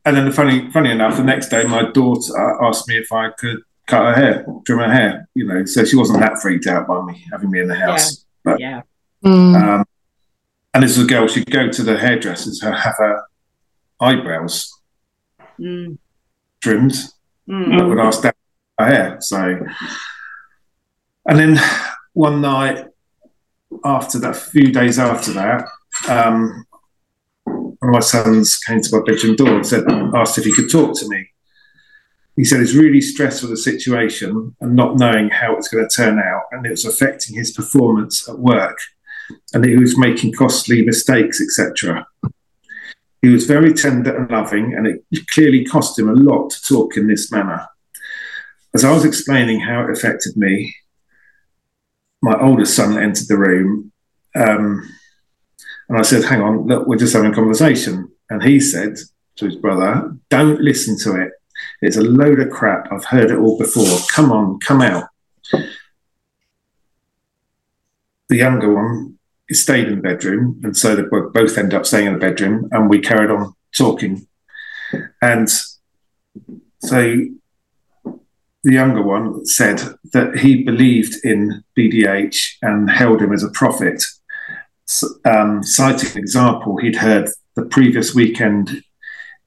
and 0.05 0.17
then 0.17 0.25
the 0.25 0.31
funny, 0.31 0.69
funny 0.71 0.91
enough, 0.91 1.17
the 1.17 1.23
next 1.23 1.49
day 1.49 1.63
my 1.63 1.89
daughter 1.91 2.37
asked 2.63 2.87
me 2.87 2.95
if 2.97 3.11
I 3.11 3.29
could 3.37 3.59
cut 3.87 4.03
her 4.03 4.21
hair, 4.21 4.45
trim 4.65 4.79
her 4.79 4.91
hair. 4.91 5.27
You 5.33 5.45
know, 5.47 5.65
so 5.65 5.83
she 5.85 5.95
wasn't 5.95 6.19
that 6.19 6.39
freaked 6.41 6.67
out 6.67 6.87
by 6.87 7.01
me 7.05 7.23
having 7.31 7.49
me 7.49 7.59
in 7.61 7.67
the 7.67 7.75
house. 7.75 8.25
But 8.43 8.59
Yeah. 8.59 8.81
Mm. 9.25 9.55
um, 9.61 9.85
and 10.73 10.83
this 10.83 10.97
was 10.97 11.05
a 11.05 11.09
girl. 11.09 11.27
She'd 11.27 11.49
go 11.49 11.69
to 11.69 11.83
the 11.83 11.97
hairdressers, 11.97 12.61
her 12.61 12.71
have 12.73 12.95
her 12.97 13.23
eyebrows 13.99 14.71
Mm. 15.59 15.97
trimmed. 16.61 16.93
Mm. 17.49 17.77
But 17.77 17.87
would 17.89 17.99
ask 17.99 18.21
that 18.21 18.35
her 18.77 18.85
hair. 18.85 19.17
So, 19.19 19.59
and 21.27 21.39
then 21.39 21.59
one 22.13 22.41
night 22.41 22.85
after 23.83 24.19
that, 24.19 24.31
a 24.31 24.33
few 24.33 24.71
days 24.71 24.99
after 24.99 25.31
that, 25.33 25.65
um, 26.07 26.65
one 27.45 27.77
of 27.81 27.93
my 27.93 27.99
sons 27.99 28.57
came 28.57 28.81
to 28.81 28.97
my 28.97 29.03
bedroom 29.05 29.35
door 29.35 29.55
and 29.55 29.65
said, 29.65 29.83
asked 30.15 30.37
if 30.37 30.45
he 30.45 30.51
could 30.51 30.69
talk 30.69 30.97
to 30.99 31.07
me. 31.07 31.29
He 32.35 32.43
said 32.45 32.59
he's 32.59 32.75
really 32.75 33.01
stressed 33.01 33.41
with 33.41 33.51
the 33.51 33.57
situation 33.57 34.55
and 34.61 34.75
not 34.75 34.97
knowing 34.97 35.29
how 35.29 35.55
it's 35.55 35.67
going 35.67 35.87
to 35.87 35.95
turn 35.95 36.19
out, 36.19 36.43
and 36.51 36.65
it 36.65 36.71
was 36.71 36.85
affecting 36.85 37.35
his 37.35 37.51
performance 37.51 38.27
at 38.29 38.39
work, 38.39 38.77
and 39.53 39.65
he 39.65 39.75
was 39.75 39.97
making 39.97 40.33
costly 40.33 40.85
mistakes, 40.85 41.41
etc. 41.41 42.07
He 43.21 43.27
was 43.27 43.45
very 43.45 43.73
tender 43.73 44.15
and 44.15 44.31
loving, 44.31 44.73
and 44.73 44.87
it 44.87 45.27
clearly 45.33 45.65
cost 45.65 45.99
him 45.99 46.07
a 46.07 46.13
lot 46.13 46.49
to 46.51 46.61
talk 46.61 46.95
in 46.95 47.07
this 47.07 47.29
manner. 47.29 47.67
As 48.73 48.85
I 48.85 48.93
was 48.93 49.03
explaining 49.03 49.59
how 49.59 49.83
it 49.83 49.91
affected 49.91 50.37
me, 50.37 50.73
my 52.21 52.39
oldest 52.39 52.75
son 52.75 52.97
entered 52.97 53.27
the 53.27 53.37
room, 53.37 53.91
um, 54.35 54.87
and 55.87 55.97
I 55.97 56.01
said, 56.01 56.23
"Hang 56.23 56.41
on, 56.41 56.67
look, 56.67 56.87
we're 56.87 56.97
just 56.97 57.13
having 57.13 57.31
a 57.31 57.35
conversation." 57.35 58.09
And 58.29 58.43
he 58.43 58.59
said 58.59 58.97
to 59.37 59.45
his 59.45 59.55
brother, 59.55 60.15
"Don't 60.29 60.61
listen 60.61 60.97
to 60.99 61.21
it. 61.21 61.31
It's 61.81 61.97
a 61.97 62.01
load 62.01 62.39
of 62.39 62.49
crap. 62.49 62.91
I've 62.91 63.05
heard 63.05 63.31
it 63.31 63.37
all 63.37 63.57
before. 63.57 63.99
Come 64.13 64.31
on, 64.31 64.59
come 64.59 64.81
out." 64.81 65.07
The 68.27 68.37
younger 68.37 68.73
one 68.73 69.17
stayed 69.51 69.87
in 69.87 69.95
the 69.95 70.01
bedroom, 70.01 70.61
and 70.63 70.77
so 70.77 70.95
they 70.95 71.01
both 71.01 71.57
ended 71.57 71.73
up 71.73 71.85
staying 71.85 72.07
in 72.07 72.13
the 72.13 72.19
bedroom, 72.19 72.69
and 72.71 72.89
we 72.89 72.99
carried 72.99 73.31
on 73.31 73.53
talking. 73.75 74.27
And 75.21 75.49
so 76.79 77.25
the 78.69 78.75
younger 78.75 79.01
one 79.01 79.43
said 79.47 79.81
that 80.13 80.37
he 80.37 80.63
believed 80.63 81.25
in 81.25 81.63
BDH 81.75 82.57
and 82.61 82.87
held 82.87 83.19
him 83.19 83.33
as 83.33 83.43
a 83.43 83.49
prophet, 83.49 84.03
um, 85.25 85.63
citing 85.63 86.11
an 86.11 86.19
example 86.19 86.77
he'd 86.77 86.97
heard 86.97 87.29
the 87.55 87.65
previous 87.65 88.13
weekend 88.13 88.83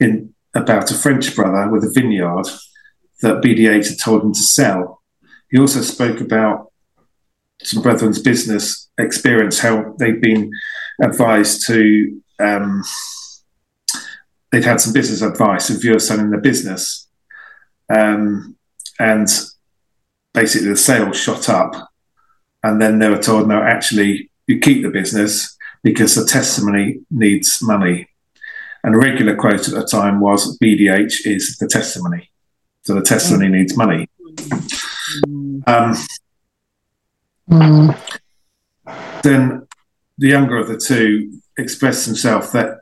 in 0.00 0.34
about 0.54 0.90
a 0.90 0.94
French 0.94 1.36
brother 1.36 1.70
with 1.70 1.84
a 1.84 1.92
vineyard 1.94 2.48
that 3.20 3.40
BDH 3.42 3.90
had 3.90 4.00
told 4.00 4.24
him 4.24 4.32
to 4.32 4.40
sell. 4.40 5.00
He 5.50 5.58
also 5.58 5.82
spoke 5.82 6.20
about 6.20 6.72
some 7.62 7.80
brethren's 7.80 8.20
business 8.20 8.90
experience, 8.98 9.60
how 9.60 9.94
they've 10.00 10.20
been 10.20 10.50
advised 11.00 11.64
to, 11.68 12.20
um, 12.40 12.82
they've 14.50 14.64
had 14.64 14.80
some 14.80 14.92
business 14.92 15.22
advice 15.22 15.70
in 15.70 15.78
view 15.78 15.94
of 15.94 16.02
selling 16.02 16.30
their 16.30 16.40
business. 16.40 17.08
Um, 17.88 18.56
and 18.98 19.28
basically 20.34 20.68
the 20.68 20.76
sales 20.76 21.16
shot 21.16 21.48
up. 21.48 21.72
And 22.62 22.80
then 22.80 22.98
they 22.98 23.08
were 23.08 23.18
told, 23.18 23.48
no, 23.48 23.60
actually, 23.62 24.30
you 24.46 24.58
keep 24.60 24.82
the 24.82 24.90
business 24.90 25.56
because 25.82 26.14
the 26.14 26.24
testimony 26.24 27.00
needs 27.10 27.60
money. 27.62 28.08
And 28.84 28.94
a 28.94 28.98
regular 28.98 29.36
quote 29.36 29.68
at 29.68 29.74
the 29.74 29.86
time 29.86 30.20
was 30.20 30.58
BDH 30.58 31.26
is 31.26 31.56
the 31.58 31.66
testimony. 31.68 32.30
So 32.82 32.94
the 32.94 33.02
testimony 33.02 33.48
needs 33.48 33.76
money. 33.76 34.08
Um, 35.66 35.96
Mm. 37.50 37.96
then 39.22 39.66
the 40.16 40.28
younger 40.28 40.56
of 40.56 40.68
the 40.68 40.78
two 40.78 41.40
expressed 41.58 42.06
himself 42.06 42.52
that 42.52 42.78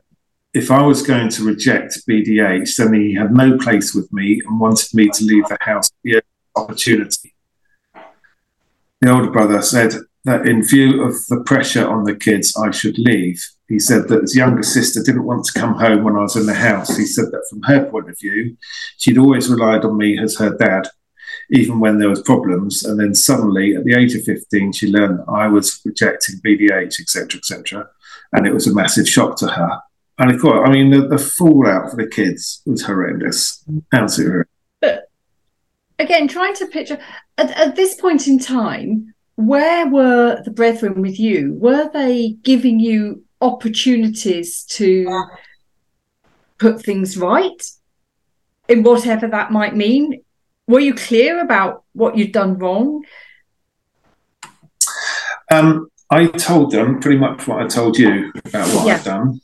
if 0.52 0.70
I 0.70 0.82
was 0.82 1.02
going 1.02 1.28
to 1.30 1.44
reject 1.44 2.06
BDH, 2.08 2.76
then 2.76 2.94
he 2.94 3.14
had 3.14 3.32
no 3.32 3.56
place 3.58 3.94
with 3.94 4.12
me 4.12 4.40
and 4.44 4.58
wanted 4.58 4.92
me 4.94 5.08
to 5.08 5.24
leave 5.24 5.46
the 5.46 5.58
house 5.60 5.90
the 6.02 6.22
opportunity. 6.56 7.34
The 9.00 9.10
older 9.10 9.30
brother 9.30 9.62
said 9.62 9.92
that 10.24 10.46
in 10.46 10.62
view 10.62 11.02
of 11.02 11.14
the 11.28 11.42
pressure 11.46 11.88
on 11.88 12.04
the 12.04 12.14
kids, 12.14 12.54
I 12.56 12.70
should 12.70 12.98
leave. 12.98 13.42
He 13.68 13.78
said 13.78 14.08
that 14.08 14.22
his 14.22 14.36
younger 14.36 14.64
sister 14.64 15.02
didn't 15.02 15.24
want 15.24 15.44
to 15.44 15.58
come 15.58 15.74
home 15.74 16.02
when 16.02 16.16
I 16.16 16.22
was 16.22 16.36
in 16.36 16.46
the 16.46 16.54
house. 16.54 16.96
He 16.96 17.06
said 17.06 17.26
that 17.26 17.46
from 17.48 17.62
her 17.62 17.88
point 17.88 18.10
of 18.10 18.18
view, 18.18 18.56
she'd 18.98 19.18
always 19.18 19.48
relied 19.48 19.84
on 19.84 19.96
me 19.96 20.18
as 20.18 20.36
her 20.36 20.54
dad, 20.56 20.88
even 21.50 21.78
when 21.78 21.98
there 21.98 22.10
was 22.10 22.22
problems. 22.22 22.82
And 22.82 22.98
then 22.98 23.14
suddenly, 23.14 23.76
at 23.76 23.84
the 23.84 23.94
age 23.94 24.14
of 24.14 24.24
15, 24.24 24.72
she 24.72 24.88
learned 24.88 25.20
I 25.28 25.46
was 25.46 25.80
rejecting 25.84 26.40
BDH, 26.40 27.00
etc., 27.00 27.38
etc. 27.38 27.88
And 28.32 28.46
it 28.46 28.52
was 28.52 28.66
a 28.66 28.74
massive 28.74 29.08
shock 29.08 29.36
to 29.38 29.46
her. 29.46 29.80
And 30.20 30.30
of 30.30 30.40
course, 30.40 30.68
I 30.68 30.70
mean, 30.70 30.90
the, 30.90 31.08
the 31.08 31.16
fallout 31.16 31.90
for 31.90 31.96
the 31.96 32.06
kids 32.06 32.60
was 32.66 32.82
horrendous. 32.82 33.64
Absolutely 33.90 34.32
horrendous. 34.32 34.50
But 34.80 35.10
again, 35.98 36.28
trying 36.28 36.54
to 36.56 36.66
picture 36.66 36.98
at, 37.38 37.50
at 37.52 37.74
this 37.74 37.94
point 37.94 38.28
in 38.28 38.38
time, 38.38 39.14
where 39.36 39.88
were 39.88 40.42
the 40.44 40.50
brethren 40.50 41.00
with 41.00 41.18
you? 41.18 41.54
Were 41.54 41.88
they 41.90 42.36
giving 42.42 42.78
you 42.78 43.24
opportunities 43.40 44.64
to 44.64 45.24
put 46.58 46.82
things 46.82 47.16
right 47.16 47.70
in 48.68 48.82
whatever 48.82 49.26
that 49.26 49.50
might 49.50 49.74
mean? 49.74 50.22
Were 50.68 50.80
you 50.80 50.92
clear 50.92 51.40
about 51.40 51.84
what 51.94 52.18
you'd 52.18 52.32
done 52.32 52.58
wrong? 52.58 53.04
Um, 55.50 55.90
I 56.10 56.26
told 56.26 56.72
them 56.72 57.00
pretty 57.00 57.18
much 57.18 57.48
what 57.48 57.62
I 57.62 57.66
told 57.66 57.96
you 57.96 58.30
about 58.44 58.68
what 58.74 58.86
Yeah. 58.86 58.94
I've 58.96 59.04
done. 59.04 59.40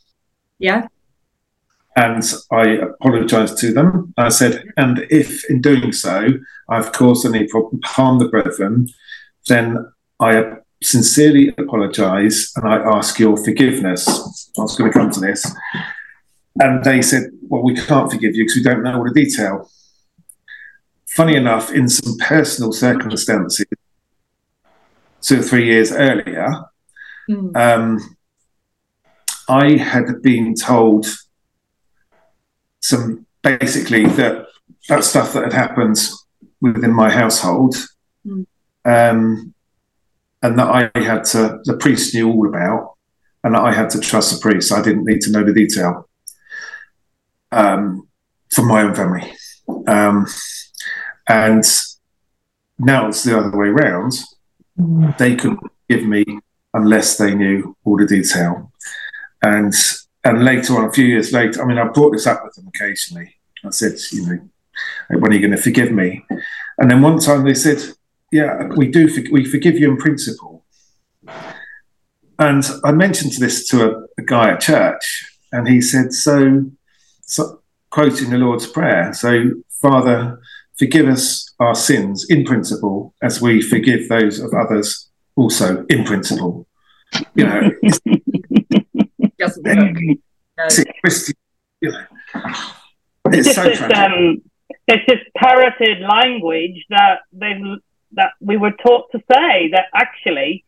Yeah. 0.59 0.89
And 1.97 2.23
I 2.53 2.69
apologised 2.69 3.59
to 3.59 3.73
them. 3.73 4.13
I 4.19 4.29
said, 4.29 4.65
and 4.77 5.07
if 5.11 5.49
in 5.49 5.63
doing 5.63 5.93
so 5.93 6.29
I've 6.69 6.93
caused 6.93 7.25
any 7.25 7.47
problem, 7.47 7.81
harm 7.85 8.19
the 8.19 8.29
brethren, 8.29 8.89
then 9.49 9.91
I 10.21 10.57
sincerely 10.83 11.55
apologise 11.57 12.55
and 12.57 12.69
I 12.69 12.77
ask 12.77 13.19
your 13.19 13.37
forgiveness. 13.37 14.07
I 14.59 14.63
was 14.63 14.77
going 14.77 14.93
to 14.93 14.99
come 14.99 15.11
to 15.11 15.21
this. 15.21 15.51
And 16.59 16.85
they 16.85 17.03
said, 17.03 17.31
Well, 17.43 17.63
we 17.63 17.75
can't 17.75 18.11
forgive 18.11 18.35
you 18.35 18.45
because 18.45 18.57
we 18.57 18.63
don't 18.63 18.83
know 18.83 18.99
all 18.99 19.05
the 19.05 19.13
detail. 19.13 19.71
Funny 21.09 21.37
enough, 21.37 21.73
in 21.73 21.89
some 21.89 22.17
personal 22.19 22.73
circumstances, 22.73 23.67
two 25.23 25.41
or 25.41 25.43
three 25.43 25.67
years 25.67 25.93
earlier, 25.93 26.49
mm. 27.29 27.57
um, 27.57 28.16
I 29.49 29.77
had 29.77 30.23
been 30.23 30.55
told 30.55 31.07
some 32.81 33.27
basically 33.43 34.07
that 34.07 34.47
that 34.89 35.05
stuff 35.05 35.33
that 35.33 35.45
had 35.45 35.53
happened 35.53 35.99
within 36.61 36.93
my 36.93 37.11
household, 37.11 37.77
mm. 38.27 38.47
um, 38.85 39.55
and 40.43 40.59
that 40.59 40.69
I 40.69 41.03
had 41.03 41.25
to, 41.25 41.59
the 41.65 41.77
priest 41.77 42.15
knew 42.15 42.31
all 42.31 42.49
about, 42.49 42.95
and 43.43 43.55
that 43.55 43.63
I 43.63 43.73
had 43.73 43.91
to 43.91 44.01
trust 44.01 44.33
the 44.33 44.41
priest. 44.41 44.73
I 44.73 44.83
didn't 44.83 45.05
need 45.05 45.21
to 45.23 45.31
know 45.31 45.45
the 45.45 45.53
detail 45.53 46.09
um, 47.53 48.09
from 48.51 48.69
my 48.69 48.83
own 48.83 48.95
family. 48.95 49.33
Um, 49.87 50.27
and 51.29 51.65
now 52.79 53.09
it's 53.09 53.25
the 53.25 53.39
other 53.39 53.57
way 53.57 53.69
around. 53.69 54.13
Mm. 54.79 55.17
They 55.19 55.35
couldn't 55.35 55.61
give 55.89 56.05
me 56.05 56.25
unless 56.75 57.17
they 57.17 57.35
knew 57.35 57.77
all 57.85 57.97
the 57.97 58.07
detail. 58.07 58.73
And 59.47 59.75
and 60.25 60.45
later 60.45 60.77
on, 60.77 60.85
a 60.85 60.93
few 60.93 61.05
years 61.05 61.33
later, 61.33 61.63
I 61.63 61.67
mean, 61.67 61.79
I 61.79 61.87
brought 61.87 62.11
this 62.11 62.27
up 62.27 62.43
with 62.45 62.55
them 62.55 62.67
occasionally. 62.67 63.37
I 63.65 63.71
said, 63.71 63.93
you 64.11 64.27
know, 64.27 65.19
when 65.21 65.31
are 65.31 65.35
you 65.35 65.41
going 65.41 65.57
to 65.57 65.63
forgive 65.63 65.93
me? 65.93 66.25
And 66.79 66.91
then 66.91 67.01
one 67.01 67.21
time 67.21 67.45
they 67.45 67.55
said, 67.55 67.79
yeah, 68.33 68.67
we 68.77 68.89
do, 68.89 69.09
we 69.31 69.45
forgive 69.45 69.79
you 69.79 69.89
in 69.89 69.99
principle. 69.99 70.65
And 72.39 72.69
I 72.85 72.91
mentioned 72.91 73.35
this 73.35 73.69
to 73.69 73.89
a, 73.89 74.07
a 74.19 74.23
guy 74.23 74.51
at 74.51 74.61
church, 74.61 75.31
and 75.53 75.69
he 75.69 75.81
said, 75.81 76.13
so, 76.13 76.71
so, 77.23 77.63
quoting 77.91 78.31
the 78.31 78.39
Lord's 78.39 78.67
Prayer, 78.67 79.13
so, 79.15 79.51
Father, 79.81 80.41
forgive 80.77 81.07
us 81.07 81.55
our 81.61 81.75
sins 81.77 82.27
in 82.29 82.45
principle 82.45 83.15
as 83.23 83.41
we 83.41 83.63
forgive 83.63 84.09
those 84.09 84.41
of 84.41 84.53
others 84.53 85.09
also 85.37 85.87
in 85.89 86.05
principle. 86.05 86.67
You 87.35 87.45
know, 87.45 87.71
doesn't 89.63 89.95
work. 89.95 90.19
It's, 91.05 91.33
you 91.81 91.91
know, 91.91 92.07
it's, 93.27 93.55
so 93.55 93.63
this, 93.65 93.81
um, 93.81 94.43
it's 94.89 95.05
this 95.07 95.21
parroted 95.37 96.01
language 96.01 96.85
that 96.91 97.21
they 97.33 97.53
that 98.13 98.33
we 98.41 98.57
were 98.57 98.73
taught 98.73 99.11
to 99.13 99.19
say 99.31 99.71
that 99.73 99.87
actually 99.95 100.65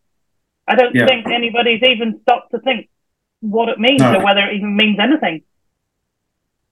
I 0.66 0.74
don't 0.74 0.94
yeah. 0.94 1.06
think 1.06 1.26
anybody's 1.26 1.82
even 1.82 2.20
stopped 2.22 2.50
to 2.50 2.58
think 2.60 2.88
what 3.40 3.68
it 3.70 3.78
means 3.78 4.00
no. 4.00 4.16
or 4.16 4.24
whether 4.24 4.40
it 4.40 4.56
even 4.56 4.76
means 4.76 4.98
anything. 5.00 5.42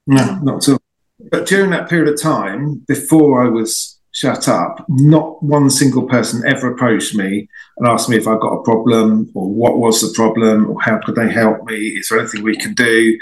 No, 0.07 0.39
not 0.43 0.69
at 0.69 0.73
all. 0.75 0.83
But 1.31 1.47
during 1.47 1.71
that 1.71 1.89
period 1.89 2.13
of 2.13 2.21
time, 2.21 2.85
before 2.87 3.43
I 3.45 3.49
was 3.49 3.96
shut 4.17 4.49
up, 4.49 4.83
not 4.89 5.43
one 5.43 5.69
single 5.69 6.05
person 6.09 6.43
ever 6.47 6.73
approached 6.73 7.15
me 7.15 7.47
and 7.77 7.87
asked 7.87 8.09
me 8.09 8.17
if 8.17 8.27
I've 8.27 8.41
got 8.41 8.55
a 8.55 8.63
problem 8.63 9.31
or 9.35 9.47
what 9.51 9.77
was 9.77 10.01
the 10.01 10.15
problem 10.17 10.71
or 10.71 10.81
how 10.81 10.99
could 11.05 11.17
they 11.17 11.31
help 11.31 11.65
me? 11.65 11.89
Is 11.89 12.09
there 12.09 12.21
anything 12.21 12.43
we 12.43 12.57
can 12.57 12.73
do? 12.73 13.19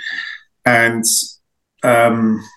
And 0.65 1.05
um, 1.83 2.49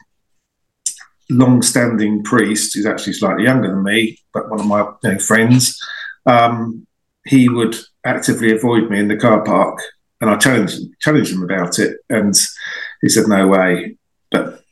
long-standing 1.31 2.23
priest, 2.25 2.75
who's 2.75 2.85
actually 2.85 3.13
slightly 3.13 3.45
younger 3.45 3.69
than 3.69 3.83
me, 3.83 4.19
but 4.35 4.51
one 4.51 4.59
of 4.59 4.67
my 4.67 4.81
you 4.81 5.13
know, 5.13 5.17
friends, 5.17 5.75
um, 6.27 6.85
he 7.25 7.49
would 7.49 7.75
actively 8.05 8.55
avoid 8.55 8.87
me 8.91 8.99
in 8.99 9.07
the 9.07 9.17
car 9.17 9.43
park, 9.43 9.79
and 10.21 10.29
I 10.29 10.37
challenged 10.37 10.79
challenged 11.01 11.33
him 11.33 11.41
about 11.41 11.79
it, 11.79 11.97
and 12.07 12.35
he 13.01 13.09
said 13.09 13.27
no 13.27 13.47
way. 13.47 13.97
But 14.29 14.63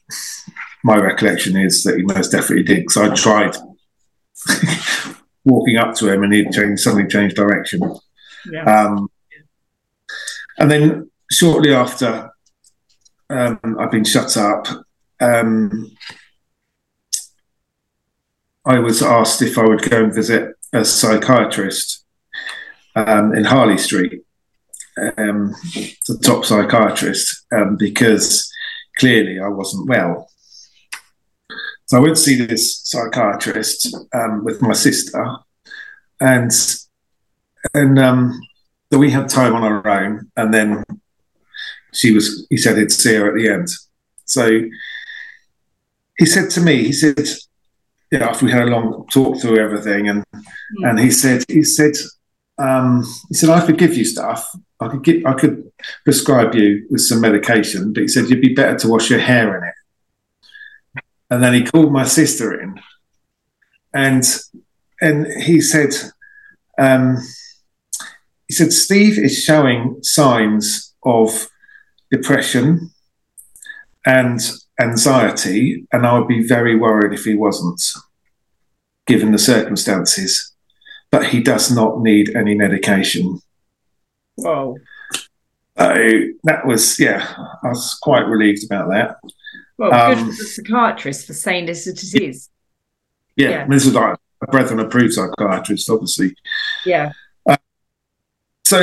my 0.86 0.98
recollection 0.98 1.58
is 1.58 1.84
that 1.84 1.98
he 1.98 2.04
most 2.04 2.32
definitely 2.32 2.64
did 2.64 2.86
because 2.86 2.98
I 2.98 3.16
tried 3.16 3.56
walking 5.44 5.78
up 5.78 5.96
to 5.96 6.14
him, 6.14 6.24
and 6.24 6.32
he'd 6.32 6.52
changed, 6.52 6.84
suddenly 6.84 7.08
changed 7.08 7.36
direction. 7.36 7.82
Yeah. 8.52 8.64
Um, 8.64 9.10
and 10.60 10.70
then 10.70 11.12
shortly 11.32 11.74
after 11.74 12.30
um, 13.32 13.60
I've 13.80 13.90
been 13.90 14.04
shut 14.04 14.38
up. 14.38 14.68
Um, 15.20 15.92
I 18.64 18.78
was 18.78 19.02
asked 19.02 19.42
if 19.42 19.58
I 19.58 19.64
would 19.68 19.90
go 19.90 20.04
and 20.04 20.14
visit 20.14 20.54
a 20.72 20.86
psychiatrist 20.86 22.06
um, 22.96 23.34
in 23.34 23.46
Harley 23.46 23.80
Street, 23.80 24.22
um, 25.18 25.56
the 26.08 26.20
top 26.22 26.46
psychiatrist, 26.46 27.44
um, 27.52 27.76
because 27.76 28.48
clearly 29.00 29.40
I 29.40 29.48
wasn't 29.48 29.90
well. 29.90 30.30
So 31.88 31.98
I 31.98 32.00
went 32.00 32.16
to 32.16 32.22
see 32.22 32.36
this 32.36 32.82
psychiatrist 32.84 33.96
um, 34.14 34.44
with 34.44 34.62
my 34.62 34.74
sister, 34.74 35.38
and 36.20 36.52
and 37.74 38.00
um, 38.00 38.40
we 38.92 39.12
had 39.12 39.30
time 39.30 39.54
on 39.54 39.64
our 39.64 39.88
own, 39.88 40.32
and 40.36 40.54
then 40.54 40.84
she 41.94 42.12
was. 42.12 42.48
He 42.50 42.58
said 42.58 42.78
he'd 42.78 42.92
see 42.92 43.16
her 43.16 43.28
at 43.28 43.36
the 43.36 43.50
end. 43.50 43.70
So 44.26 44.62
he 46.18 46.26
said 46.26 46.50
to 46.52 46.62
me, 46.62 46.84
he 46.84 46.94
said, 46.94 47.20
know, 48.12 48.26
after 48.26 48.46
we 48.46 48.52
had 48.52 48.64
a 48.64 48.72
long 48.72 49.06
talk 49.12 49.40
through 49.40 49.60
everything, 49.60 50.10
and 50.10 50.24
mm. 50.34 50.90
and 50.90 51.00
he 51.00 51.12
said, 51.12 51.44
he 51.48 51.64
said, 51.64 51.94
um, 52.58 53.04
he 53.30 53.36
said, 53.36 53.50
I 53.50 53.66
could 53.66 53.78
give 53.78 53.96
you 53.96 54.06
stuff. 54.06 54.48
I 54.80 54.88
could 54.88 55.04
get, 55.04 55.26
I 55.26 55.34
could 55.34 55.72
prescribe 56.04 56.56
you 56.56 56.86
with 56.90 57.02
some 57.02 57.22
medication, 57.22 57.94
but 57.94 58.02
he 58.02 58.08
said 58.08 58.30
you'd 58.30 58.42
be 58.42 58.54
better 58.54 58.78
to 58.80 58.88
wash 58.88 59.10
your 59.10 59.20
hair 59.20 59.58
in 59.58 59.64
it. 59.64 59.76
And 61.30 61.42
then 61.42 61.54
he 61.54 61.64
called 61.64 61.92
my 61.92 62.04
sister 62.04 62.60
in, 62.60 62.80
and 63.94 64.24
and 65.02 65.28
he 65.42 65.60
said, 65.60 65.90
um, 66.78 67.18
he 68.48 68.54
said 68.54 68.72
Steve 68.72 69.18
is 69.18 69.44
showing 69.44 69.98
signs 70.04 70.94
of 71.04 71.48
depression 72.12 72.92
and 74.06 74.40
anxiety, 74.80 75.88
and 75.92 76.06
I 76.06 76.18
would 76.18 76.28
be 76.28 76.48
very 76.48 76.76
worried 76.76 77.14
if 77.14 77.24
he 77.24 77.34
wasn't, 77.34 77.82
given 79.08 79.32
the 79.32 79.40
circumstances. 79.40 80.54
But 81.12 81.28
he 81.28 81.42
does 81.42 81.72
not 81.72 82.02
need 82.02 82.36
any 82.36 82.56
medication. 82.56 83.40
Whoa. 84.36 84.78
So 85.78 85.94
that 86.44 86.66
was, 86.66 87.00
yeah, 87.00 87.34
I 87.64 87.68
was 87.70 87.98
quite 88.02 88.28
relieved 88.28 88.64
about 88.66 88.90
that. 88.90 89.18
Well, 89.78 89.94
um, 89.94 90.16
good 90.16 90.36
for 90.36 90.44
the 90.44 90.50
psychiatrist 90.50 91.28
for 91.28 91.34
saying 91.34 91.66
this 91.66 91.88
as 91.88 92.14
it 92.14 92.22
is. 92.22 92.50
Yeah, 93.36 93.50
yeah. 93.50 93.56
I 93.58 93.60
mean, 93.62 93.72
this 93.72 93.86
is 93.86 93.94
like 93.94 94.18
a 94.42 94.48
brethren 94.48 94.80
approved 94.80 95.14
psychiatrist, 95.14 95.90
obviously. 95.90 96.36
Yeah. 96.86 97.12
Uh, 97.48 97.58
so 98.64 98.80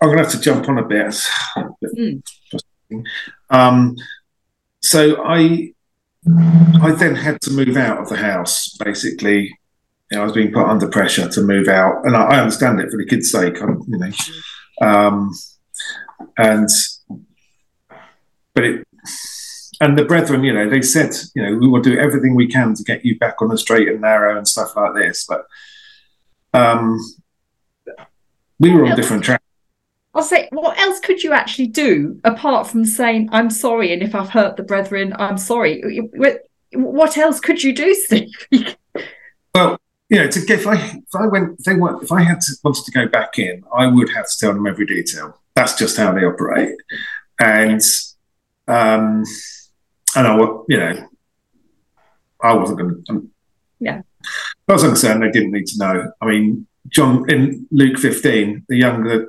I'm 0.00 0.08
going 0.08 0.18
to 0.18 0.24
have 0.24 0.32
to 0.32 0.40
jump 0.40 0.68
on 0.68 0.78
a 0.78 0.84
bit. 0.84 1.14
Mm. 1.84 2.22
Um, 3.50 3.96
so 4.82 5.24
I 5.24 5.72
I 6.80 6.92
then 6.92 7.14
had 7.16 7.40
to 7.42 7.50
move 7.50 7.76
out 7.76 7.98
of 7.98 8.08
the 8.08 8.16
house. 8.16 8.76
Basically, 8.76 9.58
you 10.10 10.16
know, 10.16 10.22
I 10.22 10.24
was 10.24 10.32
being 10.32 10.52
put 10.52 10.66
under 10.66 10.88
pressure 10.88 11.28
to 11.28 11.42
move 11.42 11.68
out, 11.68 12.04
and 12.04 12.16
I, 12.16 12.22
I 12.22 12.38
understand 12.38 12.80
it 12.80 12.90
for 12.90 12.96
the 12.96 13.06
kids' 13.06 13.30
sake. 13.30 13.60
I'm, 13.60 13.82
you 13.88 13.98
know, 13.98 14.10
um, 14.80 15.32
and 16.38 16.68
but 18.54 18.64
it 18.64 18.88
and 19.80 19.98
the 19.98 20.04
brethren, 20.04 20.42
you 20.44 20.52
know, 20.52 20.68
they 20.68 20.82
said, 20.82 21.14
you 21.34 21.42
know, 21.42 21.56
we 21.56 21.68
will 21.68 21.82
do 21.82 21.98
everything 21.98 22.34
we 22.34 22.46
can 22.46 22.74
to 22.74 22.82
get 22.82 23.04
you 23.04 23.18
back 23.18 23.42
on 23.42 23.48
the 23.48 23.58
straight 23.58 23.88
and 23.88 24.00
narrow 24.00 24.36
and 24.36 24.48
stuff 24.48 24.74
like 24.76 24.94
this, 24.94 25.26
but 25.28 25.46
um, 26.54 26.98
we 28.58 28.72
were 28.72 28.86
on 28.86 28.96
different 28.96 29.24
tracks. 29.24 29.42
I'll 30.14 30.22
say, 30.22 30.48
what 30.50 30.78
else 30.78 30.98
could 31.00 31.22
you 31.22 31.34
actually 31.34 31.66
do 31.66 32.18
apart 32.24 32.66
from 32.68 32.86
saying, 32.86 33.28
I'm 33.32 33.50
sorry, 33.50 33.92
and 33.92 34.02
if 34.02 34.14
I've 34.14 34.30
hurt 34.30 34.56
the 34.56 34.62
brethren, 34.62 35.14
I'm 35.18 35.36
sorry? 35.36 35.82
What 36.72 37.18
else 37.18 37.38
could 37.38 37.62
you 37.62 37.74
do, 37.74 37.94
Steve? 37.94 38.30
well, 39.54 39.78
you 40.08 40.18
know, 40.18 40.28
to 40.28 40.40
get, 40.40 40.60
if 40.60 40.66
I 40.66 40.76
if 40.76 41.14
I 41.14 41.26
went 41.26 41.58
if 41.58 41.64
they 41.66 41.74
if 41.74 42.12
I 42.12 42.22
had 42.22 42.40
to, 42.40 42.52
wanted 42.64 42.84
to 42.84 42.92
go 42.92 43.06
back 43.08 43.38
in, 43.38 43.62
I 43.76 43.88
would 43.88 44.08
have 44.10 44.26
to 44.26 44.38
tell 44.38 44.54
them 44.54 44.66
every 44.66 44.86
detail. 44.86 45.38
That's 45.54 45.76
just 45.76 45.98
how 45.98 46.12
they 46.12 46.24
operate, 46.24 46.76
and 47.38 47.82
um, 48.68 49.24
and 50.16 50.26
I 50.26 50.36
you 50.68 50.78
know, 50.78 51.08
I 52.42 52.54
wasn't 52.54 52.78
going 52.78 53.04
to. 53.04 53.12
Um, 53.12 53.30
yeah. 53.78 54.02
I 54.68 54.72
was 54.72 54.82
concerned 54.82 55.22
they 55.22 55.30
didn't 55.30 55.52
need 55.52 55.66
to 55.66 55.78
know. 55.78 56.12
I 56.20 56.26
mean, 56.26 56.66
John 56.88 57.28
in 57.30 57.66
Luke 57.70 57.98
15, 57.98 58.64
the 58.68 58.76
younger 58.76 59.28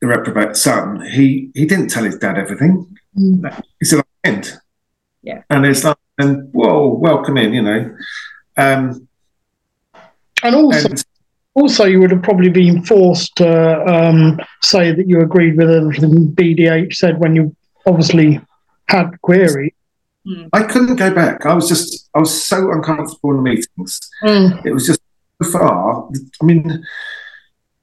the 0.00 0.06
reprobate 0.06 0.56
son, 0.56 1.02
he 1.02 1.50
he 1.54 1.66
didn't 1.66 1.88
tell 1.88 2.04
his 2.04 2.16
dad 2.16 2.38
everything. 2.38 2.96
Mm. 3.18 3.62
He 3.78 3.84
said, 3.84 4.00
"I 4.00 4.28
end." 4.28 4.58
Yeah, 5.22 5.42
and 5.50 5.66
it's 5.66 5.84
like, 5.84 5.98
and 6.18 6.52
whoa, 6.52 6.88
welcome 6.88 7.36
in, 7.36 7.52
you 7.52 7.62
know. 7.62 7.96
Um, 8.56 9.08
and 10.42 10.54
also, 10.54 10.88
and, 10.88 11.04
Also, 11.54 11.84
you 11.84 12.00
would 12.00 12.12
have 12.12 12.22
probably 12.22 12.48
been 12.48 12.82
forced 12.84 13.36
to 13.36 13.84
um, 13.86 14.40
say 14.62 14.92
that 14.92 15.06
you 15.06 15.20
agreed 15.20 15.56
with 15.56 15.70
everything 15.70 16.32
BDH 16.32 16.94
said 16.94 17.18
when 17.18 17.36
you 17.36 17.54
obviously 17.86 18.40
had 18.88 19.20
query. 19.20 19.74
Mm. 20.26 20.48
I 20.52 20.62
couldn't 20.64 20.96
go 20.96 21.12
back. 21.14 21.46
I 21.46 21.54
was 21.54 21.68
just, 21.68 22.08
I 22.14 22.18
was 22.18 22.44
so 22.44 22.72
uncomfortable 22.72 23.30
in 23.30 23.36
the 23.38 23.42
meetings. 23.42 24.00
Mm. 24.22 24.66
It 24.66 24.72
was 24.72 24.86
just 24.86 25.00
so 25.42 25.50
far. 25.50 26.08
I 26.40 26.44
mean, 26.44 26.84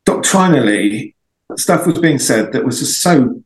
doctrinally, 0.05 1.15
stuff 1.55 1.88
was 1.88 1.99
being 1.99 2.19
said 2.19 2.51
that 2.53 2.65
was 2.65 2.80
just 2.80 3.01
so 3.01 3.41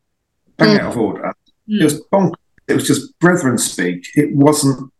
bang 0.57 0.77
mm. 0.77 0.79
out 0.79 0.91
of 0.91 0.97
order. 0.97 1.33
It 1.67 1.83
was 1.83 2.01
bonkers. 2.11 2.35
It 2.67 2.73
was 2.73 2.87
just 2.87 3.17
brethren 3.19 3.57
speak. 3.57 4.07
It 4.15 4.35
wasn't 4.35 4.91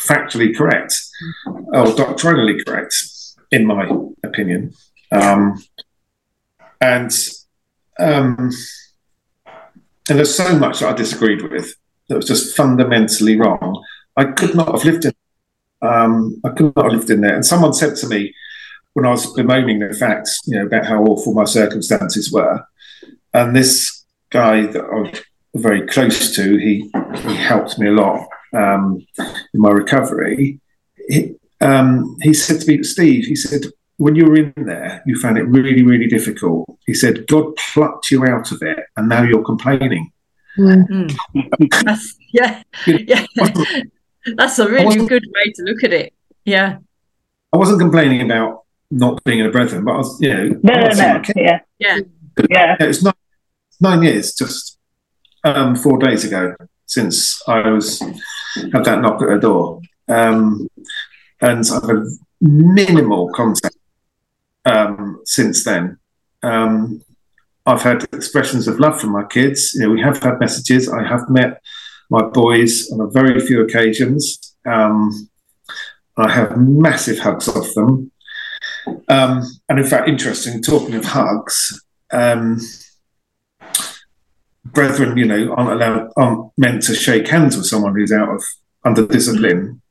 factually 0.00 0.54
correct 0.54 0.94
or 1.46 1.92
doctrinally 1.94 2.62
correct, 2.64 2.94
in 3.50 3.66
my 3.66 3.88
opinion. 4.22 4.74
Um, 5.12 5.62
and 6.80 7.10
um, 7.98 8.50
and 10.08 10.18
there's 10.18 10.34
so 10.34 10.58
much 10.58 10.80
that 10.80 10.92
I 10.92 10.96
disagreed 10.96 11.42
with 11.42 11.74
that 12.08 12.16
was 12.16 12.26
just 12.26 12.56
fundamentally 12.56 13.36
wrong. 13.36 13.84
I 14.16 14.24
could 14.24 14.54
not 14.54 14.72
have 14.72 14.84
lived 14.84 15.04
in. 15.04 15.12
Um, 15.82 16.40
I 16.44 16.50
could 16.50 16.74
not 16.74 16.86
have 16.86 16.92
lived 16.92 17.10
in 17.10 17.20
there. 17.20 17.34
And 17.34 17.44
someone 17.44 17.74
said 17.74 17.96
to 17.96 18.08
me 18.08 18.34
when 18.94 19.04
I 19.04 19.10
was 19.10 19.32
bemoaning 19.34 19.78
the 19.80 19.92
facts, 19.94 20.40
you 20.46 20.56
know, 20.56 20.66
about 20.66 20.86
how 20.86 21.04
awful 21.04 21.34
my 21.34 21.44
circumstances 21.44 22.32
were, 22.32 22.64
and 23.34 23.54
this 23.54 24.04
guy 24.30 24.66
that 24.66 24.84
I 24.84 25.00
was 25.00 25.22
very 25.54 25.86
close 25.86 26.34
to, 26.36 26.56
he 26.56 26.90
he 27.16 27.34
helped 27.34 27.78
me 27.78 27.88
a 27.88 27.92
lot 27.92 28.26
um, 28.54 29.04
in 29.18 29.60
my 29.60 29.70
recovery. 29.70 30.60
He, 31.08 31.34
um, 31.60 32.16
he 32.22 32.34
said 32.34 32.60
to 32.60 32.66
me, 32.68 32.82
Steve, 32.82 33.26
he 33.26 33.36
said, 33.36 33.62
when 33.98 34.14
you 34.14 34.26
were 34.26 34.36
in 34.36 34.52
there, 34.56 35.02
you 35.06 35.18
found 35.18 35.38
it 35.38 35.44
really, 35.44 35.82
really 35.82 36.06
difficult. 36.06 36.66
He 36.86 36.94
said, 36.94 37.26
God 37.26 37.56
plucked 37.56 38.10
you 38.10 38.24
out 38.26 38.52
of 38.52 38.62
it, 38.62 38.78
and 38.96 39.08
now 39.08 39.22
you're 39.22 39.44
complaining. 39.44 40.12
Mm. 40.58 41.14
that's, 41.84 42.16
yeah, 42.32 42.62
yeah. 42.86 43.26
that's 44.36 44.58
a 44.58 44.68
really 44.68 45.06
good 45.06 45.24
way 45.34 45.52
to 45.52 45.62
look 45.62 45.84
at 45.84 45.92
it. 45.92 46.12
Yeah. 46.44 46.78
I 47.52 47.56
wasn't 47.56 47.80
complaining 47.80 48.22
about 48.22 48.64
not 48.90 49.22
being 49.24 49.40
in 49.40 49.46
a 49.46 49.50
brethren, 49.50 49.84
but 49.84 49.92
I 49.92 49.96
was, 49.98 50.20
you 50.20 50.32
know, 50.32 50.60
no, 50.62 50.74
no, 50.74 50.88
no. 50.88 51.22
yeah, 51.34 51.60
yeah, 51.78 51.98
yeah. 52.50 52.76
It's 52.80 53.02
nine, 53.02 53.14
nine 53.80 54.02
years, 54.02 54.34
just 54.34 54.78
um, 55.44 55.76
four 55.76 55.98
days 55.98 56.24
ago 56.24 56.54
since 56.86 57.42
I 57.48 57.68
was 57.68 58.00
had 58.00 58.84
that 58.84 59.00
knock 59.00 59.22
at 59.22 59.28
the 59.28 59.38
door, 59.38 59.80
um, 60.08 60.68
and 61.40 61.64
I've 61.72 61.82
had 61.82 62.04
minimal 62.40 63.32
contact 63.34 63.76
um, 64.64 65.20
since 65.24 65.64
then. 65.64 65.98
Um, 66.42 67.02
I've 67.66 67.82
had 67.82 68.04
expressions 68.12 68.68
of 68.68 68.78
love 68.78 69.00
from 69.00 69.10
my 69.10 69.24
kids. 69.24 69.74
You 69.74 69.82
know, 69.82 69.90
we 69.90 70.00
have 70.00 70.22
had 70.22 70.38
messages. 70.38 70.88
I 70.88 71.02
have 71.06 71.28
met 71.28 71.60
my 72.10 72.22
boys 72.22 72.90
on 72.92 73.00
a 73.00 73.10
very 73.10 73.40
few 73.40 73.62
occasions. 73.62 74.56
Um, 74.64 75.28
I 76.16 76.30
have 76.30 76.56
massive 76.56 77.18
hugs 77.18 77.48
off 77.48 77.74
them. 77.74 78.12
Um, 79.08 79.42
and 79.68 79.80
in 79.80 79.84
fact, 79.84 80.08
interesting, 80.08 80.62
talking 80.62 80.94
of 80.94 81.04
hugs, 81.04 81.82
um, 82.12 82.60
brethren, 84.64 85.16
you 85.16 85.24
know, 85.24 85.52
aren't 85.54 85.72
allowed, 85.72 86.10
aren't 86.16 86.52
meant 86.56 86.82
to 86.84 86.94
shake 86.94 87.26
hands 87.28 87.56
with 87.56 87.66
someone 87.66 87.94
who's 87.94 88.12
out 88.12 88.28
of 88.28 88.44
under 88.84 89.06
discipline. 89.06 89.82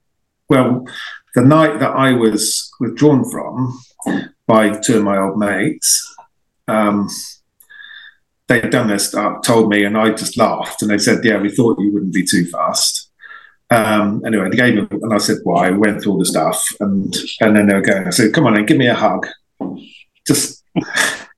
Well, 0.50 0.88
the 1.34 1.42
night 1.42 1.80
that 1.80 1.92
I 1.92 2.14
was 2.14 2.72
withdrawn 2.80 3.30
from 3.30 3.78
by 4.48 4.78
two 4.80 5.00
of 5.00 5.04
my 5.04 5.18
old 5.18 5.38
mates, 5.38 6.16
um, 6.68 7.10
they'd 8.48 8.70
done 8.70 8.88
their 8.88 9.00
stuff, 9.00 9.42
told 9.44 9.70
me, 9.70 9.84
and 9.84 9.98
I 9.98 10.12
just 10.12 10.38
laughed. 10.38 10.82
And 10.82 10.92
they 10.92 10.98
said, 10.98 11.24
"Yeah, 11.24 11.40
we 11.40 11.50
thought 11.50 11.80
you 11.80 11.92
wouldn't 11.92 12.14
be 12.14 12.26
too 12.26 12.46
fast." 12.46 13.12
Um, 13.72 14.24
anyway, 14.26 14.50
they 14.50 14.58
gave 14.58 14.76
me, 14.76 14.88
and 14.92 15.14
I 15.14 15.18
said, 15.18 15.38
"Why?" 15.44 15.70
Well, 15.70 15.80
went 15.80 16.02
through 16.02 16.14
all 16.14 16.20
the 16.20 16.26
stuff, 16.26 16.66
and 16.80 17.16
and 17.42 17.56
then 17.56 17.68
they 17.68 17.74
were 17.74 17.82
going. 17.82 18.08
I 18.08 18.12
said, 18.12 18.34
"Come 18.34 18.46
on, 18.48 18.56
and 18.56 18.68
give 18.68 18.78
me 18.78 18.88
a 18.88 18.96
hug." 18.96 19.28
Just 20.28 20.64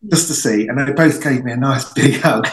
just 0.09 0.27
to 0.27 0.33
see. 0.33 0.67
And 0.67 0.77
they 0.79 0.91
both 0.93 1.21
gave 1.23 1.43
me 1.43 1.51
a 1.51 1.57
nice 1.57 1.91
big 1.93 2.15
hug. 2.21 2.47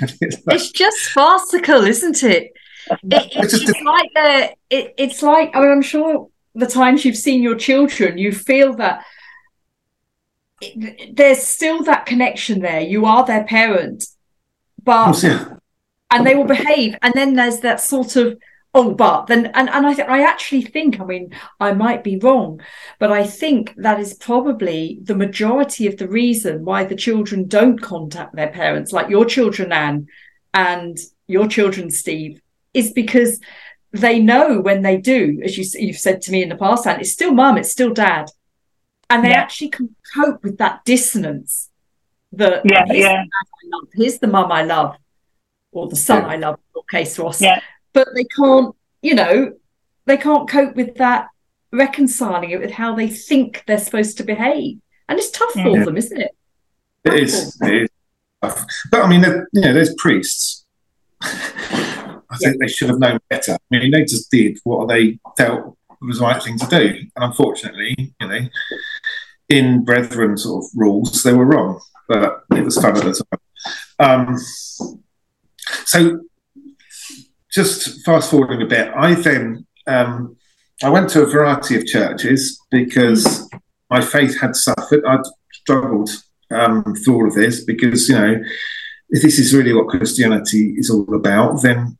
it's, 0.00 0.46
like, 0.46 0.56
it's, 0.56 0.70
just 0.70 0.98
farcical, 1.10 1.84
isn't 1.84 2.22
it? 2.22 2.52
it 2.90 3.02
it's, 3.02 3.54
it's 3.54 3.82
like 3.82 4.10
the, 4.14 4.54
it, 4.70 4.94
it's 4.96 5.22
like 5.22 5.54
I 5.54 5.60
mean, 5.60 5.70
I'm 5.70 5.82
sure 5.82 6.28
the 6.54 6.66
times 6.66 7.04
you've 7.04 7.16
seen 7.16 7.42
your 7.42 7.56
children, 7.56 8.18
you 8.18 8.32
feel 8.32 8.74
that 8.76 9.04
there's 11.12 11.42
still 11.42 11.82
that 11.84 12.06
connection 12.06 12.60
there. 12.60 12.80
You 12.80 13.06
are 13.06 13.24
their 13.24 13.44
parent, 13.44 14.06
but 14.82 15.22
and 16.10 16.26
they 16.26 16.34
will 16.34 16.44
behave. 16.44 16.96
And 17.02 17.12
then 17.14 17.34
there's 17.34 17.60
that 17.60 17.80
sort 17.80 18.16
of 18.16 18.38
oh, 18.74 18.92
but 18.92 19.26
then 19.26 19.46
and 19.54 19.68
and 19.68 19.86
I 19.86 19.94
th- 19.94 20.08
I 20.08 20.22
actually 20.22 20.62
think 20.62 21.00
I 21.00 21.04
mean 21.04 21.34
I 21.60 21.72
might 21.72 22.02
be 22.02 22.18
wrong, 22.18 22.60
but 22.98 23.12
I 23.12 23.26
think 23.26 23.74
that 23.76 24.00
is 24.00 24.14
probably 24.14 24.98
the 25.02 25.14
majority 25.14 25.86
of 25.86 25.98
the 25.98 26.08
reason 26.08 26.64
why 26.64 26.84
the 26.84 26.96
children 26.96 27.48
don't 27.48 27.80
contact 27.80 28.34
their 28.34 28.50
parents, 28.50 28.92
like 28.92 29.10
your 29.10 29.24
children, 29.24 29.72
Anne, 29.72 30.06
and 30.54 30.96
your 31.26 31.48
children, 31.48 31.90
Steve, 31.90 32.40
is 32.72 32.92
because 32.92 33.40
they 33.92 34.20
know 34.20 34.60
when 34.60 34.82
they 34.82 34.96
do, 34.98 35.40
as 35.42 35.56
you, 35.56 35.64
you've 35.86 35.98
said 35.98 36.20
to 36.22 36.32
me 36.32 36.42
in 36.42 36.48
the 36.48 36.56
past, 36.56 36.86
and 36.86 37.00
it's 37.00 37.12
still 37.12 37.32
mum, 37.32 37.58
it's 37.58 37.72
still 37.72 37.92
dad 37.92 38.30
and 39.10 39.24
they 39.24 39.30
yeah. 39.30 39.40
actually 39.40 39.68
can 39.68 39.94
cope 40.14 40.42
with 40.42 40.58
that 40.58 40.84
dissonance 40.84 41.70
that 42.32 42.62
yeah, 42.64 42.84
here's, 42.86 42.98
yeah. 42.98 43.24
The 43.62 43.68
love, 43.68 43.88
here's 43.94 44.18
the 44.18 44.26
mum 44.26 44.52
I 44.52 44.62
love 44.62 44.96
or 45.72 45.88
the 45.88 45.96
son 45.96 46.22
yeah. 46.22 46.28
I 46.28 46.36
love 46.36 46.54
in 46.54 46.62
your 46.74 46.84
case 46.84 47.18
Ross 47.18 47.40
yeah. 47.40 47.60
but 47.92 48.08
they 48.14 48.24
can't 48.24 48.74
you 49.02 49.14
know 49.14 49.52
they 50.06 50.16
can't 50.16 50.48
cope 50.48 50.74
with 50.76 50.96
that 50.96 51.28
reconciling 51.72 52.50
it 52.50 52.60
with 52.60 52.70
how 52.70 52.94
they 52.94 53.08
think 53.08 53.64
they're 53.66 53.78
supposed 53.78 54.16
to 54.18 54.24
behave 54.24 54.78
and 55.08 55.18
it's 55.18 55.30
tough 55.30 55.52
for 55.52 55.60
mm. 55.60 55.84
them 55.84 55.96
isn't 55.96 56.20
it 56.20 56.30
it 57.04 57.14
is, 57.14 57.56
it 57.62 57.82
is 57.82 57.88
tough. 58.42 58.66
but 58.90 59.02
I 59.02 59.08
mean 59.08 59.22
you 59.52 59.60
know 59.60 59.72
there's 59.72 59.94
priests 59.96 60.64
I 61.22 62.38
think 62.38 62.60
they 62.60 62.68
should 62.68 62.88
have 62.88 62.98
known 62.98 63.18
better 63.30 63.52
I 63.52 63.78
mean 63.78 63.90
they 63.92 64.02
just 64.02 64.30
did 64.30 64.58
what 64.64 64.88
they 64.88 65.18
felt 65.36 65.76
was 66.00 66.18
the 66.18 66.24
right 66.24 66.42
thing 66.42 66.58
to 66.58 66.66
do 66.66 66.86
and 67.16 67.24
unfortunately 67.24 67.94
you 68.20 68.28
know 68.28 68.40
in 69.48 69.84
brethren 69.84 70.36
sort 70.36 70.64
of 70.64 70.70
rules, 70.74 71.22
they 71.22 71.32
were 71.32 71.44
wrong, 71.44 71.80
but 72.08 72.44
it 72.52 72.64
was 72.64 72.76
fun 72.80 72.96
at 72.96 73.04
the 73.04 73.12
time. 73.12 73.40
Um, 73.98 74.36
so, 75.84 76.20
just 77.50 78.04
fast 78.04 78.30
forwarding 78.30 78.62
a 78.62 78.66
bit, 78.66 78.92
I 78.94 79.14
then 79.14 79.66
um, 79.86 80.36
I 80.82 80.90
went 80.90 81.08
to 81.10 81.22
a 81.22 81.26
variety 81.26 81.76
of 81.76 81.86
churches 81.86 82.60
because 82.70 83.48
my 83.88 84.00
faith 84.00 84.40
had 84.40 84.54
suffered. 84.56 85.04
I'd 85.06 85.20
struggled 85.52 86.10
um, 86.50 86.94
through 87.04 87.14
all 87.14 87.28
of 87.28 87.34
this 87.34 87.64
because 87.64 88.08
you 88.08 88.14
know 88.14 88.36
if 89.10 89.22
this 89.22 89.38
is 89.38 89.54
really 89.54 89.72
what 89.72 89.88
Christianity 89.88 90.74
is 90.76 90.90
all 90.90 91.14
about, 91.14 91.62
then 91.62 91.96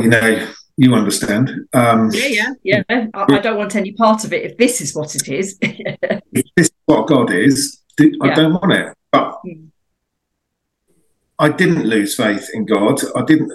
you 0.00 0.08
know 0.08 0.48
you 0.78 0.94
understand. 0.94 1.50
Um, 1.72 2.10
yeah, 2.12 2.54
yeah, 2.62 2.82
yeah. 2.88 3.06
I, 3.12 3.24
I, 3.34 3.38
don't 3.40 3.58
want 3.58 3.74
any 3.74 3.92
part 3.92 4.24
of 4.24 4.32
it 4.32 4.44
if 4.44 4.56
this 4.58 4.80
is 4.80 4.94
what 4.94 5.16
it 5.16 5.28
is. 5.28 5.58
if 5.60 6.44
this 6.54 6.68
is 6.68 6.72
what 6.86 7.08
God 7.08 7.32
is, 7.32 7.82
I 8.00 8.08
yeah. 8.22 8.34
don't 8.34 8.52
want 8.52 8.72
it. 8.72 8.96
But 9.10 9.40
mm. 9.44 9.70
I 11.40 11.48
didn't 11.48 11.84
lose 11.84 12.14
faith 12.14 12.48
in 12.54 12.64
God. 12.64 13.00
I 13.16 13.24
didn't, 13.24 13.52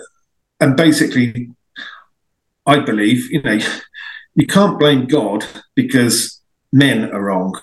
and 0.60 0.76
basically, 0.76 1.52
I 2.66 2.80
believe 2.80 3.32
you 3.32 3.42
know 3.42 3.58
you 4.36 4.46
can't 4.46 4.78
blame 4.78 5.06
God 5.06 5.46
because 5.76 6.42
men 6.74 7.10
are 7.12 7.24
wrong. 7.24 7.58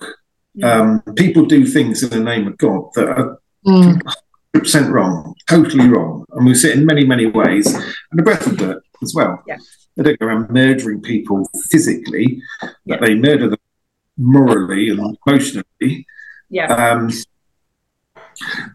Um, 0.62 1.02
people 1.16 1.44
do 1.44 1.66
things 1.66 2.02
in 2.02 2.10
the 2.10 2.20
name 2.20 2.46
of 2.46 2.56
God 2.56 2.88
that 2.94 3.08
are. 3.08 3.38
Mm. 3.66 4.00
100% 4.56 4.90
wrong, 4.90 5.34
totally 5.48 5.88
wrong. 5.88 6.24
And 6.32 6.44
we 6.44 6.56
see 6.56 6.70
it 6.70 6.78
in 6.78 6.84
many, 6.84 7.06
many 7.06 7.26
ways. 7.26 7.72
And 7.72 8.18
the 8.18 8.22
breath 8.24 8.48
of 8.48 8.60
it 8.60 8.78
as 9.02 9.14
well. 9.14 9.42
Yeah. 9.46 9.58
They 9.96 10.02
don't 10.02 10.18
go 10.18 10.26
around 10.26 10.50
murdering 10.50 11.02
people 11.02 11.48
physically, 11.70 12.42
yeah. 12.62 12.70
but 12.86 13.00
they 13.02 13.14
murder 13.14 13.50
them 13.50 13.58
morally 14.16 14.90
and 14.90 15.16
emotionally. 15.26 16.06
Yeah. 16.48 16.66
Um, 16.72 17.10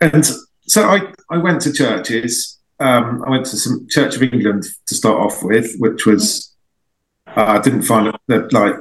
and 0.02 0.26
so 0.68 0.90
I, 0.90 1.14
I 1.30 1.38
went 1.38 1.62
to 1.62 1.74
churches. 1.74 2.60
Um, 2.80 3.24
I 3.26 3.30
went 3.30 3.46
to 3.48 3.58
some 3.58 3.88
Church 3.90 4.16
of 4.16 4.24
England 4.24 4.66
to 4.88 4.96
start 4.96 5.20
off 5.20 5.44
with, 5.44 5.76
which 5.78 6.06
was 6.06 6.54
uh, 7.28 7.46
I 7.46 7.60
didn't 7.60 7.84
find 7.84 8.16
it 8.28 8.54
like 8.54 8.76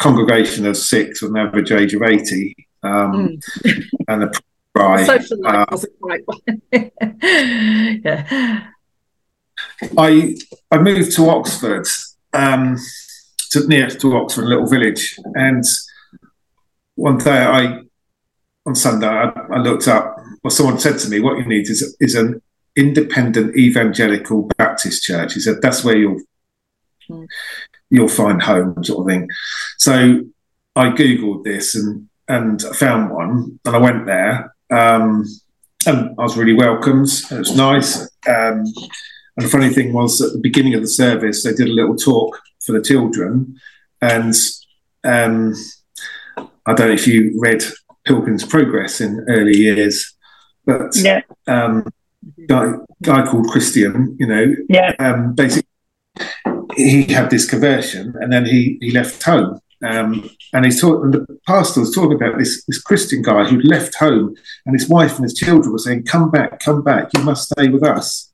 congregation 0.00 0.66
of 0.66 0.76
six 0.76 1.22
with 1.22 1.32
an 1.32 1.38
average 1.38 1.72
age 1.72 1.94
of 1.94 2.02
eighty, 2.02 2.54
um, 2.82 3.40
mm. 3.64 3.84
and 4.08 4.24
a 4.24 4.30
right. 4.74 5.06
Social 5.06 5.40
life 5.40 5.54
uh, 5.54 5.66
wasn't 5.70 6.00
quite. 6.00 6.20
yeah. 8.04 8.68
I 9.96 10.36
I 10.70 10.78
moved 10.78 11.12
to 11.16 11.28
Oxford 11.28 11.86
um, 12.32 12.78
to 13.50 13.66
near 13.66 13.88
to 13.88 14.16
Oxford, 14.16 14.44
a 14.44 14.48
little 14.48 14.66
village, 14.66 15.18
and 15.34 15.64
one 16.94 17.18
day 17.18 17.42
I 17.42 17.80
on 18.66 18.74
Sunday 18.74 19.06
I, 19.06 19.32
I 19.52 19.58
looked 19.58 19.88
up. 19.88 20.16
Well, 20.42 20.50
someone 20.50 20.78
said 20.78 20.98
to 21.00 21.08
me, 21.08 21.20
"What 21.20 21.38
you 21.38 21.46
need 21.46 21.68
is 21.68 21.96
is 22.00 22.14
an 22.14 22.40
independent 22.76 23.56
evangelical 23.56 24.50
Baptist 24.58 25.02
church." 25.02 25.34
He 25.34 25.40
said, 25.40 25.62
"That's 25.62 25.84
where 25.84 25.96
you'll 25.96 26.20
mm. 27.10 27.26
you'll 27.90 28.08
find 28.08 28.42
home," 28.42 28.82
sort 28.84 29.00
of 29.00 29.06
thing. 29.12 29.28
So 29.78 30.20
I 30.76 30.90
googled 30.90 31.44
this 31.44 31.74
and 31.74 32.08
and 32.28 32.62
found 32.62 33.10
one, 33.10 33.58
and 33.64 33.76
I 33.76 33.78
went 33.78 34.06
there. 34.06 34.54
Um, 34.70 35.26
and 35.86 36.14
I 36.18 36.22
was 36.22 36.36
really 36.36 36.54
welcomed. 36.54 37.08
It 37.30 37.38
was 37.38 37.56
nice. 37.56 38.08
Um, 38.28 38.64
and 39.36 39.46
the 39.46 39.50
funny 39.50 39.70
thing 39.70 39.92
was, 39.92 40.20
at 40.20 40.32
the 40.32 40.40
beginning 40.40 40.74
of 40.74 40.82
the 40.82 40.88
service, 40.88 41.42
they 41.42 41.52
did 41.52 41.68
a 41.68 41.72
little 41.72 41.96
talk 41.96 42.38
for 42.64 42.72
the 42.72 42.82
children, 42.82 43.56
and 44.00 44.34
um, 45.04 45.54
I 46.36 46.74
don't 46.74 46.88
know 46.88 46.94
if 46.94 47.06
you 47.06 47.38
read 47.40 47.62
Pilgrim's 48.04 48.44
Progress 48.44 49.00
in 49.00 49.24
early 49.28 49.56
years, 49.56 50.14
but 50.64 50.94
yeah. 50.96 51.20
um, 51.46 51.86
guy 52.46 52.72
guy 53.02 53.26
called 53.26 53.48
Christian, 53.48 54.16
you 54.18 54.26
know, 54.26 54.54
yeah. 54.68 54.94
um, 54.98 55.34
basically 55.34 55.68
he 56.76 57.04
had 57.04 57.30
this 57.30 57.48
conversion, 57.48 58.14
and 58.20 58.32
then 58.32 58.44
he 58.44 58.78
he 58.80 58.90
left 58.90 59.22
home, 59.22 59.60
um, 59.82 60.28
and 60.52 60.64
he's 60.64 60.80
talking. 60.80 61.10
The 61.10 61.26
pastor 61.46 61.80
was 61.80 61.94
talking 61.94 62.14
about 62.14 62.38
this 62.38 62.64
this 62.66 62.80
Christian 62.80 63.22
guy 63.22 63.44
who'd 63.44 63.64
left 63.64 63.94
home, 63.94 64.34
and 64.66 64.78
his 64.78 64.88
wife 64.88 65.16
and 65.16 65.24
his 65.24 65.34
children 65.34 65.72
were 65.72 65.78
saying, 65.78 66.04
"Come 66.04 66.30
back, 66.30 66.60
come 66.60 66.82
back! 66.82 67.08
You 67.16 67.22
must 67.22 67.50
stay 67.50 67.68
with 67.68 67.82
us." 67.82 68.31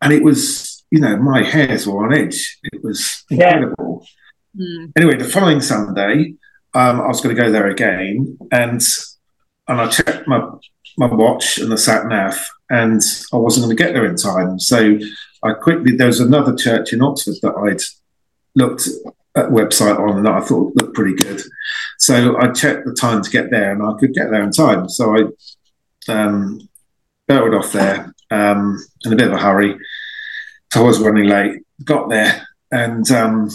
And 0.00 0.12
it 0.12 0.22
was, 0.22 0.84
you 0.90 1.00
know, 1.00 1.16
my 1.16 1.42
hairs 1.42 1.86
were 1.86 2.04
on 2.04 2.14
edge. 2.14 2.58
It 2.64 2.82
was 2.82 3.24
incredible. 3.30 4.06
Yeah. 4.54 4.64
Mm. 4.64 4.92
Anyway, 4.96 5.16
the 5.16 5.24
following 5.24 5.60
Sunday, 5.60 6.34
um, 6.74 7.00
I 7.00 7.06
was 7.06 7.20
going 7.20 7.34
to 7.34 7.42
go 7.42 7.50
there 7.50 7.68
again, 7.68 8.38
and 8.50 8.80
and 9.68 9.80
I 9.80 9.88
checked 9.88 10.26
my 10.26 10.48
my 10.96 11.06
watch 11.06 11.58
and 11.58 11.70
the 11.70 11.78
sat 11.78 12.06
nav, 12.06 12.36
and 12.70 13.02
I 13.32 13.36
wasn't 13.36 13.66
going 13.66 13.76
to 13.76 13.82
get 13.82 13.92
there 13.92 14.06
in 14.06 14.16
time. 14.16 14.58
So 14.58 14.98
I 15.42 15.52
quickly 15.52 15.96
there 15.96 16.06
was 16.08 16.20
another 16.20 16.54
church 16.56 16.92
in 16.92 17.02
Oxford 17.02 17.36
that 17.42 17.54
I'd 17.54 17.82
looked 18.54 18.88
at 19.36 19.50
website 19.50 19.98
on 19.98 20.16
and 20.16 20.26
that 20.26 20.34
I 20.34 20.40
thought 20.40 20.74
looked 20.80 20.94
pretty 20.94 21.14
good. 21.14 21.40
So 21.98 22.36
I 22.38 22.48
checked 22.52 22.86
the 22.86 22.94
time 22.94 23.22
to 23.22 23.30
get 23.30 23.50
there, 23.50 23.72
and 23.72 23.82
I 23.82 23.92
could 23.98 24.14
get 24.14 24.30
there 24.30 24.42
in 24.42 24.50
time. 24.50 24.88
So 24.88 25.16
I 25.16 26.12
um, 26.12 26.68
belted 27.26 27.54
off 27.54 27.72
there 27.72 28.14
um, 28.30 28.78
in 29.04 29.12
a 29.12 29.16
bit 29.16 29.28
of 29.28 29.34
a 29.34 29.38
hurry. 29.38 29.76
So 30.72 30.82
I 30.82 30.86
was 30.86 31.00
running 31.00 31.28
late. 31.28 31.62
Got 31.84 32.08
there, 32.10 32.46
and 32.70 33.10
um, 33.10 33.48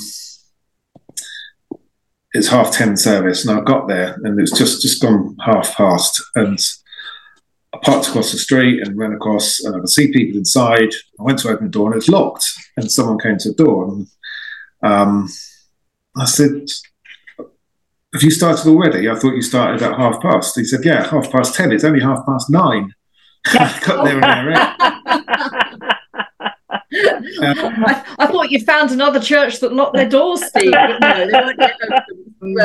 it's 2.33 2.47
half 2.47 2.71
ten 2.71 2.97
service, 2.97 3.45
and 3.45 3.57
I 3.57 3.61
got 3.63 3.87
there, 3.87 4.17
and 4.23 4.39
it's 4.39 4.57
just 4.57 4.81
just 4.81 5.01
gone 5.01 5.35
half 5.45 5.75
past, 5.75 6.21
and 6.35 6.59
I 7.73 7.79
parked 7.83 8.07
across 8.07 8.31
the 8.31 8.37
street 8.37 8.85
and 8.85 8.97
ran 8.97 9.13
across, 9.13 9.59
and 9.63 9.75
I 9.75 9.79
could 9.79 9.89
see 9.89 10.11
people 10.11 10.37
inside. 10.37 10.93
I 11.19 11.23
went 11.23 11.39
to 11.39 11.49
open 11.49 11.65
the 11.65 11.71
door, 11.71 11.87
and 11.87 11.95
it 11.95 11.97
was 11.97 12.09
locked, 12.09 12.45
and 12.77 12.91
someone 12.91 13.19
came 13.19 13.37
to 13.37 13.49
the 13.49 13.63
door, 13.63 13.89
and 13.89 14.07
um, 14.81 15.29
I 16.17 16.25
said, 16.25 16.69
"Have 18.13 18.23
you 18.23 18.31
started 18.31 18.67
already? 18.67 19.09
I 19.09 19.15
thought 19.15 19.35
you 19.35 19.41
started 19.41 19.83
at 19.83 19.97
half 19.97 20.19
past." 20.21 20.55
He 20.55 20.63
said, 20.63 20.83
"Yeah, 20.83 21.07
half 21.07 21.31
past 21.31 21.55
ten. 21.55 21.71
It's 21.71 21.83
only 21.83 22.01
half 22.01 22.25
past 22.25 22.49
nine. 22.49 22.93
I 23.60 23.80
got 23.86 24.06
there 24.06 24.18
and 24.18 24.26
I, 26.95 28.03
I, 28.20 28.28
thought 28.28 28.52
you 28.52 28.64
found 28.64 28.91
another 28.91 29.20
church 29.20 29.60
that 29.60 29.74
locked 29.74 29.95
their 29.95 30.07
doors, 30.07 30.45
Steve. 30.45 30.72
But 30.72 30.99
no, 30.99 31.26
they 31.26 31.32
weren't 31.32 31.60
yet 31.60 31.78
open 32.41 32.56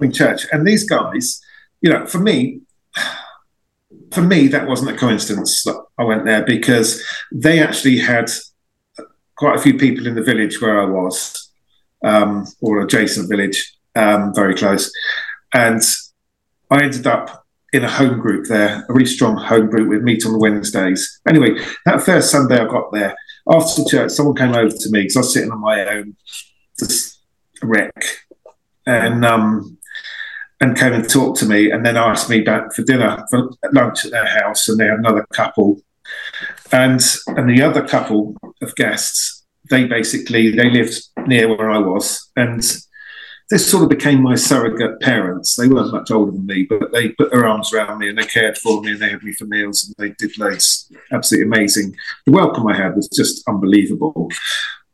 early. 0.00 0.12
church, 0.12 0.46
and 0.50 0.66
these 0.66 0.88
guys, 0.88 1.40
you 1.80 1.90
know, 1.90 2.06
for 2.06 2.18
me, 2.18 2.60
for 4.10 4.22
me, 4.22 4.48
that 4.48 4.66
wasn't 4.66 4.90
a 4.90 4.98
coincidence 4.98 5.62
that 5.64 5.80
I 5.98 6.04
went 6.04 6.24
there 6.24 6.44
because 6.44 7.04
they 7.30 7.62
actually 7.62 7.98
had 7.98 8.30
quite 9.36 9.56
a 9.56 9.62
few 9.62 9.78
people 9.78 10.06
in 10.06 10.14
the 10.14 10.22
village 10.22 10.60
where 10.60 10.80
I 10.80 10.84
was, 10.84 11.50
um, 12.04 12.46
or 12.60 12.80
adjacent 12.80 13.28
village, 13.28 13.74
um, 13.94 14.34
very 14.34 14.54
close, 14.54 14.92
and 15.54 15.82
I 16.70 16.82
ended 16.82 17.06
up 17.06 17.39
in 17.72 17.84
a 17.84 17.90
home 17.90 18.18
group 18.18 18.46
there, 18.46 18.84
a 18.88 18.92
really 18.92 19.06
strong 19.06 19.36
home 19.36 19.68
group. 19.68 19.88
We'd 19.88 20.02
meet 20.02 20.26
on 20.26 20.38
Wednesdays. 20.38 21.20
Anyway, 21.28 21.56
that 21.86 22.02
first 22.02 22.30
Sunday 22.30 22.58
I 22.58 22.66
got 22.66 22.92
there, 22.92 23.16
after 23.48 23.84
church, 23.84 24.10
someone 24.12 24.36
came 24.36 24.54
over 24.54 24.70
to 24.70 24.90
me 24.90 25.02
because 25.02 25.16
I 25.16 25.20
was 25.20 25.32
sitting 25.32 25.50
on 25.50 25.60
my 25.60 25.84
own, 25.86 26.16
just 26.78 27.20
wreck, 27.62 27.94
and 28.86 29.24
um, 29.24 29.78
and 30.60 30.76
came 30.76 30.92
and 30.92 31.08
talked 31.08 31.38
to 31.40 31.46
me, 31.46 31.70
and 31.70 31.84
then 31.84 31.96
asked 31.96 32.28
me 32.28 32.40
back 32.40 32.72
for 32.72 32.82
dinner 32.82 33.24
for 33.30 33.50
lunch 33.72 34.04
at 34.04 34.10
their 34.12 34.26
house, 34.26 34.68
and 34.68 34.78
they 34.78 34.86
had 34.86 34.98
another 34.98 35.26
couple, 35.32 35.80
and 36.72 37.00
and 37.28 37.48
the 37.48 37.62
other 37.62 37.86
couple 37.86 38.36
of 38.62 38.74
guests, 38.76 39.44
they 39.70 39.84
basically 39.84 40.50
they 40.50 40.70
lived 40.70 41.00
near 41.26 41.48
where 41.48 41.70
I 41.70 41.78
was, 41.78 42.30
and 42.36 42.62
this 43.50 43.68
sort 43.68 43.82
of 43.82 43.88
became 43.88 44.22
my 44.22 44.36
surrogate 44.36 45.00
parents. 45.00 45.56
They 45.56 45.66
weren't 45.66 45.92
much 45.92 46.12
older 46.12 46.30
than 46.30 46.46
me, 46.46 46.62
but 46.62 46.92
they 46.92 47.08
put 47.10 47.32
their 47.32 47.46
arms 47.46 47.72
around 47.72 47.98
me 47.98 48.08
and 48.08 48.16
they 48.16 48.24
cared 48.24 48.56
for 48.56 48.80
me 48.80 48.92
and 48.92 49.00
they 49.00 49.10
had 49.10 49.24
me 49.24 49.32
for 49.32 49.44
meals 49.44 49.84
and 49.84 49.94
they 49.98 50.14
did 50.18 50.38
loads. 50.38 50.90
Absolutely 51.10 51.48
amazing. 51.48 51.96
The 52.26 52.32
welcome 52.32 52.66
I 52.68 52.76
had 52.76 52.94
was 52.94 53.08
just 53.08 53.46
unbelievable. 53.48 54.30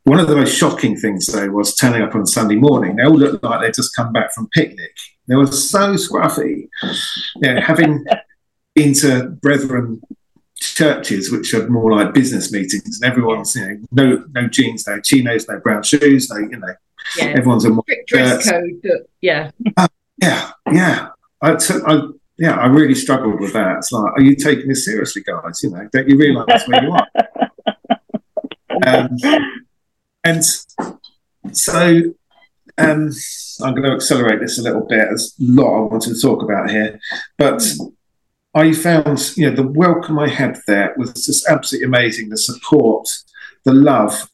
One 0.05 0.19
of 0.19 0.27
the 0.27 0.35
most 0.35 0.57
shocking 0.57 0.97
things, 0.97 1.27
though, 1.27 1.49
was 1.49 1.75
turning 1.75 2.01
up 2.01 2.15
on 2.15 2.25
Sunday 2.25 2.55
morning. 2.55 2.95
They 2.95 3.03
all 3.03 3.13
looked 3.13 3.43
like 3.43 3.61
they'd 3.61 3.75
just 3.75 3.95
come 3.95 4.11
back 4.11 4.33
from 4.33 4.49
picnic. 4.49 4.95
They 5.27 5.35
were 5.35 5.47
so 5.47 5.93
scruffy. 5.93 6.67
You 7.35 7.53
know, 7.53 7.61
having 7.61 8.05
been 8.75 8.93
to 8.95 9.37
Brethren 9.41 10.01
churches, 10.55 11.31
which 11.31 11.53
are 11.53 11.69
more 11.69 11.91
like 11.91 12.13
business 12.13 12.51
meetings, 12.51 12.99
and 13.01 13.11
everyone's 13.11 13.55
you 13.55 13.67
know 13.67 13.77
no 13.91 14.25
no 14.31 14.47
jeans, 14.47 14.87
no 14.87 14.99
chinos, 14.99 15.47
no 15.47 15.59
brown 15.59 15.83
shoes, 15.83 16.29
no 16.29 16.37
you 16.37 16.57
know 16.57 16.73
yeah. 17.17 17.25
everyone's 17.25 17.65
a 17.65 17.73
strict 17.73 18.09
dress 18.09 18.49
code. 18.49 18.81
But 18.83 19.09
yeah, 19.21 19.51
uh, 19.77 19.87
yeah, 20.21 20.51
yeah. 20.71 21.07
I, 21.41 21.55
t- 21.55 21.79
I 21.85 22.01
yeah, 22.37 22.55
I 22.55 22.67
really 22.67 22.95
struggled 22.95 23.39
with 23.39 23.53
that. 23.53 23.77
It's 23.77 23.91
like, 23.91 24.13
are 24.13 24.21
you 24.21 24.35
taking 24.35 24.67
this 24.67 24.85
seriously, 24.85 25.23
guys? 25.23 25.63
You 25.63 25.71
know, 25.71 25.87
don't 25.91 26.07
you 26.07 26.17
realise 26.17 26.67
where 26.67 26.83
you 26.83 26.91
are? 26.91 27.07
um, 28.85 29.17
and 30.23 30.45
so 31.51 32.01
um, 32.77 33.11
I'm 33.63 33.73
going 33.73 33.83
to 33.83 33.93
accelerate 33.93 34.39
this 34.39 34.59
a 34.59 34.61
little 34.61 34.85
bit. 34.85 35.07
There's 35.07 35.35
a 35.39 35.43
lot 35.43 35.77
I 35.77 35.81
wanted 35.81 36.13
to 36.13 36.21
talk 36.21 36.43
about 36.43 36.69
here, 36.69 36.99
but 37.37 37.63
I 38.53 38.71
found, 38.73 39.35
you 39.35 39.49
know, 39.49 39.55
the 39.55 39.67
welcome 39.67 40.19
I 40.19 40.29
had 40.29 40.59
there 40.67 40.93
was 40.97 41.25
just 41.25 41.47
absolutely 41.47 41.87
amazing. 41.87 42.29
The 42.29 42.37
support, 42.37 43.07
the 43.63 43.73
love, 43.73 44.29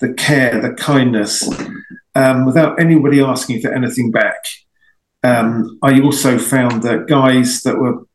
the 0.00 0.12
care, 0.14 0.60
the 0.60 0.74
kindness, 0.74 1.48
um, 2.14 2.44
without 2.44 2.80
anybody 2.80 3.20
asking 3.20 3.60
for 3.60 3.72
anything 3.72 4.10
back. 4.10 4.44
Um, 5.22 5.78
I 5.82 6.00
also 6.00 6.38
found 6.38 6.82
that 6.82 7.06
guys 7.08 7.62
that 7.62 7.78
were 7.78 8.06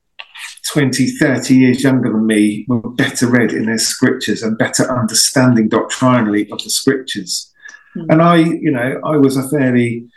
20, 0.72 1.07
30 1.07 1.56
years 1.56 1.84
younger 1.84 2.11
than 2.11 2.27
me 2.27 2.65
were 2.68 2.89
better 2.91 3.27
read 3.27 3.51
in 3.51 3.65
their 3.65 3.80
scriptures 3.80 4.43
and 4.43 4.57
better 4.57 4.84
understanding 4.95 5.68
doctrinally 5.68 6.49
of 6.51 6.64
the 6.64 6.69
scriptures. 6.69 7.51
Mm-hmm. 7.95 8.11
And 8.11 8.22
I, 8.22 8.38
you 8.38 8.72
know, 8.72 9.01
I 9.03 9.18
was 9.18 9.35
a 9.35 9.49
fairly, 9.49 10.07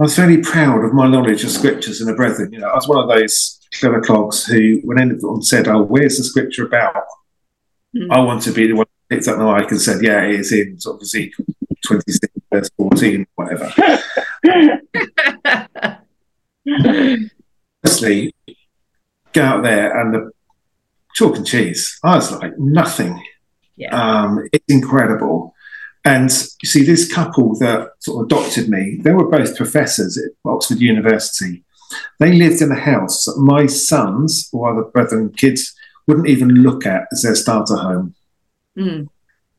I 0.00 0.02
was 0.02 0.16
fairly 0.16 0.38
proud 0.38 0.84
of 0.84 0.92
my 0.92 1.06
knowledge 1.06 1.44
of 1.44 1.50
scriptures 1.50 2.00
and 2.00 2.10
the 2.10 2.14
brethren. 2.14 2.52
You 2.52 2.58
know, 2.58 2.68
I 2.68 2.74
was 2.74 2.88
one 2.88 2.98
of 2.98 3.08
those 3.08 3.60
clever 3.78 4.00
clogs 4.00 4.44
who, 4.44 4.80
when 4.82 5.00
anyone 5.00 5.42
said, 5.42 5.68
"Oh, 5.68 5.82
where's 5.82 6.18
the 6.18 6.24
scripture 6.24 6.66
about?" 6.66 6.96
Mm-hmm. 7.96 8.12
I 8.12 8.20
want 8.20 8.42
to 8.42 8.52
be 8.52 8.66
the 8.66 8.74
one 8.74 8.86
picked 9.08 9.28
up 9.28 9.38
the 9.38 9.44
mic 9.44 9.70
and 9.70 9.80
said, 9.80 10.02
"Yeah, 10.02 10.22
it 10.22 10.40
is 10.40 10.52
in 10.52 10.78
sort 10.78 10.96
of 10.96 11.02
Ezekiel 11.02 11.46
26, 11.86 12.32
verse 12.52 12.70
14, 12.76 13.26
whatever. 13.34 13.72
Honestly, 17.84 18.34
go 19.32 19.42
out 19.42 19.62
there 19.62 19.98
and 19.98 20.14
the 20.14 20.30
chalk 21.14 21.36
and 21.36 21.46
cheese. 21.46 21.98
I 22.02 22.16
was 22.16 22.32
like, 22.32 22.58
nothing. 22.58 23.22
Yeah. 23.76 23.94
Um, 23.94 24.48
it's 24.52 24.64
incredible. 24.68 25.54
And 26.04 26.30
you 26.62 26.68
see, 26.68 26.84
this 26.84 27.12
couple 27.12 27.56
that 27.58 27.90
sort 27.98 28.20
of 28.20 28.26
adopted 28.26 28.68
me, 28.68 29.00
they 29.02 29.12
were 29.12 29.28
both 29.28 29.56
professors 29.56 30.16
at 30.16 30.30
Oxford 30.44 30.78
University. 30.78 31.64
They 32.20 32.32
lived 32.32 32.62
in 32.62 32.70
a 32.70 32.78
house 32.78 33.24
that 33.24 33.38
my 33.38 33.66
sons 33.66 34.48
or 34.52 34.70
other 34.70 34.88
brethren 34.88 35.30
kids 35.30 35.74
wouldn't 36.06 36.28
even 36.28 36.48
look 36.48 36.86
at 36.86 37.06
as 37.12 37.22
their 37.22 37.34
starter 37.34 37.76
home. 37.76 38.14
Mm 38.76 39.08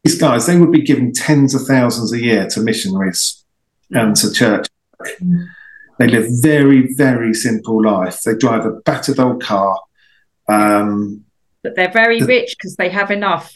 these 0.07 0.17
guys, 0.17 0.45
they 0.45 0.57
would 0.57 0.71
be 0.71 0.81
giving 0.81 1.13
tens 1.13 1.53
of 1.53 1.63
thousands 1.63 2.13
a 2.13 2.21
year 2.21 2.47
to 2.47 2.61
missionaries 2.61 3.43
and 3.91 4.15
to 4.15 4.31
church. 4.31 4.67
They 5.99 6.07
live 6.07 6.27
very, 6.41 6.93
very 6.93 7.33
simple 7.33 7.83
life. 7.83 8.21
They 8.21 8.35
drive 8.35 8.65
a 8.65 8.71
battered 8.71 9.19
old 9.19 9.41
car. 9.43 9.79
Um, 10.47 11.25
but 11.61 11.75
they're 11.75 11.91
very 11.91 12.21
the, 12.21 12.27
rich 12.27 12.55
because 12.57 12.77
they 12.77 12.89
have 12.89 13.11
enough. 13.11 13.53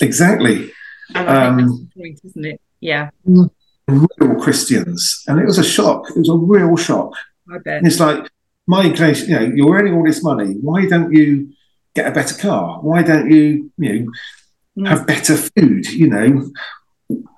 Exactly. 0.00 0.72
Um, 1.14 1.90
point, 1.96 2.20
isn't 2.24 2.44
it? 2.44 2.60
Yeah. 2.80 3.10
Real 3.24 4.40
Christians, 4.40 5.22
and 5.28 5.38
it 5.38 5.46
was 5.46 5.58
a 5.58 5.64
shock. 5.64 6.10
It 6.10 6.18
was 6.18 6.28
a 6.28 6.34
real 6.34 6.76
shock. 6.76 7.12
I 7.52 7.58
bet. 7.58 7.78
And 7.78 7.86
it's 7.86 8.00
like 8.00 8.28
my 8.66 8.84
inclination. 8.84 9.30
You 9.30 9.38
know, 9.38 9.52
you're 9.54 9.74
earning 9.76 9.94
all 9.94 10.04
this 10.04 10.22
money. 10.22 10.54
Why 10.60 10.86
don't 10.86 11.12
you 11.12 11.52
get 11.94 12.06
a 12.06 12.12
better 12.12 12.34
car? 12.34 12.80
Why 12.80 13.02
don't 13.02 13.30
you, 13.30 13.70
you 13.78 13.92
know, 13.92 14.12
mm. 14.78 14.88
have 14.88 15.06
better 15.06 15.36
food? 15.36 15.90
You 15.90 16.08
know, 16.08 16.50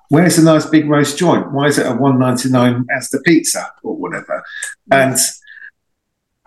where's 0.09 0.35
the 0.35 0.43
nice 0.43 0.65
big 0.65 0.89
roast 0.89 1.17
joint? 1.17 1.51
Why 1.51 1.67
is 1.67 1.77
it 1.77 1.87
a 1.87 1.93
one 1.93 2.19
ninety 2.19 2.49
nine 2.49 2.85
as 2.95 3.09
the 3.09 3.19
pizza 3.21 3.71
or 3.83 3.95
whatever? 3.95 4.43
And 4.91 5.17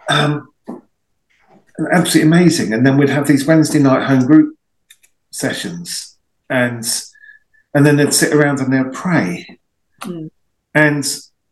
um, 0.09 0.49
absolutely 1.93 2.23
amazing. 2.23 2.73
And 2.73 2.87
then 2.87 2.97
we'd 2.97 3.09
have 3.09 3.27
these 3.27 3.47
Wednesday 3.47 3.79
night 3.79 4.07
home 4.07 4.27
group 4.27 4.57
sessions, 5.31 6.17
and 6.49 6.85
and 7.75 7.85
then 7.85 7.97
they'd 7.97 8.15
sit 8.15 8.33
around 8.33 8.61
and 8.61 8.73
they'd 8.73 8.93
pray. 8.93 9.59
Mm. 10.03 10.31
And 10.75 11.05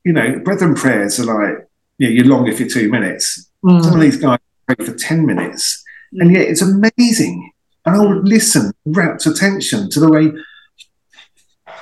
you 0.05 0.13
know, 0.13 0.39
brethren 0.41 0.75
prayers 0.75 1.19
are 1.19 1.25
like 1.25 1.67
you 1.99 2.09
know, 2.09 2.15
you're 2.15 2.25
long 2.27 2.49
if 2.49 2.61
you're 2.61 2.69
two 2.69 2.91
minutes. 2.91 3.51
Mm. 3.65 3.83
Some 3.83 3.95
of 3.95 4.01
these 4.01 4.17
guys 4.17 4.39
pray 4.67 4.85
for 4.85 4.95
ten 4.95 5.27
minutes, 5.27 5.79
mm. 5.79 5.82
And 6.13 6.33
yet 6.33 6.49
it's 6.49 6.63
amazing. 6.63 7.53
And 7.85 7.97
I 7.97 8.01
would 8.01 8.29
listen, 8.29 8.73
rapt 8.85 9.27
attention 9.27 9.91
to 9.91 10.01
the 10.01 10.11
way 10.11 10.33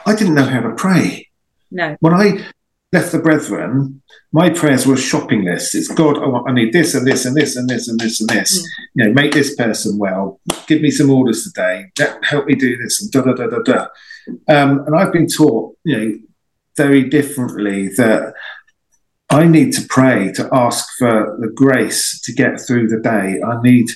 I 0.06 0.14
didn't 0.14 0.34
know 0.34 0.44
how 0.44 0.60
to 0.60 0.74
pray. 0.74 1.28
No. 1.70 1.96
When 2.00 2.14
I 2.14 2.46
left 2.92 3.12
the 3.12 3.18
brethren, 3.18 4.02
my 4.32 4.50
prayers 4.50 4.86
were 4.86 4.96
shopping 4.96 5.44
list. 5.44 5.74
It's 5.74 5.88
God, 5.88 6.18
I, 6.18 6.26
want, 6.26 6.48
I 6.48 6.52
need 6.52 6.72
this 6.72 6.94
and 6.94 7.06
this 7.06 7.24
and 7.26 7.36
this 7.36 7.56
and 7.56 7.68
this 7.68 7.88
and 7.88 8.00
this 8.00 8.20
and 8.20 8.28
this. 8.30 8.58
Mm. 8.58 8.66
You 8.94 9.04
know, 9.04 9.12
make 9.12 9.32
this 9.32 9.54
person 9.54 9.98
well. 9.98 10.40
Give 10.66 10.80
me 10.80 10.90
some 10.90 11.10
orders 11.10 11.44
today. 11.44 11.90
Help 12.22 12.46
me 12.46 12.54
do 12.54 12.76
this 12.76 13.02
and 13.02 13.10
da 13.12 13.22
da 13.22 13.34
da 13.34 13.46
da 13.46 13.58
da. 13.62 13.86
Um, 14.48 14.84
and 14.86 14.96
I've 14.96 15.12
been 15.12 15.28
taught, 15.28 15.76
you 15.84 15.96
know, 15.96 16.18
very 16.76 17.04
differently 17.08 17.88
that 17.88 18.32
I 19.28 19.46
need 19.46 19.72
to 19.74 19.86
pray 19.88 20.32
to 20.32 20.48
ask 20.52 20.88
for 20.98 21.36
the 21.40 21.48
grace 21.48 22.20
to 22.22 22.32
get 22.32 22.60
through 22.60 22.88
the 22.88 23.00
day. 23.00 23.40
I 23.46 23.60
need 23.62 23.90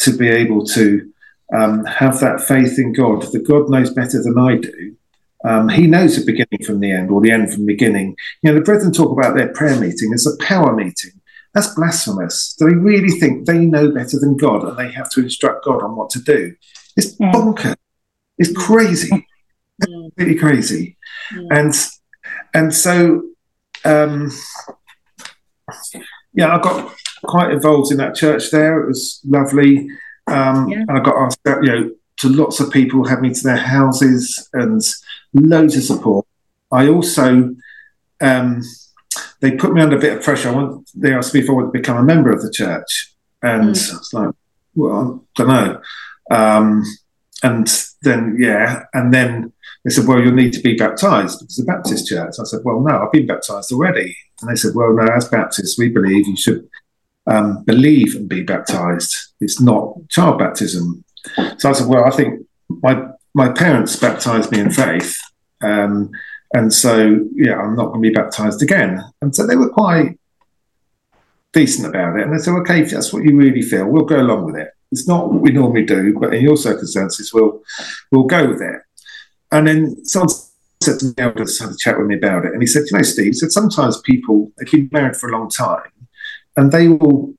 to 0.00 0.16
be 0.16 0.28
able 0.28 0.64
to 0.66 1.12
um, 1.54 1.84
have 1.84 2.20
that 2.20 2.40
faith 2.40 2.78
in 2.78 2.92
God 2.92 3.22
that 3.22 3.46
God 3.46 3.68
knows 3.68 3.90
better 3.90 4.22
than 4.22 4.38
I 4.38 4.56
do 4.56 4.96
um, 5.44 5.68
he 5.68 5.86
knows 5.86 6.16
the 6.16 6.24
beginning 6.24 6.64
from 6.64 6.80
the 6.80 6.92
end 6.92 7.10
or 7.10 7.20
the 7.20 7.30
end 7.30 7.50
from 7.50 7.62
the 7.62 7.72
beginning. 7.72 8.16
You 8.42 8.50
know, 8.50 8.58
the 8.58 8.64
brethren 8.64 8.92
talk 8.92 9.10
about 9.10 9.36
their 9.36 9.48
prayer 9.52 9.78
meeting 9.80 10.12
as 10.12 10.26
a 10.26 10.36
power 10.44 10.74
meeting. 10.74 11.12
That's 11.54 11.74
blasphemous. 11.74 12.54
Do 12.58 12.68
they 12.68 12.74
really 12.74 13.08
think 13.08 13.46
they 13.46 13.64
know 13.64 13.90
better 13.90 14.18
than 14.20 14.36
God 14.36 14.64
and 14.64 14.78
they 14.78 14.92
have 14.92 15.10
to 15.12 15.20
instruct 15.20 15.64
God 15.64 15.82
on 15.82 15.96
what 15.96 16.10
to 16.10 16.20
do? 16.20 16.54
It's 16.96 17.18
yeah. 17.18 17.32
bonkers. 17.32 17.76
It's 18.38 18.52
crazy. 18.56 19.26
Yeah. 19.88 20.08
really 20.16 20.34
crazy. 20.34 20.98
Yeah. 21.34 21.58
And 21.58 21.74
and 22.52 22.74
so 22.74 23.22
um, 23.84 24.30
yeah, 26.34 26.54
I've 26.54 26.62
got 26.62 26.94
quite 27.24 27.52
involved 27.52 27.90
in 27.92 27.98
that 27.98 28.14
church 28.14 28.50
there. 28.50 28.80
It 28.80 28.88
was 28.88 29.20
lovely. 29.24 29.88
Um, 30.26 30.72
and 30.72 30.90
I 30.90 31.00
got 31.00 31.16
asked, 31.16 31.40
you 31.44 31.60
know, 31.62 31.90
to 32.18 32.28
lots 32.28 32.60
of 32.60 32.70
people, 32.70 33.04
had 33.04 33.20
me 33.20 33.32
to 33.32 33.42
their 33.42 33.56
houses 33.56 34.48
and 34.52 34.82
loads 35.32 35.76
of 35.76 35.82
support. 35.84 36.26
I 36.70 36.88
also, 36.88 37.54
um, 38.20 38.62
they 39.40 39.52
put 39.52 39.72
me 39.72 39.80
under 39.80 39.96
a 39.96 40.00
bit 40.00 40.18
of 40.18 40.22
pressure. 40.22 40.50
I 40.50 40.52
want, 40.52 40.90
they 40.94 41.12
asked 41.12 41.34
me 41.34 41.40
if 41.40 41.48
I 41.48 41.52
wanted 41.52 41.72
to 41.72 41.78
become 41.78 41.96
a 41.96 42.02
member 42.02 42.30
of 42.30 42.42
the 42.42 42.52
church. 42.52 43.14
And 43.42 43.70
mm. 43.70 43.70
it's 43.70 44.12
like, 44.12 44.34
well, 44.74 45.24
I 45.38 45.42
don't 45.42 45.48
know. 45.48 45.80
Um, 46.30 46.84
and 47.42 47.66
then, 48.02 48.36
yeah. 48.38 48.84
And 48.92 49.12
then 49.12 49.52
they 49.84 49.90
said, 49.90 50.06
well, 50.06 50.20
you'll 50.20 50.34
need 50.34 50.52
to 50.52 50.60
be 50.60 50.76
baptized 50.76 51.40
because 51.40 51.58
it's 51.58 51.62
a 51.62 51.64
Baptist 51.64 52.06
church. 52.06 52.34
I 52.38 52.44
said, 52.44 52.60
well, 52.64 52.80
no, 52.80 53.02
I've 53.02 53.12
been 53.12 53.26
baptized 53.26 53.72
already. 53.72 54.16
And 54.40 54.50
they 54.50 54.56
said, 54.56 54.74
well, 54.74 54.92
no, 54.92 55.04
as 55.04 55.28
Baptists, 55.28 55.78
we 55.78 55.88
believe 55.88 56.28
you 56.28 56.36
should 56.36 56.68
um, 57.30 57.62
believe 57.64 58.16
and 58.16 58.28
be 58.28 58.42
baptized. 58.42 59.14
It's 59.40 59.60
not 59.60 59.96
child 60.08 60.38
baptism. 60.38 61.04
So 61.58 61.70
I 61.70 61.72
said, 61.72 61.86
well, 61.86 62.04
I 62.04 62.10
think 62.10 62.46
my 62.68 63.06
my 63.34 63.48
parents 63.50 63.96
baptized 63.96 64.50
me 64.50 64.58
in 64.58 64.70
faith. 64.70 65.16
Um, 65.62 66.10
and 66.52 66.72
so, 66.72 67.24
yeah, 67.32 67.56
I'm 67.60 67.76
not 67.76 67.92
going 67.92 68.02
to 68.02 68.08
be 68.08 68.14
baptized 68.14 68.60
again. 68.60 69.00
And 69.22 69.34
so 69.34 69.46
they 69.46 69.54
were 69.54 69.70
quite 69.70 70.18
decent 71.52 71.86
about 71.86 72.18
it. 72.18 72.22
And 72.26 72.34
they 72.34 72.42
said, 72.42 72.54
okay, 72.54 72.82
if 72.82 72.90
that's 72.90 73.12
what 73.12 73.22
you 73.22 73.36
really 73.36 73.62
feel, 73.62 73.86
we'll 73.86 74.04
go 74.04 74.20
along 74.20 74.46
with 74.46 74.56
it. 74.56 74.70
It's 74.90 75.06
not 75.06 75.30
what 75.30 75.40
we 75.40 75.52
normally 75.52 75.84
do, 75.84 76.18
but 76.18 76.34
in 76.34 76.42
your 76.42 76.56
circumstances, 76.56 77.32
we'll 77.32 77.62
we'll 78.10 78.24
go 78.24 78.48
with 78.48 78.60
it. 78.60 78.82
And 79.52 79.68
then 79.68 80.04
someone 80.04 80.34
said 80.82 80.98
to 80.98 81.06
me, 81.06 81.14
elders 81.18 81.60
had 81.60 81.70
a 81.70 81.76
chat 81.76 81.98
with 81.98 82.08
me 82.08 82.16
about 82.16 82.44
it. 82.44 82.52
And 82.52 82.62
he 82.62 82.66
said, 82.66 82.84
you 82.90 82.96
know, 82.96 83.02
Steve, 83.02 83.36
said 83.36 83.52
sometimes 83.52 84.00
people, 84.00 84.50
they've 84.56 84.70
been 84.70 84.88
married 84.90 85.16
for 85.16 85.28
a 85.28 85.32
long 85.32 85.48
time 85.48 85.92
and 86.56 86.72
they 86.72 86.88
will 86.88 87.34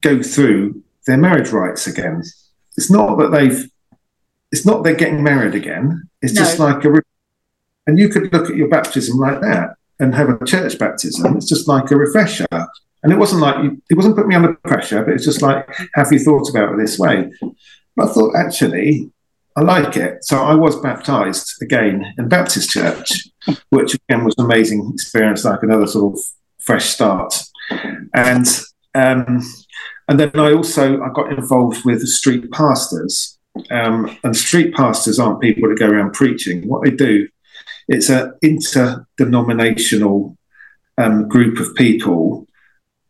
go 0.00 0.22
through 0.22 0.82
their 1.06 1.16
marriage 1.16 1.50
rights 1.50 1.86
again. 1.86 2.22
It's 2.76 2.90
not 2.90 3.18
that 3.18 3.30
they've 3.30 3.68
it's 4.50 4.64
not 4.64 4.82
they're 4.82 4.94
getting 4.94 5.22
married 5.22 5.54
again. 5.54 6.08
It's 6.22 6.32
no. 6.34 6.40
just 6.40 6.58
like 6.58 6.84
a, 6.84 7.02
and 7.86 7.98
you 7.98 8.08
could 8.08 8.32
look 8.32 8.48
at 8.48 8.56
your 8.56 8.68
baptism 8.68 9.18
like 9.18 9.40
that 9.40 9.74
and 10.00 10.14
have 10.14 10.28
a 10.28 10.44
church 10.44 10.78
baptism. 10.78 11.36
It's 11.36 11.48
just 11.48 11.68
like 11.68 11.90
a 11.90 11.96
refresher. 11.96 12.46
And 13.02 13.12
it 13.12 13.18
wasn't 13.18 13.42
like 13.42 13.62
you, 13.62 13.82
it 13.90 13.94
wasn't 13.94 14.16
putting 14.16 14.30
me 14.30 14.34
under 14.34 14.54
pressure, 14.54 15.04
but 15.04 15.14
it's 15.14 15.24
just 15.24 15.42
like, 15.42 15.68
have 15.94 16.12
you 16.12 16.18
thought 16.18 16.48
about 16.50 16.72
it 16.72 16.78
this 16.78 16.98
way? 16.98 17.30
But 17.94 18.08
I 18.08 18.12
thought 18.12 18.34
actually, 18.36 19.10
I 19.56 19.60
like 19.62 19.96
it. 19.96 20.24
So 20.24 20.38
I 20.38 20.54
was 20.54 20.80
baptized 20.80 21.62
again 21.62 22.14
in 22.16 22.28
Baptist 22.28 22.70
church, 22.70 23.28
which 23.70 23.94
again 23.94 24.24
was 24.24 24.34
an 24.38 24.44
amazing 24.44 24.90
experience, 24.94 25.44
like 25.44 25.62
another 25.62 25.86
sort 25.86 26.14
of 26.14 26.20
fresh 26.58 26.86
start. 26.86 27.42
And 28.14 28.46
um, 28.94 29.42
and 30.08 30.18
then 30.18 30.30
I 30.34 30.52
also 30.52 31.02
I 31.02 31.10
got 31.14 31.32
involved 31.32 31.84
with 31.84 32.02
street 32.06 32.50
pastors 32.50 33.38
um, 33.70 34.16
and 34.24 34.36
street 34.36 34.74
pastors 34.74 35.18
aren't 35.18 35.40
people 35.40 35.68
that 35.68 35.78
go 35.78 35.88
around 35.88 36.12
preaching. 36.12 36.66
What 36.68 36.84
they 36.84 36.90
do, 36.90 37.28
it's 37.88 38.08
an 38.08 38.34
interdenominational 38.42 40.36
um, 40.96 41.28
group 41.28 41.58
of 41.58 41.74
people, 41.74 42.46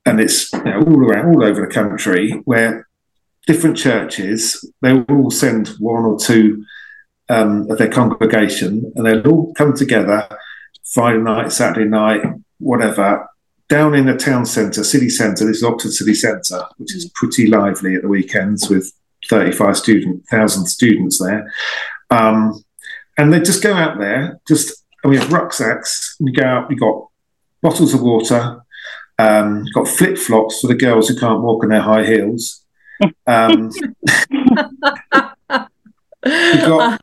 and 0.05 0.21
it's 0.21 0.53
you 0.53 0.63
know, 0.65 0.81
all 0.81 1.05
around, 1.05 1.35
all 1.35 1.45
over 1.45 1.67
the 1.67 1.73
country, 1.73 2.31
where 2.45 2.87
different 3.47 3.77
churches 3.77 4.63
they 4.83 4.93
all 4.93 5.31
send 5.31 5.69
one 5.79 6.05
or 6.05 6.19
two 6.19 6.65
um, 7.29 7.71
of 7.71 7.79
their 7.79 7.91
congregation, 7.91 8.93
and 8.95 9.07
they'll 9.07 9.27
all 9.29 9.55
come 9.55 9.75
together 9.75 10.29
Friday 10.93 11.19
night, 11.19 11.53
Saturday 11.53 11.89
night, 11.89 12.23
whatever, 12.59 13.29
down 13.69 13.95
in 13.95 14.07
the 14.07 14.17
town 14.17 14.47
centre, 14.47 14.83
city 14.83 15.09
centre. 15.09 15.45
This 15.47 15.59
is 15.59 15.65
Oxford 15.65 15.93
City 15.93 16.15
Centre, 16.15 16.65
which 16.79 16.95
is 16.95 17.11
pretty 17.15 17.47
lively 17.47 17.95
at 17.95 18.03
the 18.03 18.09
weekends 18.09 18.69
with 18.69 18.93
35 19.29 19.77
student, 19.77 20.25
thousand 20.31 20.67
students 20.67 21.19
there. 21.19 21.53
Um, 22.11 22.65
and 23.19 23.33
they 23.33 23.41
just 23.41 23.63
go 23.63 23.75
out 23.75 23.99
there, 23.99 24.41
just, 24.49 24.85
and 25.03 25.11
we 25.11 25.19
have 25.19 25.33
rucksacks, 25.33 26.17
and 26.19 26.27
we 26.27 26.33
go 26.33 26.45
out, 26.45 26.69
we 26.69 26.77
got 26.77 27.09
bottles 27.61 27.93
of 27.93 28.03
water, 28.03 28.61
um, 29.19 29.67
got 29.75 29.89
flip 29.89 30.17
flops 30.17 30.61
for 30.61 30.69
the 30.69 30.75
girls 30.75 31.09
who 31.09 31.19
can't 31.19 31.43
walk 31.43 31.65
in 31.65 31.71
their 31.71 31.83
high 31.83 32.05
heels. 32.05 32.65
Um, 33.27 33.71
got 36.23 37.01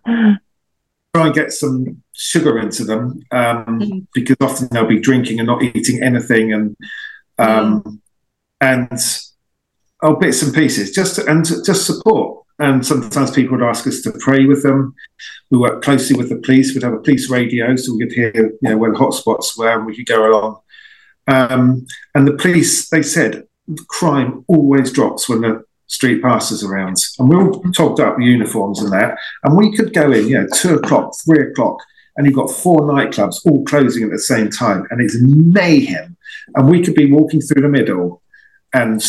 try 1.14 1.28
and 1.28 1.36
get 1.36 1.52
some 1.52 2.04
sugar 2.16 2.58
into 2.58 2.84
them 2.84 3.22
um, 3.32 4.08
because 4.14 4.38
often 4.42 4.68
they'll 4.72 4.88
be 4.88 5.00
drinking 5.00 5.40
and 5.40 5.48
not 5.48 5.64
eating 5.64 6.02
anything, 6.02 6.54
and 6.54 6.78
um, 7.38 7.84
mm. 7.84 8.00
and 8.62 9.00
oh, 10.02 10.16
bits 10.16 10.42
and 10.42 10.54
pieces, 10.54 10.92
just 10.92 11.16
to, 11.16 11.26
and 11.26 11.46
just 11.46 11.86
support. 11.86 12.44
And 12.58 12.86
sometimes 12.86 13.32
people 13.32 13.58
would 13.58 13.68
ask 13.68 13.86
us 13.86 14.02
to 14.02 14.12
pray 14.20 14.46
with 14.46 14.64
them. 14.64 14.96
We 15.52 15.58
work 15.58 15.84
closely 15.84 16.16
with 16.16 16.30
the 16.30 16.38
police. 16.38 16.74
We'd 16.74 16.84
have 16.84 16.94
a 16.94 17.02
police 17.02 17.30
radio 17.30 17.76
so 17.76 17.94
we 17.94 18.06
could 18.06 18.14
hear, 18.14 18.32
you 18.34 18.58
know, 18.62 18.78
where 18.78 18.94
the 18.94 18.98
hotspots 18.98 19.58
were, 19.58 19.78
and 19.78 19.86
we 19.86 19.96
could 19.96 20.06
go 20.06 20.32
along. 20.32 20.60
Um, 21.28 21.86
and 22.14 22.28
the 22.28 22.34
police, 22.34 22.88
they 22.90 23.02
said, 23.02 23.48
crime 23.88 24.46
always 24.48 24.92
drops 24.92 25.28
when 25.28 25.42
the 25.42 25.66
street 25.88 26.22
pastors 26.22 26.64
around, 26.64 26.98
and 27.20 27.28
we're 27.28 27.44
all 27.44 27.62
togged 27.74 28.00
up 28.00 28.20
uniforms 28.20 28.82
and 28.82 28.92
that. 28.94 29.18
And 29.44 29.58
we 29.58 29.76
could 29.76 29.94
go 29.94 30.12
in, 30.12 30.28
you 30.30 30.40
know, 30.40 30.48
two 30.54 30.76
o'clock, 30.76 31.14
three 31.26 31.50
o'clock, 31.50 31.78
and 32.16 32.26
you've 32.26 32.36
got 32.36 32.50
four 32.50 32.82
nightclubs 32.82 33.46
all 33.46 33.64
closing 33.66 34.04
at 34.04 34.12
the 34.12 34.20
same 34.20 34.50
time, 34.50 34.86
and 34.90 35.02
it's 35.02 35.18
mayhem. 35.20 36.16
And 36.56 36.70
we 36.70 36.84
could 36.84 36.96
be 36.96 37.12
walking 37.12 37.42
through 37.42 37.62
the 37.62 37.70
middle, 37.70 38.22
and 38.74 39.02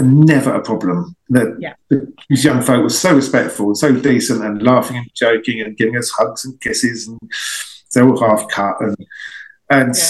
never 0.00 0.54
a 0.54 0.62
problem. 0.62 1.16
The, 1.28 1.56
yeah. 1.58 1.74
the, 1.88 2.12
these 2.28 2.44
young 2.44 2.62
folk 2.62 2.82
were 2.82 2.88
so 2.88 3.14
respectful 3.14 3.66
and 3.66 3.78
so 3.78 3.92
decent 3.92 4.44
and 4.44 4.62
laughing 4.62 4.96
and 4.96 5.10
joking 5.14 5.60
and 5.60 5.76
giving 5.76 5.96
us 5.96 6.10
hugs 6.10 6.44
and 6.44 6.60
kisses 6.60 7.08
and 7.08 7.18
they're 7.92 8.08
all 8.08 8.20
half 8.20 8.48
cut 8.48 8.80
and 8.80 8.96
and 9.70 9.94
yeah. 9.94 10.04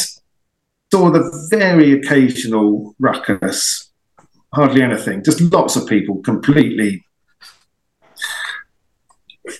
saw 0.93 1.11
the 1.11 1.49
very 1.51 1.93
occasional 1.93 2.95
ruckus, 2.99 3.91
hardly 4.55 4.83
anything, 4.83 5.25
just 5.25 5.41
lots 5.41 5.75
of 5.75 5.87
people 5.89 6.23
completely 6.23 7.05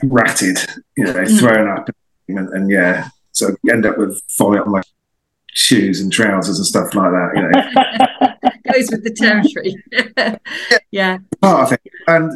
ratted, 0.03 0.59
you 0.97 1.05
know, 1.05 1.15
mm. 1.15 1.39
thrown 1.39 1.69
up, 1.69 1.89
and, 2.29 2.49
and, 2.51 2.71
yeah, 2.71 3.09
so 3.33 3.55
you 3.63 3.73
end 3.73 3.87
up 3.87 3.99
with 3.99 4.21
vomit 4.37 4.63
on 4.63 4.73
my 4.73 4.83
shoes 5.53 6.01
and 6.01 6.13
trousers 6.13 6.59
and 6.59 6.67
stuff 6.67 6.95
like 6.95 7.11
that. 7.11 7.31
You 7.35 7.43
know, 7.43 8.73
goes 8.73 8.91
with 8.91 9.05
the 9.05 9.11
territory. 9.11 10.41
yeah, 10.91 11.19
part 11.41 11.67
of 11.67 11.73
it, 11.73 11.93
and 12.07 12.33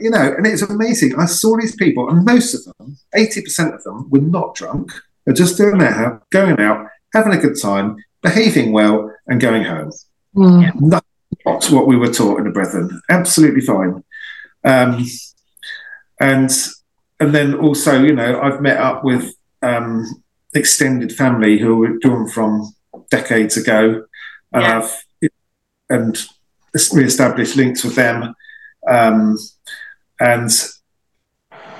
you 0.00 0.10
know, 0.10 0.34
and 0.36 0.46
it's 0.46 0.62
amazing. 0.62 1.18
I 1.18 1.26
saw 1.26 1.56
these 1.56 1.76
people, 1.76 2.08
and 2.08 2.24
most 2.24 2.54
of 2.54 2.64
them, 2.76 2.96
eighty 3.14 3.42
percent 3.42 3.74
of 3.74 3.82
them, 3.82 4.08
were 4.10 4.20
not 4.20 4.54
drunk. 4.54 4.92
They're 5.24 5.34
just 5.34 5.56
doing 5.56 5.78
their 5.78 5.92
house, 5.92 6.22
going 6.30 6.60
out, 6.60 6.86
having 7.14 7.32
a 7.32 7.40
good 7.40 7.60
time, 7.60 7.96
behaving 8.22 8.72
well, 8.72 9.10
and 9.26 9.40
going 9.40 9.64
home. 9.64 9.90
Mm. 10.36 10.80
Not, 10.80 11.04
not 11.46 11.64
what 11.70 11.86
we 11.86 11.96
were 11.96 12.12
taught 12.12 12.38
in 12.38 12.44
the 12.44 12.50
Brethren. 12.50 13.00
Absolutely 13.08 13.62
fine. 13.62 14.02
Um, 14.64 15.04
and 16.20 16.50
and 17.20 17.34
then 17.34 17.54
also, 17.54 18.02
you 18.02 18.12
know, 18.12 18.40
I've 18.40 18.60
met 18.60 18.78
up 18.78 19.04
with 19.04 19.34
um, 19.62 20.04
extended 20.54 21.12
family 21.12 21.58
who 21.58 21.76
were 21.76 21.98
drawn 21.98 22.28
from 22.28 22.74
decades 23.10 23.56
ago, 23.56 24.04
and 24.52 24.62
yeah. 24.62 24.78
I've 24.78 25.30
and 25.90 26.26
re-established 26.92 27.56
links 27.56 27.84
with 27.84 27.94
them, 27.94 28.34
um, 28.88 29.38
and 30.20 30.50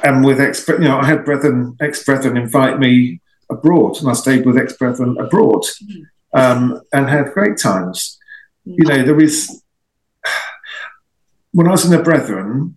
and 0.03 0.25
with 0.25 0.41
ex, 0.41 0.67
you 0.69 0.79
know, 0.79 0.99
I 0.99 1.07
had 1.07 1.25
brethren, 1.25 1.77
ex 1.81 2.05
brethren 2.05 2.37
invite 2.37 2.79
me 2.79 3.21
abroad, 3.51 3.99
and 4.01 4.09
I 4.09 4.13
stayed 4.13 4.47
with 4.47 4.59
ex 4.59 4.75
brethren 4.75 5.17
abroad, 5.19 5.63
mm-hmm. 5.63 6.03
um, 6.39 6.81
and 6.93 7.09
had 7.09 7.33
great 7.33 7.59
times. 7.59 8.19
Mm-hmm. 8.67 8.83
You 8.83 8.89
know, 8.89 9.03
there 9.05 9.21
is 9.21 9.63
when 11.53 11.69
I 11.69 11.71
was 11.71 11.85
in 11.85 11.93
the 11.93 12.03
brethren, 12.03 12.77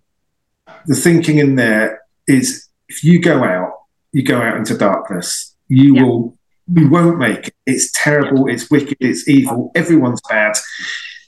the 0.88 0.96
thinking 0.96 1.38
in 1.38 1.54
there 1.54 2.00
is 2.26 2.66
if 2.88 3.04
you 3.04 3.20
go 3.20 3.44
out, 3.44 3.72
you 4.12 4.22
go 4.22 4.40
out 4.40 4.56
into 4.56 4.76
darkness. 4.76 5.54
You 5.68 5.94
yeah. 5.94 6.02
will, 6.02 6.38
you 6.72 6.88
won't 6.88 7.18
make 7.18 7.48
it. 7.48 7.54
It's 7.66 7.92
terrible. 7.92 8.48
It's 8.48 8.70
wicked. 8.70 8.96
It's 8.98 9.28
evil. 9.28 9.70
Everyone's 9.74 10.22
bad. 10.28 10.54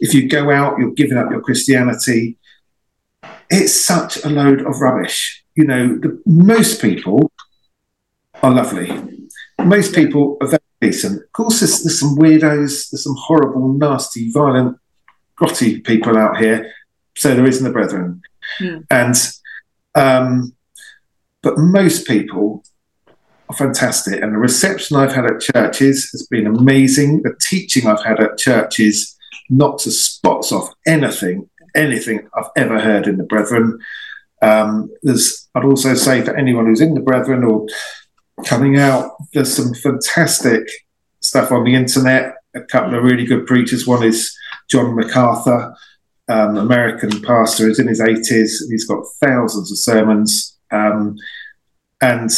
If 0.01 0.15
you 0.15 0.29
go 0.29 0.51
out, 0.51 0.79
you're 0.79 0.93
giving 0.93 1.19
up 1.19 1.31
your 1.31 1.43
Christianity. 1.43 2.39
It's 3.51 3.79
such 3.79 4.25
a 4.25 4.31
load 4.31 4.63
of 4.63 4.81
rubbish. 4.81 5.45
You 5.55 5.65
know, 5.65 5.99
the, 5.99 6.23
most 6.25 6.81
people 6.81 7.31
are 8.43 8.51
lovely. 8.51 8.91
Most 9.59 9.95
people 9.95 10.39
are 10.41 10.49
very 10.49 10.63
decent. 10.81 11.23
Of 11.23 11.33
course, 11.33 11.61
there's, 11.61 11.83
there's 11.83 12.01
some 12.01 12.17
weirdos. 12.17 12.91
There's 12.91 13.05
some 13.05 13.17
horrible, 13.19 13.75
nasty, 13.75 14.31
violent, 14.33 14.79
grotty 15.39 15.85
people 15.85 16.17
out 16.17 16.39
here. 16.39 16.73
So 17.15 17.35
there 17.35 17.47
is 17.47 17.59
in 17.59 17.65
the 17.65 17.71
brethren. 17.71 18.23
Mm. 18.59 18.87
And 18.91 19.15
um, 19.95 20.55
but 21.43 21.59
most 21.59 22.07
people 22.07 22.65
are 23.49 23.57
fantastic, 23.57 24.23
and 24.23 24.35
the 24.35 24.39
reception 24.39 24.97
I've 24.97 25.15
had 25.15 25.27
at 25.27 25.41
churches 25.41 26.11
has 26.13 26.27
been 26.27 26.47
amazing. 26.47 27.23
The 27.23 27.35
teaching 27.41 27.87
I've 27.87 28.05
had 28.05 28.21
at 28.21 28.39
churches 28.39 29.17
knocks 29.49 29.85
the 29.85 29.91
spots 29.91 30.53
off 30.53 30.73
anything, 30.87 31.49
anything 31.75 32.29
I've 32.35 32.51
ever 32.57 32.79
heard 32.79 33.07
in 33.07 33.17
the 33.17 33.25
Brethren. 33.25 33.79
Um, 34.43 34.91
there's, 35.03 35.49
I'd 35.55 35.65
also 35.65 35.95
say 35.95 36.23
for 36.23 36.35
anyone 36.37 36.67
who's 36.67 36.81
in 36.81 36.95
the 36.95 37.01
Brethren 37.01 37.45
or 37.45 37.67
coming 38.45 38.79
out, 38.79 39.13
there's 39.33 39.55
some 39.55 39.75
fantastic 39.75 40.69
stuff 41.21 41.53
on 41.53 41.65
the 41.65 41.75
internet. 41.75 42.35
A 42.55 42.63
couple 42.63 42.95
of 42.95 43.05
really 43.05 43.25
good 43.25 43.47
preachers. 43.47 43.87
One 43.87 44.03
is 44.03 44.35
John 44.71 44.97
MacArthur, 44.97 45.75
um, 46.31 46.57
American 46.57 47.21
pastor, 47.23 47.65
who's 47.65 47.81
in 47.81 47.89
his 47.89 48.01
80s. 48.01 48.71
He's 48.71 48.87
got 48.87 49.05
thousands 49.21 49.73
of 49.73 49.79
sermons. 49.79 50.57
Um, 50.71 51.17
and 52.01 52.31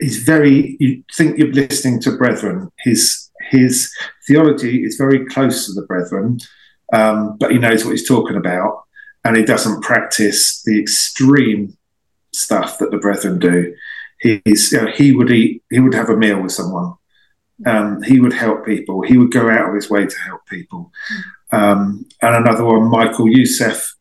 he's 0.00 0.22
very, 0.22 0.76
you 0.80 1.04
think 1.14 1.38
you're 1.38 1.52
listening 1.52 2.00
to 2.00 2.16
Brethren. 2.16 2.70
His, 2.80 3.30
his 3.50 3.92
theology 4.26 4.84
is 4.84 4.96
very 4.96 5.24
close 5.26 5.66
to 5.66 5.72
the 5.72 5.86
Brethren, 5.86 6.40
um, 6.92 7.36
but 7.38 7.52
he 7.52 7.58
knows 7.58 7.84
what 7.84 7.92
he's 7.92 8.08
talking 8.08 8.36
about. 8.36 8.82
And 9.24 9.36
he 9.36 9.44
doesn't 9.44 9.82
practice 9.82 10.62
the 10.62 10.80
extreme 10.80 11.76
stuff 12.32 12.78
that 12.78 12.90
the 12.90 12.98
Brethren 12.98 13.38
do. 13.38 13.74
He's, 14.20 14.72
you 14.72 14.82
know, 14.82 14.90
he 14.90 15.12
would 15.12 15.30
eat, 15.30 15.62
he 15.70 15.78
would 15.78 15.94
have 15.94 16.10
a 16.10 16.16
meal 16.16 16.42
with 16.42 16.52
someone. 16.52 16.94
Um, 17.64 18.02
he 18.02 18.20
would 18.20 18.32
help 18.32 18.66
people. 18.66 19.02
He 19.02 19.16
would 19.16 19.32
go 19.32 19.48
out 19.48 19.68
of 19.68 19.74
his 19.74 19.88
way 19.88 20.06
to 20.06 20.18
help 20.18 20.44
people. 20.46 20.92
Um, 21.52 22.06
and 22.22 22.36
another 22.36 22.64
one, 22.64 22.90
Michael 22.90 23.28
Youssef, 23.28 23.94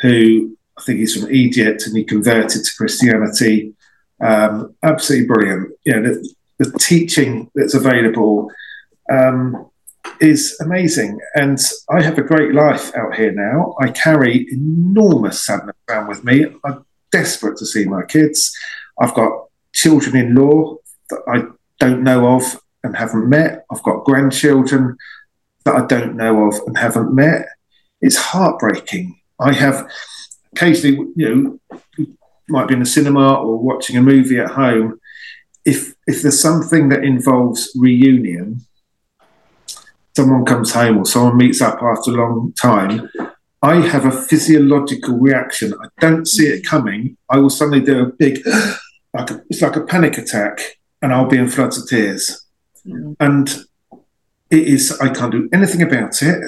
who 0.00 0.56
I 0.78 0.82
think 0.82 0.98
he's 0.98 1.20
from 1.20 1.32
Egypt 1.32 1.86
and 1.86 1.96
he 1.96 2.04
converted 2.04 2.64
to 2.64 2.76
Christianity. 2.76 3.74
Um, 4.20 4.74
absolutely 4.82 5.26
brilliant. 5.26 5.72
You 5.84 6.00
know, 6.00 6.02
the, 6.02 6.34
the 6.58 6.78
teaching 6.78 7.50
that's 7.54 7.74
available 7.74 8.50
um, 9.10 9.70
is 10.20 10.56
amazing. 10.60 11.18
And 11.34 11.58
I 11.90 12.02
have 12.02 12.18
a 12.18 12.22
great 12.22 12.54
life 12.54 12.94
out 12.96 13.16
here 13.16 13.32
now. 13.32 13.74
I 13.80 13.90
carry 13.90 14.46
enormous 14.50 15.42
sadness 15.42 15.76
around 15.88 16.08
with 16.08 16.24
me. 16.24 16.46
I'm 16.64 16.84
desperate 17.10 17.58
to 17.58 17.66
see 17.66 17.84
my 17.84 18.02
kids. 18.04 18.56
I've 19.00 19.14
got 19.14 19.46
children 19.74 20.16
in 20.16 20.34
law 20.34 20.76
that 21.10 21.22
I 21.28 21.42
don't 21.78 22.02
know 22.02 22.36
of 22.36 22.60
and 22.84 22.96
haven't 22.96 23.28
met. 23.28 23.64
I've 23.70 23.82
got 23.82 24.04
grandchildren 24.04 24.96
that 25.64 25.74
I 25.74 25.86
don't 25.86 26.16
know 26.16 26.48
of 26.48 26.54
and 26.66 26.76
haven't 26.76 27.14
met. 27.14 27.46
It's 28.00 28.16
heartbreaking. 28.16 29.18
I 29.38 29.52
have 29.52 29.88
occasionally, 30.52 31.08
you 31.16 31.58
know, 31.68 32.06
might 32.48 32.68
be 32.68 32.74
in 32.74 32.80
the 32.80 32.86
cinema 32.86 33.34
or 33.34 33.58
watching 33.58 33.96
a 33.96 34.02
movie 34.02 34.38
at 34.38 34.50
home. 34.50 34.98
If 35.64 35.94
if 36.06 36.22
there's 36.22 36.40
something 36.40 36.88
that 36.88 37.04
involves 37.04 37.70
reunion, 37.76 38.62
someone 40.16 40.44
comes 40.44 40.72
home 40.72 40.98
or 40.98 41.06
someone 41.06 41.36
meets 41.36 41.60
up 41.60 41.82
after 41.82 42.10
a 42.10 42.14
long 42.14 42.52
time, 42.60 43.08
I 43.62 43.76
have 43.76 44.04
a 44.04 44.10
physiological 44.10 45.18
reaction. 45.18 45.72
I 45.74 45.86
don't 46.00 46.26
see 46.26 46.46
it 46.46 46.66
coming. 46.66 47.16
I 47.28 47.38
will 47.38 47.50
suddenly 47.50 47.80
do 47.80 48.02
a 48.02 48.06
big, 48.06 48.44
like 49.14 49.30
a, 49.30 49.42
it's 49.48 49.62
like 49.62 49.76
a 49.76 49.84
panic 49.84 50.18
attack, 50.18 50.78
and 51.00 51.12
I'll 51.12 51.28
be 51.28 51.38
in 51.38 51.48
floods 51.48 51.78
of 51.78 51.88
tears. 51.88 52.44
Mm. 52.84 53.16
And 53.20 53.64
it 54.52 54.68
is 54.68 55.00
I 55.00 55.08
can't 55.08 55.32
do 55.32 55.48
anything 55.52 55.80
about 55.80 56.22
it, 56.22 56.44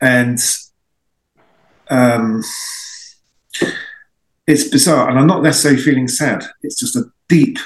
and 0.00 0.38
um, 1.88 2.42
it's 4.46 4.68
bizarre. 4.68 5.08
And 5.08 5.18
I'm 5.18 5.28
not 5.28 5.44
necessarily 5.44 5.80
feeling 5.80 6.08
sad. 6.08 6.44
It's 6.62 6.78
just 6.78 6.96
a 6.96 7.04
deep. 7.28 7.58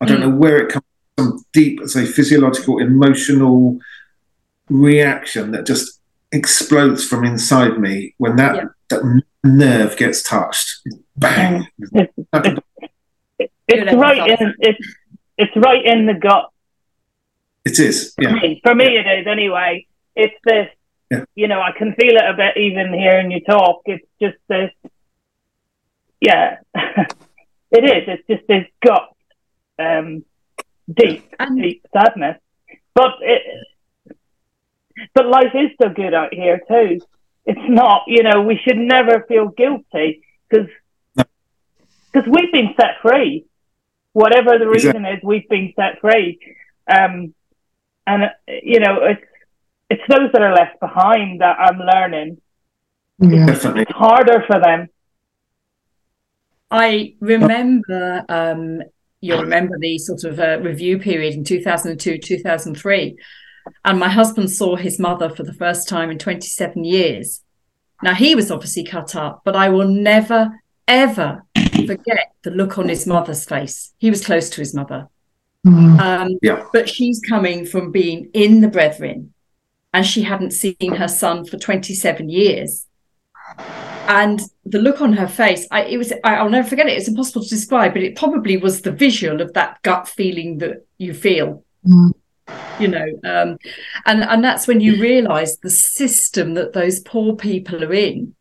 I 0.00 0.04
don't 0.04 0.18
mm. 0.18 0.28
know 0.28 0.36
where 0.36 0.58
it 0.58 0.70
comes 0.70 0.84
from. 1.16 1.42
Deep, 1.54 1.80
say, 1.86 2.04
physiological, 2.04 2.78
emotional 2.78 3.78
reaction 4.68 5.52
that 5.52 5.66
just 5.66 6.00
explodes 6.30 7.06
from 7.06 7.24
inside 7.24 7.78
me 7.78 8.14
when 8.18 8.36
that 8.36 8.56
yeah. 8.56 8.64
that 8.90 9.22
nerve 9.42 9.96
gets 9.96 10.22
touched. 10.22 10.86
Bang! 11.16 11.66
It's, 11.78 12.12
it's 13.68 13.94
right 13.94 14.38
in 14.38 14.54
it's 14.58 14.96
it's 15.38 15.56
right 15.56 15.82
in 15.82 16.04
the 16.04 16.14
gut 16.14 16.51
it 17.64 17.78
is. 17.78 18.14
Yeah. 18.18 18.34
For 18.62 18.74
me, 18.74 18.96
it 18.96 19.06
is 19.20 19.26
anyway. 19.26 19.86
It's 20.14 20.34
this. 20.44 20.68
Yeah. 21.10 21.24
You 21.34 21.48
know, 21.48 21.60
I 21.60 21.72
can 21.76 21.94
feel 21.94 22.16
it 22.16 22.24
a 22.24 22.34
bit 22.34 22.56
even 22.56 22.92
hearing 22.92 23.30
you 23.30 23.40
talk. 23.42 23.82
It's 23.86 24.06
just 24.20 24.38
this. 24.48 24.70
Yeah, 26.20 26.58
it 26.74 27.84
is. 27.84 28.04
It's 28.08 28.26
just 28.28 28.46
this 28.46 28.66
gut, 28.84 29.14
um, 29.78 30.24
deep, 30.92 31.34
and, 31.38 31.60
deep 31.60 31.84
sadness. 31.92 32.38
But 32.94 33.14
it, 33.20 33.42
but 35.14 35.26
life 35.26 35.54
is 35.54 35.70
so 35.80 35.88
good 35.88 36.14
out 36.14 36.32
here 36.32 36.60
too. 36.68 37.00
It's 37.44 37.68
not. 37.68 38.02
You 38.06 38.22
know, 38.22 38.42
we 38.42 38.58
should 38.62 38.78
never 38.78 39.24
feel 39.28 39.48
guilty 39.48 40.22
because 40.48 40.68
because 41.14 42.26
no. 42.26 42.32
we've 42.32 42.52
been 42.52 42.74
set 42.80 43.00
free. 43.02 43.46
Whatever 44.12 44.58
the 44.58 44.68
reason 44.68 45.04
exactly. 45.04 45.18
is, 45.18 45.24
we've 45.24 45.48
been 45.48 45.72
set 45.74 46.00
free. 46.00 46.38
Um, 46.86 47.34
and 48.06 48.30
you 48.46 48.80
know 48.80 49.02
it's 49.02 49.22
it's 49.90 50.02
those 50.08 50.30
that 50.32 50.42
are 50.42 50.54
left 50.54 50.80
behind 50.80 51.40
that 51.40 51.58
I'm 51.58 51.78
learning. 51.78 52.40
Yeah. 53.18 53.46
Definitely. 53.46 53.82
It's 53.82 53.92
harder 53.92 54.42
for 54.46 54.58
them. 54.58 54.88
I 56.70 57.14
remember 57.20 58.24
um, 58.28 58.80
you'll 59.22 59.42
remember 59.42 59.78
the 59.78 59.98
sort 59.98 60.24
of 60.24 60.38
uh, 60.38 60.58
review 60.60 60.98
period 60.98 61.34
in 61.34 61.44
2002 61.44 62.18
2003 62.18 63.16
and 63.84 63.98
my 63.98 64.08
husband 64.08 64.50
saw 64.50 64.76
his 64.76 64.98
mother 64.98 65.30
for 65.30 65.44
the 65.44 65.54
first 65.54 65.88
time 65.88 66.10
in 66.10 66.18
27 66.18 66.84
years 66.84 67.42
now 68.02 68.14
he 68.14 68.34
was 68.34 68.50
obviously 68.50 68.84
cut 68.84 69.14
up 69.16 69.40
but 69.44 69.56
i 69.56 69.68
will 69.68 69.88
never 69.88 70.60
ever 70.88 71.44
forget 71.86 72.32
the 72.42 72.50
look 72.50 72.76
on 72.76 72.88
his 72.88 73.06
mother's 73.06 73.44
face 73.44 73.94
he 73.98 74.10
was 74.10 74.24
close 74.24 74.50
to 74.50 74.60
his 74.60 74.74
mother 74.74 75.08
Mm. 75.66 76.00
Um, 76.00 76.38
yeah. 76.42 76.64
But 76.72 76.88
she's 76.88 77.20
coming 77.28 77.64
from 77.64 77.92
being 77.92 78.30
in 78.34 78.60
the 78.60 78.68
Brethren 78.68 79.32
and 79.94 80.06
she 80.06 80.22
hadn't 80.22 80.52
seen 80.52 80.94
her 80.96 81.08
son 81.08 81.44
for 81.44 81.58
27 81.58 82.28
years. 82.28 82.86
and 84.08 84.40
the 84.64 84.78
look 84.78 85.00
on 85.00 85.12
her 85.12 85.28
face 85.28 85.66
I, 85.70 85.84
it 85.84 85.96
was 85.96 86.12
I, 86.24 86.42
will 86.42 86.50
never 86.50 86.68
forget 86.68 86.86
it 86.86 86.96
it's 86.96 87.08
impossible 87.08 87.42
to 87.42 87.48
describe 87.48 87.92
but 87.92 88.02
it 88.02 88.16
probably 88.16 88.56
was 88.56 88.82
the 88.82 88.90
visual 88.90 89.40
of 89.40 89.52
that 89.54 89.80
gut 89.82 90.08
feeling 90.08 90.58
that 90.58 90.86
you 90.98 91.14
feel 91.14 91.64
mm. 91.86 92.12
you 92.80 92.88
know 92.88 93.06
um, 93.24 93.58
and 94.06 94.22
and 94.24 94.42
that's 94.42 94.66
when 94.66 94.80
you 94.80 95.00
realize 95.00 95.58
the 95.58 95.70
system 95.70 96.54
that 96.54 96.72
those 96.72 97.00
poor 97.00 97.36
people 97.36 97.84
are 97.84 97.92
in 97.92 98.34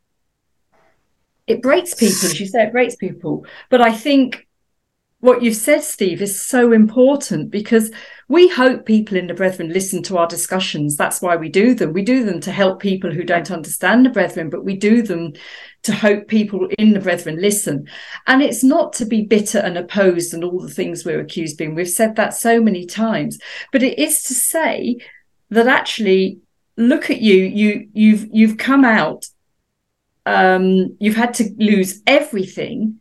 it 1.48 1.62
breaks 1.62 1.94
people 1.94 2.30
as 2.30 2.40
you 2.40 2.48
say 2.48 2.64
it 2.64 2.72
breaks 2.72 2.96
people 2.96 3.46
but 3.70 3.82
i 3.82 3.92
think 3.92 4.48
what 5.22 5.44
you've 5.44 5.56
said, 5.56 5.84
Steve, 5.84 6.22
is 6.22 6.42
so 6.42 6.72
important 6.72 7.52
because 7.52 7.92
we 8.28 8.48
hope 8.48 8.88
people 8.88 9.16
in 9.16 9.28
the 9.28 9.36
Brethren 9.36 9.72
listen 9.72 10.02
to 10.04 10.18
our 10.18 10.26
discussions. 10.26 10.98
That's 10.98 11.22
why 11.22 11.36
we 11.36 11.48
do 11.48 11.76
them. 11.76 11.94
We 11.94 12.02
do 12.02 12.24
them 12.24 12.40
to 12.42 12.52
help 12.52 12.80
people 12.80 13.12
who 13.12 13.24
don't 13.24 13.52
understand 13.52 14.04
the 14.04 14.10
Brethren, 14.10 14.50
but 14.50 14.66
we 14.66 14.76
do 14.76 15.04
them 15.04 15.34
to 15.84 15.94
hope 15.94 16.28
people 16.28 16.68
in 16.80 16.94
the 16.94 17.00
Brethren 17.00 17.40
listen. 17.40 17.88
And 18.26 18.42
it's 18.42 18.64
not 18.64 18.94
to 18.94 19.06
be 19.06 19.22
bitter 19.22 19.60
and 19.60 19.78
opposed 19.78 20.34
and 20.34 20.44
all 20.44 20.60
the 20.60 20.74
things 20.74 21.06
we're 21.06 21.22
accused 21.22 21.58
being. 21.58 21.76
We've 21.76 21.88
said 21.88 22.16
that 22.16 22.34
so 22.34 22.60
many 22.60 22.88
times, 22.88 23.38
but 23.72 23.84
it 23.84 24.00
is 24.00 24.24
to 24.24 24.34
say 24.34 24.98
that 25.52 25.68
actually, 25.68 26.40
look 26.78 27.12
at 27.12 27.22
you. 27.22 27.36
You 27.36 27.90
you've 27.94 28.28
you've 28.32 28.58
come 28.58 28.86
out. 28.86 29.28
Um, 30.26 30.98
you've 31.00 31.16
had 31.16 31.34
to 31.36 31.50
lose 31.58 32.02
everything 32.08 33.01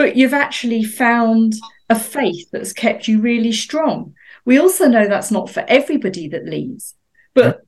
but 0.00 0.16
you've 0.16 0.32
actually 0.32 0.82
found 0.82 1.52
a 1.90 1.94
faith 1.94 2.48
that's 2.50 2.72
kept 2.72 3.06
you 3.06 3.20
really 3.20 3.52
strong. 3.52 4.14
We 4.46 4.58
also 4.58 4.88
know 4.88 5.06
that's 5.06 5.30
not 5.30 5.50
for 5.50 5.62
everybody 5.68 6.26
that 6.28 6.46
leaves, 6.46 6.94
but 7.34 7.66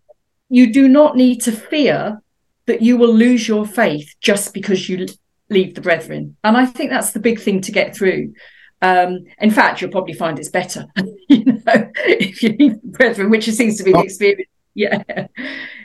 you 0.48 0.72
do 0.72 0.88
not 0.88 1.14
need 1.14 1.42
to 1.42 1.52
fear 1.52 2.22
that 2.64 2.80
you 2.80 2.96
will 2.96 3.12
lose 3.12 3.46
your 3.46 3.66
faith 3.66 4.14
just 4.22 4.54
because 4.54 4.88
you 4.88 5.08
leave 5.50 5.74
the 5.74 5.82
brethren. 5.82 6.38
And 6.42 6.56
I 6.56 6.64
think 6.64 6.88
that's 6.88 7.12
the 7.12 7.20
big 7.20 7.38
thing 7.38 7.60
to 7.60 7.70
get 7.70 7.94
through. 7.94 8.32
Um, 8.80 9.24
in 9.38 9.50
fact, 9.50 9.82
you'll 9.82 9.90
probably 9.90 10.14
find 10.14 10.38
it's 10.38 10.48
better, 10.48 10.86
you 11.28 11.44
know, 11.44 11.90
if 11.96 12.42
you 12.42 12.56
leave 12.58 12.80
the 12.80 12.96
brethren, 12.96 13.28
which 13.28 13.44
seems 13.50 13.76
to 13.76 13.84
be 13.84 13.92
the 13.92 13.98
oh. 13.98 14.04
experience. 14.04 14.48
Yeah, 14.72 15.02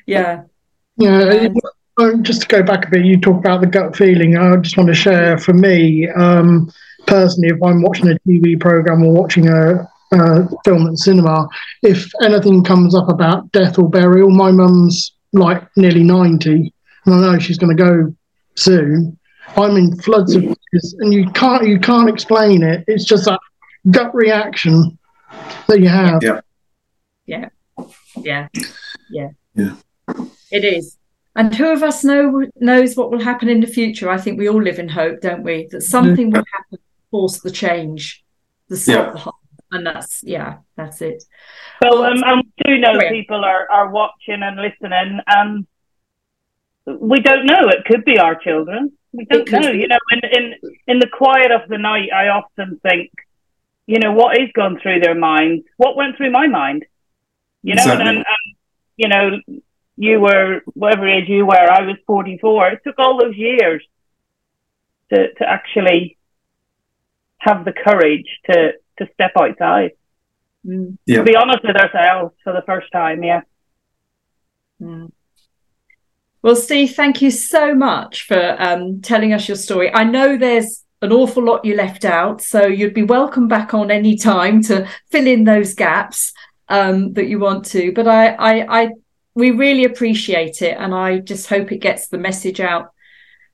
yeah, 0.06 0.44
yeah. 0.96 1.50
Um, 1.50 1.58
just 2.22 2.42
to 2.42 2.48
go 2.48 2.64
back 2.64 2.88
a 2.88 2.90
bit, 2.90 3.06
you 3.06 3.20
talk 3.20 3.38
about 3.38 3.62
the 3.62 3.68
gut 3.68 3.96
feeling. 3.96 4.38
I 4.38 4.56
just 4.58 4.78
want 4.78 4.88
to 4.88 4.94
share 4.94 5.38
for 5.38 5.54
me 5.54 6.08
um, 6.10 6.72
personally, 7.08 7.50
if 7.50 7.64
I'm 7.64 7.82
watching 7.82 8.10
a 8.10 8.20
TV 8.28 8.60
program 8.60 9.04
or 9.04 9.14
watching 9.14 9.48
a, 9.48 9.90
a 10.12 10.48
film 10.64 10.88
at 10.88 10.98
cinema, 10.98 11.48
if 11.82 12.12
anything 12.22 12.64
comes 12.64 12.94
up 12.94 13.10
about 13.10 13.52
death 13.52 13.80
or 13.80 13.90
burial, 13.90 14.30
my 14.30 14.52
mum's 14.52 15.14
like 15.34 15.64
nearly 15.76 16.04
90, 16.04 16.74
and 17.06 17.16
I 17.16 17.20
know 17.20 17.40
she's 17.40 17.58
going 17.58 17.76
to 17.76 17.84
go 17.84 18.16
soon. 18.56 19.18
I'm 19.56 19.78
in 19.78 19.98
floods 19.98 20.36
of 20.36 20.44
tears, 20.44 20.96
and 21.00 21.14
you 21.14 21.30
can't 21.32 21.66
you 21.66 21.80
can't 21.80 22.10
explain 22.10 22.64
it. 22.64 22.84
It's 22.88 23.06
just 23.06 23.26
that 23.26 23.40
gut 23.90 24.14
reaction 24.14 25.00
that 25.68 25.80
you 25.80 25.88
have. 25.88 26.22
Yeah. 26.22 26.42
Yeah. 27.26 27.50
Yeah. 28.18 28.48
Yeah. 29.10 29.30
Yeah. 29.56 29.76
It 30.52 30.66
is. 30.66 30.98
And 31.38 31.54
who 31.54 31.72
of 31.72 31.84
us 31.84 32.04
know 32.04 32.46
knows 32.60 32.96
what 32.96 33.12
will 33.12 33.22
happen 33.22 33.48
in 33.48 33.62
the 33.62 33.68
future? 33.68 34.10
I 34.10 34.18
think 34.18 34.40
we 34.40 34.50
all 34.50 34.62
live 34.62 34.80
in 34.80 34.90
hope, 34.90 35.22
don't 35.22 35.44
we? 35.44 35.68
That 35.70 35.82
something 35.82 36.32
will 36.32 36.44
happen, 36.52 36.80
to 36.80 36.80
force 37.12 37.40
the 37.42 37.52
change, 37.52 38.26
the 38.70 38.76
stop 38.76 39.16
yeah. 39.16 39.32
And 39.72 39.86
that's 39.86 40.24
yeah, 40.24 40.58
that's 40.76 41.02
it. 41.02 41.24
Well, 41.82 42.04
um, 42.06 42.24
I 42.24 42.42
do 42.66 42.80
know 42.80 42.98
people 43.10 43.46
are, 43.46 43.70
are 43.70 43.92
watching 43.92 44.42
and 44.42 44.58
listening, 44.58 45.20
and 45.28 45.68
we 46.86 47.20
don't 47.20 47.46
know. 47.46 47.70
It 47.70 47.86
could 47.86 48.04
be 48.04 48.18
our 48.18 48.36
children. 48.36 48.94
We 49.12 49.26
don't 49.26 49.52
know. 49.52 49.72
Be. 49.72 49.78
You 49.78 49.88
know, 49.90 49.98
in, 50.12 50.22
in 50.32 50.54
in 50.88 51.00
the 51.00 51.10
quiet 51.12 51.52
of 51.52 51.70
the 51.70 51.78
night, 51.78 52.10
I 52.12 52.30
often 52.30 52.80
think, 52.82 53.12
you 53.86 54.00
know, 54.00 54.12
what 54.12 54.42
is 54.42 54.50
going 54.56 54.80
through 54.80 55.02
their 55.02 55.16
mind? 55.16 55.66
What 55.76 55.96
went 55.98 56.18
through 56.18 56.32
my 56.32 56.48
mind? 56.48 56.86
You 57.62 57.76
know, 57.76 57.84
exactly. 57.84 58.08
and, 58.08 58.18
and, 58.18 58.18
and 58.18 58.56
you 58.96 59.08
know, 59.10 59.62
you 59.98 60.20
were 60.20 60.62
whatever 60.68 61.08
age 61.08 61.28
you 61.28 61.46
were, 61.46 61.56
I 61.56 61.82
was 61.82 61.98
44. 62.06 62.70
It 62.70 62.82
took 62.84 63.00
all 63.00 63.20
those 63.20 63.36
years 63.36 63.84
to, 65.12 65.34
to 65.34 65.50
actually 65.50 66.18
have 67.40 67.66
the 67.66 67.74
courage 67.74 68.28
to, 68.50 68.74
to 69.00 69.10
step 69.14 69.32
outside. 69.38 69.92
Mm. 70.66 70.98
Yeah. 71.06 71.18
To 71.18 71.24
be 71.24 71.36
honest 71.36 71.64
with 71.64 71.76
ourselves 71.76 72.36
for 72.44 72.54
the 72.54 72.62
first 72.66 72.92
time, 72.92 73.24
yeah. 73.24 73.42
Mm. 74.82 75.12
Well, 76.44 76.56
Steve, 76.56 76.94
thank 76.96 77.22
you 77.22 77.32
so 77.32 77.74
much 77.74 78.24
for 78.24 78.56
um, 78.62 79.02
telling 79.02 79.34
us 79.34 79.48
your 79.48 79.58
story. 79.58 79.94
I 79.94 80.04
know 80.04 80.38
there's 80.38 80.84
an 81.02 81.12
awful 81.12 81.44
lot 81.44 81.66
you 81.66 81.76
left 81.76 82.06
out, 82.06 82.42
so 82.42 82.68
you'd 82.68 82.94
be 82.94 83.04
welcome 83.04 83.48
back 83.48 83.74
on 83.74 83.90
any 83.90 84.16
time 84.16 84.62
to 84.64 84.88
fill 85.10 85.28
in 85.28 85.44
those 85.44 85.74
gaps 85.74 86.32
um, 86.70 87.14
that 87.14 87.28
you 87.28 87.40
want 87.40 87.66
to. 87.66 87.92
But 87.92 88.08
I, 88.08 88.36
I, 88.36 88.82
I 88.82 88.90
we 89.38 89.52
really 89.52 89.86
appreciate 89.86 90.64
it, 90.64 90.76
and 90.80 90.96
I 90.96 91.20
just 91.20 91.48
hope 91.48 91.72
it 91.72 91.78
gets 91.78 92.08
the 92.08 92.18
message 92.18 92.60
out. 92.60 92.92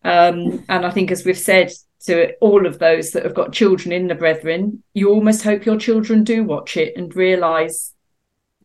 Um, 0.05 0.63
and 0.69 0.85
I 0.85 0.89
think, 0.91 1.11
as 1.11 1.25
we've 1.25 1.37
said 1.37 1.73
to 2.05 2.33
all 2.35 2.65
of 2.65 2.79
those 2.79 3.11
that 3.11 3.25
have 3.25 3.33
got 3.33 3.51
children 3.51 3.91
in 3.91 4.07
the 4.07 4.15
Brethren, 4.15 4.81
you 4.93 5.09
almost 5.09 5.43
hope 5.43 5.65
your 5.65 5.77
children 5.77 6.23
do 6.23 6.45
watch 6.45 6.77
it 6.77 6.95
and 6.95 7.13
realise 7.13 7.93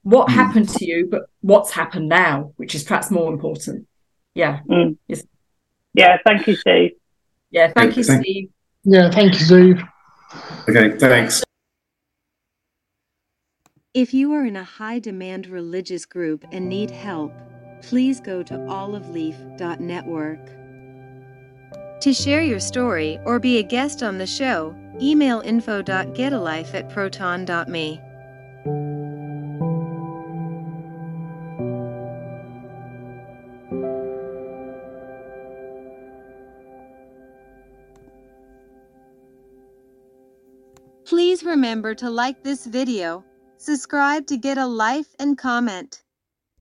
what 0.02 0.28
mm. 0.28 0.34
happened 0.34 0.68
to 0.68 0.84
you, 0.84 1.08
but 1.10 1.22
what's 1.40 1.72
happened 1.72 2.08
now, 2.08 2.52
which 2.54 2.76
is 2.76 2.84
perhaps 2.84 3.10
more 3.10 3.32
important. 3.32 3.88
Yeah. 4.34 4.60
Mm. 4.70 4.96
Yes. 5.08 5.24
Yeah. 5.94 6.18
Thank 6.24 6.46
you, 6.46 6.54
Steve. 6.54 6.92
Yeah. 7.50 7.72
Thank 7.74 7.96
you, 7.96 8.04
thank- 8.04 8.24
Steve. 8.24 8.50
Yeah. 8.84 9.10
Thank 9.10 9.32
you, 9.32 9.40
Steve. 9.40 9.82
Okay. 10.68 10.96
Thanks. 10.96 11.42
If 13.98 14.14
you 14.14 14.32
are 14.34 14.44
in 14.44 14.54
a 14.54 14.62
high 14.62 15.00
demand 15.00 15.48
religious 15.48 16.06
group 16.06 16.44
and 16.52 16.68
need 16.68 16.88
help, 16.88 17.32
please 17.82 18.20
go 18.20 18.44
to 18.44 18.54
oliveleaf.network. 18.54 20.38
To 22.02 22.12
share 22.12 22.42
your 22.42 22.60
story 22.60 23.18
or 23.24 23.40
be 23.40 23.58
a 23.58 23.64
guest 23.64 24.04
on 24.04 24.18
the 24.18 24.24
show, 24.24 24.72
email 25.02 25.40
info.getalife 25.40 26.74
at 26.74 26.88
proton.me. 26.90 28.00
Please 41.04 41.42
remember 41.42 41.96
to 41.96 42.08
like 42.08 42.44
this 42.44 42.64
video 42.64 43.24
Subscribe 43.58 44.26
to 44.28 44.36
get 44.36 44.56
a 44.56 44.66
life 44.66 45.16
and 45.18 45.36
comment. 45.36 46.04